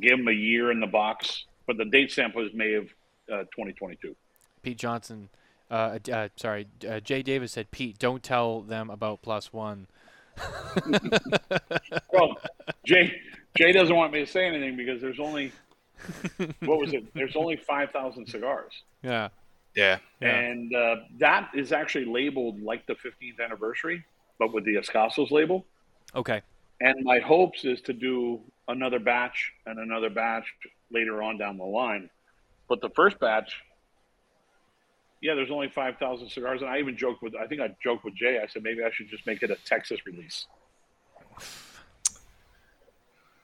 Give 0.01 0.17
them 0.17 0.29
a 0.29 0.33
year 0.33 0.71
in 0.71 0.81
the 0.81 0.87
box, 0.87 1.45
but 1.67 1.77
the 1.77 1.85
date 1.85 2.13
stamp 2.13 2.35
was 2.35 2.53
May 2.55 2.75
of 2.75 2.85
uh, 3.31 3.43
2022. 3.55 4.15
Pete 4.63 4.79
Johnson. 4.79 5.29
Uh, 5.71 5.99
uh, 6.11 6.29
sorry, 6.37 6.67
uh, 6.89 6.99
Jay 7.01 7.23
Davis 7.23 7.53
said, 7.53 7.71
Pete, 7.71 7.99
don't 7.99 8.23
tell 8.23 8.63
them 8.63 8.89
about 8.89 9.21
plus 9.23 9.53
one. 9.53 9.87
Well, 12.13 12.37
Jay 12.87 13.21
Jay 13.57 13.73
doesn't 13.73 13.95
want 13.95 14.13
me 14.13 14.21
to 14.21 14.27
say 14.27 14.47
anything 14.47 14.77
because 14.77 15.01
there's 15.01 15.21
only 15.21 15.53
what 16.61 16.79
was 16.79 16.93
it? 16.93 17.13
There's 17.15 17.37
only 17.37 17.57
five 17.57 17.91
thousand 17.91 18.27
cigars, 18.27 18.73
Yeah. 19.03 19.29
Yeah. 19.79 19.99
Yeah. 20.21 20.29
and 20.37 20.75
uh, 20.75 20.97
that 21.19 21.51
is 21.55 21.73
actually 21.73 22.07
labeled 22.07 22.61
like 22.61 22.87
the 22.87 22.95
15th 22.95 23.43
anniversary, 23.43 24.05
but 24.39 24.53
with 24.53 24.65
the 24.65 24.75
Escasos 24.75 25.31
label. 25.31 25.65
Okay. 26.15 26.43
And 26.81 27.05
my 27.05 27.21
hopes 27.21 27.65
is 27.65 27.81
to 27.83 27.93
do 27.93 28.41
another 28.67 28.99
batch 28.99 29.53
and 29.67 29.79
another 29.79 30.11
batch 30.11 30.45
later 30.91 31.23
on 31.23 31.39
down 31.39 31.59
the 31.59 31.65
line. 31.65 32.11
But 32.69 32.81
the 32.81 32.91
first 32.91 33.19
batch 33.21 33.55
yeah, 35.21 35.35
there's 35.35 35.51
only 35.51 35.69
five 35.69 35.97
thousand 35.99 36.29
cigars, 36.29 36.63
and 36.63 36.71
I 36.71 36.79
even 36.79 36.97
joked 36.97 37.23
with 37.23 37.35
I 37.35 37.47
think 37.47 37.61
I 37.61 37.75
joked 37.83 38.05
with 38.05 38.15
Jay. 38.15 38.39
I 38.43 38.47
said 38.47 38.63
maybe 38.63 38.85
I 38.85 38.91
should 38.93 39.09
just 39.09 39.27
make 39.27 39.43
it 39.43 39.51
a 39.51 39.57
Texas 39.65 40.07
release. 40.07 40.47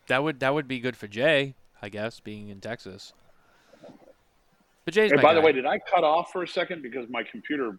That 0.07 0.23
would 0.23 0.41
that 0.41 0.55
would 0.55 0.69
be 0.69 0.79
good 0.79 0.97
for 0.97 1.09
Jay, 1.09 1.55
I 1.83 1.89
guess, 1.89 2.21
being 2.21 2.49
in 2.49 2.61
Texas. 2.61 3.13
But 4.85 4.95
Jay's 4.95 5.13
And 5.13 5.23
my 5.23 5.29
by 5.29 5.35
the 5.35 5.41
way, 5.41 5.53
did 5.53 5.67
I 5.67 5.79
cut 5.79 6.05
off 6.05 6.31
for 6.33 6.43
a 6.43 6.49
second 6.49 6.83
because 6.83 7.09
my 7.09 7.23
computer 7.23 7.77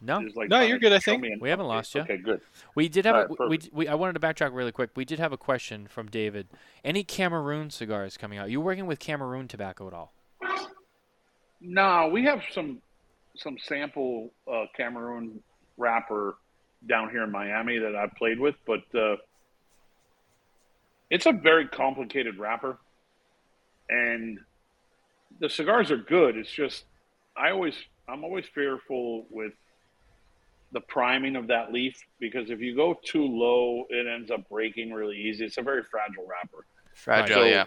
no, 0.00 0.22
like 0.34 0.50
No, 0.50 0.60
you're 0.60 0.78
good, 0.78 0.92
I 0.92 0.98
think. 0.98 1.24
We 1.40 1.48
haven't 1.48 1.66
lost 1.66 1.94
you. 1.94 2.02
Okay, 2.02 2.18
good. 2.18 2.40
we 2.74 2.88
did 2.88 3.06
have 3.06 3.30
a, 3.30 3.46
we, 3.48 3.58
we 3.72 3.88
I 3.88 3.94
wanted 3.94 4.12
to 4.14 4.20
backtrack 4.20 4.54
really 4.54 4.72
quick. 4.72 4.90
We 4.94 5.04
did 5.04 5.18
have 5.18 5.32
a 5.32 5.38
question 5.38 5.86
from 5.86 6.08
David. 6.08 6.48
Any 6.84 7.02
Cameroon 7.02 7.70
cigars 7.70 8.16
coming 8.16 8.38
out? 8.38 8.50
You 8.50 8.60
working 8.60 8.86
with 8.86 8.98
Cameroon 8.98 9.48
tobacco 9.48 9.86
at 9.86 9.94
all? 9.94 10.12
No, 11.60 12.08
we 12.12 12.24
have 12.24 12.42
some 12.52 12.82
some 13.36 13.56
sample 13.58 14.30
uh, 14.50 14.64
Cameroon 14.76 15.42
wrapper 15.78 16.36
down 16.86 17.10
here 17.10 17.24
in 17.24 17.30
Miami 17.30 17.78
that 17.78 17.96
I 17.96 18.06
played 18.18 18.38
with, 18.38 18.54
but 18.66 18.82
uh, 18.94 19.16
it's 21.10 21.26
a 21.26 21.32
very 21.32 21.66
complicated 21.68 22.38
wrapper, 22.38 22.78
and 23.88 24.38
the 25.40 25.48
cigars 25.48 25.90
are 25.90 25.96
good. 25.96 26.36
It's 26.36 26.50
just 26.50 26.84
I 27.36 27.50
always 27.50 27.74
I'm 28.08 28.24
always 28.24 28.44
fearful 28.54 29.26
with 29.30 29.52
the 30.72 30.80
priming 30.80 31.36
of 31.36 31.46
that 31.48 31.72
leaf 31.72 31.96
because 32.18 32.50
if 32.50 32.60
you 32.60 32.74
go 32.74 32.98
too 33.04 33.24
low, 33.24 33.84
it 33.88 34.06
ends 34.06 34.30
up 34.30 34.48
breaking 34.48 34.92
really 34.92 35.16
easy. 35.16 35.44
It's 35.44 35.58
a 35.58 35.62
very 35.62 35.82
fragile 35.84 36.26
wrapper 36.28 36.66
Fragile, 36.94 37.36
So- 37.36 37.44
yeah. 37.44 37.64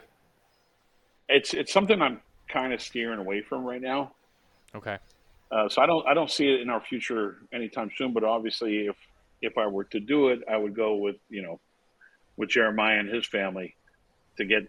it's 1.28 1.54
it's 1.54 1.72
something 1.72 2.02
I'm 2.02 2.22
kind 2.48 2.74
of 2.74 2.82
steering 2.82 3.20
away 3.20 3.42
from 3.42 3.64
right 3.64 3.82
now. 3.82 4.14
Okay. 4.76 4.98
Uh, 5.52 5.68
so 5.70 5.82
I 5.82 5.86
don't 5.86 6.08
I 6.08 6.14
don't 6.14 6.30
see 6.32 6.48
it 6.52 6.62
in 6.62 6.70
our 6.70 6.82
future 6.82 7.38
anytime 7.54 7.92
soon. 7.96 8.14
But 8.14 8.24
obviously, 8.24 8.88
if 8.88 8.96
if 9.42 9.58
I 9.58 9.68
were 9.68 9.86
to 9.86 10.00
do 10.00 10.30
it, 10.30 10.42
I 10.50 10.58
would 10.58 10.76
go 10.76 10.96
with 10.96 11.16
you 11.30 11.42
know 11.42 11.60
with 12.38 12.50
Jeremiah 12.50 13.00
and 13.00 13.10
his 13.10 13.26
family 13.28 13.76
to 14.38 14.46
get 14.46 14.68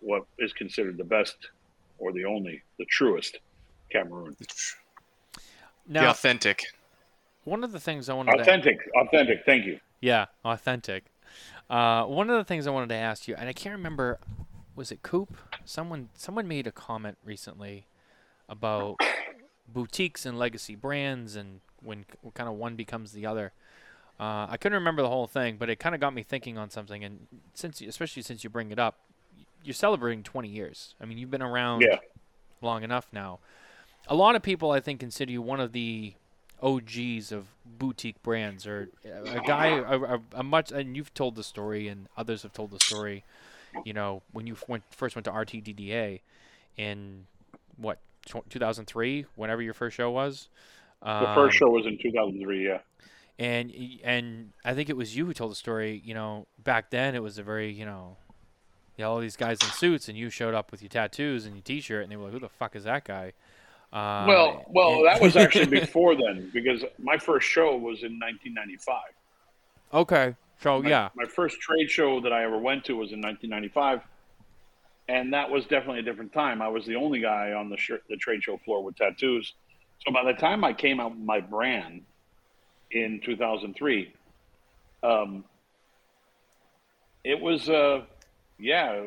what 0.00 0.26
is 0.38 0.52
considered 0.52 0.96
the 0.98 1.04
best 1.04 1.36
or 1.98 2.12
the 2.12 2.24
only 2.24 2.62
the 2.78 2.84
truest 2.86 3.38
Cameroon. 3.90 4.36
the 5.86 6.08
authentic. 6.08 6.64
one 7.44 7.62
of 7.64 7.72
the 7.72 7.80
things 7.80 8.08
I 8.08 8.14
wanted 8.14 8.32
to 8.36 8.42
Authentic, 8.42 8.78
authentic. 8.96 9.42
Thank 9.46 9.66
you. 9.66 9.78
Yeah, 10.00 10.26
authentic. 10.44 11.04
Uh, 11.68 12.04
one 12.04 12.30
of 12.30 12.36
the 12.36 12.44
things 12.44 12.66
I 12.66 12.70
wanted 12.70 12.90
to 12.90 12.96
ask 12.96 13.26
you, 13.26 13.34
and 13.36 13.48
I 13.48 13.52
can't 13.52 13.74
remember, 13.74 14.18
was 14.74 14.92
it 14.92 15.02
Coop? 15.02 15.36
Someone 15.64 16.10
someone 16.14 16.46
made 16.46 16.66
a 16.66 16.72
comment 16.72 17.18
recently 17.24 17.86
about 18.48 18.96
boutiques 19.68 20.26
and 20.26 20.38
legacy 20.38 20.74
brands, 20.74 21.34
and 21.36 21.60
when 21.82 22.04
kind 22.34 22.48
of 22.48 22.56
one 22.56 22.76
becomes 22.76 23.12
the 23.12 23.26
other. 23.26 23.52
Uh, 24.18 24.46
I 24.48 24.56
couldn't 24.58 24.78
remember 24.78 25.02
the 25.02 25.08
whole 25.08 25.26
thing, 25.26 25.56
but 25.58 25.68
it 25.68 25.78
kind 25.78 25.94
of 25.94 26.00
got 26.00 26.14
me 26.14 26.22
thinking 26.22 26.56
on 26.56 26.70
something. 26.70 27.04
And 27.04 27.26
since, 27.52 27.82
especially 27.82 28.22
since 28.22 28.44
you 28.44 28.48
bring 28.48 28.70
it 28.70 28.78
up, 28.78 28.98
you're 29.66 29.74
celebrating 29.74 30.22
20 30.22 30.48
years. 30.48 30.94
I 31.00 31.04
mean, 31.04 31.18
you've 31.18 31.30
been 31.30 31.42
around 31.42 31.82
Yeah. 31.82 31.98
long 32.62 32.82
enough 32.82 33.08
now. 33.12 33.40
A 34.08 34.14
lot 34.14 34.36
of 34.36 34.42
people, 34.42 34.70
I 34.70 34.80
think, 34.80 35.00
consider 35.00 35.32
you 35.32 35.42
one 35.42 35.60
of 35.60 35.72
the 35.72 36.14
OGs 36.62 37.32
of 37.32 37.48
boutique 37.64 38.22
brands, 38.22 38.66
or 38.66 38.88
a 39.04 39.40
guy, 39.46 39.66
a, 39.78 40.00
a, 40.16 40.20
a 40.36 40.42
much. 40.42 40.70
And 40.72 40.96
you've 40.96 41.12
told 41.12 41.34
the 41.34 41.42
story, 41.44 41.88
and 41.88 42.08
others 42.16 42.42
have 42.44 42.52
told 42.52 42.70
the 42.70 42.78
story. 42.80 43.24
You 43.84 43.92
know, 43.92 44.22
when 44.32 44.46
you 44.46 44.56
went 44.68 44.84
first 44.90 45.16
went 45.16 45.24
to 45.26 45.32
RTDA 45.32 46.20
in 46.76 47.26
what 47.76 47.98
2003, 48.48 49.26
whenever 49.34 49.60
your 49.60 49.74
first 49.74 49.96
show 49.96 50.10
was. 50.10 50.48
The 51.02 51.10
Um, 51.28 51.34
first 51.34 51.58
show 51.58 51.68
was 51.68 51.84
in 51.84 51.98
2003. 51.98 52.64
Yeah. 52.66 52.78
and 53.38 53.70
and 54.02 54.52
I 54.64 54.72
think 54.72 54.88
it 54.88 54.96
was 54.96 55.14
you 55.14 55.26
who 55.26 55.34
told 55.34 55.50
the 55.50 55.56
story. 55.56 56.00
You 56.04 56.14
know, 56.14 56.46
back 56.62 56.88
then 56.90 57.14
it 57.14 57.22
was 57.22 57.36
a 57.38 57.42
very 57.42 57.70
you 57.70 57.84
know, 57.84 58.16
you 58.96 59.04
all 59.04 59.18
these 59.18 59.36
guys 59.36 59.58
in 59.62 59.68
suits, 59.68 60.08
and 60.08 60.16
you 60.16 60.30
showed 60.30 60.54
up 60.54 60.70
with 60.70 60.82
your 60.82 60.88
tattoos 60.88 61.46
and 61.46 61.54
your 61.54 61.62
T-shirt, 61.62 62.02
and 62.02 62.10
they 62.10 62.16
were 62.16 62.24
like, 62.24 62.32
"Who 62.32 62.40
the 62.40 62.48
fuck 62.48 62.76
is 62.76 62.84
that 62.84 63.04
guy?" 63.04 63.32
Uh, 63.92 64.24
well, 64.26 64.64
well, 64.68 65.02
that 65.04 65.20
was 65.20 65.36
actually 65.36 65.66
before 65.66 66.14
then 66.14 66.50
because 66.52 66.84
my 66.98 67.16
first 67.18 67.46
show 67.48 67.76
was 67.76 68.02
in 68.02 68.18
1995. 68.18 69.00
okay. 69.94 70.36
So 70.60 70.82
my, 70.82 70.88
yeah, 70.88 71.08
my 71.14 71.26
first 71.26 71.60
trade 71.60 71.90
show 71.90 72.20
that 72.20 72.32
I 72.32 72.44
ever 72.44 72.58
went 72.58 72.84
to 72.86 72.94
was 72.94 73.12
in 73.12 73.20
1995, 73.20 74.00
and 75.08 75.32
that 75.34 75.50
was 75.50 75.66
definitely 75.66 76.00
a 76.00 76.02
different 76.02 76.32
time. 76.32 76.62
I 76.62 76.68
was 76.68 76.86
the 76.86 76.96
only 76.96 77.20
guy 77.20 77.52
on 77.52 77.68
the 77.68 77.76
sh- 77.76 78.02
the 78.08 78.16
trade 78.16 78.42
show 78.42 78.56
floor 78.64 78.82
with 78.82 78.96
tattoos. 78.96 79.52
So 80.06 80.12
by 80.12 80.24
the 80.24 80.32
time 80.38 80.64
I 80.64 80.72
came 80.72 80.98
out 81.00 81.12
with 81.12 81.20
my 81.20 81.40
brand 81.40 82.02
in 82.90 83.20
2003, 83.24 84.12
um, 85.02 85.44
it 87.24 87.40
was 87.40 87.68
uh, 87.68 88.02
yeah, 88.58 89.04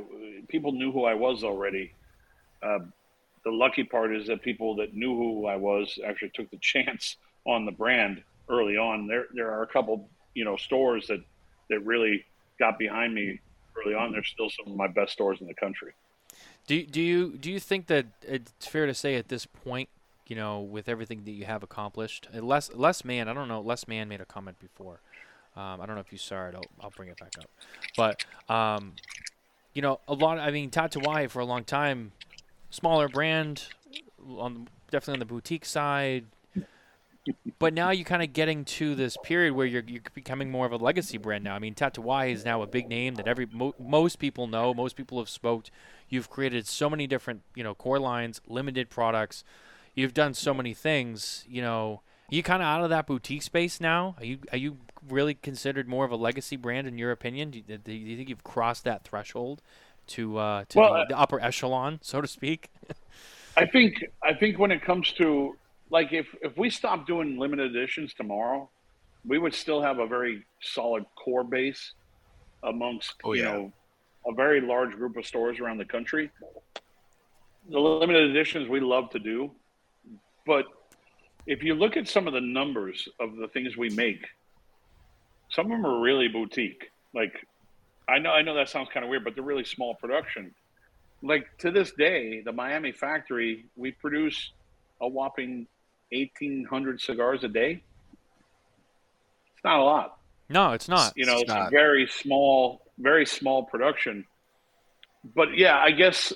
people 0.48 0.72
knew 0.72 0.92
who 0.92 1.06
I 1.06 1.14
was 1.14 1.44
already. 1.44 1.94
Uh, 2.62 2.80
the 3.46 3.52
lucky 3.52 3.84
part 3.84 4.16
is 4.16 4.28
that 4.28 4.42
people 4.42 4.76
that 4.76 4.94
knew 4.94 5.16
who 5.16 5.46
I 5.46 5.56
was 5.56 5.98
actually 6.06 6.32
took 6.36 6.50
the 6.52 6.58
chance 6.62 7.16
on 7.46 7.66
the 7.66 7.72
brand 7.72 8.24
early 8.50 8.78
on. 8.78 9.08
There 9.08 9.26
there 9.34 9.52
are 9.52 9.64
a 9.64 9.68
couple 9.68 10.10
you 10.34 10.46
know 10.46 10.58
stores 10.58 11.08
that 11.08 11.24
that 11.70 11.80
really 11.86 12.26
got 12.60 12.78
behind 12.78 13.14
me 13.14 13.40
early 13.78 13.96
on. 13.96 14.12
They're 14.12 14.24
still 14.24 14.50
some 14.50 14.72
of 14.72 14.78
my 14.78 14.88
best 14.88 15.14
stores 15.14 15.40
in 15.42 15.48
the 15.48 15.54
country. 15.54 15.94
do 16.68 16.86
do 16.86 17.02
you 17.02 17.38
do 17.38 17.52
you 17.52 17.60
think 17.60 17.88
that 17.88 18.08
it's 18.22 18.66
fair 18.66 18.86
to 18.86 18.94
say 18.94 19.16
at 19.16 19.30
this 19.30 19.46
point, 19.46 19.90
you 20.28 20.36
know, 20.36 20.60
with 20.60 20.90
everything 20.90 21.24
that 21.26 21.32
you 21.32 21.46
have 21.46 21.64
accomplished, 21.64 22.28
less 22.34 22.70
Les 22.70 22.78
Les 22.78 23.06
Man, 23.06 23.28
I 23.28 23.34
don't 23.34 23.48
know, 23.48 23.62
less 23.62 23.88
Man 23.88 24.10
made 24.10 24.22
a 24.22 24.26
comment 24.26 24.60
before. 24.60 25.00
Um, 25.56 25.82
I 25.82 25.86
don't 25.86 25.96
know 25.96 26.02
if 26.02 26.12
you 26.12 26.18
saw 26.18 26.48
it. 26.48 26.56
I'll, 26.56 26.64
I'll 26.80 26.92
bring 26.92 27.10
it 27.10 27.18
back 27.18 27.34
up. 27.40 27.50
But 27.98 28.24
um, 28.54 28.94
you 29.74 29.82
know, 29.82 30.00
a 30.08 30.14
lot. 30.14 30.40
I 30.40 30.52
mean, 30.52 30.70
Tatuaje 30.70 31.30
for 31.30 31.40
a 31.40 31.46
long 31.46 31.64
time, 31.64 32.12
smaller 32.70 33.08
brand, 33.08 33.68
on 34.38 34.68
definitely 34.92 35.14
on 35.14 35.20
the 35.20 35.26
boutique 35.26 35.66
side. 35.66 36.26
But 37.60 37.74
now 37.74 37.92
you're 37.92 38.06
kind 38.06 38.24
of 38.24 38.34
getting 38.34 38.66
to 38.66 38.96
this 38.96 39.16
period 39.24 39.54
where 39.54 39.66
you're, 39.66 39.84
you're 39.86 40.02
becoming 40.16 40.50
more 40.50 40.66
of 40.66 40.72
a 40.72 40.78
legacy 40.78 41.18
brand 41.18 41.44
now. 41.44 41.54
I 41.54 41.60
mean, 41.60 41.76
Tatuaje 41.76 42.32
is 42.32 42.46
now 42.46 42.62
a 42.64 42.68
big 42.68 42.88
name 42.88 43.16
that 43.16 43.28
every 43.28 43.46
mo- 43.52 43.76
most 43.78 44.18
people 44.18 44.48
know. 44.48 44.74
Most 44.74 44.96
people 44.96 45.20
have 45.20 45.30
smoked. 45.30 45.70
You've 46.08 46.30
created 46.30 46.66
so 46.66 46.90
many 46.90 47.06
different, 47.06 47.42
you 47.56 47.64
know, 47.64 47.76
core 47.76 48.00
lines, 48.00 48.42
limited 48.48 48.90
products. 48.90 49.44
You've 49.94 50.14
done 50.14 50.34
so 50.34 50.54
many 50.54 50.74
things. 50.74 51.46
You 51.48 51.62
know, 51.62 52.02
are 52.32 52.36
you 52.36 52.42
kind 52.42 52.64
of 52.64 52.68
out 52.68 52.84
of 52.84 52.90
that 52.90 53.06
boutique 53.06 53.44
space 53.44 53.80
now? 53.80 54.16
Are 54.18 54.26
you 54.26 54.40
are 54.52 54.58
you 54.58 54.78
really 55.08 55.34
considered 55.34 55.88
more 55.88 56.06
of 56.06 56.12
a 56.12 56.16
legacy 56.16 56.56
brand 56.56 56.88
in 56.88 56.98
your 56.98 57.12
opinion? 57.12 57.52
Do 57.52 57.58
you, 57.60 57.78
do 57.78 57.92
you 57.92 58.18
think 58.18 58.30
you've 58.30 58.44
crossed 58.44 58.84
that 58.84 59.04
threshold 59.04 59.62
to 60.08 60.38
uh, 60.38 60.66
to 60.70 60.80
Well, 60.80 60.94
the, 60.94 61.06
the 61.10 61.20
upper 61.20 61.40
echelon, 61.40 62.00
so 62.02 62.22
to 62.22 62.28
speak? 62.28 62.70
I 63.58 63.66
think 63.66 64.06
I 64.24 64.34
think 64.34 64.58
when 64.58 64.72
it 64.72 64.82
comes 64.82 65.12
to 65.14 65.58
like 65.90 66.14
if 66.14 66.28
if 66.42 66.58
we 66.58 66.70
stop 66.70 67.08
doing 67.08 67.38
limited 67.38 67.76
editions 67.76 68.14
tomorrow, 68.14 68.70
we 69.26 69.38
would 69.38 69.54
still 69.54 69.82
have 69.82 70.00
a 70.00 70.08
very 70.08 70.46
solid 70.62 71.06
core 71.16 71.44
base 71.44 71.94
amongst 72.64 73.16
Oh, 73.24 73.34
you 73.34 73.44
know 73.44 73.74
a 74.28 74.34
very 74.34 74.62
large 74.62 74.92
group 74.92 75.18
of 75.18 75.26
stores 75.26 75.60
around 75.60 75.78
the 75.78 75.86
country. 75.86 76.30
The 77.70 77.80
limited 77.80 78.30
editions 78.32 78.68
we 78.68 78.80
love 78.80 79.10
to 79.12 79.20
do, 79.20 79.52
but 80.46 80.66
if 81.46 81.64
you 81.64 81.74
look 81.74 81.98
at 81.98 82.08
some 82.08 82.28
of 82.28 82.34
the 82.34 82.42
numbers 82.42 83.08
of 83.20 83.36
the 83.38 83.48
things 83.48 83.78
we 83.78 83.90
make, 83.90 84.26
some 85.50 85.66
of 85.66 85.72
them 85.72 85.86
are 85.86 86.00
really 86.00 86.28
boutique. 86.28 86.92
Like 87.14 87.34
I 88.08 88.20
know 88.20 88.32
I 88.32 88.42
know 88.42 88.56
that 88.56 88.70
sounds 88.70 88.90
kind 88.94 89.04
of 89.04 89.10
weird, 89.10 89.24
but 89.24 89.36
they're 89.36 89.44
really 89.44 89.66
small 89.66 89.96
production 89.96 90.54
like 91.22 91.58
to 91.60 91.72
this 91.72 91.92
day, 91.92 92.42
the 92.42 92.52
Miami 92.52 92.92
factory, 92.92 93.66
we 93.76 93.92
produce 93.92 94.52
a 95.02 95.08
whopping 95.08 95.68
1,800 96.12 97.02
cigars 97.02 97.44
a 97.44 97.48
day. 97.48 97.84
It's 99.54 99.64
not 99.64 99.80
a 99.80 99.84
lot. 99.84 100.18
No, 100.50 100.72
it's 100.72 100.88
not. 100.88 101.14
You 101.16 101.26
know, 101.26 101.40
It's 101.40 101.44
it's, 101.44 101.52
a 101.52 101.70
very 101.70 102.08
small, 102.08 102.82
very 102.98 103.26
small 103.26 103.64
production. 103.64 104.26
But 105.36 105.58
yeah, 105.58 105.78
I 105.78 105.92
guess, 105.92 106.34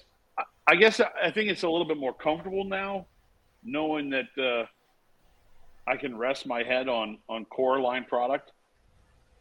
I 0.68 0.76
guess 0.76 1.00
I 1.00 1.32
think 1.32 1.50
it's 1.50 1.64
a 1.64 1.70
little 1.70 1.88
bit 1.88 1.98
more 1.98 2.14
comfortable 2.14 2.66
now, 2.66 3.08
knowing 3.64 4.10
that 4.12 4.28
uh, 4.38 4.66
I 5.90 5.98
can 5.98 6.18
rest 6.18 6.46
my 6.46 6.64
head 6.64 6.90
on 6.90 7.18
on 7.30 7.46
core 7.46 7.80
line 7.80 8.04
product, 8.04 8.52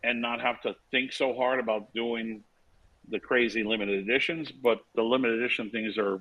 and 0.04 0.20
not 0.20 0.40
have 0.40 0.60
to 0.62 0.74
think 0.90 1.12
so 1.12 1.34
hard 1.34 1.60
about 1.60 1.92
doing 1.94 2.42
the 3.08 3.18
crazy 3.20 3.62
limited 3.64 4.00
editions. 4.00 4.50
But 4.50 4.80
the 4.94 5.02
limited 5.02 5.40
edition 5.40 5.70
things 5.70 5.98
are, 5.98 6.20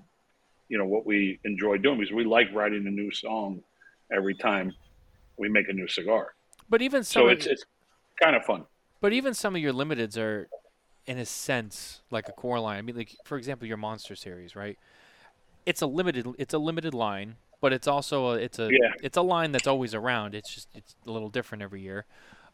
you 0.70 0.78
know, 0.78 0.86
what 0.86 1.06
we 1.06 1.40
enjoy 1.46 1.78
doing 1.78 2.00
because 2.00 2.14
we 2.14 2.24
like 2.24 2.48
writing 2.54 2.86
a 2.88 2.92
new 2.92 3.12
song 3.12 3.62
every 4.12 4.36
time 4.36 4.74
we 5.38 5.50
make 5.50 5.70
a 5.70 5.74
new 5.74 5.88
cigar. 5.88 6.34
But 6.70 6.82
even 6.82 7.04
some 7.04 7.24
So 7.24 7.28
it's 7.30 7.46
it's 7.46 7.64
kind 8.22 8.36
of 8.36 8.44
fun. 8.46 8.66
But 9.02 9.14
even 9.14 9.34
some 9.34 9.56
of 9.56 9.62
your 9.62 9.74
limiteds 9.74 10.18
are, 10.18 10.48
in 11.08 11.18
a 11.18 11.26
sense, 11.26 12.02
like 12.12 12.30
a 12.30 12.32
core 12.32 12.60
line. 12.60 12.78
I 12.78 12.82
mean, 12.84 12.96
like 12.96 13.16
for 13.26 13.38
example, 13.38 13.68
your 13.68 13.78
Monster 13.78 14.16
series, 14.16 14.56
right? 14.56 14.78
It's 15.66 15.82
a 15.82 15.88
limited. 15.88 16.28
It's 16.38 16.54
a 16.54 16.60
limited 16.60 16.94
line. 16.94 17.36
but 17.62 17.72
it's 17.74 17.88
also 17.88 18.32
a, 18.32 18.36
it's 18.36 18.58
a 18.58 18.70
Yeah. 18.72 18.94
it's 19.04 19.18
a 19.18 19.22
line 19.22 19.52
that's 19.52 19.68
always 19.68 19.94
around. 19.94 20.34
It's 20.34 20.52
just 20.54 20.68
it's 20.74 20.96
a 21.06 21.12
little 21.12 21.30
different 21.30 21.62
every 21.62 21.82
year. 21.82 22.06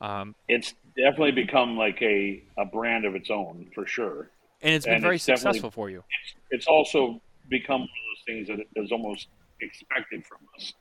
Um, 0.01 0.35
It's 0.47 0.73
definitely 0.95 1.31
become 1.31 1.77
like 1.77 2.01
a, 2.01 2.43
a 2.57 2.65
brand 2.65 3.05
of 3.05 3.15
its 3.15 3.29
own 3.29 3.67
for 3.73 3.85
sure. 3.87 4.29
and 4.61 4.73
it's 4.73 4.85
been 4.85 4.95
And 4.95 5.03
very 5.03 5.15
it's 5.15 5.25
successful 5.25 5.71
for 5.71 5.89
you. 5.89 6.03
It's 6.51 6.67
also 6.67 7.21
become 7.49 7.81
one 7.81 7.89
of 7.89 7.89
those 7.89 8.25
things 8.25 8.47
that 8.75 8.81
is 8.83 8.91
almost 8.91 9.27
expected 9.61 10.25
from 10.25 10.39
us. 10.55 10.73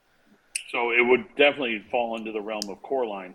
So 0.70 0.90
it 0.90 1.06
would 1.06 1.24
definitely 1.36 1.84
fall 1.90 2.16
into 2.16 2.32
the 2.32 2.40
realm 2.40 2.68
of 2.68 2.82
core 2.82 3.06
line. 3.06 3.34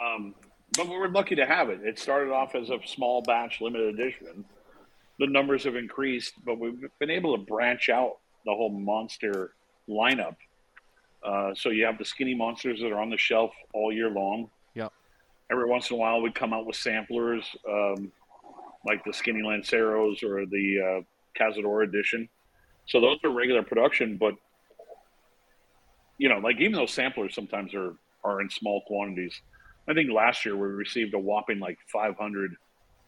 Um, 0.00 0.34
but 0.76 0.88
we're 0.88 1.08
lucky 1.08 1.34
to 1.36 1.46
have 1.46 1.70
it. 1.70 1.80
It 1.82 1.98
started 1.98 2.32
off 2.32 2.54
as 2.54 2.70
a 2.70 2.78
small 2.86 3.22
batch 3.22 3.60
limited 3.60 3.98
edition. 3.98 4.44
The 5.18 5.26
numbers 5.26 5.64
have 5.64 5.76
increased, 5.76 6.34
but 6.44 6.58
we've 6.58 6.84
been 6.98 7.10
able 7.10 7.36
to 7.36 7.42
branch 7.44 7.88
out 7.88 8.18
the 8.44 8.52
whole 8.52 8.70
monster 8.70 9.52
lineup. 9.88 10.36
Uh, 11.22 11.54
so 11.54 11.70
you 11.70 11.84
have 11.84 11.98
the 11.98 12.04
skinny 12.04 12.34
monsters 12.34 12.80
that 12.80 12.90
are 12.90 12.98
on 13.00 13.10
the 13.10 13.16
shelf 13.18 13.52
all 13.72 13.92
year 13.92 14.10
long. 14.10 14.50
Every 15.52 15.66
once 15.66 15.90
in 15.90 15.96
a 15.96 15.98
while, 15.98 16.22
we'd 16.22 16.34
come 16.34 16.54
out 16.54 16.64
with 16.64 16.76
samplers, 16.76 17.44
um, 17.68 18.10
like 18.86 19.04
the 19.04 19.12
skinny 19.12 19.42
Lanceros 19.42 20.22
or 20.22 20.46
the 20.46 20.80
uh, 20.80 21.40
Cazador 21.40 21.84
edition. 21.84 22.28
So 22.86 23.00
those 23.00 23.18
are 23.22 23.30
regular 23.30 23.62
production, 23.62 24.16
but 24.16 24.34
you 26.18 26.28
know, 26.28 26.38
like 26.38 26.56
even 26.60 26.72
those 26.72 26.92
samplers 26.92 27.34
sometimes 27.34 27.74
are 27.74 27.94
are 28.24 28.40
in 28.40 28.48
small 28.48 28.82
quantities. 28.86 29.40
I 29.88 29.94
think 29.94 30.10
last 30.10 30.44
year 30.44 30.56
we 30.56 30.68
received 30.68 31.12
a 31.14 31.18
whopping 31.18 31.58
like 31.58 31.78
500 31.92 32.54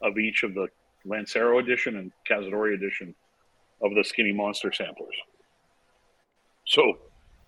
of 0.03 0.19
each 0.19 0.43
of 0.43 0.55
the 0.55 0.67
Lancero 1.05 1.59
edition 1.59 1.97
and 1.97 2.13
Cazadori 2.29 2.75
edition 2.75 3.15
of 3.83 3.95
the 3.95 4.03
Skinny 4.03 4.33
Monster 4.33 4.73
samplers. 4.73 5.15
So, 6.67 6.99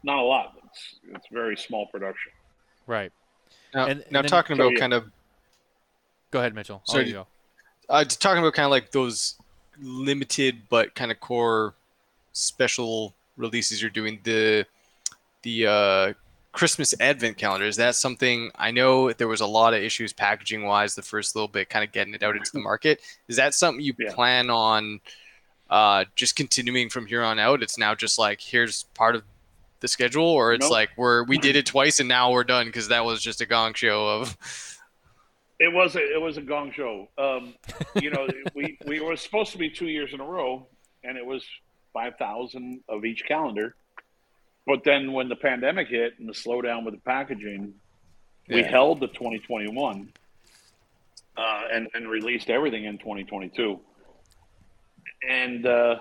not 0.03 0.19
a 0.19 0.23
lot. 0.23 0.55
It's 0.67 0.95
it's 1.13 1.27
very 1.33 1.57
small 1.57 1.87
production. 1.87 2.33
Right. 2.87 3.13
Now, 3.75 3.87
And- 3.87 4.05
now 4.11 4.21
and 4.21 4.29
talking 4.29 4.57
So, 4.57 4.69
about 4.69 4.79
kind 4.79 4.93
of 4.95 5.11
Go 6.31 6.41
ahead, 6.41 6.55
Mitchell. 6.55 6.83
I'll 6.89 6.93
Sorry, 6.93 7.05
let 7.05 7.09
you 7.09 7.15
go. 7.15 7.27
uh, 7.89 8.05
talking 8.05 8.39
about 8.43 8.53
kind 8.55 8.65
of 8.65 8.71
like 8.71 8.91
those 8.91 9.37
limited 9.81 10.63
but 10.69 10.95
kind 10.95 11.11
of 11.13 11.21
core 11.21 11.75
special 12.33 13.15
releases 13.37 13.81
you're 13.81 13.91
doing 13.91 14.21
the 14.25 14.67
the 15.43 15.67
uh, 15.67 16.13
Christmas 16.53 16.95
Advent 17.01 17.37
calendar. 17.37 17.67
Is 17.67 17.77
that 17.77 17.95
something 17.95 18.51
I 18.57 18.71
know 18.71 19.13
there 19.13 19.29
was 19.29 19.41
a 19.41 19.47
lot 19.47 19.73
of 19.75 19.83
issues 19.83 20.13
packaging 20.13 20.65
wise 20.65 20.95
the 20.95 21.03
first 21.03 21.37
little 21.37 21.49
bit, 21.49 21.69
kind 21.71 21.85
of 21.85 21.93
getting 21.93 22.15
it 22.15 22.23
out 22.23 22.35
into 22.37 22.51
the 22.53 22.59
market. 22.61 23.01
Is 23.29 23.37
that 23.37 23.55
something 23.55 23.81
you 23.85 23.95
Yeah. 23.99 24.13
plan 24.13 24.51
on 24.51 25.01
uh, 25.71 26.05
just 26.17 26.35
continuing 26.37 26.89
from 26.91 27.07
here 27.07 27.23
on 27.23 27.39
out? 27.39 27.63
It's 27.63 27.79
now 27.79 27.95
just 27.95 28.19
like 28.19 28.41
here's 28.41 28.85
part 28.95 29.15
of 29.15 29.23
the 29.81 29.89
schedule, 29.89 30.25
or 30.27 30.53
it's 30.55 30.63
Nope. 30.65 30.71
like 30.73 30.91
we're 30.97 31.25
we 31.25 31.39
did 31.39 31.57
it 31.61 31.67
twice 31.67 32.01
and 32.01 32.09
now 32.09 32.33
we're 32.33 32.45
done 32.45 32.67
because 32.67 32.89
that 32.89 33.05
was 33.05 33.21
just 33.23 33.41
a 33.41 33.47
gong 33.47 33.75
show 33.75 34.09
of. 34.21 34.37
It 35.59 35.73
was 35.73 35.97
a, 35.97 36.01
it 36.01 36.21
was 36.21 36.37
a 36.37 36.43
gong 36.43 36.71
show. 36.73 37.09
Um, 37.17 37.55
you 38.03 38.11
know, 38.11 38.29
we 38.55 38.77
we 38.87 39.01
were 39.01 39.17
supposed 39.17 39.53
to 39.53 39.59
be 39.59 39.71
two 39.71 39.87
years 39.87 40.13
in 40.13 40.21
a 40.21 40.25
row, 40.25 40.67
and 41.03 41.17
it 41.17 41.25
was 41.25 41.43
five 41.95 42.17
thousand 42.19 42.81
of 42.91 43.07
each 43.07 43.25
calendar. 43.27 43.75
But 44.67 44.85
then 44.85 45.13
when 45.15 45.31
the 45.31 45.35
pandemic 45.37 45.89
hit 45.89 46.19
and 46.19 46.29
the 46.29 46.35
slowdown 46.35 46.85
with 46.85 46.93
the 46.93 47.01
packaging, 47.01 47.73
we 48.51 48.61
Yeah. 48.61 48.69
held 48.69 49.01
the 49.01 49.07
2021 49.07 50.13
uh, 51.39 51.63
and 51.73 51.89
and 51.95 52.07
released 52.11 52.51
everything 52.51 52.85
in 52.85 52.99
2022. 52.99 53.81
And 55.27 55.65
uh, 55.67 56.01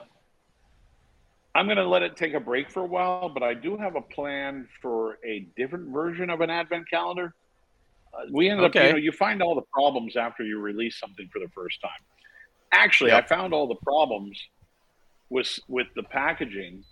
I'm 1.55 1.67
going 1.67 1.77
to 1.77 1.87
let 1.87 2.03
it 2.03 2.17
take 2.17 2.33
a 2.33 2.39
break 2.39 2.69
for 2.69 2.81
a 2.81 2.85
while, 2.85 3.29
but 3.29 3.41
I 3.41 3.53
do 3.53 3.77
have 3.77 3.95
a 3.95 4.01
plan 4.01 4.67
for 4.81 5.17
a 5.25 5.47
different 5.55 5.87
version 5.93 6.29
of 6.29 6.41
an 6.41 6.49
advent 6.49 6.89
calendar. 6.89 7.33
Uh, 8.13 8.25
we 8.29 8.49
ended 8.49 8.65
up, 8.65 8.75
you 8.75 8.91
know, 8.91 8.97
you 8.97 9.13
find 9.13 9.41
all 9.41 9.55
the 9.55 9.61
problems 9.73 10.17
after 10.17 10.43
you 10.43 10.59
release 10.59 10.99
something 10.99 11.29
for 11.31 11.39
the 11.39 11.47
first 11.55 11.81
time. 11.81 11.91
Actually, 12.73 13.11
Yep. 13.11 13.23
I 13.23 13.27
found 13.27 13.53
all 13.53 13.67
the 13.67 13.75
problems 13.75 14.37
with 15.29 15.57
with 15.69 15.87
the 15.95 16.03
packaging. 16.03 16.83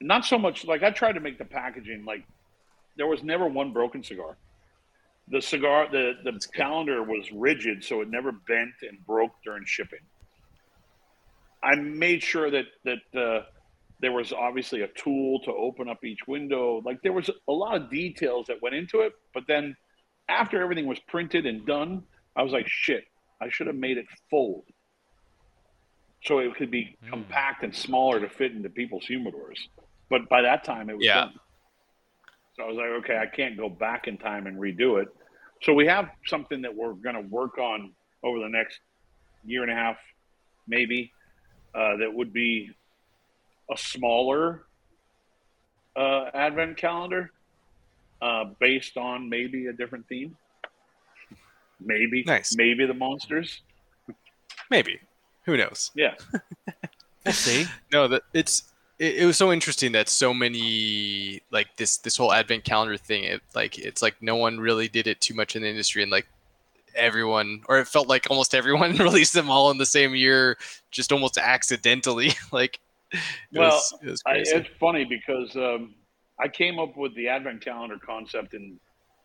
Not 0.00 0.24
so 0.24 0.36
much 0.36 0.64
like 0.64 0.82
I 0.82 0.90
tried 0.90 1.12
to 1.12 1.20
make 1.20 1.38
the 1.38 1.44
packaging 1.44 2.04
like 2.04 2.24
there 2.96 3.06
was 3.06 3.22
never 3.22 3.46
one 3.46 3.72
broken 3.72 4.02
cigar. 4.02 4.36
The 5.28 5.40
cigar, 5.40 5.88
the 5.90 6.14
the 6.24 6.32
good. 6.32 6.52
calendar 6.52 7.04
was 7.04 7.30
rigid, 7.32 7.84
so 7.84 8.00
it 8.00 8.10
never 8.10 8.32
bent 8.32 8.74
and 8.82 8.98
broke 9.06 9.32
during 9.44 9.64
shipping. 9.64 10.00
I 11.62 11.76
made 11.76 12.22
sure 12.22 12.50
that 12.50 12.66
that 12.84 13.20
uh, 13.20 13.42
there 14.00 14.12
was 14.12 14.32
obviously 14.32 14.82
a 14.82 14.88
tool 14.88 15.40
to 15.40 15.52
open 15.52 15.88
up 15.88 16.04
each 16.04 16.20
window. 16.26 16.80
Like 16.84 16.98
there 17.02 17.12
was 17.12 17.28
a 17.48 17.52
lot 17.52 17.76
of 17.76 17.90
details 17.90 18.46
that 18.46 18.62
went 18.62 18.74
into 18.74 19.00
it, 19.00 19.12
but 19.34 19.44
then 19.46 19.76
after 20.28 20.60
everything 20.62 20.86
was 20.86 20.98
printed 21.08 21.46
and 21.46 21.66
done, 21.66 22.02
I 22.36 22.42
was 22.42 22.52
like, 22.52 22.66
shit, 22.68 23.04
I 23.42 23.48
should 23.50 23.66
have 23.66 23.76
made 23.76 23.98
it 23.98 24.06
fold. 24.30 24.64
So 26.24 26.38
it 26.38 26.54
could 26.56 26.70
be 26.70 26.96
Mm. 27.04 27.10
compact 27.10 27.62
and 27.64 27.74
smaller 27.74 28.20
to 28.20 28.28
fit 28.28 28.52
into 28.52 28.68
people's 28.70 29.06
humidors. 29.06 29.58
But 30.08 30.28
by 30.28 30.42
that 30.42 30.64
time, 30.64 30.90
it 30.90 30.96
was 30.96 31.06
Yeah. 31.06 31.20
done. 31.26 31.34
So 32.54 32.64
I 32.64 32.66
was 32.66 32.76
like, 32.76 32.90
okay, 33.04 33.18
I 33.18 33.26
can't 33.26 33.56
go 33.56 33.68
back 33.68 34.06
in 34.08 34.18
time 34.18 34.46
and 34.46 34.58
redo 34.58 35.00
it. 35.00 35.08
So 35.62 35.72
we 35.74 35.86
have 35.86 36.10
something 36.26 36.62
that 36.62 36.74
we're 36.74 36.94
going 36.94 37.14
to 37.16 37.22
work 37.22 37.58
on 37.58 37.94
over 38.22 38.38
the 38.38 38.48
next 38.48 38.80
year 39.44 39.62
and 39.62 39.70
a 39.70 39.74
half, 39.74 39.98
maybe, 40.66 41.12
uh, 41.74 41.96
that 41.98 42.12
would 42.12 42.32
be 42.32 42.70
a 43.70 43.76
smaller 43.76 44.64
uh, 45.96 46.26
advent 46.34 46.76
calendar 46.76 47.30
uh, 48.22 48.44
based 48.58 48.96
on 48.96 49.28
maybe 49.28 49.66
a 49.66 49.72
different 49.72 50.06
theme. 50.08 50.36
Maybe, 51.80 52.24
Nice. 52.26 52.54
maybe 52.56 52.84
the 52.86 52.94
monsters. 52.94 53.62
Maybe. 54.70 55.00
Who 55.44 55.56
knows? 55.56 55.90
Yeah, 55.94 56.14
We'll 57.24 57.34
see. 57.34 57.66
No, 57.92 58.08
that 58.08 58.22
it's 58.34 58.64
it, 58.98 59.16
it 59.16 59.26
was 59.26 59.36
so 59.36 59.52
interesting 59.52 59.92
that 59.92 60.08
so 60.08 60.32
many 60.32 61.42
like 61.50 61.76
this 61.76 61.98
this 61.98 62.16
whole 62.16 62.32
advent 62.32 62.64
calendar 62.64 62.96
thing. 62.96 63.24
It 63.24 63.40
like 63.54 63.78
it's 63.78 64.02
like 64.02 64.16
no 64.20 64.36
one 64.36 64.60
really 64.60 64.88
did 64.88 65.06
it 65.06 65.20
too 65.20 65.34
much 65.34 65.56
in 65.56 65.62
the 65.62 65.68
industry, 65.68 66.02
and 66.02 66.12
like 66.12 66.26
everyone, 66.94 67.62
or 67.68 67.78
it 67.78 67.88
felt 67.88 68.08
like 68.08 68.26
almost 68.30 68.54
everyone 68.54 68.96
released 68.96 69.32
them 69.32 69.50
all 69.50 69.70
in 69.70 69.78
the 69.78 69.86
same 69.86 70.14
year, 70.14 70.56
just 70.90 71.12
almost 71.12 71.38
accidentally. 71.38 72.32
like, 72.52 72.76
it 72.76 72.80
Well, 73.52 73.70
was, 73.70 73.94
it 74.02 74.10
was 74.10 74.22
I, 74.26 74.34
it's 74.36 74.68
funny 74.78 75.04
because 75.04 75.56
um, 75.56 75.94
I 76.38 76.46
came 76.46 76.78
up 76.78 76.96
with 76.96 77.14
the 77.16 77.26
advent 77.26 77.64
calendar 77.64 77.98
concept 77.98 78.54
in 78.54 78.78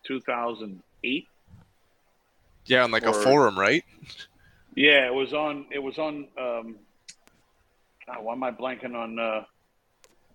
2008. 0.07 1.27
yeah, 2.65 2.83
on 2.83 2.91
like 2.91 3.05
a 3.05 3.13
forum, 3.13 3.57
right? 3.57 3.83
Yeah, 4.75 5.07
it 5.07 5.13
was 5.13 5.33
on. 5.33 5.65
It 5.71 5.79
was 5.79 5.97
on. 5.97 6.27
Um, 6.39 6.75
God, 8.05 8.23
why 8.23 8.33
am 8.33 8.43
I 8.43 8.51
blanking 8.51 8.95
on 8.95 9.17
uh, 9.17 9.43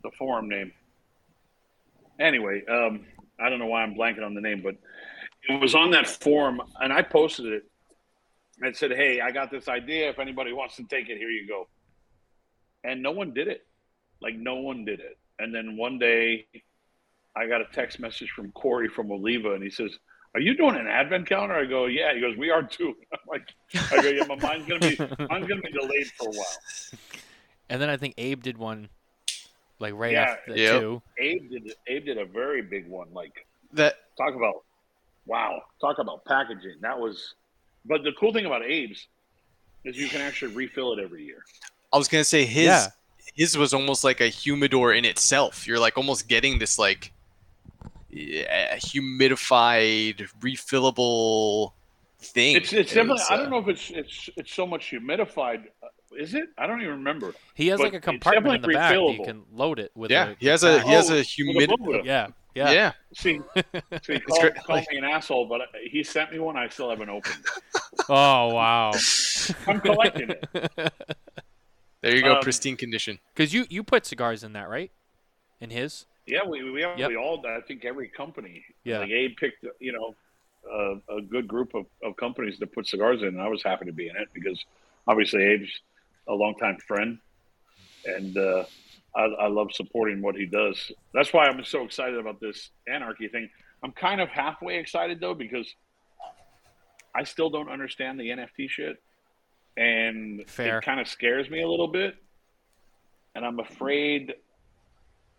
the 0.03 0.11
forum 0.18 0.48
name? 0.48 0.72
Anyway, 2.18 2.64
um, 2.66 3.07
I 3.38 3.48
don't 3.48 3.59
know 3.59 3.66
why 3.66 3.82
I'm 3.82 3.94
blanking 3.94 4.24
on 4.24 4.34
the 4.34 4.40
name, 4.40 4.62
but 4.62 4.76
it 5.48 5.61
was 5.61 5.74
on 5.74 5.90
that 5.90 6.07
forum, 6.07 6.61
and 6.80 6.92
I 6.92 7.03
posted 7.03 7.46
it. 7.46 7.64
and 8.62 8.76
said, 8.76 8.92
"Hey, 8.92 9.20
I 9.20 9.30
got 9.30 9.51
this 9.51 9.68
idea. 9.68 10.09
If 10.11 10.18
anybody 10.18 10.53
wants 10.53 10.76
to 10.76 10.84
take 10.84 11.09
it, 11.09 11.18
here 11.18 11.30
you 11.30 11.46
go." 11.46 11.68
And 12.85 13.03
no 13.03 13.12
one 13.12 13.35
did 13.35 13.49
it. 13.49 13.66
Like 14.20 14.35
no 14.37 14.57
one 14.57 14.85
did 14.85 15.01
it. 15.01 15.18
And 15.39 15.55
then 15.55 15.76
one 15.76 15.99
day, 15.99 16.47
I 17.37 17.47
got 17.47 17.61
a 17.61 17.66
text 17.72 18.01
message 18.01 18.31
from 18.31 18.53
Corey 18.53 18.89
from 18.89 19.11
Oliva, 19.11 19.55
and 19.55 19.62
he 19.62 19.70
says, 19.70 19.91
"Are 20.35 20.41
you 20.41 20.57
doing 20.57 20.76
an 20.76 20.87
advent 20.87 21.28
calendar?" 21.28 21.55
I 21.55 21.64
go, 21.64 21.87
"Yeah." 21.87 22.14
He 22.14 22.20
goes, 22.20 22.37
"We 22.37 22.51
are 22.51 22.62
too." 22.62 22.95
I'm 23.12 23.18
like, 23.26 23.49
I 23.93 24.03
go, 24.03 24.09
"Yeah, 24.11 24.24
but 24.28 24.41
mine's 24.41 24.68
gonna 24.68 24.81
be 24.81 24.97
mine's 25.31 25.49
gonna 25.49 25.62
be 25.62 25.72
delayed 25.72 26.07
for 26.18 26.28
a 26.28 26.33
while." 26.33 27.01
And 27.70 27.81
then 27.81 27.89
I 27.89 27.97
think 27.97 28.14
Abe 28.18 28.43
did 28.43 28.59
one, 28.59 28.89
like 29.78 29.95
right 29.95 30.12
Yeah, 30.12 30.22
after 30.22 30.53
that 30.53 30.59
yep. 30.59 30.81
too. 30.81 31.03
Abe 31.18 31.51
did 31.51 31.72
Abe 31.87 32.05
did 32.05 32.18
a 32.18 32.24
very 32.26 32.62
big 32.62 32.89
one. 32.89 33.12
Like 33.12 33.47
That 33.72 33.95
talk 34.18 34.35
about 34.35 34.64
wow, 35.26 35.62
talk 35.81 35.99
about 35.99 36.24
packaging. 36.24 36.78
That 36.83 36.99
was, 36.99 37.35
but 37.85 38.03
the 38.03 38.12
cool 38.18 38.33
thing 38.33 38.47
about 38.47 38.62
Abe's 38.62 39.07
is 39.85 39.97
you 39.97 40.09
can 40.09 40.20
actually 40.20 40.55
refill 40.55 40.93
it 40.93 40.99
every 40.99 41.24
year. 41.24 41.45
I 41.93 41.99
was 41.99 42.09
gonna 42.09 42.24
say 42.24 42.45
his 42.45 42.66
Yeah. 42.66 42.86
his 43.34 43.57
was 43.57 43.74
almost 43.74 44.05
like 44.05 44.20
a 44.20 44.28
humidor 44.28 44.93
in 44.93 45.05
itself. 45.05 45.66
You're 45.66 45.78
like 45.78 45.97
almost 45.97 46.28
getting 46.28 46.59
this 46.59 46.78
like 46.78 47.12
yeah, 48.11 48.76
humidified, 48.76 50.28
refillable 50.41 51.72
thing. 52.20 52.57
It's 52.57 52.72
it's 52.72 52.93
It 52.93 52.95
definitely. 52.97 53.22
I 53.30 53.34
uh, 53.34 53.36
don't 53.38 53.51
know 53.51 53.59
if 53.59 53.68
it's 53.68 53.91
it's 53.91 54.30
it's 54.36 54.53
so 54.53 54.66
much 54.66 54.91
humidified. 54.91 55.64
Uh, 55.82 55.88
Is 56.16 56.34
it? 56.34 56.49
I 56.59 56.66
don't 56.66 56.80
even 56.82 56.95
remember. 56.95 57.34
He 57.55 57.68
has 57.68 57.78
But 57.78 57.84
like 57.84 57.95
a 57.95 58.01
compartment 58.01 58.57
in 58.57 58.62
the 58.62 58.68
back 58.68 58.95
that 58.95 59.12
you 59.12 59.22
can 59.24 59.45
load 59.53 59.78
it 59.78 59.93
with. 59.95 60.11
Yeah, 60.11 60.30
a, 60.30 60.34
he 60.38 60.47
has 60.49 60.64
a 60.64 60.80
he 60.82 60.93
has 60.93 61.11
Oh, 61.11 61.14
a 61.14 61.24
with 61.55 61.70
a 61.70 62.03
Yeah, 62.05 62.28
Yeah. 62.55 62.70
yeah. 62.72 62.93
See, 63.14 63.41
see, 64.03 64.18
call, 64.20 64.41
great. 64.41 64.55
call 64.57 64.76
me 64.76 64.99
an 64.99 65.05
asshole, 65.05 65.47
but 65.47 65.61
he 65.91 66.03
sent 66.03 66.32
me 66.32 66.38
one. 66.41 66.57
I 66.57 66.68
still 66.68 66.91
haven't 66.91 67.11
opened. 67.11 67.45
Oh 68.09 68.49
wow. 68.55 68.93
I'm 69.68 69.80
collecting 69.80 70.30
it. 70.30 70.93
There 72.03 72.16
you 72.16 72.22
go, 72.22 72.36
Um, 72.36 72.42
pristine 72.42 72.76
condition. 72.76 73.18
Because 73.34 73.53
you 73.53 73.66
you 73.68 73.82
put 73.82 74.07
cigars 74.07 74.42
in 74.42 74.53
that, 74.55 74.68
right? 74.68 74.90
in 75.61 75.68
his. 75.70 76.07
Yeah, 76.26 76.44
we 76.46 76.70
we, 76.70 76.80
have, 76.82 76.98
Yep. 76.98 77.09
we 77.11 77.16
all. 77.16 77.44
I 77.46 77.61
think 77.61 77.84
every 77.84 78.09
company. 78.09 78.64
Yeah. 78.84 79.01
Like 79.01 79.11
Abe 79.11 79.36
picked, 79.36 79.64
you 79.78 79.92
know, 79.92 80.14
a, 80.70 81.16
a 81.18 81.20
good 81.22 81.46
group 81.46 81.74
of, 81.74 81.86
of 82.03 82.16
companies 82.16 82.59
to 82.59 82.66
put 82.66 82.86
cigars 82.86 83.20
in, 83.22 83.28
and 83.28 83.40
I 83.40 83.48
was 83.48 83.62
happy 83.62 83.84
to 83.86 83.92
be 83.92 84.09
in 84.09 84.16
it 84.16 84.28
because 84.32 84.59
obviously 85.07 85.42
Abe's 85.55 85.80
a 86.28 86.32
longtime 86.34 86.78
friend, 86.78 87.18
and 88.07 88.36
uh, 88.38 88.64
I, 89.14 89.24
I 89.24 89.46
love 89.48 89.72
supporting 89.72 90.22
what 90.22 90.34
he 90.34 90.46
does. 90.46 90.92
That's 91.12 91.32
why 91.32 91.46
I'm 91.46 91.62
so 91.64 91.84
excited 91.84 92.18
about 92.18 92.40
this 92.40 92.70
anarchy 92.88 93.28
thing. 93.28 93.51
I'm 93.82 93.92
kind 93.92 94.20
of 94.20 94.28
halfway 94.28 94.78
excited 94.78 95.20
though 95.20 95.34
because 95.34 95.74
I 97.14 97.24
still 97.24 97.51
don't 97.51 97.68
understand 97.68 98.20
the 98.20 98.28
NFT 98.28 98.70
shit, 98.70 99.03
and 99.76 100.44
Fair. 100.46 100.78
it 100.78 100.84
kind 100.84 101.00
of 101.00 101.08
scares 101.08 101.48
me 101.50 101.62
a 101.62 101.68
little 101.68 101.88
bit, 101.88 102.16
and 103.34 103.44
I'm 103.44 103.58
afraid. 103.60 104.34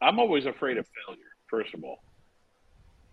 I'm 0.01 0.19
always 0.19 0.45
afraid 0.45 0.77
of 0.77 0.88
failure. 1.05 1.21
First 1.47 1.73
of 1.73 1.84
all, 1.84 2.03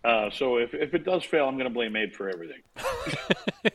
uh, 0.03 0.29
so 0.31 0.57
if, 0.57 0.73
if 0.73 0.93
it 0.93 1.03
does 1.03 1.23
fail, 1.23 1.47
I'm 1.47 1.55
going 1.55 1.67
to 1.67 1.73
blame 1.73 1.95
Abe 1.95 2.13
for 2.13 2.29
everything. 2.29 2.61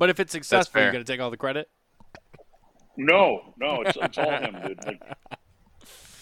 But 0.00 0.08
if 0.08 0.18
it's 0.18 0.32
successful, 0.32 0.80
you're 0.80 0.92
gonna 0.92 1.04
take 1.04 1.20
all 1.20 1.30
the 1.30 1.36
credit. 1.36 1.68
No, 2.96 3.52
no, 3.58 3.82
it's, 3.82 3.98
it's 4.00 4.16
all 4.16 4.30
him, 4.30 4.56
dude. 4.66 4.86
Like, 4.86 5.02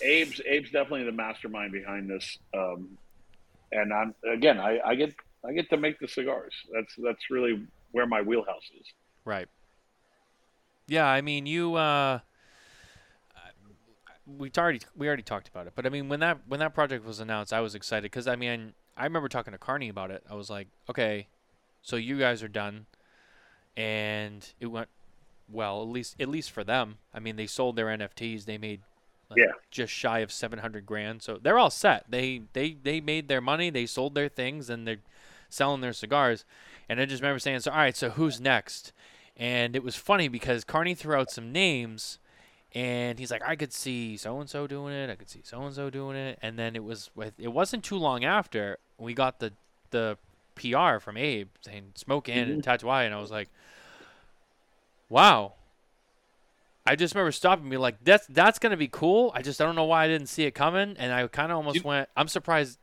Abe's 0.03 0.40
Abe's 0.40 0.72
definitely 0.72 1.05
the 1.05 1.12
mastermind 1.12 1.70
behind 1.70 2.11
this. 2.11 2.38
Um, 2.53 2.99
and 3.70 3.92
I'm 3.92 4.16
again, 4.28 4.59
I, 4.59 4.80
I 4.84 4.96
get 4.96 5.14
I 5.49 5.53
get 5.53 5.70
to 5.70 5.76
make 5.76 6.01
the 6.01 6.09
cigars. 6.09 6.53
That's 6.74 6.92
that's 7.05 7.30
really 7.30 7.68
where 7.92 8.05
my 8.05 8.20
wheelhouse 8.20 8.68
is. 8.80 8.86
Right. 9.24 9.46
Yeah, 10.89 11.07
I 11.07 11.20
mean, 11.20 11.47
you. 11.47 11.74
Uh, 11.74 12.20
we 14.26 14.51
already 14.59 14.80
we 14.97 15.07
already 15.07 15.22
talked 15.22 15.49
about 15.49 15.66
it, 15.66 15.72
but 15.74 15.86
I 15.86 15.89
mean, 15.89 16.09
when 16.09 16.20
that 16.20 16.39
when 16.47 16.61
that 16.61 16.74
project 16.74 17.05
was 17.07 17.20
announced, 17.20 17.53
I 17.53 17.61
was 17.61 17.74
excited 17.74 18.03
because 18.05 18.26
I 18.28 18.36
mean, 18.36 18.74
I 18.97 19.05
remember 19.05 19.28
talking 19.28 19.53
to 19.53 19.59
Carney 19.59 19.89
about 19.89 20.11
it. 20.11 20.22
I 20.30 20.34
was 20.34 20.51
like, 20.51 20.68
okay, 20.91 21.28
so 21.82 21.97
you 21.97 22.18
guys 22.18 22.43
are 22.43 22.49
done, 22.49 22.86
and 23.76 24.47
it 24.61 24.66
went 24.66 24.89
well. 25.51 25.80
At 25.82 25.89
least 25.89 26.16
at 26.20 26.28
least 26.28 26.51
for 26.51 26.62
them. 26.64 26.99
I 27.14 27.20
mean, 27.20 27.36
they 27.36 27.47
sold 27.47 27.76
their 27.76 27.86
NFTs. 27.86 28.45
They 28.45 28.59
made 28.59 28.82
like, 29.30 29.39
Yeah. 29.39 29.53
just 29.70 29.93
shy 29.93 30.18
of 30.18 30.30
seven 30.30 30.59
hundred 30.59 30.84
grand. 30.84 31.22
So 31.22 31.39
they're 31.41 31.59
all 31.59 31.70
set. 31.70 32.05
They 32.11 32.43
they 32.53 32.72
they 32.82 33.01
made 33.01 33.28
their 33.28 33.41
money. 33.41 33.70
They 33.70 33.86
sold 33.86 34.14
their 34.14 34.28
things, 34.28 34.68
and 34.68 34.86
they're 34.86 34.99
selling 35.49 35.80
their 35.80 35.95
cigars. 35.95 36.45
And 36.86 37.01
I 37.01 37.07
just 37.07 37.22
remember 37.22 37.39
saying, 37.39 37.61
so 37.61 37.70
all 37.70 37.78
right, 37.78 37.97
so 37.97 38.11
who's 38.11 38.41
next? 38.41 38.93
And 39.39 39.76
it 39.76 39.84
was 39.84 39.95
funny 39.95 40.28
because 40.28 40.64
Carney 40.64 40.95
threw 40.95 41.14
out 41.14 41.30
some 41.30 41.53
names, 41.53 42.18
and 42.74 43.18
he's 43.18 43.30
like, 43.30 43.43
I 43.47 43.55
could 43.55 43.72
see 43.72 44.16
so 44.16 44.41
and 44.41 44.51
so 44.51 44.66
doing 44.66 44.93
it. 44.93 45.11
I 45.11 45.14
could 45.14 45.30
see 45.30 45.41
so 45.45 45.62
and 45.62 45.74
so 45.74 45.91
doing 45.91 46.16
it. 46.16 46.39
And 46.43 46.59
then 46.59 46.74
it 46.74 46.82
was 46.82 47.11
with 47.14 47.34
it 47.39 47.49
wasn't 47.49 47.84
too 47.84 47.97
long 47.97 48.24
after 48.24 48.78
we 48.99 49.14
got 49.14 49.39
the 49.39 49.53
the 49.91 50.18
PR 50.57 50.99
from 50.99 51.16
Abe 51.16 51.49
saying 51.61 51.93
Smoke 51.95 52.28
Inn 52.28 52.51
and 52.51 52.62
mm-hmm. 52.62 52.86
Tatuaje, 52.86 53.07
and 53.07 53.14
I 53.14 53.20
was 53.20 53.30
like, 53.30 53.49
wow. 55.09 55.55
I 56.84 56.97
just 56.97 57.14
remember 57.14 57.32
stopping 57.32 57.64
and 57.64 57.70
be 57.70 57.76
like, 57.76 58.03
that's 58.03 58.26
that's 58.28 58.59
gonna 58.59 58.76
be 58.76 58.89
cool. 58.89 59.30
I 59.34 59.43
just 59.43 59.61
I 59.61 59.64
don't 59.64 59.76
know 59.76 59.84
why 59.84 60.05
I 60.05 60.09
didn't 60.09 60.28
see 60.28 60.45
it 60.45 60.53
coming, 60.53 60.97
and 60.99 61.12
I 61.12 61.26
kind 61.28 61.53
of 61.53 61.57
almost 61.59 61.84
went. 61.84 62.09
I'm 62.16 62.28
surprised 62.28 62.78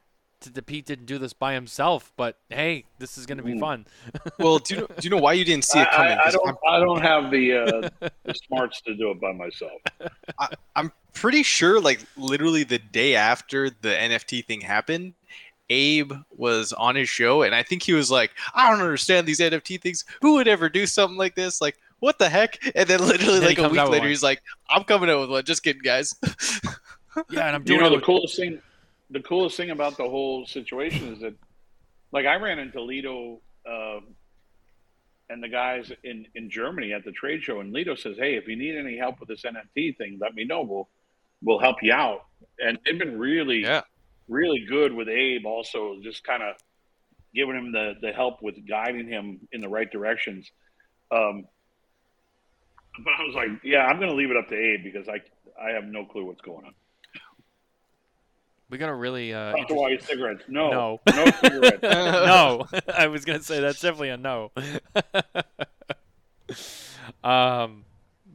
Pete 0.65 0.85
didn't 0.85 1.05
do 1.05 1.17
this 1.17 1.33
by 1.33 1.53
himself, 1.53 2.11
but 2.17 2.37
hey, 2.49 2.85
this 2.99 3.17
is 3.17 3.25
gonna 3.25 3.41
be 3.43 3.53
Mm. 3.53 3.59
fun. 3.59 3.85
Well, 4.39 4.59
do 4.59 4.75
you 4.75 4.81
know, 4.81 4.87
do 4.87 5.03
you 5.03 5.09
know 5.09 5.17
why 5.21 5.33
you 5.33 5.45
didn't 5.45 5.63
see 5.65 5.79
it 5.79 5.89
coming? 5.91 6.11
I, 6.11 6.19
I 6.19 6.23
'Cause 6.25 6.33
don't 6.33 6.57
I 6.67 6.79
don't 6.79 7.01
have 7.01 7.31
the 7.31 7.53
uh, 7.53 7.89
the 8.25 8.33
smarts 8.33 8.81
to 8.81 8.95
do 8.95 9.11
it 9.11 9.19
by 9.19 9.31
myself. 9.31 9.81
I'm 10.75 10.91
pretty 11.13 11.41
sure, 11.43 11.79
like 11.79 12.01
literally 12.17 12.63
the 12.63 12.79
day 12.79 13.15
after 13.15 13.69
the 13.69 13.89
NFT 13.89 14.45
thing 14.45 14.61
happened, 14.61 15.13
Abe 15.69 16.11
was 16.35 16.73
on 16.73 16.95
his 16.95 17.09
show, 17.09 17.41
and 17.43 17.55
I 17.55 17.63
think 17.63 17.81
he 17.83 17.93
was 17.93 18.11
like, 18.11 18.31
"I 18.53 18.69
don't 18.69 18.81
understand 18.81 19.25
these 19.27 19.39
NFT 19.39 19.81
things. 19.81 20.05
Who 20.21 20.33
would 20.35 20.47
ever 20.47 20.69
do 20.69 20.85
something 20.85 21.17
like 21.17 21.33
this? 21.35 21.61
Like, 21.61 21.77
what 21.99 22.19
the 22.19 22.29
heck?" 22.29 22.59
And 22.75 22.87
then 22.87 22.99
literally, 22.99 23.39
Then 23.39 23.49
he 23.55 23.55
like 23.55 23.57
a 23.59 23.69
week 23.69 23.89
later, 23.89 24.07
he's 24.07 24.21
like, 24.23 24.43
"I'm 24.69 24.83
coming 24.83 25.09
out 25.09 25.21
with 25.21 25.31
one. 25.31 25.43
Just 25.45 25.63
kidding, 25.63 25.81
guys." 25.81 26.13
Yeah, 27.31 27.47
and 27.47 27.55
I'm 27.55 27.61
You 27.61 27.65
doing 27.65 27.79
know 27.79 27.85
it. 27.87 27.89
the 27.91 27.95
with- 27.95 28.03
coolest 28.05 28.35
thing, 28.35 28.61
the 29.15 29.21
coolest 29.21 29.55
thing 29.55 29.69
about 29.69 29.95
the 29.95 30.03
whole 30.03 30.45
situation 30.45 31.13
is 31.13 31.21
that, 31.21 31.33
like, 32.11 32.25
I 32.25 32.35
ran 32.35 32.59
into 32.59 32.79
Litto 32.79 33.39
um 33.65 34.13
and 35.29 35.41
the 35.41 35.47
guys 35.47 35.91
in 36.03 36.27
in 36.35 36.49
Germany 36.49 36.91
at 36.93 37.03
the 37.05 37.11
trade 37.11 37.41
show, 37.41 37.59
and 37.61 37.73
Litto 37.73 37.95
says, 37.97 38.17
"Hey, 38.17 38.35
if 38.35 38.45
you 38.47 38.55
need 38.57 38.75
any 38.75 38.97
help 38.97 39.19
with 39.19 39.29
this 39.29 39.43
NFT 39.43 39.97
thing, 39.97 40.17
let 40.21 40.35
me 40.35 40.43
know. 40.43 40.61
We'll 40.61 40.87
we'll 41.41 41.59
help 41.59 41.77
you 41.81 41.93
out." 41.93 42.25
And 42.59 42.77
they've 42.85 42.99
been 42.99 43.17
really, 43.17 43.61
Yeah. 43.61 43.81
really 44.27 44.59
good 44.65 44.93
with 44.93 45.07
Abe. 45.07 45.45
Also, 45.45 45.99
just 46.03 46.23
kind 46.25 46.43
of 46.43 46.55
giving 47.33 47.55
him 47.55 47.71
the 47.71 47.93
the 48.01 48.11
help 48.11 48.41
with 48.43 48.67
guiding 48.67 49.07
him 49.07 49.39
in 49.53 49.61
the 49.61 49.69
right 49.69 49.89
directions. 49.89 50.51
Um, 51.09 51.47
but 53.03 53.13
I 53.19 53.23
was 53.23 53.33
like, 53.35 53.49
"Yeah, 53.63 53.85
I'm 53.87 53.97
going 53.97 54.09
to 54.09 54.15
leave 54.15 54.29
it 54.31 54.37
up 54.37 54.49
to 54.49 54.55
Abe 54.55 54.83
because 54.83 55.07
I 55.07 55.21
I 55.59 55.71
have 55.71 55.85
no 55.85 56.05
clue 56.05 56.25
what's 56.25 56.41
going 56.41 56.65
on." 56.65 56.75
We 58.75 58.79
got 58.79 58.89
a 58.89 58.93
really 58.93 59.33
uh, 59.33 59.53
Talk 59.53 59.67
to 59.69 59.73
all 59.75 59.89
your 59.89 59.99
cigarettes. 60.01 60.43
No, 60.49 60.69
No. 60.69 60.99
no, 61.15 61.31
cigarettes. 61.41 61.79
no. 61.83 62.67
I 62.93 63.07
was 63.07 63.23
gonna 63.23 63.41
say 63.41 63.61
that's 63.61 63.79
definitely 63.79 64.09
a 64.09 64.17
no. 64.17 64.51
um, 67.23 67.85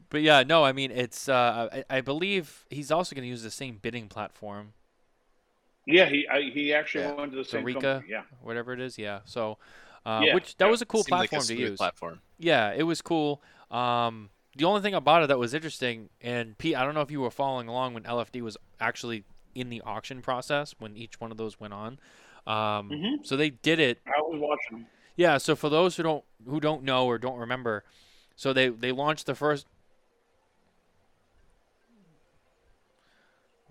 but 0.09 0.23
yeah, 0.23 0.43
no. 0.43 0.65
I 0.65 0.73
mean, 0.73 0.91
it's. 0.91 1.29
Uh, 1.29 1.69
I, 1.91 1.99
I 1.99 2.01
believe 2.01 2.65
he's 2.71 2.91
also 2.91 3.15
gonna 3.15 3.27
use 3.27 3.43
the 3.43 3.51
same 3.51 3.79
bidding 3.83 4.09
platform, 4.09 4.73
Yeah, 5.87 6.07
he 6.07 6.27
I, 6.27 6.41
he 6.51 6.73
actually 6.73 7.05
Yeah. 7.05 7.13
went 7.13 7.33
to 7.33 7.37
the 7.37 7.45
same 7.45 7.65
Zorica, 7.65 7.81
company. 7.83 8.07
Yeah, 8.11 8.23
whatever 8.41 8.73
it 8.73 8.81
is. 8.81 8.97
Yeah. 8.97 9.21
So, 9.27 9.59
uh, 10.07 10.23
Yeah, 10.25 10.35
which 10.35 10.57
that 10.57 10.65
yeah. 10.65 10.71
was 10.71 10.81
a 10.81 10.87
cool 10.87 11.05
Seemed 11.05 11.19
like 11.19 11.29
a 11.33 11.37
platform 11.37 11.57
to 11.57 11.63
use. 11.63 11.77
Platform. 11.77 12.21
Yeah, 12.39 12.73
it 12.73 12.85
was 12.85 13.03
cool. 13.03 13.43
Um, 13.71 14.31
the 14.57 14.65
only 14.65 14.81
thing 14.81 14.95
about 14.95 15.23
it 15.23 15.27
that 15.29 15.39
was 15.39 15.53
interesting, 15.53 16.09
and 16.23 16.57
Pete, 16.57 16.75
I 16.77 16.85
don't 16.85 16.95
know 16.95 17.03
if 17.03 17.11
you 17.11 17.21
were 17.21 17.31
following 17.31 17.69
along 17.69 17.93
when 17.95 18.03
LFD 18.05 18.41
was 18.41 18.57
actually 18.81 19.25
in 19.55 19.69
the 19.71 19.81
auction 19.83 20.23
process 20.23 20.75
when 20.79 20.97
each 20.97 21.21
one 21.21 21.31
of 21.31 21.37
those 21.37 21.59
went 21.61 21.73
on. 21.75 21.99
Um, 22.47 22.91
Mhm. 22.91 23.27
So 23.27 23.37
they 23.37 23.51
did 23.51 23.79
it 23.79 24.01
I 24.07 24.21
was 24.21 24.39
watching. 24.41 24.87
Yeah, 25.17 25.37
so 25.39 25.55
for 25.55 25.69
those 25.69 25.97
who 25.97 26.03
don't 26.03 26.25
who 26.47 26.61
don't 26.61 26.83
know 26.83 27.07
or 27.07 27.19
don't 27.19 27.39
remember, 27.39 27.85
so 28.37 28.53
they 28.53 28.69
they 28.69 28.93
launched 28.93 29.27
the 29.27 29.35
first 29.35 29.67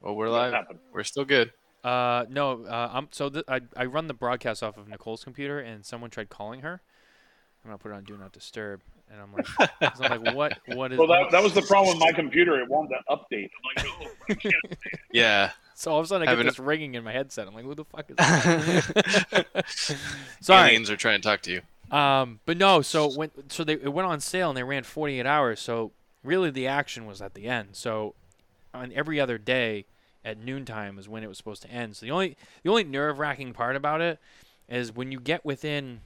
Well, 0.02 0.16
we're 0.16 0.30
live. 0.30 0.54
We're 0.94 1.04
still 1.04 1.26
good. 1.26 1.52
uh 1.84 2.26
no, 2.30 2.64
uh 2.66 2.90
I'm 2.94 3.08
so 3.12 3.30
th- 3.30 3.46
I 3.48 3.62
I 3.76 3.86
run 3.86 4.08
the 4.08 4.14
broadcast 4.14 4.62
off 4.64 4.78
of 4.78 4.88
Nicole's 4.88 5.24
computer 5.24 5.60
and 5.60 5.86
someone 5.86 6.10
tried 6.10 6.30
calling 6.30 6.62
her. 6.62 6.82
I'm 7.64 7.70
going 7.72 7.78
to 7.78 7.84
put 7.84 7.92
it 7.92 7.96
on 7.96 8.04
do 8.06 8.18
not 8.18 8.32
disturb 8.32 8.82
and 9.12 9.20
I'm 9.22 9.34
like 9.34 9.46
so 9.98 10.04
I'm 10.06 10.24
like 10.24 10.36
what 10.36 10.58
what 10.68 10.92
is 10.94 11.00
Well, 11.00 11.08
that, 11.08 11.32
that 11.32 11.44
was 11.44 11.54
the 11.54 11.62
problem 11.64 11.98
with 11.98 12.06
my 12.06 12.12
computer. 12.14 12.60
It 12.62 12.70
wanted 12.70 12.90
to 12.98 13.16
update. 13.16 13.50
I'm 13.50 13.64
like, 13.76 13.86
no, 13.86 14.10
I 14.30 14.34
can't. 14.36 14.78
Yeah. 15.12 15.52
So 15.80 15.94
all 15.94 16.00
of 16.00 16.04
a 16.04 16.08
sudden 16.10 16.28
I 16.28 16.36
get 16.36 16.44
this 16.44 16.60
ringing 16.60 16.96
in 16.96 17.06
my 17.06 17.14
headset. 17.14 17.48
I'm 17.48 17.54
like 17.54 17.64
who 17.64 17.74
the 17.74 17.86
fuck 17.86 18.10
is 18.10 18.18
that? 18.18 19.46
Sorry. 20.42 20.72
Aliens 20.72 20.90
are 20.90 20.98
trying 20.98 21.22
to 21.22 21.26
talk 21.26 21.40
to 21.44 21.52
you. 21.54 21.98
Um, 21.98 22.42
but 22.46 22.58
no, 22.58 22.82
so 22.82 23.10
when 23.10 23.32
so 23.48 23.64
they 23.64 23.74
it 23.74 23.94
went 23.94 24.06
on 24.06 24.20
sale 24.20 24.50
and 24.50 24.58
they 24.58 24.64
ran 24.64 24.84
48 24.84 25.26
hours. 25.26 25.62
So 25.62 25.92
really, 26.22 26.50
the 26.50 26.68
action 26.68 27.06
was 27.06 27.22
at 27.22 27.34
the 27.34 27.48
end. 27.48 27.70
So 27.72 28.14
on 28.74 28.92
every 28.92 29.22
other 29.22 29.38
day 29.38 29.86
at 30.26 30.38
noontime 30.38 31.00
is 31.00 31.08
when 31.08 31.24
it 31.24 31.28
was 31.28 31.38
supposed 31.38 31.62
to 31.62 31.72
end. 31.72 31.96
So 31.96 32.06
the 32.06 32.12
only 32.12 32.36
the 32.62 32.70
only 32.70 32.84
nerve 32.84 33.18
wracking 33.18 33.54
part 33.54 33.78
about 33.78 34.02
it 34.02 34.20
is 34.68 34.94
when 34.94 35.14
you 35.14 35.22
get 35.22 35.46
within, 35.46 36.02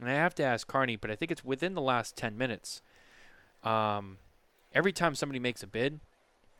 and 0.00 0.10
I 0.10 0.14
have 0.14 0.34
to 0.34 0.42
ask 0.42 0.66
Carney, 0.66 0.96
but 0.96 1.12
I 1.12 1.14
think 1.14 1.30
it's 1.30 1.44
within 1.44 1.74
the 1.74 1.80
last 1.80 2.16
10 2.16 2.36
minutes. 2.36 2.82
Um, 3.62 4.18
every 4.74 4.92
time 4.92 5.14
somebody 5.14 5.38
makes 5.38 5.62
a 5.62 5.68
bid, 5.68 6.00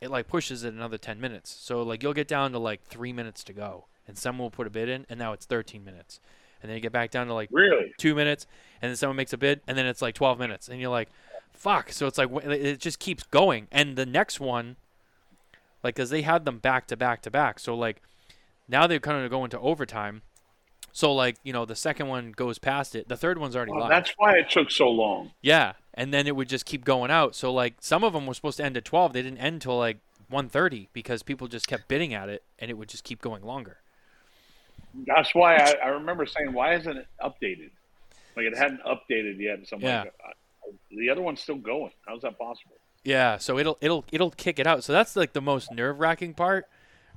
it 0.01 0.09
like 0.11 0.27
pushes 0.27 0.63
it 0.63 0.73
another 0.73 0.97
10 0.97 1.19
minutes. 1.19 1.49
So 1.49 1.81
like 1.81 2.03
you'll 2.03 2.13
get 2.13 2.27
down 2.27 2.51
to 2.51 2.59
like 2.59 2.83
three 2.83 3.13
minutes 3.13 3.43
to 3.45 3.53
go, 3.53 3.85
and 4.07 4.17
someone 4.17 4.45
will 4.45 4.51
put 4.51 4.67
a 4.67 4.69
bid 4.69 4.89
in, 4.89 5.05
and 5.09 5.19
now 5.19 5.33
it's 5.33 5.45
13 5.45 5.83
minutes, 5.83 6.19
and 6.61 6.69
then 6.69 6.75
you 6.75 6.81
get 6.81 6.91
back 6.91 7.11
down 7.11 7.27
to 7.27 7.33
like 7.33 7.49
Really? 7.51 7.93
two 7.97 8.15
minutes, 8.15 8.45
and 8.81 8.89
then 8.89 8.95
someone 8.95 9.15
makes 9.15 9.33
a 9.33 9.37
bid, 9.37 9.61
and 9.67 9.77
then 9.77 9.85
it's 9.85 10.01
like 10.01 10.15
12 10.15 10.39
minutes, 10.39 10.67
and 10.69 10.79
you're 10.79 10.91
like, 10.91 11.09
fuck. 11.51 11.91
So 11.91 12.07
it's 12.07 12.17
like 12.17 12.29
it 12.45 12.79
just 12.79 12.99
keeps 12.99 13.23
going, 13.23 13.67
and 13.71 13.95
the 13.95 14.05
next 14.05 14.39
one, 14.39 14.75
like, 15.83 15.95
cause 15.95 16.09
they 16.09 16.21
had 16.21 16.45
them 16.45 16.59
back 16.59 16.87
to 16.87 16.97
back 16.97 17.21
to 17.23 17.31
back, 17.31 17.59
so 17.59 17.75
like 17.75 18.01
now 18.67 18.87
they're 18.87 18.99
kind 18.99 19.23
of 19.23 19.31
going 19.31 19.49
to 19.51 19.59
overtime. 19.59 20.21
So 20.97 21.13
like 21.13 21.35
you 21.43 21.53
know 21.53 21.63
the 21.63 21.75
second 21.75 22.07
one 22.07 22.31
goes 22.31 22.57
past 22.57 22.95
it, 22.95 23.07
the 23.07 23.15
third 23.15 23.37
one's 23.37 23.55
already 23.55 23.71
Well, 23.71 23.81
live. 23.81 23.89
that's 23.91 24.11
why 24.17 24.33
it 24.37 24.49
took 24.49 24.71
so 24.71 24.89
long. 24.89 25.29
Yeah, 25.43 25.73
and 25.93 26.11
then 26.11 26.25
it 26.25 26.35
would 26.35 26.49
just 26.49 26.65
keep 26.65 26.83
going 26.83 27.11
out. 27.11 27.35
So 27.35 27.53
like 27.53 27.75
some 27.81 28.03
of 28.03 28.13
them 28.13 28.25
were 28.25 28.33
supposed 28.33 28.57
to 28.57 28.65
end 28.65 28.75
at 28.77 28.83
12, 28.85 29.13
they 29.13 29.21
didn't 29.21 29.37
end 29.37 29.61
till 29.61 29.77
like 29.77 29.99
1:30 30.31 30.87
because 30.93 31.21
people 31.21 31.47
just 31.47 31.67
kept 31.67 31.87
bidding 31.87 32.15
at 32.15 32.29
it, 32.29 32.41
and 32.57 32.71
it 32.71 32.79
would 32.79 32.89
just 32.89 33.03
keep 33.03 33.21
going 33.21 33.43
longer. 33.43 33.77
That's 35.05 35.35
why 35.35 35.57
I, 35.57 35.73
I 35.83 35.87
remember 35.89 36.25
saying, 36.25 36.51
why 36.53 36.73
isn't 36.73 36.97
it 36.97 37.05
updated? 37.21 37.69
Like 38.35 38.45
it 38.47 38.57
hadn't 38.57 38.81
updated 38.81 39.37
yet. 39.39 39.67
So 39.67 39.77
Yeah. 39.79 40.05
like, 40.05 40.13
the 40.89 41.11
other 41.11 41.21
one's 41.21 41.41
still 41.41 41.57
going. 41.57 41.91
How's 42.07 42.21
that 42.23 42.39
possible? 42.39 42.73
Yeah, 43.03 43.37
so 43.37 43.59
it'll 43.59 43.77
it'll 43.81 44.03
it'll 44.11 44.31
kick 44.31 44.57
it 44.57 44.65
out. 44.65 44.83
So 44.83 44.93
that's 44.93 45.15
like 45.15 45.33
the 45.33 45.41
most 45.41 45.71
nerve 45.71 45.99
wracking 45.99 46.33
part, 46.33 46.65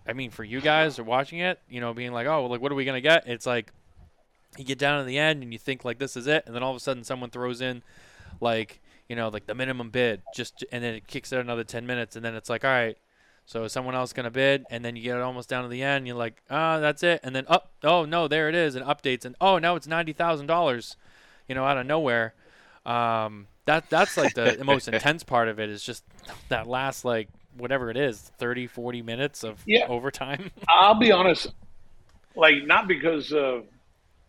I 0.06 0.12
mean, 0.12 0.30
for 0.30 0.44
you 0.44 0.60
guys 0.60 0.98
are 0.98 1.04
watching 1.04 1.40
it, 1.40 1.60
you 1.68 1.80
know, 1.80 1.92
being 1.92 2.12
like, 2.12 2.26
oh, 2.26 2.46
like 2.46 2.60
what 2.60 2.72
are 2.72 2.74
we 2.74 2.84
gonna 2.84 3.00
get? 3.00 3.26
It's 3.26 3.46
like 3.46 3.72
you 4.56 4.64
get 4.64 4.78
down 4.78 4.98
to 4.98 5.04
the 5.04 5.18
end 5.18 5.42
and 5.42 5.52
you 5.52 5.58
think 5.58 5.84
like 5.84 5.98
this 5.98 6.16
is 6.16 6.26
it, 6.26 6.44
and 6.46 6.54
then 6.54 6.62
all 6.62 6.70
of 6.70 6.76
a 6.76 6.80
sudden 6.80 7.04
someone 7.04 7.30
throws 7.30 7.60
in 7.60 7.82
like 8.40 8.80
you 9.08 9.16
know 9.16 9.28
like 9.28 9.46
the 9.46 9.54
minimum 9.54 9.90
bid, 9.90 10.22
just 10.34 10.64
and 10.72 10.82
then 10.82 10.94
it 10.94 11.06
kicks 11.06 11.32
it 11.32 11.38
another 11.38 11.64
ten 11.64 11.86
minutes, 11.86 12.16
and 12.16 12.24
then 12.24 12.34
it's 12.34 12.50
like 12.50 12.64
all 12.64 12.70
right. 12.70 12.96
So 13.46 13.64
is 13.64 13.72
someone 13.72 13.96
else 13.96 14.12
gonna 14.12 14.30
bid, 14.30 14.64
and 14.70 14.84
then 14.84 14.94
you 14.94 15.02
get 15.02 15.16
it 15.16 15.22
almost 15.22 15.48
down 15.48 15.64
to 15.64 15.68
the 15.68 15.82
end. 15.82 16.06
You're 16.06 16.16
like, 16.16 16.42
ah, 16.50 16.78
that's 16.78 17.02
it, 17.02 17.20
and 17.22 17.34
then 17.34 17.44
up, 17.48 17.72
oh 17.82 18.04
no, 18.04 18.28
there 18.28 18.48
it 18.48 18.54
is, 18.54 18.74
and 18.76 18.84
updates, 18.84 19.24
and 19.24 19.34
oh 19.40 19.58
now 19.58 19.74
it's 19.74 19.86
ninety 19.86 20.12
thousand 20.12 20.46
dollars, 20.46 20.96
you 21.48 21.54
know, 21.54 21.64
out 21.64 21.76
of 21.76 21.86
nowhere. 21.86 22.34
Um, 22.86 23.48
that 23.66 23.90
that's 23.90 24.16
like 24.16 24.34
the, 24.34 24.56
the 24.58 24.64
most 24.64 24.88
intense 24.92 25.24
part 25.24 25.48
of 25.48 25.58
it 25.58 25.68
is 25.68 25.82
just 25.82 26.04
that 26.48 26.66
last 26.66 27.04
like 27.04 27.28
whatever 27.56 27.90
it 27.90 27.96
is 27.96 28.20
30 28.38 28.66
40 28.66 29.02
minutes 29.02 29.42
of 29.44 29.62
Yeah. 29.66 29.86
overtime 29.88 30.50
I'll 30.68 30.98
be 30.98 31.12
honest, 31.12 31.52
like 32.36 32.64
not 32.64 32.86
because 32.88 33.32
uh, 33.32 33.60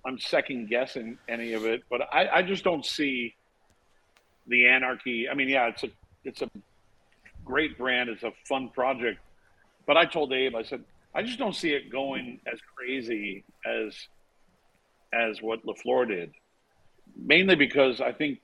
I'm 0.05 0.17
second 0.19 0.69
guessing 0.69 1.17
any 1.29 1.53
of 1.53 1.65
it, 1.65 1.81
but 1.89 2.01
I, 2.11 2.27
I 2.37 2.41
just 2.41 2.63
don't 2.63 2.85
see 2.85 3.35
the 4.47 4.67
anarchy. 4.67 5.29
I 5.29 5.35
mean, 5.35 5.47
yeah, 5.49 5.67
it's 5.67 5.83
a 5.83 5.89
it's 6.23 6.41
a 6.41 6.49
great 7.45 7.77
brand, 7.77 8.09
it's 8.09 8.23
a 8.23 8.31
fun 8.47 8.69
project, 8.69 9.19
but 9.85 9.97
I 9.97 10.05
told 10.05 10.33
Abe, 10.33 10.55
I 10.55 10.63
said, 10.63 10.83
I 11.13 11.21
just 11.21 11.37
don't 11.37 11.55
see 11.55 11.69
it 11.71 11.91
going 11.91 12.39
as 12.51 12.59
crazy 12.75 13.43
as 13.65 13.95
as 15.13 15.41
what 15.41 15.65
La 15.65 15.73
Flor 15.73 16.05
did, 16.05 16.31
mainly 17.15 17.55
because 17.55 18.01
I 18.01 18.11
think 18.13 18.39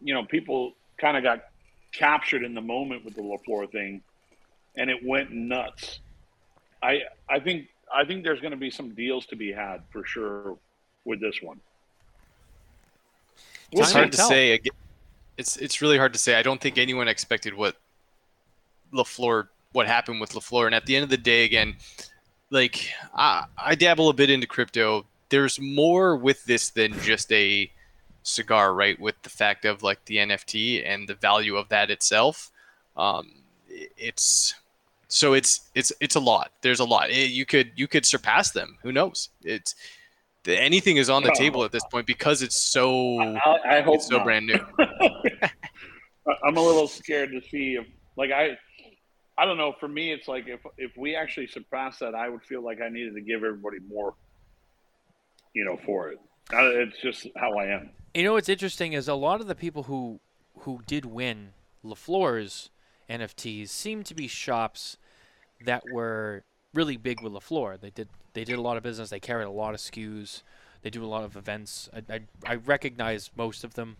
you 0.00 0.12
know 0.14 0.24
people 0.24 0.72
kind 1.00 1.16
of 1.16 1.22
got 1.22 1.40
captured 1.96 2.44
in 2.44 2.54
the 2.54 2.60
moment 2.60 3.04
with 3.04 3.14
the 3.14 3.22
La 3.22 3.36
Flor 3.38 3.66
thing, 3.66 4.02
and 4.76 4.90
it 4.90 4.98
went 5.04 5.32
nuts. 5.32 6.00
I 6.82 7.00
I 7.28 7.40
think 7.40 7.68
I 7.94 8.04
think 8.04 8.24
there's 8.24 8.40
going 8.40 8.52
to 8.52 8.56
be 8.56 8.70
some 8.70 8.94
deals 8.94 9.26
to 9.26 9.36
be 9.36 9.52
had 9.52 9.82
for 9.90 10.04
sure 10.04 10.56
with 11.04 11.20
this 11.20 11.40
one. 11.40 11.60
We'll 13.72 13.82
it's 13.82 13.92
hard 13.92 14.06
to 14.06 14.10
to 14.12 14.16
tell. 14.16 14.28
say. 14.28 14.60
It's 15.38 15.56
it's 15.56 15.82
really 15.82 15.98
hard 15.98 16.12
to 16.12 16.18
say. 16.18 16.34
I 16.34 16.42
don't 16.42 16.60
think 16.60 16.78
anyone 16.78 17.08
expected 17.08 17.54
what 17.54 17.76
La 18.92 19.04
Flor, 19.04 19.50
what 19.72 19.86
happened 19.86 20.20
with 20.20 20.34
La 20.34 20.40
Flor, 20.40 20.66
and 20.66 20.74
at 20.74 20.86
the 20.86 20.96
end 20.96 21.04
of 21.04 21.10
the 21.10 21.16
day, 21.16 21.44
again, 21.44 21.76
like 22.50 22.88
I, 23.14 23.44
I 23.56 23.74
dabble 23.74 24.08
a 24.08 24.14
bit 24.14 24.30
into 24.30 24.46
crypto. 24.46 25.04
There's 25.28 25.60
more 25.60 26.16
with 26.16 26.44
this 26.44 26.70
than 26.70 26.98
just 27.00 27.30
a 27.32 27.70
cigar, 28.26 28.74
right? 28.74 28.98
With 29.00 29.14
the 29.22 29.30
fact 29.30 29.64
of 29.64 29.82
like 29.82 30.04
the 30.06 30.16
NFT 30.16 30.82
and 30.84 31.08
the 31.08 31.14
value 31.14 31.56
of 31.56 31.68
that 31.70 31.90
itself. 31.90 32.50
Um, 32.96 33.32
it's 33.96 34.54
so 35.08 35.32
it's 35.34 35.68
it's 35.74 35.92
it's 36.00 36.16
a 36.16 36.20
lot. 36.20 36.50
There's 36.62 36.80
a 36.80 36.84
lot. 36.84 37.10
Eh, 37.10 37.24
you 37.26 37.46
could 37.46 37.72
you 37.76 37.86
could 37.88 38.04
surpass 38.04 38.50
them. 38.50 38.78
Who 38.82 38.92
knows? 38.92 39.28
It's 39.42 39.74
the- 40.44 40.60
anything 40.60 40.96
is 40.96 41.08
on 41.10 41.22
the 41.22 41.30
Oh. 41.30 41.34
table 41.38 41.64
at 41.64 41.72
this 41.72 41.84
point 41.90 42.06
because 42.06 42.42
it's 42.42 42.60
so 42.60 43.20
I, 43.20 43.78
I 43.78 43.80
hope 43.80 43.96
it's 43.96 44.08
so 44.08 44.16
not. 44.16 44.24
brand 44.24 44.46
new. 44.46 44.58
I'm 46.44 46.56
a 46.56 46.60
little 46.60 46.88
scared 46.88 47.30
to 47.32 47.40
see 47.48 47.74
if, 47.74 47.86
like, 48.16 48.32
I, 48.32 48.58
I 49.38 49.44
don't 49.44 49.56
know. 49.58 49.74
For 49.78 49.86
me, 49.88 50.12
it's 50.12 50.26
like 50.26 50.48
if 50.48 50.60
if 50.76 50.96
we 50.96 51.14
actually 51.14 51.46
surpass 51.46 51.98
that, 52.00 52.14
I 52.14 52.28
would 52.28 52.42
feel 52.42 52.62
like 52.62 52.80
I 52.80 52.88
needed 52.88 53.14
to 53.14 53.20
give 53.20 53.44
everybody 53.44 53.78
more, 53.88 54.14
you 55.54 55.64
know, 55.64 55.78
for 55.86 56.10
it. 56.10 56.18
Uh, 56.52 56.70
It's 56.70 56.96
just 57.02 57.26
how 57.36 57.54
I 57.58 57.66
am. 57.66 57.90
You 58.14 58.22
know 58.24 58.34
what's 58.34 58.48
interesting 58.48 58.92
is 58.92 59.08
a 59.08 59.14
lot 59.14 59.40
of 59.40 59.46
the 59.46 59.54
people 59.54 59.84
who 59.84 60.20
who 60.60 60.80
did 60.86 61.04
win 61.04 61.50
La 61.82 61.94
Flor's 61.94 62.70
NFTs 63.10 63.68
seem 63.68 64.02
to 64.04 64.14
be 64.14 64.26
shops 64.26 64.96
that 65.64 65.82
were 65.92 66.44
really 66.72 66.96
big 66.96 67.20
with 67.20 67.32
LaFleur. 67.32 67.78
They 67.80 67.90
did 67.90 68.08
they 68.32 68.44
did 68.44 68.58
a 68.58 68.62
lot 68.62 68.76
of 68.76 68.82
business. 68.82 69.10
They 69.10 69.20
carried 69.20 69.44
a 69.44 69.50
lot 69.50 69.74
of 69.74 69.80
SKUs. 69.80 70.42
They 70.82 70.90
do 70.90 71.04
a 71.04 71.06
lot 71.06 71.24
of 71.24 71.36
events. 71.36 71.88
I, 71.94 72.14
I, 72.14 72.20
I 72.46 72.54
recognize 72.56 73.30
most 73.36 73.64
of 73.64 73.74
them. 73.74 73.96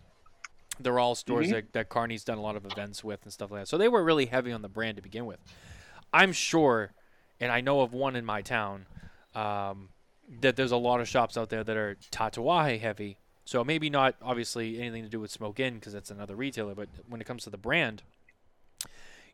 They're 0.79 0.99
all 0.99 1.15
stores 1.15 1.47
Mhm. 1.47 1.51
that, 1.51 1.73
that 1.73 1.89
Carney's 1.89 2.23
done 2.23 2.37
a 2.37 2.41
lot 2.41 2.55
of 2.55 2.65
events 2.65 3.03
with 3.03 3.23
and 3.23 3.33
stuff 3.33 3.49
like 3.51 3.61
that. 3.61 3.67
So 3.67 3.77
they 3.77 3.87
were 3.87 4.03
really 4.03 4.27
heavy 4.27 4.51
on 4.51 4.61
the 4.61 4.69
brand 4.69 4.95
to 4.97 5.01
begin 5.01 5.25
with. 5.25 5.39
I'm 6.13 6.31
sure, 6.33 6.91
and 7.39 7.51
I 7.51 7.61
know 7.61 7.81
of 7.81 7.93
one 7.93 8.15
in 8.15 8.23
my 8.25 8.41
town, 8.43 8.85
um, 9.33 9.89
that 10.41 10.55
there's 10.55 10.71
a 10.71 10.77
lot 10.77 10.99
of 10.99 11.07
shops 11.07 11.37
out 11.37 11.49
there 11.49 11.63
that 11.63 11.77
are 11.77 11.97
Tatuaje 12.11 12.79
heavy. 12.79 13.17
So 13.45 13.63
maybe 13.63 13.89
not 13.89 14.15
obviously 14.21 14.79
anything 14.81 15.03
to 15.03 15.09
do 15.09 15.19
with 15.21 15.31
Smoke 15.31 15.59
Inn 15.59 15.75
because 15.75 15.93
that's 15.93 16.11
another 16.11 16.35
retailer. 16.35 16.75
But 16.75 16.89
when 17.07 17.21
it 17.21 17.25
comes 17.25 17.43
to 17.45 17.49
the 17.49 17.57
brand, 17.57 18.03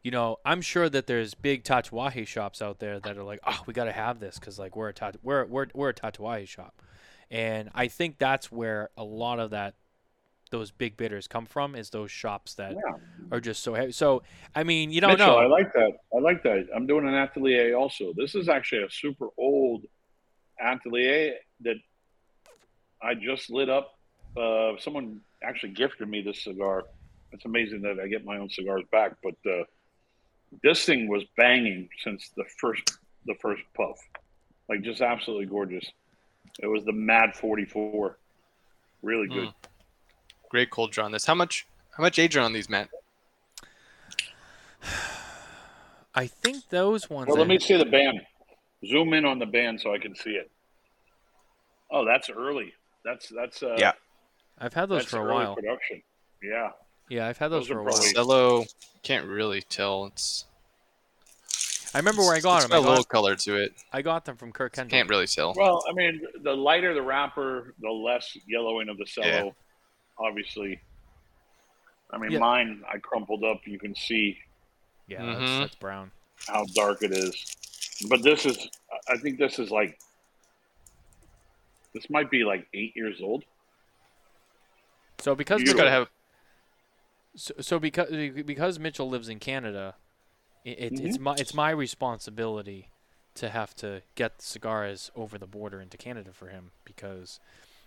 you 0.03 0.11
know, 0.11 0.37
I'm 0.45 0.61
sure 0.61 0.89
that 0.89 1.07
there's 1.07 1.33
big 1.33 1.63
Tatuaje 1.63 2.27
shops 2.27 2.61
out 2.61 2.79
there 2.79 2.99
that 2.99 3.17
are 3.17 3.23
like, 3.23 3.39
oh, 3.47 3.59
we 3.65 3.73
got 3.73 3.85
to 3.85 3.91
have 3.91 4.19
this 4.19 4.37
because 4.37 4.59
like 4.59 4.75
we're 4.75 4.89
a 4.89 4.93
tat- 4.93 5.15
we're 5.23 5.45
we're 5.45 5.67
we're 5.73 5.89
a 5.89 5.93
Tatuaje 5.93 6.47
shop, 6.47 6.81
and 7.31 7.69
I 7.73 7.87
think 7.87 8.17
that's 8.19 8.51
where 8.51 8.89
a 8.97 9.03
lot 9.03 9.39
of 9.39 9.51
that 9.51 9.75
those 10.51 10.69
big 10.69 10.95
bidders 10.97 11.27
come 11.27 11.47
from 11.47 11.73
is 11.73 11.89
those 11.89 12.11
shops 12.11 12.53
that 12.55 12.73
Yeah. 12.73 12.97
are 13.31 13.39
just 13.39 13.63
so 13.63 13.73
heavy. 13.73 13.93
So 13.93 14.21
I 14.53 14.63
mean, 14.63 14.91
you 14.91 15.01
don't 15.01 15.11
Mitchell, 15.13 15.25
know. 15.25 15.37
I 15.37 15.47
like 15.47 15.73
that. 15.73 15.91
I 16.15 16.19
like 16.19 16.43
that. 16.43 16.67
I'm 16.75 16.85
doing 16.85 17.07
an 17.07 17.15
atelier 17.15 17.75
also. 17.75 18.13
This 18.15 18.35
is 18.35 18.47
actually 18.49 18.83
a 18.83 18.89
super 18.91 19.29
old 19.39 19.85
atelier 20.63 21.35
that 21.61 21.75
I 23.01 23.13
just 23.15 23.49
lit 23.49 23.69
up. 23.69 23.97
Uh, 24.35 24.73
someone 24.79 25.21
actually 25.43 25.73
gifted 25.73 26.07
me 26.07 26.21
this 26.21 26.43
cigar. 26.43 26.85
It's 27.31 27.45
amazing 27.45 27.81
that 27.81 27.99
I 27.99 28.07
get 28.07 28.25
my 28.25 28.37
own 28.37 28.49
cigars 28.49 28.83
back, 28.91 29.13
but 29.23 29.35
uh, 29.49 29.63
this 30.61 30.85
thing 30.85 31.07
was 31.07 31.23
banging 31.35 31.89
since 32.03 32.29
the 32.35 32.45
first 32.59 32.99
the 33.25 33.35
first 33.41 33.63
puff, 33.75 33.97
like 34.69 34.81
just 34.81 35.01
absolutely 35.01 35.45
gorgeous. 35.45 35.85
It 36.61 36.67
was 36.67 36.83
the 36.85 36.91
Mad 36.91 37.35
44, 37.35 38.17
really 39.01 39.27
good. 39.27 39.47
Mm. 39.47 39.53
Great 40.49 40.69
cold 40.69 40.91
draw 40.91 41.05
on 41.05 41.11
this. 41.11 41.25
How 41.25 41.33
much? 41.33 41.65
How 41.97 42.03
much 42.03 42.19
age 42.19 42.37
are 42.37 42.41
on 42.41 42.53
these, 42.53 42.69
Matt? 42.69 42.89
I 46.15 46.27
think 46.27 46.69
those 46.69 47.09
ones. 47.09 47.27
Well, 47.27 47.37
let 47.37 47.47
me 47.47 47.57
see 47.59 47.77
the 47.77 47.85
band. 47.85 48.21
Zoom 48.85 49.13
in 49.13 49.25
on 49.25 49.39
the 49.39 49.45
band 49.45 49.81
so 49.81 49.93
I 49.93 49.97
can 49.97 50.15
see 50.15 50.31
it. 50.31 50.51
Oh, 51.93 52.03
that's 52.05 52.29
early. 52.29 52.73
That's 53.05 53.29
that's 53.29 53.61
uh, 53.63 53.75
Yeah. 53.79 53.93
I've 54.59 54.73
had 54.73 54.89
those 54.89 55.05
for 55.05 55.17
a 55.17 55.21
early 55.23 55.33
while. 55.33 55.55
Production. 55.55 56.01
Yeah. 56.41 56.69
Yeah, 57.09 57.27
I've 57.27 57.37
had 57.37 57.49
those, 57.49 57.67
Those 57.67 57.73
for 57.73 57.79
a 57.79 57.83
while. 57.83 57.93
probably- 57.93 58.13
Cello. 58.13 58.65
Can't 59.03 59.27
really 59.27 59.61
tell. 59.61 60.05
It's. 60.07 60.45
I 61.93 61.99
remember 61.99 62.21
where 62.23 62.35
I 62.35 62.39
got 62.39 62.57
it's 62.57 62.63
them. 62.65 62.71
got 62.71 62.75
I 62.75 62.79
a 62.79 62.81
little 62.89 63.03
got, 63.03 63.09
color 63.09 63.35
to 63.35 63.55
it. 63.57 63.73
I 63.91 64.01
got 64.01 64.25
them 64.25 64.35
from 64.37 64.51
Kirk 64.51 64.73
Kendall. 64.73 64.89
Can't 64.97 65.09
really 65.09 65.27
tell. 65.27 65.53
Well, 65.55 65.83
I 65.87 65.93
mean, 65.93 66.21
the 66.41 66.53
lighter 66.53 66.93
the 66.93 67.01
wrapper, 67.03 67.75
the 67.81 67.89
less 67.89 68.35
yellowing 68.47 68.89
of 68.89 68.97
the 68.97 69.05
cello. 69.05 69.27
Yeah. 69.27 69.51
Obviously. 70.17 70.79
I 72.11 72.17
mean, 72.17 72.31
Yeah. 72.31 72.39
mine 72.39 72.83
I 72.91 72.97
crumpled 72.99 73.43
up. 73.43 73.61
You 73.65 73.77
can 73.79 73.93
see 73.95 74.37
Yeah, 75.07 75.23
that's, 75.25 75.39
Mhm. 75.39 75.59
that's 75.59 75.75
brown. 75.75 76.11
how 76.47 76.65
dark 76.73 77.03
it 77.03 77.11
is. 77.11 77.55
But 78.09 78.23
this 78.23 78.45
is, 78.45 78.69
I 79.09 79.17
think 79.17 79.37
this 79.37 79.59
is 79.59 79.69
like, 79.69 79.99
this 81.93 82.09
might 82.09 82.29
be 82.29 82.43
like 82.43 82.67
eight 82.73 82.93
years 82.95 83.19
old. 83.21 83.43
So 85.19 85.35
because 85.35 85.61
You 85.61 85.73
gotta 85.73 85.89
have. 85.89 86.09
so, 87.35 87.53
so 87.59 87.79
because 87.79 88.09
because 88.45 88.79
Mitchell 88.79 89.09
lives 89.09 89.29
in 89.29 89.39
Canada, 89.39 89.95
it, 90.65 90.79
it, 90.79 90.99
it's 90.99 91.19
my 91.19 91.35
it's 91.35 91.53
my 91.53 91.69
responsibility 91.69 92.89
to 93.35 93.49
have 93.49 93.75
to 93.75 94.01
get 94.15 94.41
cigars 94.41 95.11
over 95.15 95.37
the 95.37 95.47
border 95.47 95.81
into 95.81 95.97
Canada 95.97 96.31
for 96.33 96.47
him 96.47 96.71
because 96.85 97.39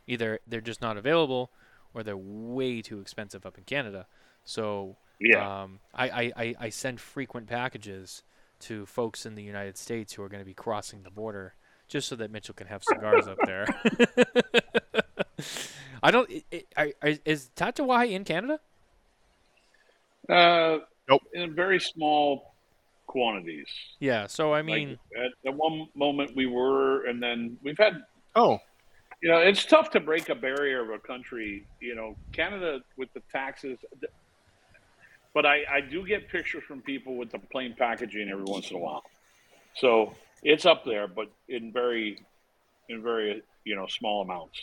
either 0.07 0.41
they're 0.47 0.61
just 0.61 0.81
not 0.81 0.97
available 0.97 1.51
or 1.95 2.03
they're 2.03 2.17
way 2.17 2.83
too 2.83 3.01
expensive 3.01 3.47
up 3.47 3.57
in 3.57 3.65
Canada. 3.65 4.07
So 4.45 4.97
Yeah. 5.21 5.63
um, 5.63 5.81
I, 5.95 6.09
I, 6.09 6.33
I, 6.37 6.55
I 6.61 6.69
send 6.69 7.01
frequent 7.01 7.47
packages 7.47 8.23
to 8.61 8.87
folks 8.87 9.25
in 9.27 9.35
the 9.35 9.43
United 9.43 9.77
States 9.77 10.15
who 10.15 10.23
are 10.23 10.29
going 10.29 10.41
to 10.43 10.47
be 10.47 10.55
crossing 10.55 11.03
the 11.03 11.11
border 11.11 11.55
just 11.89 12.09
so 12.09 12.17
that 12.17 12.31
Mitchell 12.31 12.55
can 12.55 12.67
have 12.67 12.83
cigars 12.85 13.27
up 13.29 13.39
there. 13.47 13.67
I 16.03 16.11
don't. 16.11 16.31
i 16.31 16.43
i 16.77 16.83
I- 16.83 16.93
I- 17.03 17.21
is 17.25 17.51
Tatuaje 17.57 18.11
in 18.13 18.25
Canada? 18.25 18.61
Uh, 20.29 20.79
Nope. 21.09 21.23
In 21.35 21.55
very 21.55 21.79
small 21.79 22.53
quantities. 23.07 23.69
Yeah. 24.01 24.27
So 24.27 24.53
I 24.53 24.57
Like, 24.59 24.65
mean, 24.67 24.99
at, 25.17 25.31
at 25.51 25.55
one 25.55 25.87
moment 25.95 26.35
we 26.35 26.47
were, 26.47 27.07
and 27.07 27.23
then 27.23 27.57
we've 27.63 27.79
had. 27.79 28.03
Oh, 28.35 28.59
You 29.23 29.29
know, 29.31 29.39
it's 29.39 29.65
tough 29.65 29.91
to 29.93 30.01
break 30.01 30.29
a 30.29 30.35
barrier 30.35 30.83
of 30.83 30.91
a 30.91 30.99
country. 30.99 31.65
You 31.81 31.95
know, 31.95 32.17
Canada 32.33 32.81
with 32.97 33.13
the 33.15 33.23
taxes. 33.33 33.79
But 35.33 35.47
I, 35.47 35.65
I 35.71 35.81
do 35.81 36.05
get 36.07 36.29
pictures 36.29 36.65
from 36.65 36.81
people 36.83 37.15
with 37.17 37.31
the 37.31 37.39
plain 37.39 37.75
packaging 37.79 38.29
every 38.31 38.45
once 38.45 38.71
in 38.71 38.77
a 38.77 38.81
while. 38.81 39.05
So 39.77 40.15
it's 40.47 40.65
up 40.65 40.85
there, 40.85 41.09
but 41.09 41.27
in 41.49 41.73
very, 41.73 42.25
in 42.89 43.03
very 43.03 43.43
you 43.65 43.75
know 43.77 43.87
small 43.87 44.23
amounts. 44.23 44.59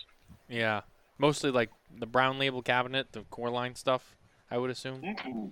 yeah, 0.47 0.81
mostly 1.17 1.51
like 1.51 1.69
the 1.99 2.05
brown 2.05 2.39
label 2.39 2.61
cabinet, 2.61 3.07
the 3.11 3.21
core 3.29 3.49
line 3.49 3.75
stuff. 3.75 4.15
I 4.49 4.57
would 4.57 4.69
assume. 4.71 5.01
Mm-mm. 5.01 5.51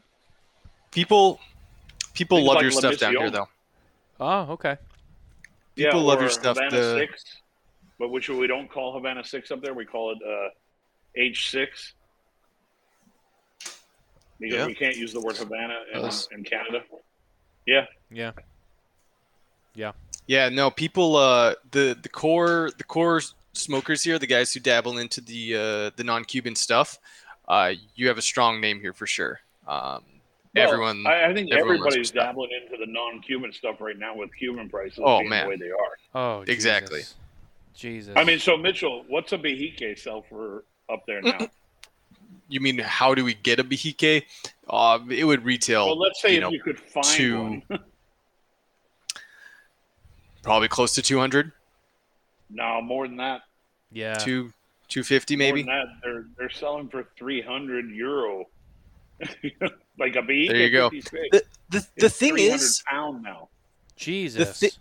people. 0.92 1.40
People 2.14 2.38
Things 2.40 2.48
love 2.48 2.56
like 2.56 2.64
your 2.64 2.72
La 2.72 2.80
stuff 2.80 2.98
down 3.00 3.16
here, 3.16 3.30
though. 3.32 3.48
Oh, 4.20 4.42
okay. 4.54 4.78
People 5.76 6.02
love 6.04 6.20
your 6.20 6.30
stuff. 6.30 6.58
Havana 6.58 6.76
The, 6.76 6.98
Six, 7.00 7.24
but 7.98 8.10
which 8.12 8.28
we 8.30 8.48
don't 8.48 8.70
call 8.70 8.94
Havana 8.94 9.24
Six 9.24 9.50
up 9.50 9.62
there. 9.62 9.74
We 9.74 9.86
call 9.86 10.12
it 10.12 10.18
uh, 10.28 10.50
H 11.16 11.50
Six 11.50 11.94
because 14.40 14.58
Yeah. 14.58 14.66
we 14.66 14.76
can't 14.76 14.98
use 14.98 15.14
the 15.14 15.22
word 15.22 15.38
Havana 15.38 15.78
in, 15.94 16.10
in 16.38 16.44
Canada. 16.44 16.82
Yeah, 17.66 17.86
Yeah. 18.12 18.32
Yeah, 19.74 19.94
no, 20.28 20.72
people 20.72 21.16
uh 21.16 21.56
the 21.72 21.98
the 22.02 22.10
core 22.10 22.72
the 22.78 22.84
core 22.84 23.22
smokers 23.54 24.04
here, 24.04 24.18
the 24.20 24.28
guys 24.28 24.54
who 24.54 24.60
dabble 24.60 24.98
into 24.98 25.22
the 25.22 25.56
uh 25.56 25.92
the 25.96 26.04
non-Cuban 26.04 26.56
stuff, 26.56 27.00
uh 27.48 27.72
you 27.96 28.08
have 28.08 28.18
a 28.18 28.22
strong 28.22 28.62
name 28.62 28.80
here 28.80 28.94
for 28.94 29.08
sure. 29.08 29.40
Um 29.68 30.04
Well, 30.56 30.68
everyone 30.68 31.06
I, 31.08 31.26
I 31.30 31.34
think 31.34 31.52
everyone 31.52 31.78
everybody's 31.78 32.12
dabbling 32.12 32.50
into 32.64 32.78
the 32.84 32.92
non-Cuban 32.92 33.52
stuff 33.54 33.82
right 33.82 33.98
now 33.98 34.16
with 34.16 34.30
Cuban 34.38 34.70
prices 34.70 35.00
Oh, 35.04 35.20
being 35.20 35.30
man. 35.30 35.46
the 35.46 35.50
way 35.50 35.56
they 35.58 35.72
are. 35.72 35.96
Oh, 36.16 36.42
Exactly. 36.48 37.00
Jesus. 37.00 37.16
Jesus. 37.74 38.14
I 38.18 38.24
mean, 38.26 38.38
so 38.38 38.58
Mitchell, 38.58 39.06
what's 39.08 39.32
a 39.32 39.38
Behike 39.38 39.98
sell 39.98 40.22
for 40.30 40.66
up 40.92 41.06
there 41.08 41.22
now? 41.22 41.48
you 42.50 42.60
mean 42.60 42.78
how 42.80 43.16
do 43.16 43.24
we 43.24 43.34
get 43.34 43.60
a 43.60 43.64
Behike? 43.64 44.24
Uh 44.70 45.00
it 45.10 45.24
would 45.26 45.44
retail 45.46 45.88
well, 45.88 46.00
let's 46.00 46.22
say 46.22 46.32
you 46.32 46.38
if 46.38 46.42
know, 46.44 46.50
you 46.52 46.62
could 46.62 46.80
find 46.80 47.06
two- 47.08 47.42
one. 47.42 47.64
probably 50.42 50.68
close 50.68 50.94
to 50.96 51.02
200, 51.02 51.52
No, 52.50 52.82
more 52.82 53.08
than 53.08 53.18
that. 53.18 53.42
yeah. 53.92 54.16
2 54.16 54.52
250 54.89 55.36
More 55.36 55.39
maybe. 55.39 55.62
than 55.62 55.68
that, 55.68 55.86
they're 56.04 56.26
they're 56.38 56.50
selling 56.50 56.89
for 56.89 57.08
three 57.18 57.42
hundred 57.42 57.89
euro. 57.92 58.46
like 60.00 60.16
a 60.16 60.22
Behike. 60.22 60.48
There 60.50 60.58
you 60.58 60.70
go. 60.70 60.89
The 60.89 61.44
the, 61.70 61.88
the 61.98 62.10
thing 62.10 62.38
is 62.38 62.84
pound 62.89 63.24
now. 63.24 63.48
Jesus. 63.96 64.60
thi- 64.60 64.72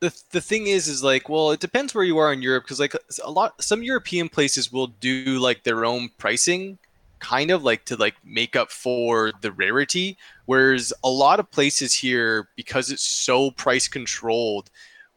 the 0.00 0.14
the 0.30 0.40
thing 0.42 0.66
is 0.66 0.86
is 0.88 1.02
like 1.02 1.28
well 1.28 1.50
it 1.52 1.58
depends 1.58 1.94
where 1.94 2.04
you 2.04 2.18
are 2.18 2.30
in 2.32 2.42
Europe 2.42 2.64
because 2.64 2.78
like 2.78 2.94
a 3.24 3.30
lot 3.30 3.60
some 3.62 3.82
European 3.82 4.28
places 4.28 4.70
will 4.70 4.88
do 4.88 5.38
like 5.40 5.62
their 5.64 5.84
own 5.86 6.10
pricing 6.18 6.78
kind 7.18 7.50
of 7.50 7.62
like 7.62 7.84
to 7.84 7.96
like 7.96 8.14
make 8.24 8.56
up 8.56 8.70
for 8.70 9.32
the 9.40 9.52
rarity 9.52 10.16
whereas 10.44 10.92
a 11.02 11.08
lot 11.08 11.40
of 11.40 11.50
places 11.50 11.94
here 11.94 12.48
because 12.56 12.90
it's 12.90 13.02
so 13.02 13.50
price 13.50 13.88
controlled 13.88 14.70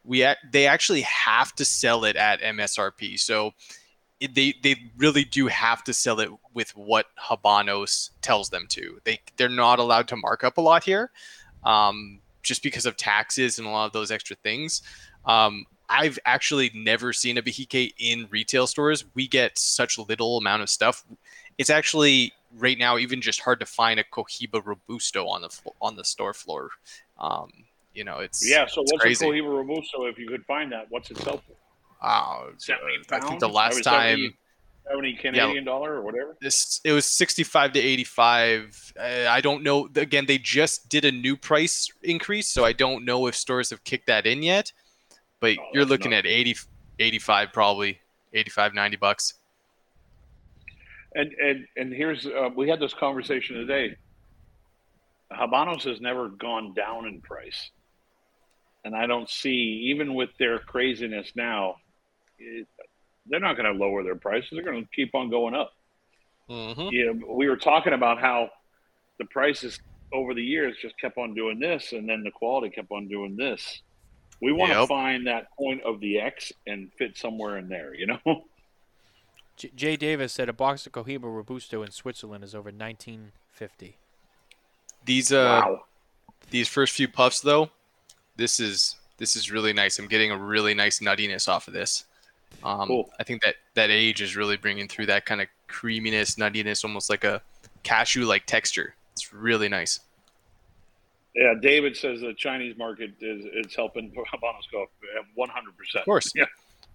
we 0.04 0.22
ac- 0.22 0.38
they 0.50 0.66
actually 0.66 1.02
have 1.02 1.54
to 1.54 1.64
sell 1.64 2.04
it 2.04 2.16
at 2.16 2.40
MSRP 2.40 3.18
so 3.18 3.52
it, 4.18 4.34
they 4.34 4.54
they 4.62 4.76
really 4.96 5.24
do 5.24 5.46
have 5.46 5.84
to 5.84 5.92
sell 5.92 6.20
it 6.20 6.30
with 6.54 6.74
what 6.76 7.06
Habanos 7.18 8.10
tells 8.22 8.48
them 8.50 8.66
to 8.70 8.98
they 9.04 9.20
they're 9.36 9.48
not 9.48 9.78
allowed 9.78 10.08
to 10.08 10.16
mark 10.16 10.42
up 10.42 10.56
a 10.56 10.62
lot 10.62 10.84
here 10.84 11.10
um, 11.64 12.20
just 12.42 12.62
because 12.62 12.86
of 12.86 12.96
taxes 12.96 13.58
and 13.58 13.66
a 13.66 13.70
lot 13.70 13.86
of 13.86 13.92
those 13.92 14.10
extra 14.10 14.36
things. 14.36 14.82
Um, 15.24 15.66
I've 15.88 16.18
actually 16.24 16.70
never 16.74 17.12
seen 17.12 17.36
a 17.36 17.42
Behike 17.42 17.94
in 17.98 18.28
retail 18.30 18.66
stores. 18.66 19.04
We 19.14 19.26
get 19.26 19.58
such 19.58 19.98
little 19.98 20.38
amount 20.38 20.62
of 20.62 20.70
stuff. 20.70 21.04
It's 21.60 21.70
actually 21.70 22.32
right 22.58 22.78
now 22.78 22.96
even 22.98 23.20
just 23.20 23.40
hard 23.40 23.60
to 23.60 23.66
find 23.66 24.00
a 24.00 24.04
Cohiba 24.04 24.60
Robusto 24.64 25.26
on 25.26 25.42
the 25.42 25.50
flo- 25.50 25.76
on 25.80 25.94
the 25.96 26.04
store 26.04 26.32
floor. 26.34 26.70
Um, 27.18 27.50
you 27.94 28.04
know, 28.04 28.18
it's 28.18 28.40
Yeah. 28.48 28.66
So 28.66 28.80
it's 28.82 28.92
what's 28.92 29.02
crazy. 29.02 29.26
a 29.26 29.28
Cohiba 29.30 29.50
Robusto? 29.58 30.06
If 30.06 30.18
you 30.18 30.26
could 30.28 30.44
find 30.46 30.72
that, 30.72 30.86
what's 30.90 31.10
it 31.10 31.18
sell 31.18 31.38
for? 31.46 31.54
uh, 32.02 32.46
70 32.56 32.84
I 33.12 33.20
think 33.20 33.40
the 33.40 33.48
last 33.48 33.86
I 33.86 33.90
time 33.98 34.18
70 34.18 34.36
Seventy 34.88 35.12
Canadian 35.14 35.64
dollar 35.64 35.96
or 35.96 36.00
whatever. 36.02 36.34
this 36.40 36.80
it 36.82 36.92
was 36.92 37.04
65 37.04 37.74
to 37.74 37.78
85 37.78 38.92
uh, 38.98 39.02
i 39.28 39.40
don't 39.42 39.62
know 39.62 39.86
again 39.94 40.24
they 40.26 40.38
just 40.38 40.88
did 40.88 41.04
a 41.04 41.12
new 41.12 41.36
price 41.36 41.92
increase 42.02 42.48
so 42.48 42.64
i 42.64 42.72
don't 42.72 43.04
know 43.04 43.26
if 43.26 43.36
stores 43.36 43.68
have 43.70 43.84
kicked 43.84 44.06
that 44.06 44.26
in 44.26 44.42
yet 44.42 44.72
but 45.40 45.56
Oh, 45.60 45.62
you're 45.74 45.84
looking 45.84 46.12
not- 46.12 46.24
at 46.24 46.26
80 46.26 46.56
85 46.98 47.52
probably 47.52 48.00
85 48.32 48.72
90 48.74 48.96
bucks 48.96 49.34
And 51.14 51.32
and 51.32 51.66
and 51.76 51.92
here's 51.92 52.26
uh, 52.26 52.50
we 52.54 52.68
had 52.68 52.80
this 52.80 52.94
conversation 52.94 53.56
today. 53.56 53.96
Habanos 55.32 55.82
has 55.84 56.00
never 56.00 56.28
gone 56.28 56.74
down 56.74 57.06
in 57.06 57.20
price, 57.20 57.70
and 58.84 58.94
I 58.94 59.06
don't 59.06 59.28
see 59.28 59.88
even 59.90 60.14
with 60.14 60.30
their 60.38 60.58
craziness 60.58 61.32
now, 61.34 61.76
it, 62.38 62.66
they're 63.26 63.40
not 63.40 63.56
going 63.56 63.72
to 63.72 63.78
lower 63.78 64.02
their 64.02 64.16
prices. 64.16 64.50
They're 64.52 64.62
going 64.64 64.82
to 64.84 64.90
keep 64.94 65.14
on 65.14 65.30
going 65.30 65.54
up. 65.54 65.72
mm-hmm. 66.48 67.18
Know, 67.20 67.34
we 67.34 67.48
were 67.48 67.56
talking 67.56 67.92
about 67.92 68.20
how 68.20 68.50
the 69.18 69.24
prices 69.26 69.78
over 70.12 70.34
the 70.34 70.42
years 70.44 70.76
just 70.80 70.98
kept 71.00 71.16
on 71.18 71.34
doing 71.34 71.58
this, 71.60 71.92
and 71.92 72.08
then 72.08 72.22
the 72.24 72.30
quality 72.32 72.70
kept 72.70 72.90
on 72.90 73.06
doing 73.08 73.36
this. 73.36 73.82
We 74.42 74.52
want 74.52 74.72
to 74.72 74.78
Yep. 74.80 74.88
find 74.88 75.26
that 75.26 75.48
point 75.56 75.82
of 75.82 76.00
the 76.00 76.18
X 76.20 76.52
and 76.66 76.90
fit 76.98 77.16
somewhere 77.16 77.58
in 77.58 77.68
there. 77.68 77.94
You 77.94 78.06
know. 78.06 78.20
J- 79.60 79.70
Jay 79.76 79.96
Davis 79.96 80.32
said 80.32 80.48
a 80.48 80.54
box 80.54 80.86
of 80.86 80.92
Cohiba 80.92 81.24
Robusto 81.24 81.82
in 81.82 81.90
Switzerland 81.90 82.42
is 82.42 82.54
over 82.54 82.70
1950. 82.70 83.96
these 85.04 85.32
uh 85.32 85.60
wow. 85.64 85.84
these 86.50 86.66
first 86.66 86.94
few 86.94 87.06
puffs 87.08 87.40
though 87.40 87.68
this 88.36 88.58
is 88.58 88.96
this 89.18 89.36
is 89.36 89.50
really 89.50 89.72
nice 89.72 89.98
i'm 89.98 90.08
getting 90.08 90.30
a 90.30 90.36
really 90.36 90.72
nice 90.74 91.00
nuttiness 91.00 91.46
off 91.48 91.68
of 91.68 91.74
this 91.74 92.04
um 92.64 92.88
Cool. 92.88 93.10
i 93.18 93.22
think 93.22 93.42
that 93.42 93.56
that 93.74 93.90
age 93.90 94.20
is 94.22 94.34
really 94.36 94.56
bringing 94.56 94.88
through 94.88 95.06
that 95.06 95.24
kind 95.26 95.40
of 95.42 95.48
creaminess 95.68 96.36
nuttiness 96.36 96.84
almost 96.84 97.08
like 97.10 97.24
a 97.24 97.40
cashew 97.82 98.24
like 98.26 98.44
texture 98.46 98.94
it's 99.12 99.32
really 99.32 99.68
nice 99.68 100.00
Yeah, 101.34 101.54
David 101.60 101.96
says 101.96 102.20
the 102.20 102.34
Chinese 102.34 102.76
market 102.76 103.10
is 103.20 103.44
it's 103.52 103.74
helping 103.76 104.10
Habanos 104.10 104.66
go 104.72 104.82
up 104.84 104.90
one 105.34 105.48
hundred 105.48 105.76
percent. 105.76 106.00
of 106.02 106.06
course 106.06 106.32
Yeah. 106.34 106.44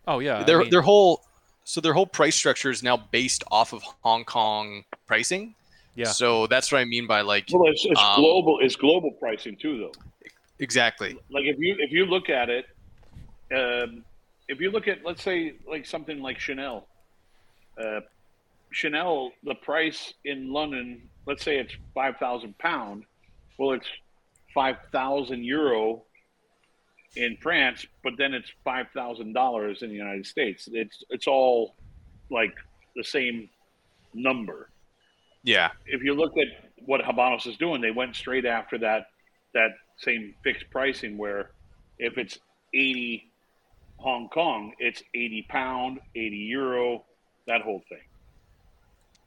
Oh 0.07 0.19
yeah. 0.19 0.39
I 0.39 0.43
their 0.43 0.59
mean, 0.59 0.69
their 0.69 0.81
whole 0.81 1.21
so 1.65 1.81
their 1.81 1.93
whole 1.93 2.05
price 2.05 2.35
structure 2.35 2.69
is 2.69 2.83
now 2.83 2.95
based 2.95 3.43
off 3.51 3.73
of 3.73 3.81
Hong 4.01 4.23
Kong 4.23 4.83
pricing. 5.07 5.55
Yeah. 5.95 6.05
So 6.05 6.45
that's 6.47 6.71
what 6.71 6.77
I 6.79 6.85
mean 6.85 7.07
by 7.07 7.21
like 7.21 7.45
Well, 7.51 7.69
it's, 7.71 7.83
it's 7.85 7.99
Um, 7.99 8.21
global. 8.21 8.59
It's 8.61 8.75
global 8.75 9.11
pricing 9.11 9.57
too, 9.57 9.79
though. 9.79 9.91
exactly. 10.59 11.17
Like 11.31 11.45
if 11.45 11.57
you 11.57 11.75
if 11.79 11.91
you 11.91 12.05
look 12.05 12.29
at 12.29 12.49
it, 12.49 12.65
um, 13.53 14.05
if 14.47 14.61
you 14.61 14.69
look 14.69 14.87
at 14.87 15.03
let's 15.03 15.23
say 15.23 15.55
like 15.67 15.85
something 15.87 16.21
like 16.21 16.39
Chanel, 16.39 16.87
uh, 17.83 18.01
Chanel 18.71 19.31
the 19.43 19.55
price 19.55 20.13
in 20.23 20.53
London, 20.53 21.01
let's 21.25 21.43
say 21.43 21.57
it's 21.57 21.73
five 21.95 22.17
thousand 22.17 22.55
pound. 22.59 23.05
Well, 23.57 23.71
it's 23.71 23.87
five 24.53 24.77
thousand 24.91 25.43
euro 25.43 26.03
in 27.15 27.37
France, 27.41 27.85
but 28.03 28.13
then 28.17 28.33
it's 28.33 28.51
five 28.63 28.87
thousand 28.93 29.33
dollars 29.33 29.81
in 29.81 29.89
the 29.89 29.95
United 29.95 30.25
States. 30.25 30.67
It's 30.71 31.03
it's 31.09 31.27
all 31.27 31.75
like 32.29 32.53
the 32.95 33.03
same 33.03 33.49
number. 34.13 34.69
Yeah. 35.43 35.69
if 35.85 36.01
you 36.01 36.15
look 36.15 36.33
at 36.37 36.71
what 36.87 37.01
Habanos 37.01 37.45
is 37.45 37.55
doing, 37.57 37.79
they 37.79 37.91
went 37.91 38.15
straight 38.15 38.45
after 38.45 38.77
that 38.79 39.07
that 39.53 39.71
same 39.97 40.33
fixed 40.43 40.65
pricing 40.71 41.17
where 41.17 41.51
if 41.99 42.17
it's 42.17 42.39
80 42.73 43.31
Hong 43.97 44.27
Kong, 44.29 44.73
it's 44.79 45.01
80 45.13 45.45
pound, 45.49 45.99
80 46.15 46.35
euro, 46.35 47.05
that 47.47 47.61
whole 47.61 47.81
thing. 47.89 47.99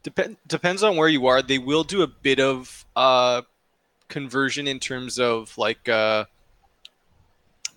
Depend 0.03 0.37
depends 0.47 0.83
on 0.83 0.97
where 0.97 1.09
you 1.09 1.27
are. 1.27 1.43
They 1.43 1.59
will 1.59 1.85
do 1.85 2.03
a 2.03 2.07
bit 2.07 2.41
of 2.41 2.85
uh 2.97 3.43
conversion 4.09 4.67
in 4.67 4.79
terms 4.81 5.19
of 5.19 5.57
like 5.59 5.89
uh 5.89 6.25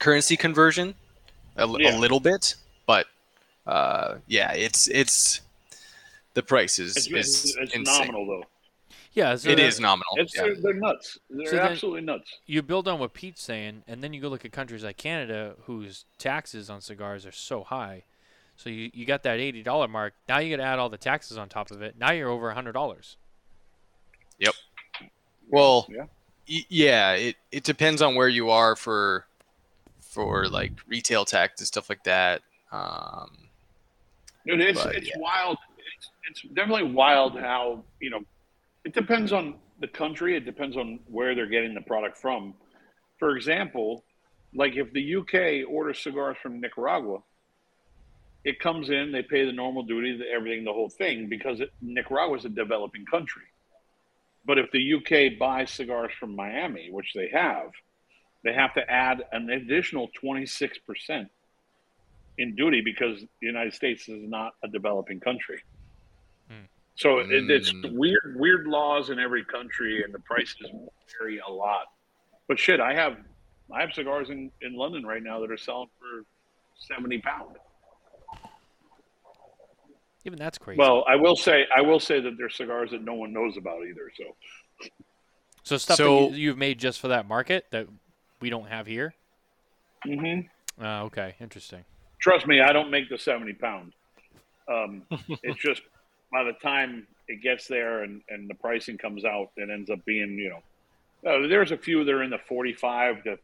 currency 0.01 0.35
conversion 0.35 0.95
a, 1.55 1.61
l- 1.61 1.79
Yeah. 1.79 1.95
a 1.95 1.99
little 1.99 2.19
bit, 2.19 2.55
but 2.85 3.05
uh 3.67 4.15
yeah, 4.27 4.51
it's 4.53 4.87
it's 4.87 5.39
the 6.33 6.41
price 6.43 6.79
is, 6.79 6.95
It's, 6.97 7.07
is 7.07 7.55
it's, 7.61 7.73
it's 7.75 7.89
nominal 7.99 8.25
though. 8.25 8.43
yeah. 9.13 9.35
So 9.35 9.49
It 9.49 9.57
that- 9.57 9.65
is 9.65 9.79
nominal. 9.79 10.11
It's 10.15 10.35
yeah. 10.35 10.43
they're, 10.43 10.55
they're 10.55 10.73
nuts. 10.73 11.19
They're 11.29 11.45
So 11.47 11.59
absolutely 11.59 12.01
nuts. 12.01 12.39
You 12.47 12.61
build 12.61 12.87
on 12.87 12.99
what 12.99 13.13
Pete's 13.13 13.43
saying, 13.43 13.83
and 13.87 14.01
then 14.03 14.13
you 14.13 14.21
go 14.21 14.29
look 14.29 14.45
at 14.45 14.51
countries 14.51 14.83
like 14.83 14.97
Canada, 14.97 15.55
whose 15.65 16.05
taxes 16.17 16.69
on 16.69 16.81
cigars 16.81 17.25
are 17.25 17.31
so 17.33 17.63
high. 17.63 18.03
So 18.57 18.69
you, 18.69 18.89
you 18.93 19.05
got 19.05 19.23
that 19.23 19.39
eighty 19.39 19.61
dollar 19.63 19.87
mark. 19.87 20.13
Now 20.29 20.39
you 20.39 20.55
got 20.55 20.63
to 20.63 20.67
add 20.69 20.79
all 20.79 20.89
the 20.89 20.97
taxes 20.97 21.37
on 21.37 21.49
top 21.49 21.69
of 21.71 21.81
it. 21.81 21.95
Now 21.99 22.11
you're 22.11 22.29
over 22.29 22.49
hundred 22.51 22.71
dollars. 22.73 23.17
Yep. 24.39 24.53
Well, 25.49 25.87
Yeah. 25.89 26.05
y- 26.49 26.65
yeah, 26.69 27.11
it, 27.13 27.35
it 27.51 27.63
depends 27.63 28.01
on 28.01 28.15
where 28.15 28.29
you 28.29 28.49
are 28.49 28.75
for 28.75 29.25
for 30.11 30.47
like 30.49 30.73
retail 30.87 31.25
tax 31.25 31.61
and 31.61 31.67
stuff 31.67 31.89
like 31.89 32.03
that. 32.03 32.41
Um, 32.71 33.31
Dude, 34.45 34.59
it's 34.61 34.83
But, 34.83 34.95
it's 34.95 35.07
yeah. 35.07 35.19
wild. 35.19 35.57
It's, 35.97 36.09
it's 36.29 36.53
definitely 36.53 36.91
wild 36.91 37.39
how 37.39 37.83
you 37.99 38.09
know. 38.09 38.21
It 38.83 38.93
depends 38.93 39.31
on 39.31 39.55
the 39.79 39.87
country. 39.87 40.35
It 40.35 40.45
depends 40.45 40.75
on 40.75 40.99
where 41.07 41.33
they're 41.33 41.47
getting 41.47 41.73
the 41.73 41.81
product 41.81 42.17
from. 42.17 42.53
For 43.19 43.35
example, 43.37 44.03
like 44.53 44.75
if 44.75 44.91
the 44.91 45.15
UK 45.15 45.69
orders 45.71 45.99
cigars 45.99 46.37
from 46.41 46.59
Nicaragua, 46.59 47.19
it 48.43 48.59
comes 48.59 48.89
in. 48.89 49.11
They 49.11 49.21
pay 49.21 49.45
the 49.45 49.53
normal 49.53 49.83
duty, 49.83 50.17
the, 50.17 50.27
everything, 50.27 50.65
the 50.65 50.73
whole 50.73 50.89
thing, 50.89 51.29
because 51.29 51.61
Nicaragua 51.81 52.37
is 52.37 52.45
a 52.45 52.49
developing 52.49 53.05
country. 53.05 53.43
But 54.43 54.57
if 54.57 54.71
the 54.71 54.95
UK 54.95 55.37
buys 55.37 55.69
cigars 55.69 56.11
from 56.19 56.35
Miami, 56.35 56.89
which 56.91 57.13
they 57.13 57.29
have, 57.29 57.71
they 58.43 58.53
have 58.53 58.73
to 58.73 58.89
add 58.89 59.23
an 59.31 59.49
additional 59.49 60.09
26% 60.23 61.29
in 62.37 62.55
duty 62.55 62.81
because 62.83 63.19
the 63.21 63.47
United 63.47 63.73
States 63.73 64.07
is 64.09 64.27
not 64.27 64.53
a 64.63 64.67
developing 64.67 65.19
country. 65.19 65.61
Hmm. 66.49 66.65
So 66.95 67.19
it, 67.19 67.27
it's 67.31 67.71
Mm. 67.71 67.93
weird, 67.93 68.35
weird 68.37 68.67
laws 68.67 69.09
in 69.09 69.19
every 69.19 69.45
country, 69.45 70.03
and 70.03 70.13
the 70.13 70.19
prices 70.19 70.69
vary 71.19 71.39
a 71.45 71.51
lot. 71.51 71.85
But 72.47 72.57
shit, 72.59 72.79
I 72.79 72.93
have, 72.95 73.17
I 73.71 73.81
have 73.81 73.93
cigars 73.93 74.29
in, 74.29 74.51
in 74.61 74.73
London 74.75 75.05
right 75.05 75.21
now 75.21 75.39
that 75.39 75.51
are 75.51 75.57
selling 75.57 75.89
for 75.99 76.23
seventy 76.75 77.19
pound. 77.19 77.55
Even 80.25 80.37
that's 80.37 80.57
crazy. 80.57 80.77
Well, 80.77 81.03
I 81.07 81.15
will 81.15 81.35
say, 81.35 81.65
I 81.75 81.81
will 81.81 81.99
say 81.99 82.19
that 82.19 82.37
there's 82.37 82.55
cigars 82.55 82.91
that 82.91 83.03
no 83.03 83.13
one 83.15 83.33
knows 83.33 83.57
about 83.57 83.85
either. 83.87 84.11
So 84.15 84.23
so 85.63 85.77
stuff 85.77 85.97
so- 85.97 86.29
that 86.29 86.37
you, 86.37 86.47
you've 86.47 86.57
made 86.57 86.79
just 86.79 86.99
for 86.99 87.07
that 87.09 87.27
market 87.27 87.65
that 87.71 87.87
we 88.41 88.49
don't 88.49 88.67
have 88.67 88.85
here. 88.87 89.13
hmm 90.03 90.41
Uh, 90.81 91.03
okay, 91.03 91.35
interesting. 91.39 91.83
trust 92.19 92.47
me, 92.47 92.59
I 92.59 92.73
don't 92.73 92.89
make 92.91 93.09
the 93.09 93.17
70 93.17 93.53
pound. 93.53 93.93
Um, 94.67 95.03
it's 95.43 95.59
just 95.61 95.81
by 96.31 96.43
the 96.43 96.53
time 96.53 97.07
it 97.27 97.41
gets 97.41 97.67
there 97.67 98.03
and, 98.03 98.21
and 98.29 98.49
the 98.49 98.55
pricing 98.55 98.97
comes 98.97 99.23
out, 99.25 99.51
it 99.57 99.69
ends 99.69 99.89
up 99.89 100.03
being, 100.05 100.31
you 100.37 100.49
know, 100.49 100.61
uh, 101.29 101.47
there's 101.47 101.71
a 101.71 101.77
few 101.77 102.03
that 102.03 102.11
are 102.11 102.23
in 102.23 102.31
the 102.31 102.39
45 102.49 103.23
to 103.23 103.37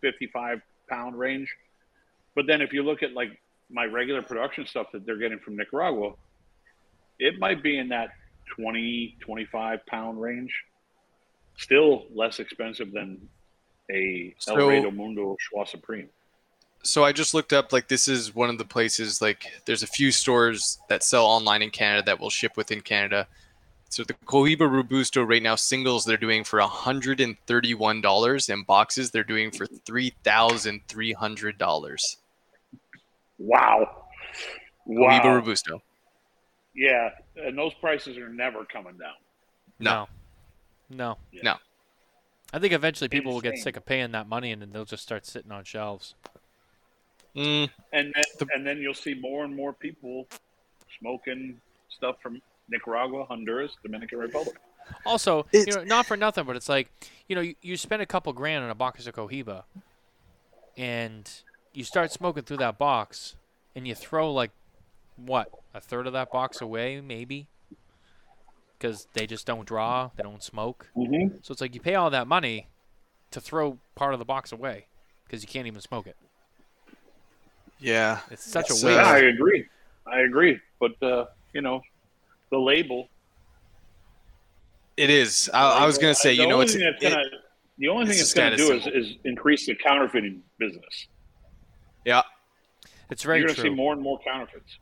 55 0.00 0.60
pound 0.88 1.18
range. 1.18 1.54
But 2.34 2.46
then 2.46 2.60
if 2.60 2.72
you 2.72 2.82
look 2.82 3.02
at 3.02 3.12
like 3.12 3.40
my 3.70 3.84
regular 3.84 4.22
production 4.22 4.66
stuff 4.66 4.88
that 4.92 5.06
they're 5.06 5.18
getting 5.18 5.38
from 5.38 5.56
Nicaragua, 5.56 6.14
it 7.18 7.38
might 7.38 7.62
be 7.62 7.78
in 7.78 7.88
that 7.90 8.10
20, 8.56 9.16
25 9.20 9.86
pound 9.86 10.20
range. 10.20 10.52
Still 11.58 12.06
less 12.12 12.40
expensive 12.40 12.92
than 12.92 13.28
a 13.92 14.34
El 14.48 14.56
So- 14.56 14.68
Rey 14.68 14.80
del 14.82 14.90
Mundo 14.92 15.36
Choix 15.38 15.64
Supreme. 15.70 16.08
So 16.84 17.04
I 17.04 17.12
just 17.12 17.32
looked 17.32 17.52
up 17.52 17.72
like 17.72 17.86
this 17.86 18.08
is 18.08 18.34
one 18.34 18.50
of 18.50 18.58
the 18.58 18.64
places 18.64 19.22
like 19.22 19.46
there's 19.66 19.84
a 19.84 19.86
few 19.86 20.10
stores 20.10 20.80
that 20.88 21.04
sell 21.04 21.24
online 21.26 21.62
in 21.62 21.70
Canada 21.70 22.02
that 22.06 22.18
will 22.18 22.28
ship 22.30 22.56
within 22.56 22.80
Canada. 22.80 23.28
So 23.88 24.02
the 24.02 24.14
Cohiba 24.26 24.68
Robusto 24.68 25.22
right 25.22 25.40
now 25.42 25.54
singles 25.54 26.04
they're 26.04 26.16
doing 26.16 26.42
for 26.42 26.58
$131 26.60 28.48
and 28.52 28.66
boxes 28.66 29.12
they're 29.12 29.22
doing 29.22 29.52
for 29.52 29.64
$3,300. 29.66 32.16
Wow. 33.38 34.06
wow. 34.86 34.88
Cohiba 34.88 35.24
Wow. 35.24 35.34
Robusto. 35.36 35.80
Yeah, 36.74 37.10
and 37.36 37.56
those 37.56 37.74
prices 37.74 38.16
are 38.16 38.28
never 38.30 38.64
coming 38.64 38.96
down. 38.96 39.14
No. 39.78 40.08
No. 40.88 41.18
Yeah. 41.30 41.42
No. 41.44 41.56
I 42.52 42.58
think 42.58 42.72
eventually 42.72 43.08
people 43.08 43.32
will 43.32 43.40
get 43.40 43.58
sick 43.58 43.76
of 43.76 43.86
paying 43.86 44.12
that 44.12 44.28
money 44.28 44.52
and 44.52 44.60
then 44.60 44.72
they'll 44.72 44.84
just 44.84 45.02
start 45.02 45.24
sitting 45.26 45.50
on 45.50 45.64
shelves. 45.64 46.14
Mm, 47.34 47.70
And 47.92 48.12
then, 48.14 48.24
The- 48.38 48.46
and 48.54 48.66
then 48.66 48.78
you'll 48.78 48.92
see 48.94 49.14
more 49.14 49.44
and 49.44 49.56
more 49.56 49.72
people 49.72 50.26
smoking 50.98 51.60
stuff 51.88 52.20
from 52.22 52.42
Nicaragua, 52.68 53.24
Honduras, 53.24 53.76
Dominican 53.82 54.18
Republic. 54.18 54.56
Also, 55.06 55.46
you 55.52 55.64
know, 55.66 55.84
not 55.84 56.04
for 56.06 56.16
nothing, 56.16 56.44
but 56.44 56.56
it's 56.56 56.68
like, 56.68 56.90
you 57.28 57.34
know, 57.36 57.40
you, 57.40 57.54
you 57.62 57.76
spend 57.76 58.02
a 58.02 58.06
couple 58.06 58.32
grand 58.32 58.64
on 58.64 58.70
a 58.70 58.74
box 58.74 59.06
of 59.06 59.14
Cohiba, 59.14 59.62
and 60.76 61.30
you 61.72 61.84
start 61.84 62.10
smoking 62.12 62.42
through 62.42 62.56
that 62.58 62.78
box, 62.78 63.36
and 63.74 63.86
you 63.86 63.94
throw 63.94 64.30
like, 64.32 64.50
what, 65.16 65.48
a 65.72 65.80
third 65.80 66.06
of 66.06 66.12
that 66.12 66.30
box 66.32 66.60
away, 66.60 67.00
maybe, 67.00 67.46
because 68.82 69.06
they 69.12 69.26
just 69.28 69.46
don't 69.46 69.64
draw, 69.64 70.10
they 70.16 70.24
don't 70.24 70.42
smoke. 70.42 70.88
Mm-hmm. 70.96 71.36
So 71.42 71.52
it's 71.52 71.60
like 71.60 71.72
you 71.74 71.80
pay 71.80 71.94
all 71.94 72.10
that 72.10 72.26
money 72.26 72.66
to 73.30 73.40
throw 73.40 73.78
part 73.94 74.12
of 74.12 74.18
the 74.18 74.24
box 74.24 74.50
away 74.50 74.86
because 75.24 75.40
you 75.42 75.48
can't 75.48 75.68
even 75.68 75.80
smoke 75.80 76.08
it. 76.08 76.16
yeah. 77.78 78.20
It's 78.30 78.44
such 78.44 78.70
It's, 78.70 78.82
a 78.82 78.86
uh, 78.86 78.90
waste. 78.96 79.06
Yeah, 79.06 79.12
I 79.12 79.18
agree. 79.20 79.66
I 80.06 80.20
agree. 80.20 80.58
But 80.80 81.00
uh, 81.00 81.26
you 81.52 81.60
know, 81.60 81.80
the 82.50 82.58
label. 82.58 83.08
It 84.96 85.10
is. 85.10 85.48
I, 85.54 85.82
I 85.84 85.86
was 85.86 85.96
going 85.96 86.12
to 86.14 86.20
say, 86.20 86.36
the 86.36 86.42
you 86.42 86.48
know, 86.48 86.60
it's 86.60 86.72
thing 86.74 86.82
that's 86.82 87.02
it- 87.02 87.10
gonna, 87.10 87.24
the 87.78 87.88
only 87.88 88.04
thing 88.06 88.12
it's 88.12 88.22
it's 88.22 88.34
going 88.34 88.50
to 88.50 88.56
do 88.56 88.72
is, 88.72 88.86
is 88.86 89.16
increase 89.24 89.64
the 89.66 89.74
counterfeiting 89.74 90.42
business. 90.58 91.06
yeah. 92.04 92.22
it's 93.10 93.22
very 93.22 93.38
You're 93.38 93.46
going 93.48 93.54
to 93.56 93.60
true. 93.62 93.70
see 93.70 93.74
more 93.74 93.92
and 93.94 94.02
more 94.02 94.18
counterfeits. 94.24 94.78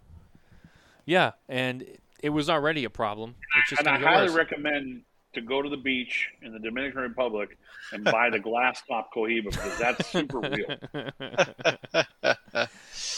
Yeah, 1.06 1.32
and 1.48 1.84
it 2.22 2.30
was 2.30 2.50
already 2.50 2.84
a 2.84 2.90
problem. 2.90 3.34
It's 3.58 3.70
just 3.70 3.80
and 3.80 3.88
I 3.88 3.98
highly 3.98 4.28
worse. 4.28 4.36
recommend 4.36 5.02
to 5.32 5.40
go 5.40 5.62
to 5.62 5.68
the 5.68 5.76
beach 5.76 6.28
in 6.42 6.52
the 6.52 6.58
Dominican 6.58 7.02
Republic 7.02 7.56
and 7.92 8.04
buy 8.04 8.30
the 8.30 8.38
glass 8.38 8.82
top 8.88 9.12
Cohiba 9.14 9.50
because 9.50 9.78
that's 9.78 10.08
super 10.08 10.40
real. 10.40 10.66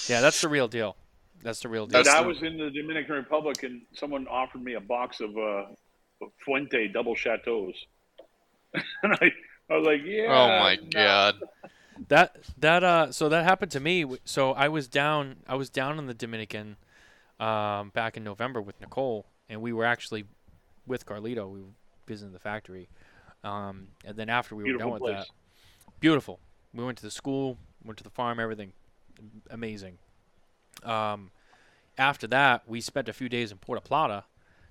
yeah, 0.09 0.21
that's 0.21 0.41
the 0.41 0.49
real 0.49 0.69
deal. 0.69 0.97
That's 1.43 1.61
the 1.61 1.69
real 1.69 1.87
deal. 1.87 2.03
But 2.03 2.09
I 2.09 2.21
was 2.21 2.43
in 2.43 2.59
the 2.59 2.71
Dominican 2.71 3.17
Republic 3.17 3.63
and 3.63 3.83
someone 3.95 4.27
offered 4.29 4.63
me 4.63 4.75
a 4.75 4.81
box 4.81 5.21
of 5.21 5.37
uh, 5.37 5.65
Fuente 6.45 6.89
double 6.89 7.15
chateaus, 7.15 7.75
and 8.75 9.13
I, 9.15 9.33
I 9.71 9.77
was 9.77 9.87
like, 9.87 10.01
yeah. 10.05 10.27
oh 10.29 10.49
my 10.49 10.77
no. 10.77 10.89
god. 10.93 11.37
That 12.09 12.37
that 12.59 12.83
uh 12.83 13.13
so 13.13 13.29
that 13.29 13.45
happened 13.45 13.71
to 13.73 13.81
me. 13.81 14.05
So 14.25 14.53
I 14.53 14.69
was 14.69 14.89
down 14.89 15.37
I 15.47 15.55
was 15.55 15.71
down 15.71 15.99
in 15.99 16.07
the 16.07 16.15
Dominican 16.15 16.77
um 17.41 17.91
back 17.91 18.17
in 18.17 18.25
November 18.25 18.61
with 18.61 18.81
Nicole 18.81 19.27
and 19.49 19.61
we 19.61 19.73
were 19.73 19.85
actually 19.85 20.25
with 20.87 21.07
Carlito. 21.07 21.51
We 21.51 21.61
were 21.61 21.75
visiting 22.07 22.33
the 22.33 22.39
factory. 22.39 22.89
Um 23.45 23.89
and 24.05 24.17
then 24.17 24.29
after 24.29 24.55
we 24.55 24.65
Beautiful 24.65 24.93
were 24.93 24.99
done 24.99 25.03
with 25.03 25.17
that. 25.17 25.27
Beautiful. 26.01 26.39
We 26.75 26.85
went 26.85 26.99
to 26.99 27.05
the 27.05 27.11
school, 27.11 27.59
went 27.85 27.99
to 27.99 28.05
the 28.05 28.11
farm, 28.11 28.39
everything 28.41 28.73
amazing. 29.51 29.99
Um 30.85 31.31
after 31.99 32.27
that, 32.29 32.63
we 32.67 32.81
spent 32.81 33.09
a 33.09 33.13
few 33.13 33.29
days 33.29 33.53
in 33.53 33.59
Puerto 33.59 33.83
Plata 33.83 34.25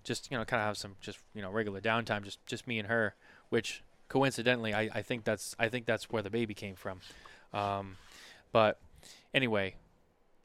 just 0.04 0.32
you 0.32 0.38
know 0.38 0.46
kind 0.46 0.62
of 0.62 0.66
have 0.68 0.78
some 0.78 0.96
just 1.00 1.20
you 1.34 1.42
know 1.42 1.52
regular 1.52 1.80
downtime 1.80 2.24
just 2.24 2.44
just 2.46 2.68
me 2.68 2.80
and 2.80 2.88
her 2.88 3.14
which 3.50 3.84
coincidentally 4.10 4.74
I, 4.74 4.90
I 4.94 5.02
think 5.04 5.24
that's 5.24 5.56
I 5.60 5.70
think 5.70 5.86
that's 5.86 6.10
where 6.10 6.24
the 6.24 6.30
baby 6.30 6.54
came 6.54 6.76
from 6.76 7.02
um, 7.54 7.98
but 8.52 8.80
anyway 9.34 9.76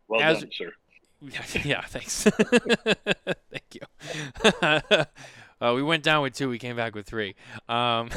Well 0.08 0.20
As- 0.20 0.40
done, 0.40 0.50
sir. 0.52 0.72
yeah 1.64 1.82
thanks 1.86 2.24
thank 3.50 3.64
you 3.74 3.80
uh, 5.60 5.72
we 5.74 5.82
went 5.82 6.02
down 6.02 6.22
with 6.22 6.34
two 6.34 6.48
we 6.48 6.58
came 6.58 6.76
back 6.76 6.94
with 6.94 7.06
three 7.06 7.34
um, 7.68 8.08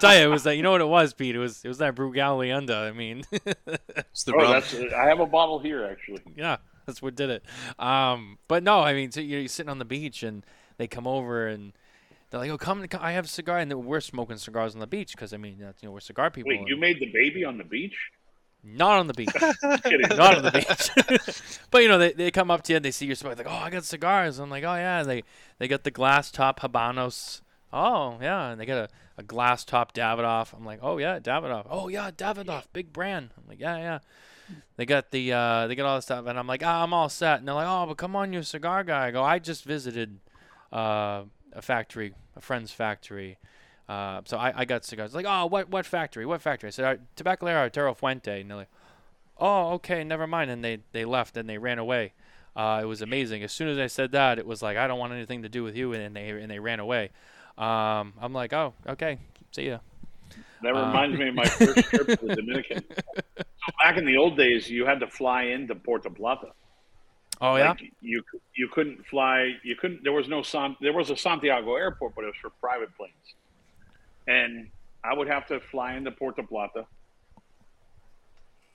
tell 0.00 0.18
you 0.18 0.24
it 0.26 0.30
was 0.30 0.42
that 0.44 0.56
you 0.56 0.62
know 0.62 0.72
what 0.72 0.80
it 0.80 0.88
was 0.88 1.14
Pete 1.14 1.34
it 1.34 1.38
was 1.38 1.64
it 1.64 1.68
was 1.68 1.78
that 1.78 1.94
Brugal 1.94 2.38
Leyenda 2.38 2.88
I 2.88 2.92
mean 2.92 3.22
It's 3.32 4.24
the 4.24 4.34
Oh, 4.34 4.38
rum. 4.38 4.50
that's. 4.52 4.74
I 4.74 5.06
have 5.08 5.20
a 5.20 5.26
bottle 5.26 5.58
here 5.60 5.84
actually. 5.84 6.22
yeah, 6.36 6.58
that's 6.86 7.00
what 7.00 7.14
did 7.14 7.30
it. 7.30 7.44
Um, 7.78 8.38
but 8.48 8.62
no, 8.62 8.80
I 8.80 8.92
mean, 8.92 9.10
so 9.10 9.20
you're 9.20 9.46
sitting 9.48 9.70
on 9.70 9.78
the 9.78 9.84
beach 9.84 10.22
and 10.22 10.44
they 10.76 10.86
come 10.86 11.06
over 11.06 11.46
and 11.46 11.72
they're 12.30 12.40
like, 12.40 12.50
"Oh, 12.50 12.58
come, 12.58 12.86
come 12.88 13.00
I 13.02 13.12
have 13.12 13.24
a 13.24 13.28
cigar," 13.28 13.58
and 13.58 13.72
we're 13.84 14.00
smoking 14.00 14.36
cigars 14.36 14.74
on 14.74 14.80
the 14.80 14.86
beach 14.86 15.12
because 15.12 15.32
I 15.32 15.36
mean, 15.36 15.56
that's, 15.60 15.82
you 15.82 15.88
know, 15.88 15.92
we're 15.92 16.00
cigar 16.00 16.30
people. 16.30 16.50
Wait, 16.50 16.60
and- 16.60 16.68
you 16.68 16.76
made 16.76 16.98
the 17.00 17.10
baby 17.12 17.44
on 17.44 17.58
the 17.58 17.64
beach? 17.64 17.96
Not 18.62 18.98
on 18.98 19.06
the 19.06 19.14
beach, 19.14 19.30
not 19.62 20.36
on 20.36 20.42
the 20.42 20.50
beach. 20.52 21.60
but 21.70 21.82
you 21.82 21.88
know, 21.88 21.98
they, 21.98 22.12
they 22.12 22.30
come 22.30 22.50
up 22.50 22.62
to 22.62 22.72
you 22.72 22.76
and 22.76 22.84
they 22.84 22.90
see 22.90 23.06
your 23.06 23.14
cigar, 23.14 23.34
like, 23.34 23.46
"Oh, 23.48 23.50
I 23.50 23.70
got 23.70 23.84
cigars." 23.84 24.38
I'm 24.38 24.50
like, 24.50 24.64
"Oh 24.64 24.74
yeah," 24.74 25.02
they 25.02 25.24
they 25.58 25.68
got 25.68 25.84
the 25.84 25.90
glass 25.90 26.30
top 26.30 26.60
Habanos. 26.60 27.40
Oh 27.72 28.18
yeah, 28.20 28.50
and 28.50 28.60
they 28.60 28.66
got 28.66 28.78
a, 28.78 28.88
a 29.18 29.22
glass 29.22 29.64
top 29.64 29.94
Davidoff. 29.94 30.52
I'm 30.52 30.64
like, 30.64 30.80
"Oh 30.82 30.98
yeah, 30.98 31.18
Davidoff." 31.18 31.66
Oh 31.70 31.88
yeah, 31.88 32.10
Davidoff, 32.10 32.64
big 32.72 32.92
brand. 32.92 33.30
I'm 33.36 33.48
like, 33.48 33.60
"Yeah, 33.60 33.76
yeah." 33.78 33.98
They 34.76 34.86
got 34.86 35.10
the 35.10 35.32
uh, 35.32 35.66
they 35.66 35.74
got 35.74 35.86
all 35.86 35.96
this 35.96 36.06
stuff, 36.06 36.26
and 36.26 36.38
I'm 36.38 36.46
like, 36.46 36.62
ah, 36.64 36.82
I'm 36.82 36.92
all 36.92 37.08
set. 37.08 37.38
And 37.38 37.48
they're 37.48 37.54
like, 37.54 37.68
oh, 37.68 37.86
but 37.86 37.96
come 37.96 38.16
on, 38.16 38.32
you're 38.32 38.42
a 38.42 38.44
cigar 38.44 38.82
guy. 38.82 39.08
I 39.08 39.10
go, 39.10 39.22
I 39.22 39.38
just 39.38 39.64
visited 39.64 40.18
uh, 40.72 41.22
a 41.52 41.62
factory, 41.62 42.14
a 42.36 42.40
friend's 42.40 42.72
factory. 42.72 43.38
Uh, 43.90 44.20
so 44.24 44.36
I, 44.38 44.52
I 44.60 44.64
got 44.66 44.84
cigars. 44.84 45.14
Like, 45.14 45.26
oh, 45.28 45.46
what 45.46 45.68
what 45.68 45.84
factory? 45.84 46.24
What 46.24 46.40
factory? 46.40 46.68
I 46.68 46.70
said, 46.70 46.84
"Ar- 46.84 46.98
Tabacalera 47.16 47.56
Arturo 47.56 47.92
Fuente. 47.94 48.40
And 48.40 48.48
they're 48.48 48.58
like, 48.58 48.68
oh, 49.36 49.72
okay, 49.72 50.04
never 50.04 50.26
mind. 50.28 50.48
And 50.50 50.62
they, 50.64 50.78
they 50.92 51.04
left 51.04 51.36
and 51.36 51.48
they 51.48 51.58
ran 51.58 51.78
away. 51.78 52.12
Uh, 52.54 52.78
it 52.82 52.84
was 52.86 53.02
amazing. 53.02 53.42
As 53.42 53.50
soon 53.52 53.66
as 53.68 53.78
I 53.78 53.88
said 53.88 54.12
that, 54.12 54.38
it 54.38 54.46
was 54.46 54.62
like, 54.62 54.76
I 54.76 54.86
don't 54.86 54.98
want 55.00 55.12
anything 55.12 55.42
to 55.42 55.48
do 55.48 55.64
with 55.64 55.74
you. 55.76 55.92
And 55.92 56.14
they 56.14 56.30
and 56.30 56.48
they 56.50 56.60
ran 56.60 56.78
away. 56.78 57.10
Um, 57.58 58.14
I'm 58.20 58.32
like, 58.32 58.52
oh, 58.52 58.74
okay, 58.86 59.18
see 59.50 59.66
ya. 59.68 59.78
That 60.62 60.76
Uh, 60.76 60.86
reminds 60.86 61.18
me 61.18 61.28
of 61.28 61.34
my 61.34 61.44
first 61.60 61.88
trip 61.88 62.06
to 62.06 62.26
the 62.26 62.36
Dominican. 62.36 62.84
So 63.36 63.72
back 63.82 63.96
in 63.96 64.04
the 64.04 64.16
old 64.18 64.36
days, 64.36 64.70
you 64.70 64.86
had 64.86 65.00
to 65.00 65.08
fly 65.08 65.44
into 65.44 65.74
Puerto 65.74 66.10
Plata. 66.10 66.52
Oh 67.40 67.56
yeah. 67.56 67.70
Like, 67.70 67.92
you 68.00 68.22
you 68.54 68.68
couldn't 68.68 69.04
fly. 69.06 69.54
You 69.64 69.74
couldn't. 69.74 70.04
There 70.04 70.12
was 70.12 70.28
no 70.28 70.42
San, 70.42 70.76
There 70.80 70.92
was 70.92 71.10
a 71.10 71.16
Santiago 71.16 71.74
airport, 71.74 72.14
but 72.14 72.22
it 72.22 72.26
was 72.28 72.36
for 72.40 72.50
private 72.60 72.94
planes. 72.96 73.14
And 74.30 74.68
I 75.02 75.12
would 75.12 75.26
have 75.26 75.48
to 75.48 75.58
fly 75.58 75.94
into 75.94 76.12
Puerto 76.12 76.44
Plata. 76.44 76.86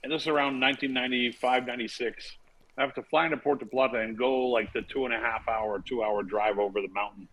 And 0.04 0.12
this 0.12 0.24
is 0.24 0.28
around 0.28 0.60
1995, 0.60 1.66
96. 1.66 2.32
I 2.78 2.82
have 2.82 2.94
to 2.96 3.04
fly 3.04 3.26
into 3.26 3.38
Puerto 3.38 3.66
Plata 3.66 4.00
and 4.00 4.18
go 4.18 4.48
like 4.48 4.74
the 4.74 4.82
two 4.82 5.06
and 5.06 5.14
a 5.14 5.18
half 5.18 5.48
hour, 5.48 5.80
two 5.80 6.04
hour 6.04 6.24
drive 6.24 6.60
over 6.60 6.82
the 6.82 6.90
mountain 6.90 7.30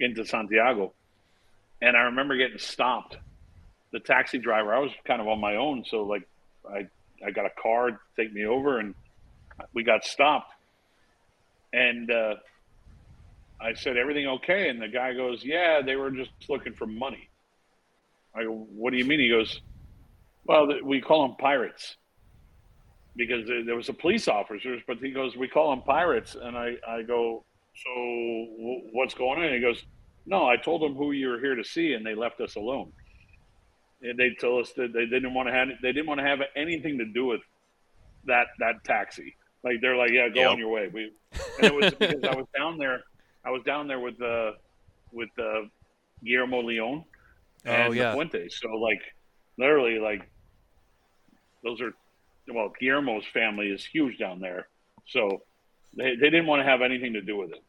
into 0.00 0.26
Santiago. 0.26 0.92
And 1.80 1.96
I 1.96 2.00
remember 2.00 2.36
getting 2.36 2.58
stopped 2.58 3.16
the 3.92 4.00
taxi 4.00 4.38
driver. 4.38 4.74
I 4.74 4.80
was 4.80 4.90
kind 5.04 5.20
of 5.20 5.28
on 5.28 5.40
my 5.40 5.56
own, 5.56 5.84
so 5.88 6.02
like 6.02 6.26
I 6.68 6.88
I 7.24 7.30
got 7.30 7.46
a 7.46 7.62
car 7.62 7.90
to 7.92 7.98
take 8.16 8.32
me 8.32 8.44
over, 8.44 8.80
and 8.80 8.94
we 9.72 9.84
got 9.84 10.04
stopped. 10.04 10.52
And 11.72 12.10
uh, 12.10 12.34
I 13.60 13.74
said, 13.74 13.96
"Everything 13.96 14.26
okay?" 14.26 14.68
And 14.68 14.82
the 14.82 14.88
guy 14.88 15.12
goes, 15.12 15.44
"Yeah, 15.44 15.82
they 15.82 15.94
were 15.94 16.10
just 16.10 16.30
looking 16.48 16.72
for 16.72 16.86
money." 16.86 17.28
I 18.34 18.44
go, 18.44 18.50
"What 18.50 18.90
do 18.92 18.96
you 18.98 19.04
mean?" 19.04 19.20
He 19.20 19.28
goes, 19.28 19.60
"Well, 20.44 20.68
we 20.82 21.00
call 21.00 21.26
them 21.28 21.36
pirates." 21.36 21.96
Because 23.14 23.46
there 23.46 23.76
was 23.76 23.90
a 23.90 23.92
police 23.92 24.26
officers, 24.26 24.80
but 24.86 24.98
he 24.98 25.10
goes, 25.10 25.36
"We 25.36 25.48
call 25.48 25.70
them 25.70 25.82
pirates," 25.82 26.34
and 26.34 26.56
I, 26.56 26.76
I 26.88 27.02
go, 27.02 27.44
"So 27.74 27.90
w- 27.90 28.88
what's 28.92 29.14
going 29.14 29.38
on?" 29.38 29.44
And 29.44 29.54
he 29.54 29.60
goes, 29.60 29.82
"No, 30.24 30.46
I 30.46 30.56
told 30.56 30.80
them 30.80 30.94
who 30.94 31.12
you 31.12 31.28
were 31.28 31.38
here 31.38 31.54
to 31.54 31.64
see, 31.64 31.92
and 31.92 32.06
they 32.06 32.14
left 32.14 32.40
us 32.40 32.56
alone." 32.56 32.92
And 34.00 34.18
they 34.18 34.30
told 34.40 34.64
us 34.64 34.72
that 34.74 34.92
they 34.94 35.04
didn't 35.06 35.34
want 35.34 35.48
to 35.48 35.52
have 35.54 35.68
they 35.82 35.92
didn't 35.92 36.06
want 36.06 36.20
to 36.20 36.26
have 36.26 36.40
anything 36.56 36.98
to 36.98 37.04
do 37.04 37.26
with 37.26 37.42
that 38.24 38.46
that 38.60 38.82
taxi. 38.84 39.36
Like 39.62 39.76
they're 39.82 39.96
like, 39.96 40.10
"Yeah, 40.10 40.28
go 40.30 40.40
Yep. 40.40 40.50
on 40.52 40.58
your 40.58 40.70
way." 40.70 40.88
We 40.88 41.12
and 41.58 41.66
it 41.66 41.74
was 41.74 41.92
because 41.98 42.24
I 42.24 42.34
was 42.34 42.46
down 42.56 42.78
there. 42.78 43.02
I 43.44 43.50
was 43.50 43.62
down 43.64 43.88
there 43.88 44.00
with 44.00 44.20
uh, 44.22 44.52
with 45.12 45.28
uh, 45.38 45.62
Guillermo 46.24 46.62
Leon 46.62 47.04
Oh, 47.66 47.70
and 47.70 47.88
Oh, 47.88 47.92
yeah. 47.92 48.12
Fuente. 48.14 48.48
So 48.48 48.68
like, 48.70 49.00
literally, 49.58 49.98
like 49.98 50.28
those 51.62 51.80
are 51.80 51.92
well, 52.52 52.72
Guillermo's 52.80 53.24
family 53.32 53.68
is 53.68 53.84
huge 53.84 54.18
down 54.18 54.40
there, 54.40 54.68
so 55.06 55.42
they 55.96 56.16
they 56.16 56.30
didn't 56.30 56.46
want 56.46 56.60
to 56.60 56.64
have 56.64 56.82
anything 56.82 57.12
to 57.12 57.20
do 57.20 57.36
with 57.36 57.50
it. 57.52 57.62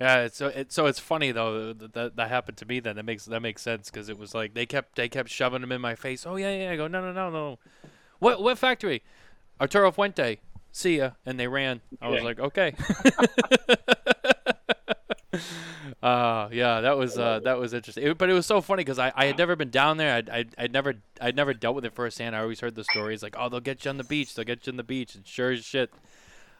Yeah, 0.00 0.28
so 0.32 0.46
it, 0.48 0.72
so 0.72 0.86
it's 0.86 0.98
funny 1.00 1.32
though 1.32 1.72
that, 1.72 1.92
that 1.92 2.16
that 2.16 2.28
happened 2.28 2.56
to 2.58 2.66
me. 2.66 2.80
Then 2.80 2.96
that 2.96 3.04
makes 3.04 3.24
that 3.26 3.40
makes 3.40 3.62
sense 3.62 3.90
because 3.90 4.08
it 4.08 4.18
was 4.18 4.34
like 4.34 4.54
they 4.54 4.66
kept 4.66 4.94
they 4.96 5.08
kept 5.08 5.28
shoving 5.28 5.60
them 5.60 5.72
in 5.72 5.80
my 5.80 5.94
face. 5.94 6.24
Oh 6.26 6.36
yeah, 6.36 6.54
yeah. 6.56 6.70
I 6.72 6.76
go 6.76 6.86
no 6.88 7.00
no 7.00 7.12
no 7.12 7.30
no. 7.30 7.58
What 8.18 8.42
what 8.42 8.58
factory? 8.58 9.02
Arturo 9.60 9.90
Fuente. 9.92 10.38
See 10.70 10.98
ya. 10.98 11.12
And 11.26 11.38
they 11.40 11.48
ran. 11.48 11.80
I 12.00 12.08
was 12.08 12.18
Yeah. 12.20 12.24
like 12.24 12.38
okay. 12.40 12.74
Uh, 16.02 16.48
yeah, 16.52 16.80
that 16.82 16.96
was 16.96 17.18
uh, 17.18 17.40
that 17.40 17.58
was 17.58 17.74
interesting. 17.74 18.04
It- 18.06 18.18
but 18.18 18.30
it 18.30 18.32
was 18.32 18.46
so 18.46 18.60
funny 18.60 18.82
because 18.84 18.98
I, 19.00 19.12
I 19.16 19.26
had 19.26 19.36
never 19.38 19.56
been 19.56 19.70
down 19.70 19.96
there. 19.96 20.14
I'd, 20.14 20.30
I'd, 20.30 20.54
I'd 20.56 20.72
never 20.72 20.94
I'd 21.20 21.34
never 21.34 21.52
dealt 21.52 21.74
with 21.74 21.84
it 21.84 21.92
firsthand. 21.92 22.36
I 22.36 22.40
always 22.40 22.60
heard 22.60 22.76
the 22.76 22.84
stories 22.84 23.22
like, 23.22 23.34
oh, 23.38 23.48
they'll 23.48 23.58
get 23.60 23.84
you 23.84 23.88
on 23.90 23.96
the 23.96 24.04
beach. 24.04 24.34
They'll 24.34 24.44
get 24.44 24.66
you 24.66 24.72
on 24.72 24.76
the 24.76 24.84
beach. 24.84 25.14
And 25.16 25.26
sure 25.26 25.50
as 25.50 25.64
shit, 25.64 25.92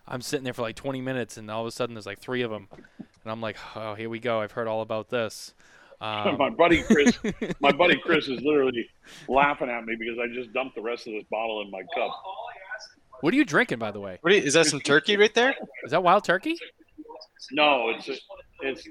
I'm 0.09 0.23
sitting 0.23 0.43
there 0.45 0.55
for 0.55 0.63
like 0.63 0.75
20 0.77 1.01
minutes, 1.01 1.37
and 1.37 1.49
all 1.51 1.61
of 1.63 1.69
a 1.69 1.71
sudden 1.71 1.95
there's 1.95 2.07
like 2.07 2.19
three 2.19 2.43
of 2.43 2.51
them, 2.51 2.67
and 2.99 3.31
I'm 3.31 3.41
like, 3.41 3.57
oh, 3.77 3.95
here 3.95 4.09
we 4.11 4.19
go. 4.19 4.41
I've 4.41 4.53
heard 4.53 4.67
all 4.67 4.83
about 4.83 5.09
this. 5.11 5.55
Um, 6.01 6.39
my 6.39 6.49
buddy 6.51 6.85
Chris, 6.85 7.19
my 7.61 7.73
buddy 7.73 7.97
Chris 7.99 8.29
is 8.29 8.41
literally 8.43 8.89
laughing 9.29 9.69
at 9.69 9.85
me 9.85 9.97
because 9.99 10.17
I 10.23 10.33
just 10.33 10.53
dumped 10.53 10.77
the 10.77 10.81
rest 10.81 11.09
of 11.09 11.13
this 11.13 11.25
bottle 11.29 11.61
in 11.63 11.73
my 11.73 11.81
cup. 11.93 12.13
what 13.21 13.35
are 13.35 13.37
you 13.37 13.45
drinking, 13.45 13.81
by 13.81 13.91
the 13.91 13.99
way? 13.99 14.19
What 14.21 14.33
is, 14.33 14.45
is 14.45 14.55
that 14.55 14.67
some 14.67 14.79
turkey 14.79 15.17
right 15.17 15.35
there? 15.35 15.57
Is 15.83 15.91
that 15.91 16.05
wild 16.05 16.23
turkey? 16.23 16.55
No, 17.53 17.91
it's 17.91 18.09
it's 18.61 18.89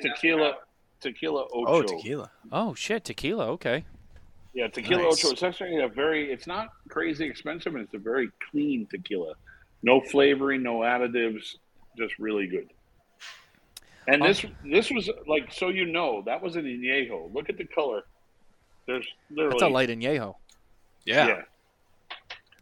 tequila 0.00 0.54
tequila 1.00 1.44
ocho. 1.52 1.64
Oh, 1.66 1.82
tequila. 1.82 2.30
Oh 2.52 2.74
shit, 2.74 3.04
tequila. 3.04 3.46
Okay. 3.52 3.84
Yeah, 4.52 4.68
tequila 4.68 5.02
Nice. 5.02 5.24
ocho. 5.24 5.32
It's 5.32 5.42
actually 5.42 5.80
a 5.80 5.88
very. 5.88 6.32
It's 6.32 6.46
not 6.46 6.68
crazy 6.88 7.24
expensive, 7.24 7.74
and 7.74 7.84
it's 7.84 7.94
a 7.94 7.98
very 7.98 8.30
clean 8.50 8.86
tequila. 8.90 9.34
No 9.82 10.00
flavoring, 10.00 10.62
no 10.62 10.80
additives, 10.80 11.56
just 11.96 12.18
really 12.18 12.46
good. 12.46 12.68
And 14.08 14.22
this 14.22 14.44
oh. 14.44 14.48
this 14.64 14.90
was 14.90 15.08
like 15.26 15.52
so 15.52 15.68
you 15.68 15.86
know 15.86 16.22
that 16.26 16.42
was 16.42 16.56
an 16.56 16.64
añejo. 16.64 17.32
Look 17.32 17.48
at 17.48 17.58
the 17.58 17.64
color. 17.64 18.02
There's 18.86 19.06
literally 19.30 19.50
That's 19.50 19.62
a 19.62 19.68
light 19.68 19.88
añejo. 19.88 20.34
Yeah. 21.04 21.26
yeah. 21.26 21.42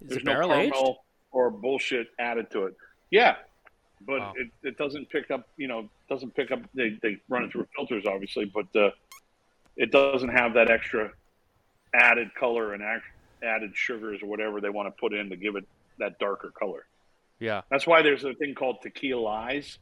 Is 0.02 0.08
There's 0.08 0.16
it 0.18 0.24
no 0.24 0.32
barrel 0.32 0.54
aged? 0.54 0.72
caramel 0.74 1.04
or 1.32 1.50
bullshit 1.50 2.08
added 2.18 2.50
to 2.50 2.64
it. 2.64 2.76
Yeah, 3.10 3.36
but 4.00 4.20
Wow. 4.20 4.32
it, 4.36 4.48
it 4.66 4.78
doesn't 4.78 5.08
pick 5.10 5.30
up. 5.30 5.48
You 5.56 5.68
know, 5.68 5.88
doesn't 6.08 6.34
pick 6.34 6.50
up. 6.50 6.60
They 6.74 6.98
they 7.02 7.18
run 7.28 7.44
it 7.44 7.52
through 7.52 7.66
filters, 7.76 8.04
obviously, 8.06 8.44
but 8.46 8.66
uh, 8.74 8.90
it 9.76 9.90
doesn't 9.92 10.30
have 10.30 10.54
that 10.54 10.70
extra 10.70 11.10
added 11.94 12.34
color 12.34 12.74
and 12.74 12.82
added 13.42 13.70
sugars 13.74 14.20
or 14.22 14.26
whatever 14.26 14.60
they 14.60 14.68
want 14.70 14.86
to 14.88 15.00
put 15.00 15.12
in 15.14 15.30
to 15.30 15.36
give 15.36 15.56
it 15.56 15.64
that 15.98 16.18
darker 16.18 16.50
color. 16.58 16.86
Yeah. 17.40 17.62
That's 17.70 17.86
why 17.86 18.02
there's 18.02 18.24
a 18.24 18.34
thing 18.34 18.54
called 18.54 18.78
tequila 18.82 19.28
eyes. 19.30 19.78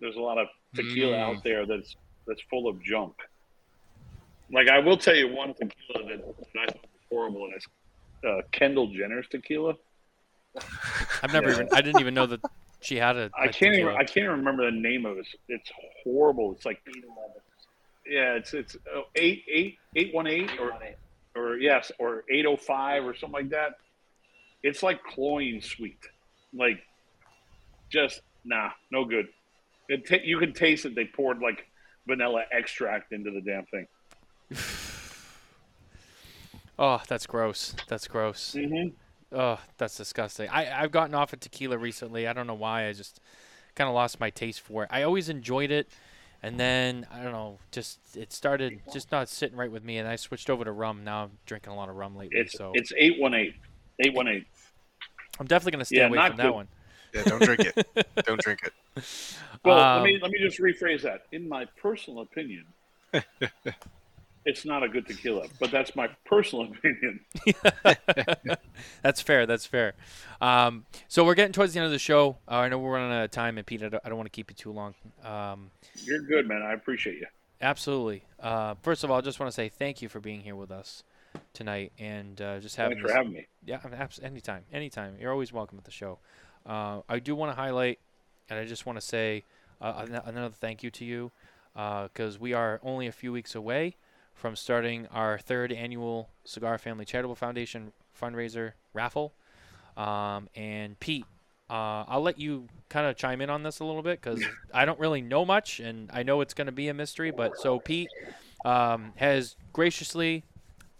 There's 0.00 0.16
a 0.16 0.20
lot 0.20 0.38
of 0.38 0.48
tequila 0.74 1.16
Mm. 1.16 1.36
out 1.36 1.44
there 1.44 1.66
that's 1.66 1.96
that's 2.26 2.42
full 2.50 2.68
of 2.68 2.82
junk. 2.82 3.14
Like 4.52 4.68
I 4.68 4.78
will 4.80 4.96
tell 4.96 5.14
you 5.14 5.32
one 5.32 5.54
tequila 5.54 6.08
that, 6.08 6.26
that 6.36 6.60
I 6.60 6.66
thought 6.66 6.82
was 6.82 7.02
horrible, 7.10 7.44
and 7.46 7.54
it's 7.54 7.66
uh, 8.26 8.42
Kendall 8.52 8.88
Jenner's 8.88 9.26
tequila. 9.28 9.74
I've 11.22 11.32
never 11.32 11.48
Yeah. 11.48 11.54
even. 11.54 11.68
I 11.72 11.80
didn't 11.80 12.00
even 12.00 12.14
know 12.14 12.26
that 12.26 12.40
she 12.84 12.96
had 12.96 13.16
a. 13.16 13.30
I 13.38 13.46
a 13.46 13.52
can't 13.52 13.74
even. 13.74 13.94
I 13.94 14.04
can't 14.04 14.18
even 14.18 14.30
remember 14.30 14.70
the 14.70 14.76
name 14.76 15.06
of 15.06 15.16
it. 15.16 15.26
It's 15.48 15.70
horrible. 16.02 16.52
It's 16.52 16.66
like 16.66 16.80
yeah, 18.06 18.34
it's 18.34 18.52
it's 18.52 18.76
uh, 18.94 19.00
eight 19.16 19.44
eight 19.50 19.78
eight 19.96 20.14
one 20.14 20.26
eight 20.26 20.50
or 20.60 20.72
or 21.34 21.56
yes 21.56 21.90
or 21.98 22.24
eight 22.30 22.44
oh 22.44 22.56
five 22.56 23.04
or 23.04 23.14
something 23.14 23.32
like 23.32 23.50
that. 23.50 23.78
It's 24.62 24.82
like 24.82 25.02
cloying 25.02 25.62
sweet, 25.62 25.98
like 26.52 26.82
just 27.88 28.20
nah, 28.44 28.70
no 28.90 29.06
good. 29.06 29.28
It 29.88 30.06
ta- 30.06 30.22
you 30.22 30.38
can 30.38 30.52
taste 30.52 30.84
it. 30.84 30.94
They 30.94 31.06
poured 31.06 31.38
like 31.38 31.66
vanilla 32.06 32.44
extract 32.52 33.12
into 33.12 33.30
the 33.30 33.40
damn 33.40 33.64
thing. 33.66 33.86
Oh, 36.76 37.00
that's 37.06 37.24
gross. 37.28 37.76
That's 37.86 38.08
gross. 38.08 38.56
Mm-hmm. 38.58 38.88
Oh, 39.34 39.58
that's 39.78 39.96
disgusting. 39.96 40.48
I 40.48 40.82
I've 40.82 40.92
gotten 40.92 41.14
off 41.14 41.32
of 41.32 41.40
tequila 41.40 41.76
recently. 41.76 42.28
I 42.28 42.32
don't 42.32 42.46
know 42.46 42.54
why. 42.54 42.86
I 42.86 42.92
just 42.92 43.20
kind 43.74 43.88
of 43.88 43.94
lost 43.94 44.20
my 44.20 44.30
taste 44.30 44.60
for 44.60 44.84
it. 44.84 44.90
I 44.92 45.02
always 45.02 45.28
enjoyed 45.28 45.70
it, 45.70 45.88
and 46.42 46.60
then 46.60 47.06
I 47.12 47.22
don't 47.22 47.32
know, 47.32 47.58
just 47.72 47.98
it 48.16 48.32
started 48.32 48.80
just 48.92 49.10
not 49.10 49.28
sitting 49.28 49.56
right 49.56 49.70
with 49.70 49.82
me, 49.82 49.98
and 49.98 50.06
I 50.06 50.16
switched 50.16 50.50
over 50.50 50.64
to 50.64 50.72
rum. 50.72 51.02
Now 51.04 51.24
I'm 51.24 51.30
drinking 51.46 51.72
a 51.72 51.76
lot 51.76 51.88
of 51.88 51.96
rum 51.96 52.16
lately, 52.16 52.38
It's 52.38 52.56
so 52.56 52.70
it's 52.74 52.92
eight 52.96 53.18
one 53.18 53.34
eight. 53.34 53.54
Eight 54.00 54.14
one 54.14 54.28
eight. 54.28 54.46
I'm 55.40 55.46
definitely 55.46 55.72
gonna 55.72 55.84
stay 55.84 55.96
yeah, 55.96 56.06
away 56.06 56.16
not 56.16 56.28
from 56.28 56.36
that 56.38 56.54
one. 56.54 56.68
Yeah, 57.12 57.22
don't 57.24 57.42
drink 57.42 57.60
it. 57.60 58.06
don't 58.26 58.40
drink 58.40 58.60
it. 58.64 58.72
Well, 59.64 59.78
Um, 59.78 60.02
let 60.02 60.04
me 60.04 60.18
let 60.20 60.30
me 60.30 60.38
just 60.38 60.60
rephrase 60.60 61.02
that. 61.02 61.22
In 61.32 61.48
my 61.48 61.64
personal 61.80 62.20
opinion, 62.22 62.66
it's 64.44 64.64
not 64.64 64.82
a 64.82 64.88
good 64.88 65.06
tequila, 65.06 65.46
but 65.58 65.70
that's 65.70 65.94
my 65.96 66.08
personal 66.26 66.66
opinion. 66.72 67.20
That's 69.02 69.20
fair. 69.20 69.46
That's 69.46 69.66
fair. 69.66 69.94
Um, 70.40 70.84
so 71.08 71.24
we're 71.24 71.34
getting 71.34 71.52
towards 71.52 71.72
the 71.72 71.78
end 71.80 71.86
of 71.86 71.92
the 71.92 71.98
show. 71.98 72.36
Uh, 72.48 72.56
I 72.56 72.68
know 72.68 72.78
we're 72.78 72.92
running 72.92 73.12
out 73.12 73.24
of 73.24 73.30
time, 73.30 73.56
and 73.58 73.66
Pete, 73.66 73.82
I 73.82 73.88
don't, 73.88 74.02
I 74.04 74.08
don't 74.08 74.18
want 74.18 74.26
to 74.26 74.30
keep 74.36 74.50
you 74.50 74.54
too 74.56 74.72
long. 74.72 74.94
Um, 75.24 75.70
You're 76.02 76.20
good, 76.22 76.46
man. 76.48 76.62
I 76.62 76.72
appreciate 76.72 77.18
you. 77.18 77.26
absolutely. 77.60 78.24
Uh, 78.40 78.74
first 78.82 79.04
of 79.04 79.10
all, 79.10 79.18
I 79.18 79.20
just 79.20 79.38
want 79.40 79.50
to 79.50 79.54
say 79.54 79.68
thank 79.68 80.02
you 80.02 80.08
for 80.08 80.20
being 80.20 80.40
here 80.40 80.56
with 80.56 80.70
us 80.70 81.02
tonight, 81.52 81.92
and 81.98 82.40
uh, 82.40 82.58
just 82.60 82.76
having 82.76 82.96
Thanks 82.98 83.02
for 83.02 83.08
this- 83.08 83.16
having 83.16 83.32
me. 83.32 83.46
Yeah, 83.64 83.80
I 83.84 83.88
mean, 83.88 84.00
abs- 84.00 84.20
anytime, 84.22 84.62
anytime. 84.72 85.16
You're 85.20 85.32
always 85.32 85.52
welcome 85.52 85.78
at 85.78 85.84
the 85.84 85.90
show. 85.90 86.18
Uh, 86.66 87.00
I 87.08 87.18
do 87.18 87.34
want 87.34 87.52
to 87.52 87.56
highlight, 87.56 87.98
and 88.50 88.58
I 88.58 88.64
just 88.64 88.86
want 88.86 88.98
to 88.98 89.06
say 89.06 89.44
uh, 89.80 90.06
another 90.24 90.50
thank 90.54 90.82
you 90.82 90.90
to 90.90 91.04
you, 91.04 91.30
because 91.74 92.38
we 92.38 92.52
are 92.52 92.80
only 92.82 93.06
a 93.06 93.12
few 93.12 93.32
weeks 93.32 93.54
away 93.54 93.94
from 94.34 94.56
starting 94.56 95.06
our 95.08 95.38
third 95.38 95.72
annual 95.72 96.28
Cigar 96.44 96.76
Family 96.78 97.04
Charitable 97.04 97.34
Foundation 97.34 97.92
fundraiser 98.20 98.72
raffle. 98.92 99.32
Um, 99.96 100.48
and 100.54 100.98
Pete, 101.00 101.24
uh, 101.70 102.04
I'll 102.06 102.22
let 102.22 102.38
you 102.38 102.68
kind 102.88 103.06
of 103.06 103.16
chime 103.16 103.40
in 103.40 103.48
on 103.48 103.62
this 103.62 103.80
a 103.80 103.84
little 103.84 104.02
bit 104.02 104.20
because 104.20 104.44
I 104.74 104.84
don't 104.84 104.98
really 104.98 105.22
know 105.22 105.44
much, 105.44 105.80
and 105.80 106.10
I 106.12 106.22
know 106.22 106.40
it's 106.40 106.54
going 106.54 106.66
to 106.66 106.72
be 106.72 106.88
a 106.88 106.94
mystery. 106.94 107.30
But 107.30 107.56
so 107.56 107.78
Pete 107.78 108.10
um, 108.64 109.12
has 109.16 109.56
graciously 109.72 110.44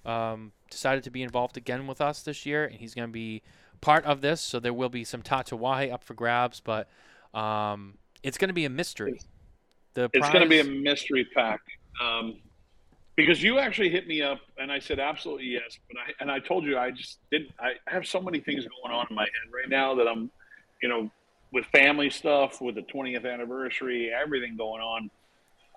um, 0.05 0.52
decided 0.70 1.05
to 1.05 1.11
be 1.11 1.23
involved 1.23 1.56
again 1.56 1.86
with 1.86 2.01
us 2.01 2.23
this 2.23 2.47
year, 2.47 2.65
and 2.65 2.77
he's 2.77 2.94
going 2.94 3.09
to 3.09 3.12
be 3.12 3.43
part 3.81 4.05
of 4.05 4.20
this. 4.20 4.40
So 4.40 4.61
there 4.61 4.73
will 4.73 4.89
be 4.89 5.05
some 5.05 5.23
Tatuaje 5.23 5.93
up 5.93 6.02
for 6.02 6.15
grabs, 6.15 6.61
but 6.61 6.89
um, 7.35 7.94
it's 8.23 8.39
going 8.39 8.48
to 8.48 8.55
be 8.55 8.65
a 8.65 8.70
mystery. 8.70 9.20
The 9.94 10.11
It's 10.12 10.31
going 10.31 10.43
to 10.43 10.48
be 10.48 10.61
a 10.61 10.65
mystery 10.65 11.27
pack. 11.35 11.61
Um, 12.01 12.39
because 13.16 13.42
you 13.42 13.58
actually 13.58 13.90
hit 13.90 14.06
me 14.06 14.22
up 14.22 14.40
and 14.58 14.72
I 14.72 14.78
said 14.78 14.98
absolutely 14.98 15.46
yes, 15.46 15.78
but 15.88 15.98
I 15.98 16.12
and 16.20 16.30
I 16.30 16.40
told 16.40 16.64
you 16.64 16.78
I 16.78 16.90
just 16.90 17.18
didn't. 17.30 17.50
I 17.58 17.74
have 17.86 18.06
so 18.06 18.20
many 18.20 18.40
things 18.40 18.64
going 18.64 18.94
on 18.94 19.06
in 19.08 19.16
my 19.16 19.22
head 19.22 19.52
right 19.52 19.68
now 19.68 19.94
that 19.94 20.08
I'm, 20.08 20.30
you 20.82 20.88
know, 20.88 21.10
with 21.52 21.64
family 21.66 22.10
stuff, 22.10 22.60
with 22.60 22.74
the 22.74 22.82
20th 22.82 23.30
anniversary, 23.30 24.10
everything 24.12 24.56
going 24.56 24.82
on. 24.82 25.10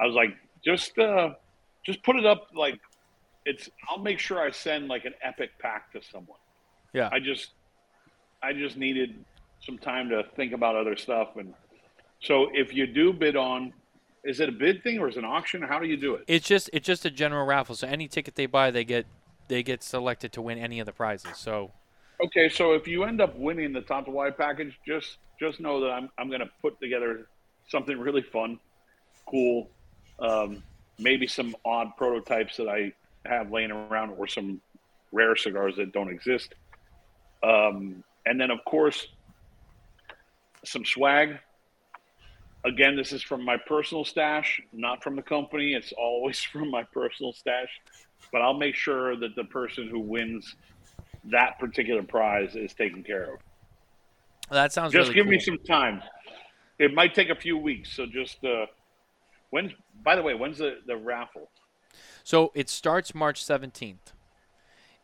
I 0.02 0.06
was 0.06 0.16
like, 0.16 0.36
just 0.66 0.98
uh, 0.98 1.32
just 1.86 2.02
put 2.04 2.16
it 2.16 2.26
up 2.26 2.48
like 2.56 2.80
it's. 3.46 3.70
I'll 3.90 4.00
make 4.00 4.20
sure 4.20 4.40
I 4.40 4.52
send 4.52 4.88
like 4.88 5.06
an 5.06 5.14
epic 5.22 5.52
pack 5.60 5.92
to 5.94 6.02
someone. 6.12 6.40
Yeah. 6.94 7.10
I 7.12 7.20
just, 7.20 7.52
I 8.42 8.54
just 8.54 8.78
needed 8.78 9.14
some 9.62 9.78
time 9.78 10.10
to 10.10 10.24
think 10.36 10.54
about 10.54 10.76
other 10.76 10.96
stuff, 10.96 11.36
and 11.38 11.54
so 12.20 12.50
if 12.54 12.74
you 12.74 12.88
do 12.88 13.14
bid 13.14 13.36
on, 13.36 13.74
is 14.24 14.40
it 14.40 14.50
a 14.50 14.52
bid 14.52 14.84
thing 14.84 15.00
or 15.00 15.08
is 15.08 15.16
it 15.16 15.20
an 15.20 15.26
auction? 15.26 15.62
How 15.62 15.80
do 15.80 15.88
you 15.88 15.98
do 15.98 16.16
it? 16.16 16.24
It's 16.28 16.48
just 16.48 16.70
it's 16.74 16.86
just 16.86 17.06
a 17.06 17.12
general 17.12 17.46
raffle. 17.46 17.76
So 17.76 17.88
any 17.88 18.08
ticket 18.08 18.36
they 18.36 18.46
buy, 18.46 18.72
they 18.72 18.84
get 18.84 19.06
they 19.48 19.64
get 19.64 19.84
selected 19.84 20.34
to 20.34 20.42
win 20.42 20.58
any 20.58 20.80
of 20.80 20.86
the 20.86 20.92
prizes. 20.92 21.38
So 21.38 21.72
Okay, 22.20 22.50
so 22.50 22.74
if 22.74 22.88
you 22.88 23.04
end 23.04 23.22
up 23.22 23.38
winning 23.38 23.74
the 23.74 23.82
Tatuaje 23.82 24.36
package, 24.36 24.80
just 24.86 25.18
just 25.40 25.60
know 25.60 25.82
that 25.82 25.92
I'm 25.92 26.10
I'm 26.18 26.32
gonna 26.32 26.50
put 26.62 26.80
together 26.80 27.28
something 27.68 27.98
really 28.00 28.24
fun, 28.24 28.60
cool, 29.28 29.70
um, 30.20 30.64
maybe 30.98 31.28
some 31.28 31.56
odd 31.64 31.96
prototypes 31.96 32.58
that 32.58 32.68
I 32.68 32.94
have 33.26 33.52
laying 33.52 33.72
around, 33.72 34.12
or 34.18 34.28
some 34.28 34.62
rare 35.12 35.36
cigars 35.36 35.76
that 35.76 35.94
don't 35.94 36.10
exist, 36.10 36.56
um, 37.44 38.04
and 38.26 38.42
then 38.42 38.50
of 38.50 38.66
course 38.66 39.08
some 40.66 40.86
swag. 40.86 41.38
Again, 42.68 42.98
this 42.98 43.14
is 43.14 43.24
from 43.24 43.46
my 43.46 43.56
personal 43.56 44.04
stash, 44.04 44.62
not 44.74 45.02
from 45.02 45.16
the 45.16 45.22
company. 45.22 45.74
It's 45.74 45.94
always 45.94 46.42
from 46.52 46.70
my 46.70 46.84
personal 46.84 47.32
stash, 47.32 47.70
but 48.32 48.42
I'll 48.42 48.58
make 48.58 48.76
sure 48.76 49.16
that 49.16 49.36
the 49.36 49.46
person 49.46 49.88
who 49.88 50.00
wins 50.00 50.56
that 51.26 51.58
particular 51.60 52.04
prize 52.04 52.56
is 52.56 52.74
taken 52.74 53.04
care 53.04 53.34
of. 53.34 53.40
that 54.52 54.74
sounds 54.74 54.92
Just 54.92 55.10
really 55.10 55.16
give 55.16 55.26
cool. 55.26 55.32
me 55.32 55.40
some 55.40 55.58
time. 55.60 56.02
It 56.78 56.94
might 56.94 57.16
take 57.16 57.30
a 57.30 57.36
few 57.36 57.58
weeks, 57.58 57.92
so 57.96 58.06
just 58.06 58.44
uh 58.44 58.66
when 59.50 59.74
by 60.04 60.16
the 60.16 60.22
way, 60.22 60.34
when's 60.34 60.58
the, 60.58 60.80
the 60.86 60.96
raffle? 60.96 61.50
So 62.24 62.52
it 62.54 62.70
starts 62.70 63.16
March 63.16 63.44
17th. 63.44 63.96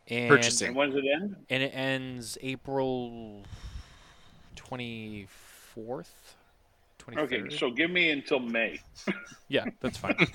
And, 0.08 0.30
Purchasing. 0.30 0.68
And 0.68 0.76
when's 0.76 0.96
it 0.96 1.04
end? 1.06 1.36
And 1.50 1.64
it 1.64 1.74
ends 1.74 2.38
April 2.42 3.44
24th. 4.56 6.06
23rd. 7.06 7.18
Okay, 7.20 7.58
so 7.58 7.72
give 7.72 7.92
me 7.92 8.10
until 8.10 8.40
May. 8.40 8.80
Yeah, 9.48 9.66
that's 9.82 9.98
fine. 9.98 10.16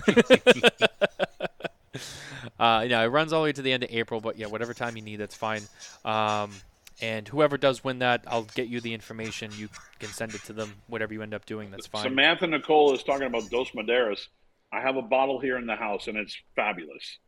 uh, 2.60 2.84
yeah, 2.88 3.02
it 3.02 3.06
runs 3.06 3.32
all 3.32 3.40
the 3.40 3.44
way 3.44 3.52
to 3.52 3.62
the 3.62 3.72
end 3.72 3.82
of 3.84 3.90
April, 3.90 4.20
but 4.20 4.38
yeah, 4.38 4.46
whatever 4.46 4.74
time 4.74 4.96
you 4.96 5.02
need, 5.02 5.16
that's 5.16 5.34
fine. 5.34 5.62
Um, 6.04 6.52
and 7.00 7.28
whoever 7.28 7.56
does 7.56 7.84
win 7.84 8.00
that, 8.00 8.24
I'll 8.26 8.42
get 8.42 8.68
you 8.68 8.80
the 8.80 8.92
information. 8.92 9.52
You 9.56 9.68
can 10.00 10.08
send 10.08 10.34
it 10.34 10.42
to 10.44 10.52
them. 10.52 10.74
Whatever 10.88 11.14
you 11.14 11.22
end 11.22 11.34
up 11.34 11.46
doing, 11.46 11.70
that's 11.70 11.86
fine. 11.86 12.02
Samantha 12.02 12.46
Nicole 12.46 12.92
is 12.94 13.02
talking 13.02 13.26
about 13.26 13.48
Dos 13.50 13.70
Maderas. 13.70 14.26
I 14.72 14.80
have 14.80 14.96
a 14.96 15.02
bottle 15.02 15.38
here 15.38 15.56
in 15.56 15.66
the 15.66 15.76
house 15.76 16.08
and 16.08 16.18
it's 16.18 16.36
fabulous. 16.56 17.18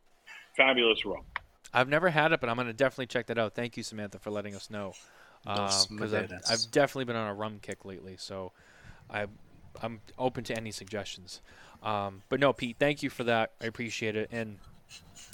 Fabulous 0.57 1.05
rum. 1.05 1.23
I've 1.73 1.87
never 1.87 2.09
had 2.09 2.33
it, 2.33 2.41
but 2.41 2.49
I'm 2.49 2.57
gonna 2.57 2.73
definitely 2.73 3.07
check 3.07 3.27
that 3.27 3.37
out. 3.37 3.55
Thank 3.55 3.77
you, 3.77 3.83
Samantha, 3.83 4.19
for 4.19 4.29
letting 4.29 4.55
us 4.55 4.69
know. 4.69 4.93
Dos 5.45 5.87
Because 5.87 6.13
I've, 6.13 6.31
I've 6.49 6.71
definitely 6.71 7.05
been 7.05 7.15
on 7.15 7.29
a 7.29 7.33
rum 7.33 7.59
kick 7.61 7.85
lately, 7.85 8.15
so 8.17 8.51
I, 9.11 9.27
I'm 9.81 10.01
open 10.17 10.43
to 10.45 10.55
any 10.55 10.71
suggestions. 10.71 11.41
Um, 11.83 12.21
but 12.29 12.39
no, 12.39 12.53
Pete, 12.53 12.77
thank 12.79 13.03
you 13.03 13.09
for 13.09 13.23
that. 13.23 13.51
I 13.61 13.65
appreciate 13.65 14.15
it. 14.15 14.29
And 14.31 14.57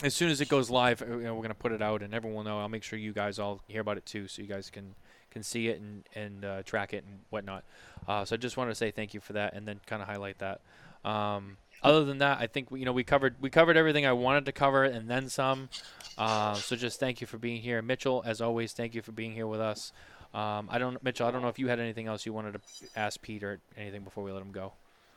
as 0.04 0.14
soon 0.14 0.30
as 0.30 0.42
it 0.42 0.50
goes 0.50 0.70
live, 0.70 1.02
uh, 1.02 1.06
you 1.06 1.24
know, 1.24 1.36
we're 1.36 1.42
gonna 1.42 1.56
put 1.56 1.72
it 1.72 1.82
out, 1.82 2.02
and 2.02 2.14
everyone 2.14 2.38
will 2.38 2.44
know. 2.52 2.60
I'll 2.60 2.70
make 2.70 2.84
sure 2.84 2.98
you 3.00 3.14
guys 3.14 3.40
all 3.40 3.62
hear 3.68 3.82
about 3.82 3.98
it 3.98 4.06
too, 4.06 4.28
so 4.28 4.42
you 4.42 4.48
guys 4.48 4.70
can 4.70 4.96
can 5.32 5.44
see 5.44 5.68
it 5.68 5.80
and 5.80 6.04
and 6.16 6.46
uh, 6.46 6.64
track 6.64 6.94
it 6.94 7.04
and 7.04 7.20
whatnot. 7.30 7.64
Uh, 8.08 8.24
so 8.24 8.36
I 8.36 8.38
just 8.38 8.58
wanted 8.58 8.72
to 8.72 8.76
say 8.76 8.92
thank 8.92 9.14
you 9.14 9.20
for 9.20 9.34
that, 9.34 9.54
and 9.54 9.68
then 9.68 9.80
kind 9.86 10.02
of 10.02 10.08
highlight 10.08 10.40
that. 10.40 10.62
Um, 11.04 11.58
other 11.84 12.06
than 12.06 12.20
that, 12.20 12.40
I 12.40 12.48
think 12.48 12.72
we, 12.72 12.80
you 12.80 12.86
know 12.86 12.92
we 12.92 13.04
covered 13.04 13.36
we 13.42 13.50
covered 13.50 13.78
everything 13.78 14.06
I 14.06 14.14
wanted 14.14 14.46
to 14.46 14.52
cover 14.52 14.84
and 14.84 15.10
then 15.10 15.30
some. 15.30 15.70
Uh, 16.18 16.56
so 16.56 16.76
just 16.76 17.00
thank 17.00 17.22
you 17.22 17.28
for 17.28 17.38
being 17.38 17.62
here, 17.62 17.82
Mitchell. 17.82 18.24
As 18.26 18.42
always, 18.42 18.74
thank 18.74 18.96
you 18.96 19.02
for 19.02 19.12
being 19.12 19.34
here 19.34 19.48
with 19.48 19.60
us. 19.60 19.92
Um, 20.38 20.68
I 20.72 20.78
don't, 20.78 21.02
Mitchell. 21.04 21.28
I 21.28 21.32
don't 21.32 21.42
know 21.42 21.48
if 21.48 21.58
you 21.58 21.68
had 21.68 21.80
anything 21.80 22.06
else 22.06 22.26
you 22.26 22.32
wanted 22.32 22.54
to 22.54 22.60
ask 22.96 23.20
Pete 23.22 23.44
or 23.44 23.60
anything 23.76 24.04
before 24.04 24.24
we 24.24 24.32
let 24.32 24.42
him 24.42 24.52
go. 24.52 24.74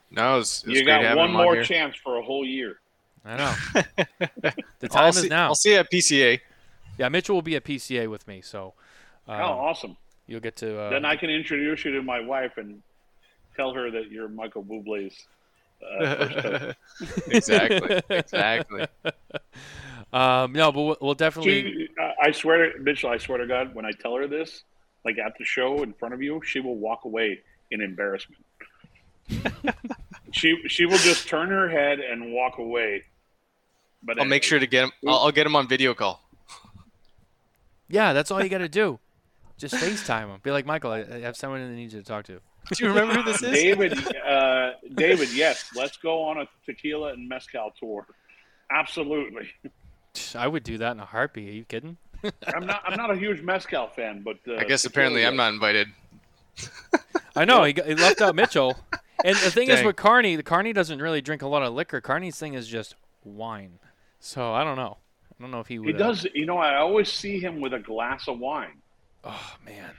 No, 0.09 0.35
it 0.35 0.37
was, 0.39 0.63
it 0.65 0.69
was 0.69 0.79
You 0.79 0.83
great 0.83 0.93
got 0.93 1.03
having 1.03 1.17
one 1.17 1.29
him 1.29 1.35
on 1.35 1.43
more 1.43 1.63
chance 1.63 1.95
for 1.95 2.17
a 2.17 2.23
whole 2.23 2.43
year. 2.43 2.79
I 3.23 3.37
know. 3.37 3.53
the 4.79 4.87
time 4.87 5.03
I'll 5.03 5.09
is 5.09 5.21
see, 5.21 5.27
now. 5.27 5.45
I'll 5.49 5.55
see 5.55 5.73
you 5.73 5.77
at 5.77 5.91
PCA. 5.91 6.39
Yeah, 6.97 7.09
Mitchell 7.09 7.35
will 7.35 7.43
be 7.43 7.55
at 7.55 7.63
PCA 7.63 8.09
with 8.09 8.27
me, 8.27 8.41
so 8.41 8.73
um, 9.27 9.39
oh, 9.39 9.43
awesome. 9.43 9.95
you'll 10.25 10.39
get 10.39 10.55
to. 10.57 10.79
Uh, 10.79 10.89
then 10.89 11.05
I 11.05 11.15
can 11.15 11.29
introduce 11.29 11.85
you 11.85 11.91
to 11.91 12.01
my 12.01 12.19
wife 12.19 12.57
and 12.57 12.81
tell 13.55 13.73
her 13.75 13.91
that 13.91 14.09
you're 14.09 14.27
Michael 14.27 14.63
Bublé's 14.63 15.27
uh, 15.83 16.73
exactly. 17.27 18.01
Exactly. 18.09 18.85
um, 20.13 20.53
no, 20.53 20.71
but 20.71 20.81
we'll, 20.81 20.97
we'll 21.01 21.13
definitely. 21.13 21.61
She, 21.61 21.89
I 22.21 22.31
swear 22.31 22.71
to 22.71 22.79
Mitchell, 22.79 23.11
I 23.11 23.17
swear 23.17 23.37
to 23.37 23.47
God, 23.47 23.75
when 23.75 23.85
I 23.85 23.91
tell 23.91 24.15
her 24.15 24.27
this, 24.27 24.63
like 25.05 25.17
at 25.17 25.33
the 25.37 25.45
show 25.45 25.83
in 25.83 25.93
front 25.93 26.13
of 26.13 26.21
you, 26.21 26.41
she 26.45 26.59
will 26.59 26.75
walk 26.75 27.05
away 27.05 27.39
in 27.71 27.81
embarrassment. 27.81 28.43
she 30.31 30.61
she 30.67 30.85
will 30.85 30.97
just 30.97 31.27
turn 31.27 31.49
her 31.49 31.69
head 31.69 31.99
and 31.99 32.33
walk 32.33 32.57
away. 32.57 33.03
But 34.03 34.19
I'll 34.19 34.25
make 34.25 34.43
sure 34.43 34.59
to 34.59 34.67
get 34.67 34.85
him. 34.85 34.91
I'll, 35.07 35.19
I'll 35.19 35.31
get 35.31 35.45
him 35.45 35.55
on 35.55 35.67
video 35.67 35.93
call. 35.93 36.21
Yeah, 37.87 38.13
that's 38.13 38.31
all 38.31 38.41
you 38.41 38.49
got 38.49 38.59
to 38.59 38.69
do. 38.69 38.99
Just 39.57 39.75
FaceTime 39.75 40.27
him. 40.27 40.39
Be 40.41 40.49
like, 40.49 40.65
Michael, 40.65 40.91
I, 40.91 40.99
I 41.01 41.19
have 41.19 41.35
someone 41.35 41.59
that 41.61 41.75
needs 41.75 41.93
you 41.93 41.99
to 41.99 42.05
talk 42.05 42.25
to. 42.25 42.39
Do 42.73 42.83
you 42.83 42.89
remember 42.89 43.15
who 43.15 43.23
this 43.23 43.43
is? 43.43 43.51
David, 43.51 44.15
uh, 44.25 44.71
David, 44.95 45.29
yes, 45.33 45.65
let's 45.75 45.97
go 45.97 46.23
on 46.23 46.39
a 46.39 46.45
tequila 46.65 47.13
and 47.13 47.27
mezcal 47.27 47.71
tour. 47.79 48.07
Absolutely. 48.71 49.49
I 50.35 50.47
would 50.47 50.63
do 50.63 50.77
that 50.77 50.93
in 50.93 50.99
a 50.99 51.05
heartbeat. 51.05 51.49
Are 51.49 51.53
you 51.53 51.65
kidding? 51.65 51.97
I'm 52.47 52.65
not. 52.65 52.81
I'm 52.85 52.97
not 52.97 53.11
a 53.11 53.15
huge 53.15 53.41
mezcal 53.41 53.87
fan, 53.87 54.21
but 54.23 54.37
uh, 54.47 54.55
I 54.55 54.63
guess 54.63 54.85
apparently 54.85 55.25
I'm 55.25 55.35
not 55.35 55.53
invited. 55.53 55.87
I 57.35 57.45
know 57.45 57.63
he, 57.63 57.73
he 57.73 57.95
left 57.95 58.21
out 58.21 58.35
Mitchell. 58.35 58.77
And 59.23 59.35
the 59.37 59.51
thing 59.51 59.69
is 59.69 59.83
with 59.83 59.95
Carney, 59.95 60.35
the 60.35 60.43
Carney 60.43 60.73
doesn't 60.73 60.99
really 61.01 61.21
drink 61.21 61.41
a 61.41 61.47
lot 61.47 61.61
of 61.63 61.73
liquor. 61.73 62.01
Carney's 62.01 62.37
thing 62.37 62.55
is 62.55 62.67
just 62.67 62.95
wine. 63.23 63.79
So 64.19 64.53
I 64.53 64.63
don't 64.63 64.77
know. 64.77 64.97
I 65.31 65.43
don't 65.43 65.51
know 65.51 65.59
if 65.59 65.67
he 65.67 65.79
would. 65.79 65.87
He 65.87 65.93
uh, 65.95 65.97
does. 65.97 66.27
You 66.33 66.45
know, 66.45 66.57
I 66.57 66.77
always 66.77 67.11
see 67.11 67.39
him 67.39 67.61
with 67.61 67.73
a 67.73 67.79
glass 67.79 68.27
of 68.27 68.39
wine. 68.39 68.81
Oh 69.23 69.55
man, 69.65 69.91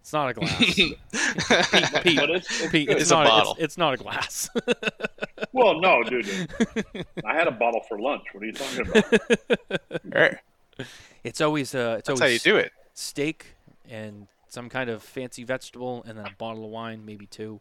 it's 0.00 0.12
not 0.12 0.30
a 0.30 0.34
glass. 0.34 0.56
Pete, 0.64 0.74
Pete, 0.74 0.98
it's, 1.12 1.60
it's 1.80 2.02
Pete, 2.02 2.18
good. 2.18 2.30
it's, 2.30 2.60
It's 2.70 3.10
a 3.10 3.14
bottle. 3.14 3.52
It's, 3.52 3.62
it's 3.62 3.78
not 3.78 3.94
a 3.94 3.96
glass. 3.96 4.48
Well, 5.52 5.80
no, 5.80 6.02
dude. 6.02 6.28
I 7.24 7.34
had 7.34 7.48
a 7.48 7.52
bottle 7.52 7.82
for 7.88 7.98
lunch. 7.98 8.24
What 8.32 8.42
are 8.42 8.46
you 8.46 8.52
talking 8.52 8.86
about? 8.86 10.38
It's 11.24 11.40
always 11.40 11.74
uh, 11.74 11.96
it's 11.98 12.08
That's 12.08 12.20
always 12.20 12.42
how 12.42 12.50
you 12.50 12.56
do 12.56 12.58
it. 12.58 12.72
steak 12.94 13.46
and 13.88 14.26
some 14.48 14.68
kind 14.68 14.88
of 14.90 15.02
fancy 15.02 15.44
vegetable, 15.44 16.04
and 16.06 16.18
then 16.18 16.26
a 16.26 16.30
bottle 16.38 16.64
of 16.64 16.70
wine, 16.70 17.04
maybe 17.04 17.26
two. 17.26 17.60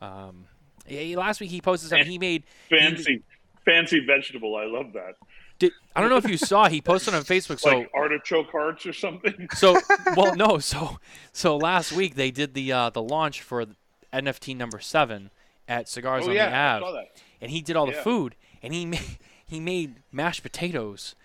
Um, 0.00 0.46
yeah, 0.88 1.16
last 1.16 1.40
week 1.40 1.50
he 1.50 1.60
posted 1.60 1.90
something. 1.90 2.08
He 2.10 2.18
made 2.18 2.44
Fancy, 2.70 3.22
fancy 3.64 4.00
vegetable. 4.04 4.56
I 4.56 4.64
love 4.64 4.92
that. 4.94 5.14
Did, 5.58 5.72
I 5.94 6.00
don't 6.00 6.10
know 6.10 6.16
if 6.16 6.28
you 6.28 6.36
saw. 6.36 6.68
He 6.68 6.80
posted 6.80 7.14
on 7.14 7.22
Facebook. 7.22 7.60
So 7.60 7.78
like 7.78 7.90
artichoke 7.94 8.50
hearts 8.50 8.84
or 8.86 8.92
something. 8.92 9.46
so 9.54 9.78
well 10.16 10.34
no 10.34 10.58
so 10.58 10.98
so 11.32 11.56
last 11.56 11.92
week 11.92 12.16
they 12.16 12.30
did 12.32 12.54
the 12.54 12.72
uh, 12.72 12.90
the 12.90 13.02
launch 13.02 13.42
for 13.42 13.66
NFT 14.12 14.56
number 14.56 14.80
seven 14.80 15.30
at 15.68 15.88
Cigars 15.88 16.24
oh 16.26 16.30
on 16.30 16.34
yeah, 16.34 16.48
the 16.50 16.56
I 16.56 16.74
Ave, 16.76 16.84
saw 16.84 16.92
that. 16.92 17.22
and 17.40 17.50
he 17.52 17.60
did 17.62 17.76
all 17.76 17.86
the 17.86 17.92
food, 17.92 18.34
and 18.62 18.74
he 18.74 18.84
made 18.86 19.18
he 19.46 19.60
made 19.60 19.96
mashed 20.10 20.42
potatoes, 20.42 21.14
and 21.14 21.16
he 21.16 21.21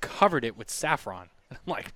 covered 0.00 0.44
it 0.44 0.56
with 0.56 0.70
saffron. 0.70 1.28
I'm 1.50 1.58
like, 1.66 1.92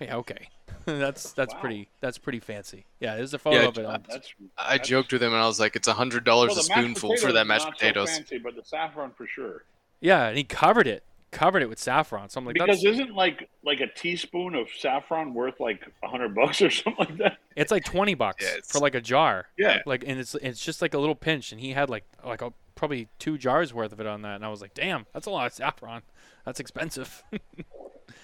yeah, 0.00 0.16
okay, 0.16 0.48
that's 0.84 1.32
that's 1.32 1.54
Wow. 1.54 1.60
pretty 1.60 1.88
that's 2.00 2.18
pretty 2.18 2.40
fancy. 2.40 2.84
Yeah, 3.00 3.16
there's 3.16 3.34
a 3.34 3.38
photo 3.38 3.62
Yeah, 3.62 3.66
of 3.68 3.78
it. 3.78 3.84
On, 3.86 4.04
That's. 4.08 4.32
I 4.56 4.78
joked 4.78 5.12
with 5.12 5.22
him 5.22 5.32
and 5.32 5.42
I 5.42 5.46
was 5.46 5.58
like, 5.60 5.74
"It's 5.76 5.88
a 5.88 5.92
hundred 5.94 6.24
dollars 6.24 6.50
well, 6.50 6.60
a 6.60 6.62
spoonful 6.62 7.16
for 7.16 7.32
that 7.32 7.32
that 7.32 7.40
is 7.42 7.48
mashed 7.48 7.64
not 7.66 7.78
potatoes." 7.78 8.10
So 8.10 8.16
fancy, 8.16 8.38
but 8.38 8.54
the 8.56 8.64
saffron 8.64 9.10
for 9.16 9.26
sure. 9.26 9.64
yeah, 10.00 10.28
and 10.28 10.36
he 10.38 10.44
covered 10.44 10.86
it 10.86 11.02
covered 11.30 11.62
it 11.62 11.68
with 11.68 11.78
saffron. 11.78 12.30
So 12.30 12.38
I'm 12.38 12.46
like, 12.46 12.54
Because 12.54 12.80
that's, 12.82 12.84
isn't 12.86 13.14
like 13.14 13.50
like 13.62 13.80
a 13.80 13.86
teaspoon 13.86 14.54
of 14.54 14.68
saffron 14.78 15.34
worth 15.34 15.60
like 15.60 15.86
a 16.02 16.08
hundred 16.08 16.34
bucks 16.34 16.62
or 16.62 16.70
something 16.70 16.94
like 17.06 17.16
that? 17.18 17.36
it's 17.54 17.70
like 17.70 17.84
twenty 17.84 18.14
bucks 18.14 18.42
Yeah, 18.44 18.60
for 18.64 18.78
like 18.78 18.94
a 18.94 19.00
jar. 19.00 19.46
Yeah. 19.58 19.82
like 19.84 20.04
and 20.06 20.18
it's 20.20 20.34
it's 20.36 20.64
just 20.64 20.80
like 20.80 20.94
a 20.94 20.98
little 20.98 21.14
pinch 21.14 21.52
and 21.52 21.60
he 21.60 21.72
had 21.72 21.90
like 21.90 22.04
like 22.24 22.40
a, 22.40 22.52
probably 22.76 23.08
two 23.18 23.36
jars 23.36 23.74
worth 23.74 23.92
of 23.92 24.00
it 24.00 24.06
on 24.06 24.22
that 24.22 24.36
and 24.36 24.44
i 24.44 24.48
was 24.48 24.60
like 24.60 24.72
damn 24.72 25.04
that's 25.12 25.26
a 25.26 25.30
lot 25.30 25.48
of 25.48 25.52
saffron 25.52 26.00
that's 26.48 26.60
expensive. 26.60 27.22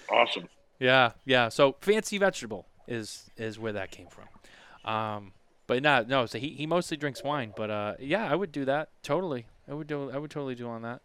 Awesome. 0.09 0.47
yeah 0.79 1.11
yeah. 1.25 1.49
So 1.49 1.75
fancy 1.81 2.17
vegetable 2.17 2.67
is 2.87 3.29
is 3.37 3.57
where 3.57 3.73
that 3.73 3.89
came 3.91 4.07
from. 4.07 4.25
Um 4.91 5.31
but 5.67 5.81
not 5.81 6.07
no 6.07 6.25
so 6.27 6.37
he, 6.37 6.49
he 6.49 6.67
mostly 6.67 6.95
drinks 6.97 7.23
wine 7.23 7.53
but 7.55 7.69
uh 7.71 7.93
yeah 7.99 8.29
i 8.31 8.35
would 8.35 8.51
do 8.51 8.65
that. 8.65 8.89
Totally. 9.03 9.45
I 9.69 9.73
would 9.73 9.87
do 9.87 10.11
i 10.11 10.17
would 10.17 10.29
totally 10.31 10.53
do 10.55 10.67
on 10.67 10.81
that. 10.83 11.01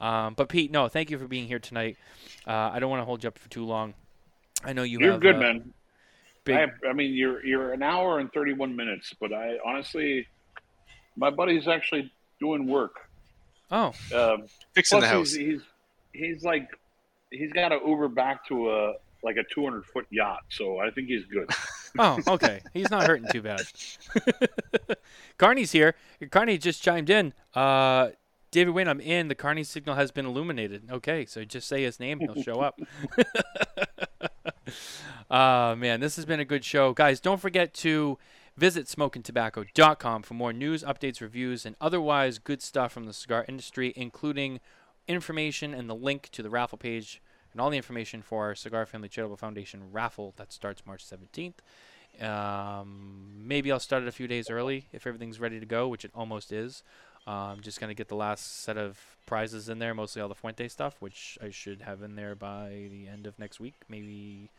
Um 0.00 0.34
but 0.34 0.48
pete 0.50 0.70
no 0.70 0.88
thank 0.88 1.10
you 1.10 1.18
for 1.18 1.26
being 1.28 1.46
here 1.46 1.58
tonight. 1.58 1.96
Uh 2.46 2.70
i 2.72 2.78
don't 2.78 2.90
want 2.90 3.00
to 3.00 3.06
hold 3.06 3.22
you 3.24 3.28
up 3.28 3.38
for 3.38 3.48
too 3.48 3.64
long. 3.64 3.94
I 4.64 4.72
know 4.74 4.82
you 4.82 4.98
You 5.00 5.08
are 5.08 5.12
have 5.12 5.20
good, 5.20 5.36
uh, 5.36 5.40
man. 5.40 5.72
big 6.44 6.56
I, 6.56 6.60
have, 6.60 6.70
I 6.88 6.92
mean, 6.92 7.12
you're 7.14 7.44
you're 7.44 7.72
an 7.72 7.82
hour 7.82 8.18
and 8.18 8.30
thirty 8.32 8.52
one 8.52 8.76
minutes, 8.76 9.14
but 9.20 9.32
I 9.32 9.56
honestly, 9.64 10.26
my 11.16 11.30
buddy's 11.30 11.68
actually 11.68 12.12
doing 12.40 12.66
work. 12.66 12.96
oh. 13.70 13.92
Um, 14.14 14.46
Fixing 14.74 15.00
the 15.00 15.06
house. 15.08 15.32
He's, 15.32 15.46
he's 15.54 15.62
he's 16.12 16.44
like 16.44 16.68
he's 17.30 17.52
got 17.52 17.70
to 17.70 17.78
Uber 17.86 18.08
back 18.08 18.46
to 18.48 18.70
a 18.70 18.92
like 19.22 19.36
a 19.36 19.44
two 19.54 19.64
hundred 19.64 19.86
foot 19.86 20.06
yacht, 20.10 20.42
so 20.50 20.78
I 20.78 20.90
think 20.90 21.08
he's 21.08 21.24
good. 21.26 21.50
Oh, 21.98 22.18
okay. 22.26 22.62
He's 22.72 22.90
not 22.90 23.06
hurting 23.06 23.28
too 23.30 23.42
bad. 23.42 23.60
Carney's 25.38 25.72
here. 25.72 25.94
Carney 26.30 26.56
just 26.56 26.82
chimed 26.82 27.10
in. 27.10 27.34
Uh, 27.54 28.12
David 28.50 28.72
Wayne, 28.72 28.88
I'm 28.88 29.00
in. 29.00 29.28
The 29.28 29.34
Carney 29.34 29.64
signal 29.64 29.96
has 29.96 30.10
been 30.10 30.26
illuminated. 30.26 30.90
Okay, 30.90 31.26
so 31.26 31.44
just 31.44 31.68
say 31.68 31.82
his 31.82 32.00
name, 32.00 32.20
he'll 32.20 32.42
show 32.42 32.60
up. 32.60 32.78
uh, 35.30 35.74
man, 35.76 36.00
this 36.00 36.16
has 36.16 36.24
been 36.24 36.40
a 36.40 36.44
good 36.44 36.64
show. 36.64 36.92
Guys, 36.92 37.20
don't 37.20 37.40
forget 37.40 37.74
to 37.74 38.18
visit 38.56 38.86
SmokinTabacco.com 38.86 40.22
for 40.22 40.34
more 40.34 40.52
news, 40.52 40.82
updates, 40.82 41.20
reviews, 41.20 41.64
and 41.66 41.76
otherwise 41.80 42.38
good 42.38 42.62
stuff 42.62 42.92
from 42.92 43.04
the 43.04 43.12
cigar 43.12 43.44
industry, 43.48 43.92
including 43.96 44.60
information 45.08 45.74
and 45.74 45.88
the 45.88 45.94
link 45.94 46.28
to 46.32 46.42
the 46.42 46.50
raffle 46.50 46.78
page 46.78 47.20
and 47.52 47.60
all 47.60 47.70
the 47.70 47.76
information 47.76 48.22
for 48.22 48.46
our 48.46 48.54
Cigar 48.54 48.86
Family 48.86 49.08
Charitable 49.08 49.36
Foundation 49.36 49.92
raffle 49.92 50.32
that 50.36 50.52
starts 50.52 50.86
March 50.86 51.04
17th. 51.04 51.54
Um, 52.20 53.32
maybe 53.36 53.72
I'll 53.72 53.80
start 53.80 54.02
it 54.02 54.08
a 54.08 54.12
few 54.12 54.26
days 54.26 54.50
early 54.50 54.86
if 54.92 55.06
everything's 55.06 55.40
ready 55.40 55.60
to 55.60 55.66
go, 55.66 55.88
which 55.88 56.04
it 56.04 56.10
almost 56.14 56.52
is. 56.52 56.82
I'm 57.26 57.52
um, 57.52 57.60
just 57.60 57.78
going 57.78 57.88
to 57.88 57.94
get 57.94 58.08
the 58.08 58.16
last 58.16 58.62
set 58.62 58.76
of 58.76 58.98
prizes 59.26 59.68
in 59.68 59.78
there, 59.78 59.94
mostly 59.94 60.20
all 60.20 60.28
the 60.28 60.34
Fuente 60.34 60.66
stuff, 60.68 60.96
which 60.98 61.38
I 61.40 61.50
should 61.50 61.82
have 61.82 62.02
in 62.02 62.16
there 62.16 62.34
by 62.34 62.88
the 62.90 63.06
end 63.06 63.26
of 63.26 63.38
next 63.38 63.60
week, 63.60 63.74
maybe 63.88 64.50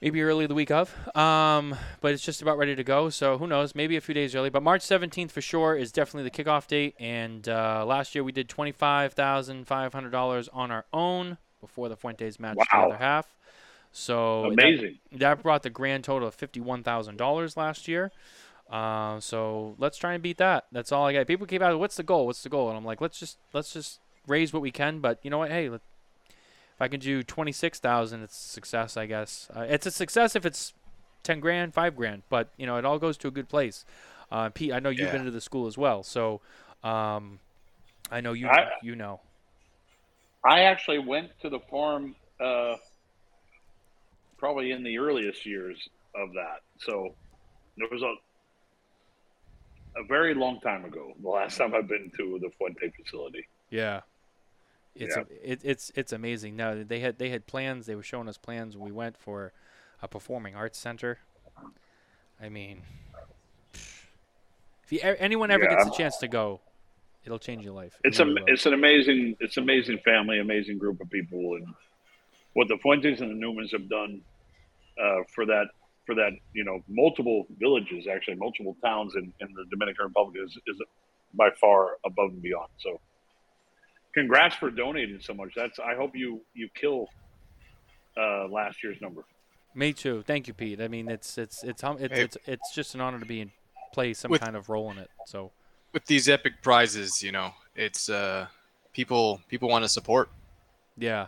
maybe 0.00 0.22
early 0.22 0.46
the 0.46 0.54
week 0.54 0.70
of. 0.70 0.94
Um, 1.16 1.74
but 2.00 2.12
it's 2.12 2.22
just 2.22 2.42
about 2.42 2.58
ready 2.58 2.76
to 2.76 2.84
go, 2.84 3.10
so 3.10 3.38
who 3.38 3.46
knows? 3.46 3.74
Maybe 3.74 3.96
a 3.96 4.00
few 4.00 4.14
days 4.14 4.34
early. 4.34 4.50
But 4.50 4.62
March 4.62 4.82
17th 4.82 5.30
for 5.30 5.40
sure 5.40 5.76
is 5.76 5.92
definitely 5.92 6.30
the 6.30 6.44
kickoff 6.44 6.66
date. 6.66 6.94
And 6.98 7.48
uh, 7.48 7.84
last 7.86 8.14
year 8.14 8.24
we 8.24 8.32
did 8.32 8.48
$25,500 8.48 10.48
on 10.52 10.70
our 10.70 10.84
own 10.92 11.38
before 11.60 11.88
the 11.88 11.96
Fuentes 11.96 12.38
matched 12.38 12.58
wow. 12.58 12.66
the 12.72 12.94
other 12.94 12.96
half. 12.96 13.34
So 13.92 14.44
amazing. 14.44 14.98
That, 15.12 15.20
that, 15.20 15.42
brought 15.42 15.62
the 15.62 15.70
grand 15.70 16.04
total 16.04 16.28
of 16.28 16.34
fifty-one 16.34 16.82
thousand 16.82 17.16
dollars 17.16 17.56
last 17.56 17.88
year. 17.88 18.12
Uh, 18.70 19.20
so 19.20 19.74
let's 19.78 19.96
try 19.96 20.12
and 20.12 20.22
beat 20.22 20.36
that. 20.36 20.66
That's 20.70 20.92
all 20.92 21.06
I 21.06 21.14
got. 21.14 21.26
People 21.26 21.46
keep 21.46 21.62
asking, 21.62 21.78
"What's 21.78 21.96
the 21.96 22.02
goal? 22.02 22.26
What's 22.26 22.42
the 22.42 22.50
goal?" 22.50 22.68
And 22.68 22.76
I'm 22.76 22.84
like, 22.84 23.00
"Let's 23.00 23.18
just 23.18 23.38
let's 23.54 23.72
just 23.72 24.00
raise 24.26 24.52
what 24.52 24.60
we 24.60 24.70
can." 24.70 24.98
But 24.98 25.20
you 25.22 25.30
know 25.30 25.38
what? 25.38 25.50
Hey, 25.50 25.70
let, 25.70 25.80
if 26.76 26.82
I 26.82 26.88
can 26.88 27.00
do 27.00 27.22
twenty-six 27.22 27.78
thousand, 27.80 28.22
it's 28.22 28.38
a 28.38 28.48
success, 28.50 28.98
I 28.98 29.06
guess. 29.06 29.48
Uh, 29.56 29.60
it's 29.60 29.86
a 29.86 29.90
success 29.90 30.36
if 30.36 30.44
it's 30.44 30.74
ten 31.22 31.40
grand, 31.40 31.72
five 31.72 31.96
grand. 31.96 32.22
But 32.28 32.50
you 32.58 32.66
know, 32.66 32.76
it 32.76 32.84
all 32.84 32.98
goes 32.98 33.16
to 33.18 33.28
a 33.28 33.30
good 33.30 33.48
place. 33.48 33.86
Uh, 34.30 34.50
Pete, 34.50 34.72
I 34.72 34.80
know 34.80 34.90
you've 34.90 35.06
yeah. 35.06 35.12
been 35.12 35.24
to 35.24 35.30
the 35.30 35.40
school 35.40 35.66
as 35.66 35.78
well, 35.78 36.02
so 36.02 36.42
um, 36.84 37.38
I 38.10 38.20
know 38.20 38.34
you 38.34 38.46
I, 38.48 38.68
you 38.82 38.94
know. 38.94 39.20
I 40.44 40.64
actually 40.64 40.98
went 40.98 41.30
to 41.40 41.48
the 41.48 41.60
farm 41.60 42.14
uh, 42.40 42.74
probably 44.36 44.72
in 44.72 44.82
the 44.82 44.98
earliest 44.98 45.46
years 45.46 45.88
of 46.14 46.34
that. 46.34 46.60
So 46.78 47.14
there 47.78 47.88
was 47.90 48.02
a 48.02 48.14
a 49.98 50.04
very 50.04 50.34
long 50.34 50.60
time 50.60 50.84
ago. 50.84 51.14
The 51.22 51.28
last 51.28 51.56
time 51.56 51.74
I've 51.74 51.88
been 51.88 52.12
to 52.18 52.38
the 52.38 52.50
Fuente 52.58 52.92
facility. 53.02 53.46
Yeah, 53.70 54.02
it's 54.98 55.16
yeah. 55.16 55.22
It, 55.42 55.60
it's 55.62 55.92
it's 55.94 56.12
amazing. 56.12 56.56
No, 56.56 56.82
they 56.82 57.00
had 57.00 57.18
they 57.18 57.30
had 57.30 57.46
plans. 57.46 57.86
They 57.86 57.94
were 57.94 58.02
showing 58.02 58.28
us 58.28 58.38
plans. 58.38 58.76
We 58.76 58.92
went 58.92 59.16
for 59.16 59.52
a 60.02 60.08
performing 60.08 60.54
arts 60.54 60.78
center. 60.78 61.18
I 62.40 62.48
mean, 62.48 62.82
if 63.72 64.92
you, 64.92 65.00
anyone 65.02 65.50
ever 65.50 65.64
yeah. 65.64 65.76
gets 65.76 65.86
a 65.86 65.90
chance 65.90 66.16
to 66.18 66.28
go, 66.28 66.60
it'll 67.24 67.38
change 67.38 67.64
your 67.64 67.74
life. 67.74 67.98
It 68.04 68.08
it's 68.08 68.20
a 68.20 68.34
it's 68.46 68.66
an 68.66 68.74
amazing 68.74 69.36
it's 69.40 69.56
amazing 69.56 69.98
family, 70.04 70.38
amazing 70.38 70.78
group 70.78 71.00
of 71.00 71.10
people, 71.10 71.56
and 71.56 71.66
what 72.52 72.68
the 72.68 72.78
Fuentes 72.78 73.20
and 73.20 73.30
the 73.30 73.46
Newmans 73.46 73.72
have 73.72 73.88
done 73.88 74.20
uh, 75.02 75.22
for 75.34 75.46
that 75.46 75.66
for 76.06 76.14
that 76.14 76.32
you 76.52 76.64
know 76.64 76.82
multiple 76.88 77.46
villages 77.58 78.06
actually 78.06 78.36
multiple 78.36 78.76
towns 78.82 79.14
in, 79.16 79.32
in 79.40 79.52
the 79.54 79.64
Dominican 79.70 80.06
Republic 80.06 80.36
is, 80.44 80.56
is 80.66 80.80
by 81.34 81.50
far 81.60 81.98
above 82.04 82.30
and 82.30 82.42
beyond. 82.42 82.68
So 82.78 83.00
congrats 84.16 84.54
for 84.56 84.70
donating 84.70 85.20
so 85.20 85.34
much. 85.34 85.52
That's 85.54 85.78
I 85.78 85.94
hope 85.94 86.16
you 86.16 86.40
you 86.54 86.68
kill 86.74 87.08
uh, 88.16 88.48
last 88.48 88.82
year's 88.82 89.00
number. 89.00 89.24
Me 89.74 89.92
too. 89.92 90.24
Thank 90.26 90.48
you, 90.48 90.54
Pete. 90.54 90.80
I 90.80 90.88
mean, 90.88 91.10
it's 91.10 91.36
it's 91.36 91.62
it's 91.62 91.82
it's 91.84 92.00
it's, 92.00 92.18
it's, 92.18 92.36
it's 92.46 92.74
just 92.74 92.94
an 92.94 93.00
honor 93.00 93.20
to 93.20 93.26
be 93.26 93.42
in 93.42 93.50
play 93.92 94.14
some 94.14 94.30
with, 94.30 94.40
kind 94.40 94.56
of 94.56 94.68
role 94.68 94.90
in 94.90 94.98
it. 94.98 95.10
So 95.26 95.52
with 95.92 96.06
these 96.06 96.28
epic 96.28 96.62
prizes, 96.62 97.22
you 97.22 97.30
know, 97.30 97.52
it's 97.74 98.08
uh 98.08 98.46
people 98.94 99.40
people 99.48 99.68
want 99.68 99.84
to 99.84 99.88
support. 99.88 100.30
Yeah. 100.96 101.26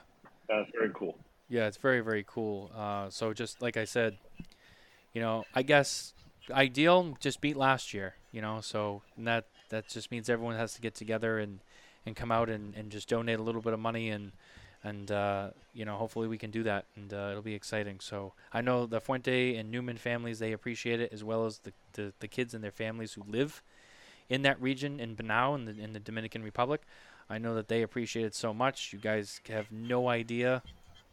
That's 0.48 0.70
very 0.72 0.90
cool. 0.94 1.18
Yeah, 1.50 1.66
it's 1.66 1.76
very 1.76 2.00
very 2.00 2.24
cool. 2.26 2.70
Uh, 2.74 3.10
so 3.10 3.34
just 3.34 3.60
like 3.60 3.76
I 3.76 3.84
said, 3.84 4.16
you 5.12 5.20
know, 5.20 5.44
I 5.54 5.62
guess 5.62 6.14
ideal 6.50 7.18
just 7.20 7.42
beat 7.42 7.56
last 7.56 7.92
year. 7.92 8.14
You 8.32 8.40
know, 8.40 8.60
so 8.62 9.02
that 9.18 9.44
that 9.68 9.88
just 9.88 10.10
means 10.10 10.30
everyone 10.30 10.56
has 10.56 10.72
to 10.74 10.80
get 10.80 10.94
together 10.94 11.38
and 11.38 11.60
and 12.06 12.16
come 12.16 12.32
out 12.32 12.48
and, 12.48 12.74
and 12.74 12.90
just 12.90 13.08
donate 13.08 13.38
a 13.38 13.42
little 13.42 13.60
bit 13.60 13.72
of 13.72 13.80
money 13.80 14.10
and 14.10 14.32
and 14.84 15.10
uh, 15.10 15.50
you 15.74 15.84
know 15.84 15.96
hopefully 15.96 16.28
we 16.28 16.38
can 16.38 16.50
do 16.50 16.62
that 16.62 16.84
and 16.96 17.12
uh, 17.12 17.28
it'll 17.30 17.42
be 17.42 17.54
exciting. 17.54 18.00
So 18.00 18.32
I 18.52 18.60
know 18.60 18.86
the 18.86 19.00
Fuente 19.00 19.56
and 19.56 19.70
Newman 19.70 19.96
families 19.96 20.38
they 20.38 20.52
appreciate 20.52 21.00
it 21.00 21.12
as 21.12 21.24
well 21.24 21.46
as 21.46 21.58
the 21.58 21.72
the, 21.94 22.12
the 22.20 22.28
kids 22.28 22.54
and 22.54 22.62
their 22.62 22.70
families 22.70 23.14
who 23.14 23.24
live 23.28 23.62
in 24.28 24.42
that 24.42 24.60
region 24.60 25.00
in 25.00 25.16
Bonao 25.16 25.54
in 25.54 25.64
the, 25.64 25.82
in 25.82 25.92
the 25.92 26.00
Dominican 26.00 26.42
Republic. 26.42 26.82
I 27.30 27.38
know 27.38 27.54
that 27.56 27.68
they 27.68 27.82
appreciate 27.82 28.24
it 28.24 28.34
so 28.34 28.54
much. 28.54 28.92
You 28.92 28.98
guys 28.98 29.40
have 29.48 29.70
no 29.70 30.08
idea, 30.08 30.62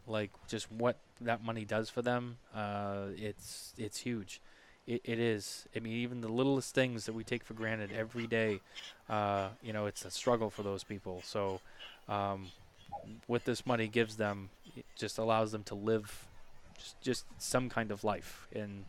like 0.07 0.31
just 0.47 0.71
what 0.71 0.97
that 1.21 1.43
money 1.43 1.65
does 1.65 1.89
for 1.89 2.01
them. 2.01 2.37
Uh, 2.53 3.07
it's 3.17 3.73
it's 3.77 3.99
huge. 3.99 4.41
It, 4.87 5.01
it 5.03 5.19
is. 5.19 5.67
I 5.75 5.79
mean, 5.79 5.93
even 5.93 6.21
the 6.21 6.27
littlest 6.27 6.75
things 6.75 7.05
that 7.05 7.13
we 7.13 7.23
take 7.23 7.43
for 7.43 7.53
granted 7.53 7.91
every 7.91 8.27
day, 8.27 8.61
uh, 9.09 9.49
you 9.63 9.73
know, 9.73 9.87
it's 9.87 10.05
a 10.05 10.11
struggle 10.11 10.49
for 10.49 10.63
those 10.63 10.83
people. 10.83 11.21
So, 11.25 11.59
um, 12.07 12.47
what 13.27 13.45
this 13.45 13.65
money 13.65 13.87
gives 13.87 14.17
them, 14.17 14.49
it 14.75 14.85
just 14.95 15.17
allows 15.17 15.51
them 15.51 15.63
to 15.63 15.75
live 15.75 16.25
just 16.77 17.01
just 17.01 17.25
some 17.39 17.69
kind 17.69 17.91
of 17.91 18.03
life, 18.03 18.47
and 18.53 18.85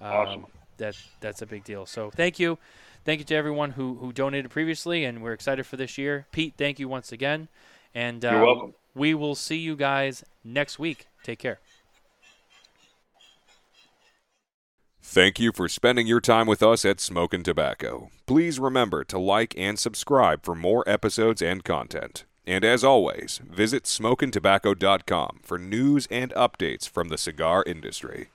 um, 0.00 0.10
awesome. 0.10 0.46
that 0.76 0.96
that's 1.20 1.42
a 1.42 1.46
big 1.46 1.64
deal. 1.64 1.86
So, 1.86 2.10
thank 2.10 2.38
you. 2.38 2.58
Thank 3.06 3.20
you 3.20 3.24
to 3.26 3.36
everyone 3.36 3.70
who, 3.70 3.94
who 3.94 4.12
donated 4.12 4.50
previously, 4.50 5.04
and 5.04 5.22
we're 5.22 5.32
excited 5.32 5.64
for 5.64 5.76
this 5.76 5.96
year. 5.96 6.26
Pete, 6.32 6.54
thank 6.58 6.80
you 6.80 6.88
once 6.88 7.12
again. 7.12 7.46
And 7.94 8.24
uh, 8.24 8.30
You're 8.32 8.44
welcome. 8.44 8.74
we 8.96 9.14
will 9.14 9.36
see 9.36 9.58
you 9.58 9.76
guys 9.76 10.24
next 10.42 10.80
week. 10.80 11.06
Take 11.22 11.38
care. 11.38 11.60
Thank 15.08 15.38
you 15.38 15.52
for 15.52 15.66
spending 15.66 16.06
your 16.06 16.20
time 16.20 16.46
with 16.46 16.62
us 16.62 16.84
at 16.84 17.00
Smokin 17.00 17.42
Tabacco. 17.42 18.10
Please 18.26 18.58
remember 18.58 19.02
to 19.04 19.18
like 19.18 19.54
and 19.56 19.78
subscribe 19.78 20.44
for 20.44 20.54
more 20.54 20.84
episodes 20.86 21.40
and 21.40 21.64
content. 21.64 22.24
And 22.46 22.64
as 22.64 22.84
always, 22.84 23.40
visit 23.48 23.84
SmokinTabacco.com 23.84 25.40
for 25.42 25.58
news 25.58 26.06
and 26.10 26.32
updates 26.34 26.86
from 26.88 27.08
the 27.08 27.16
cigar 27.16 27.62
industry. 27.66 28.24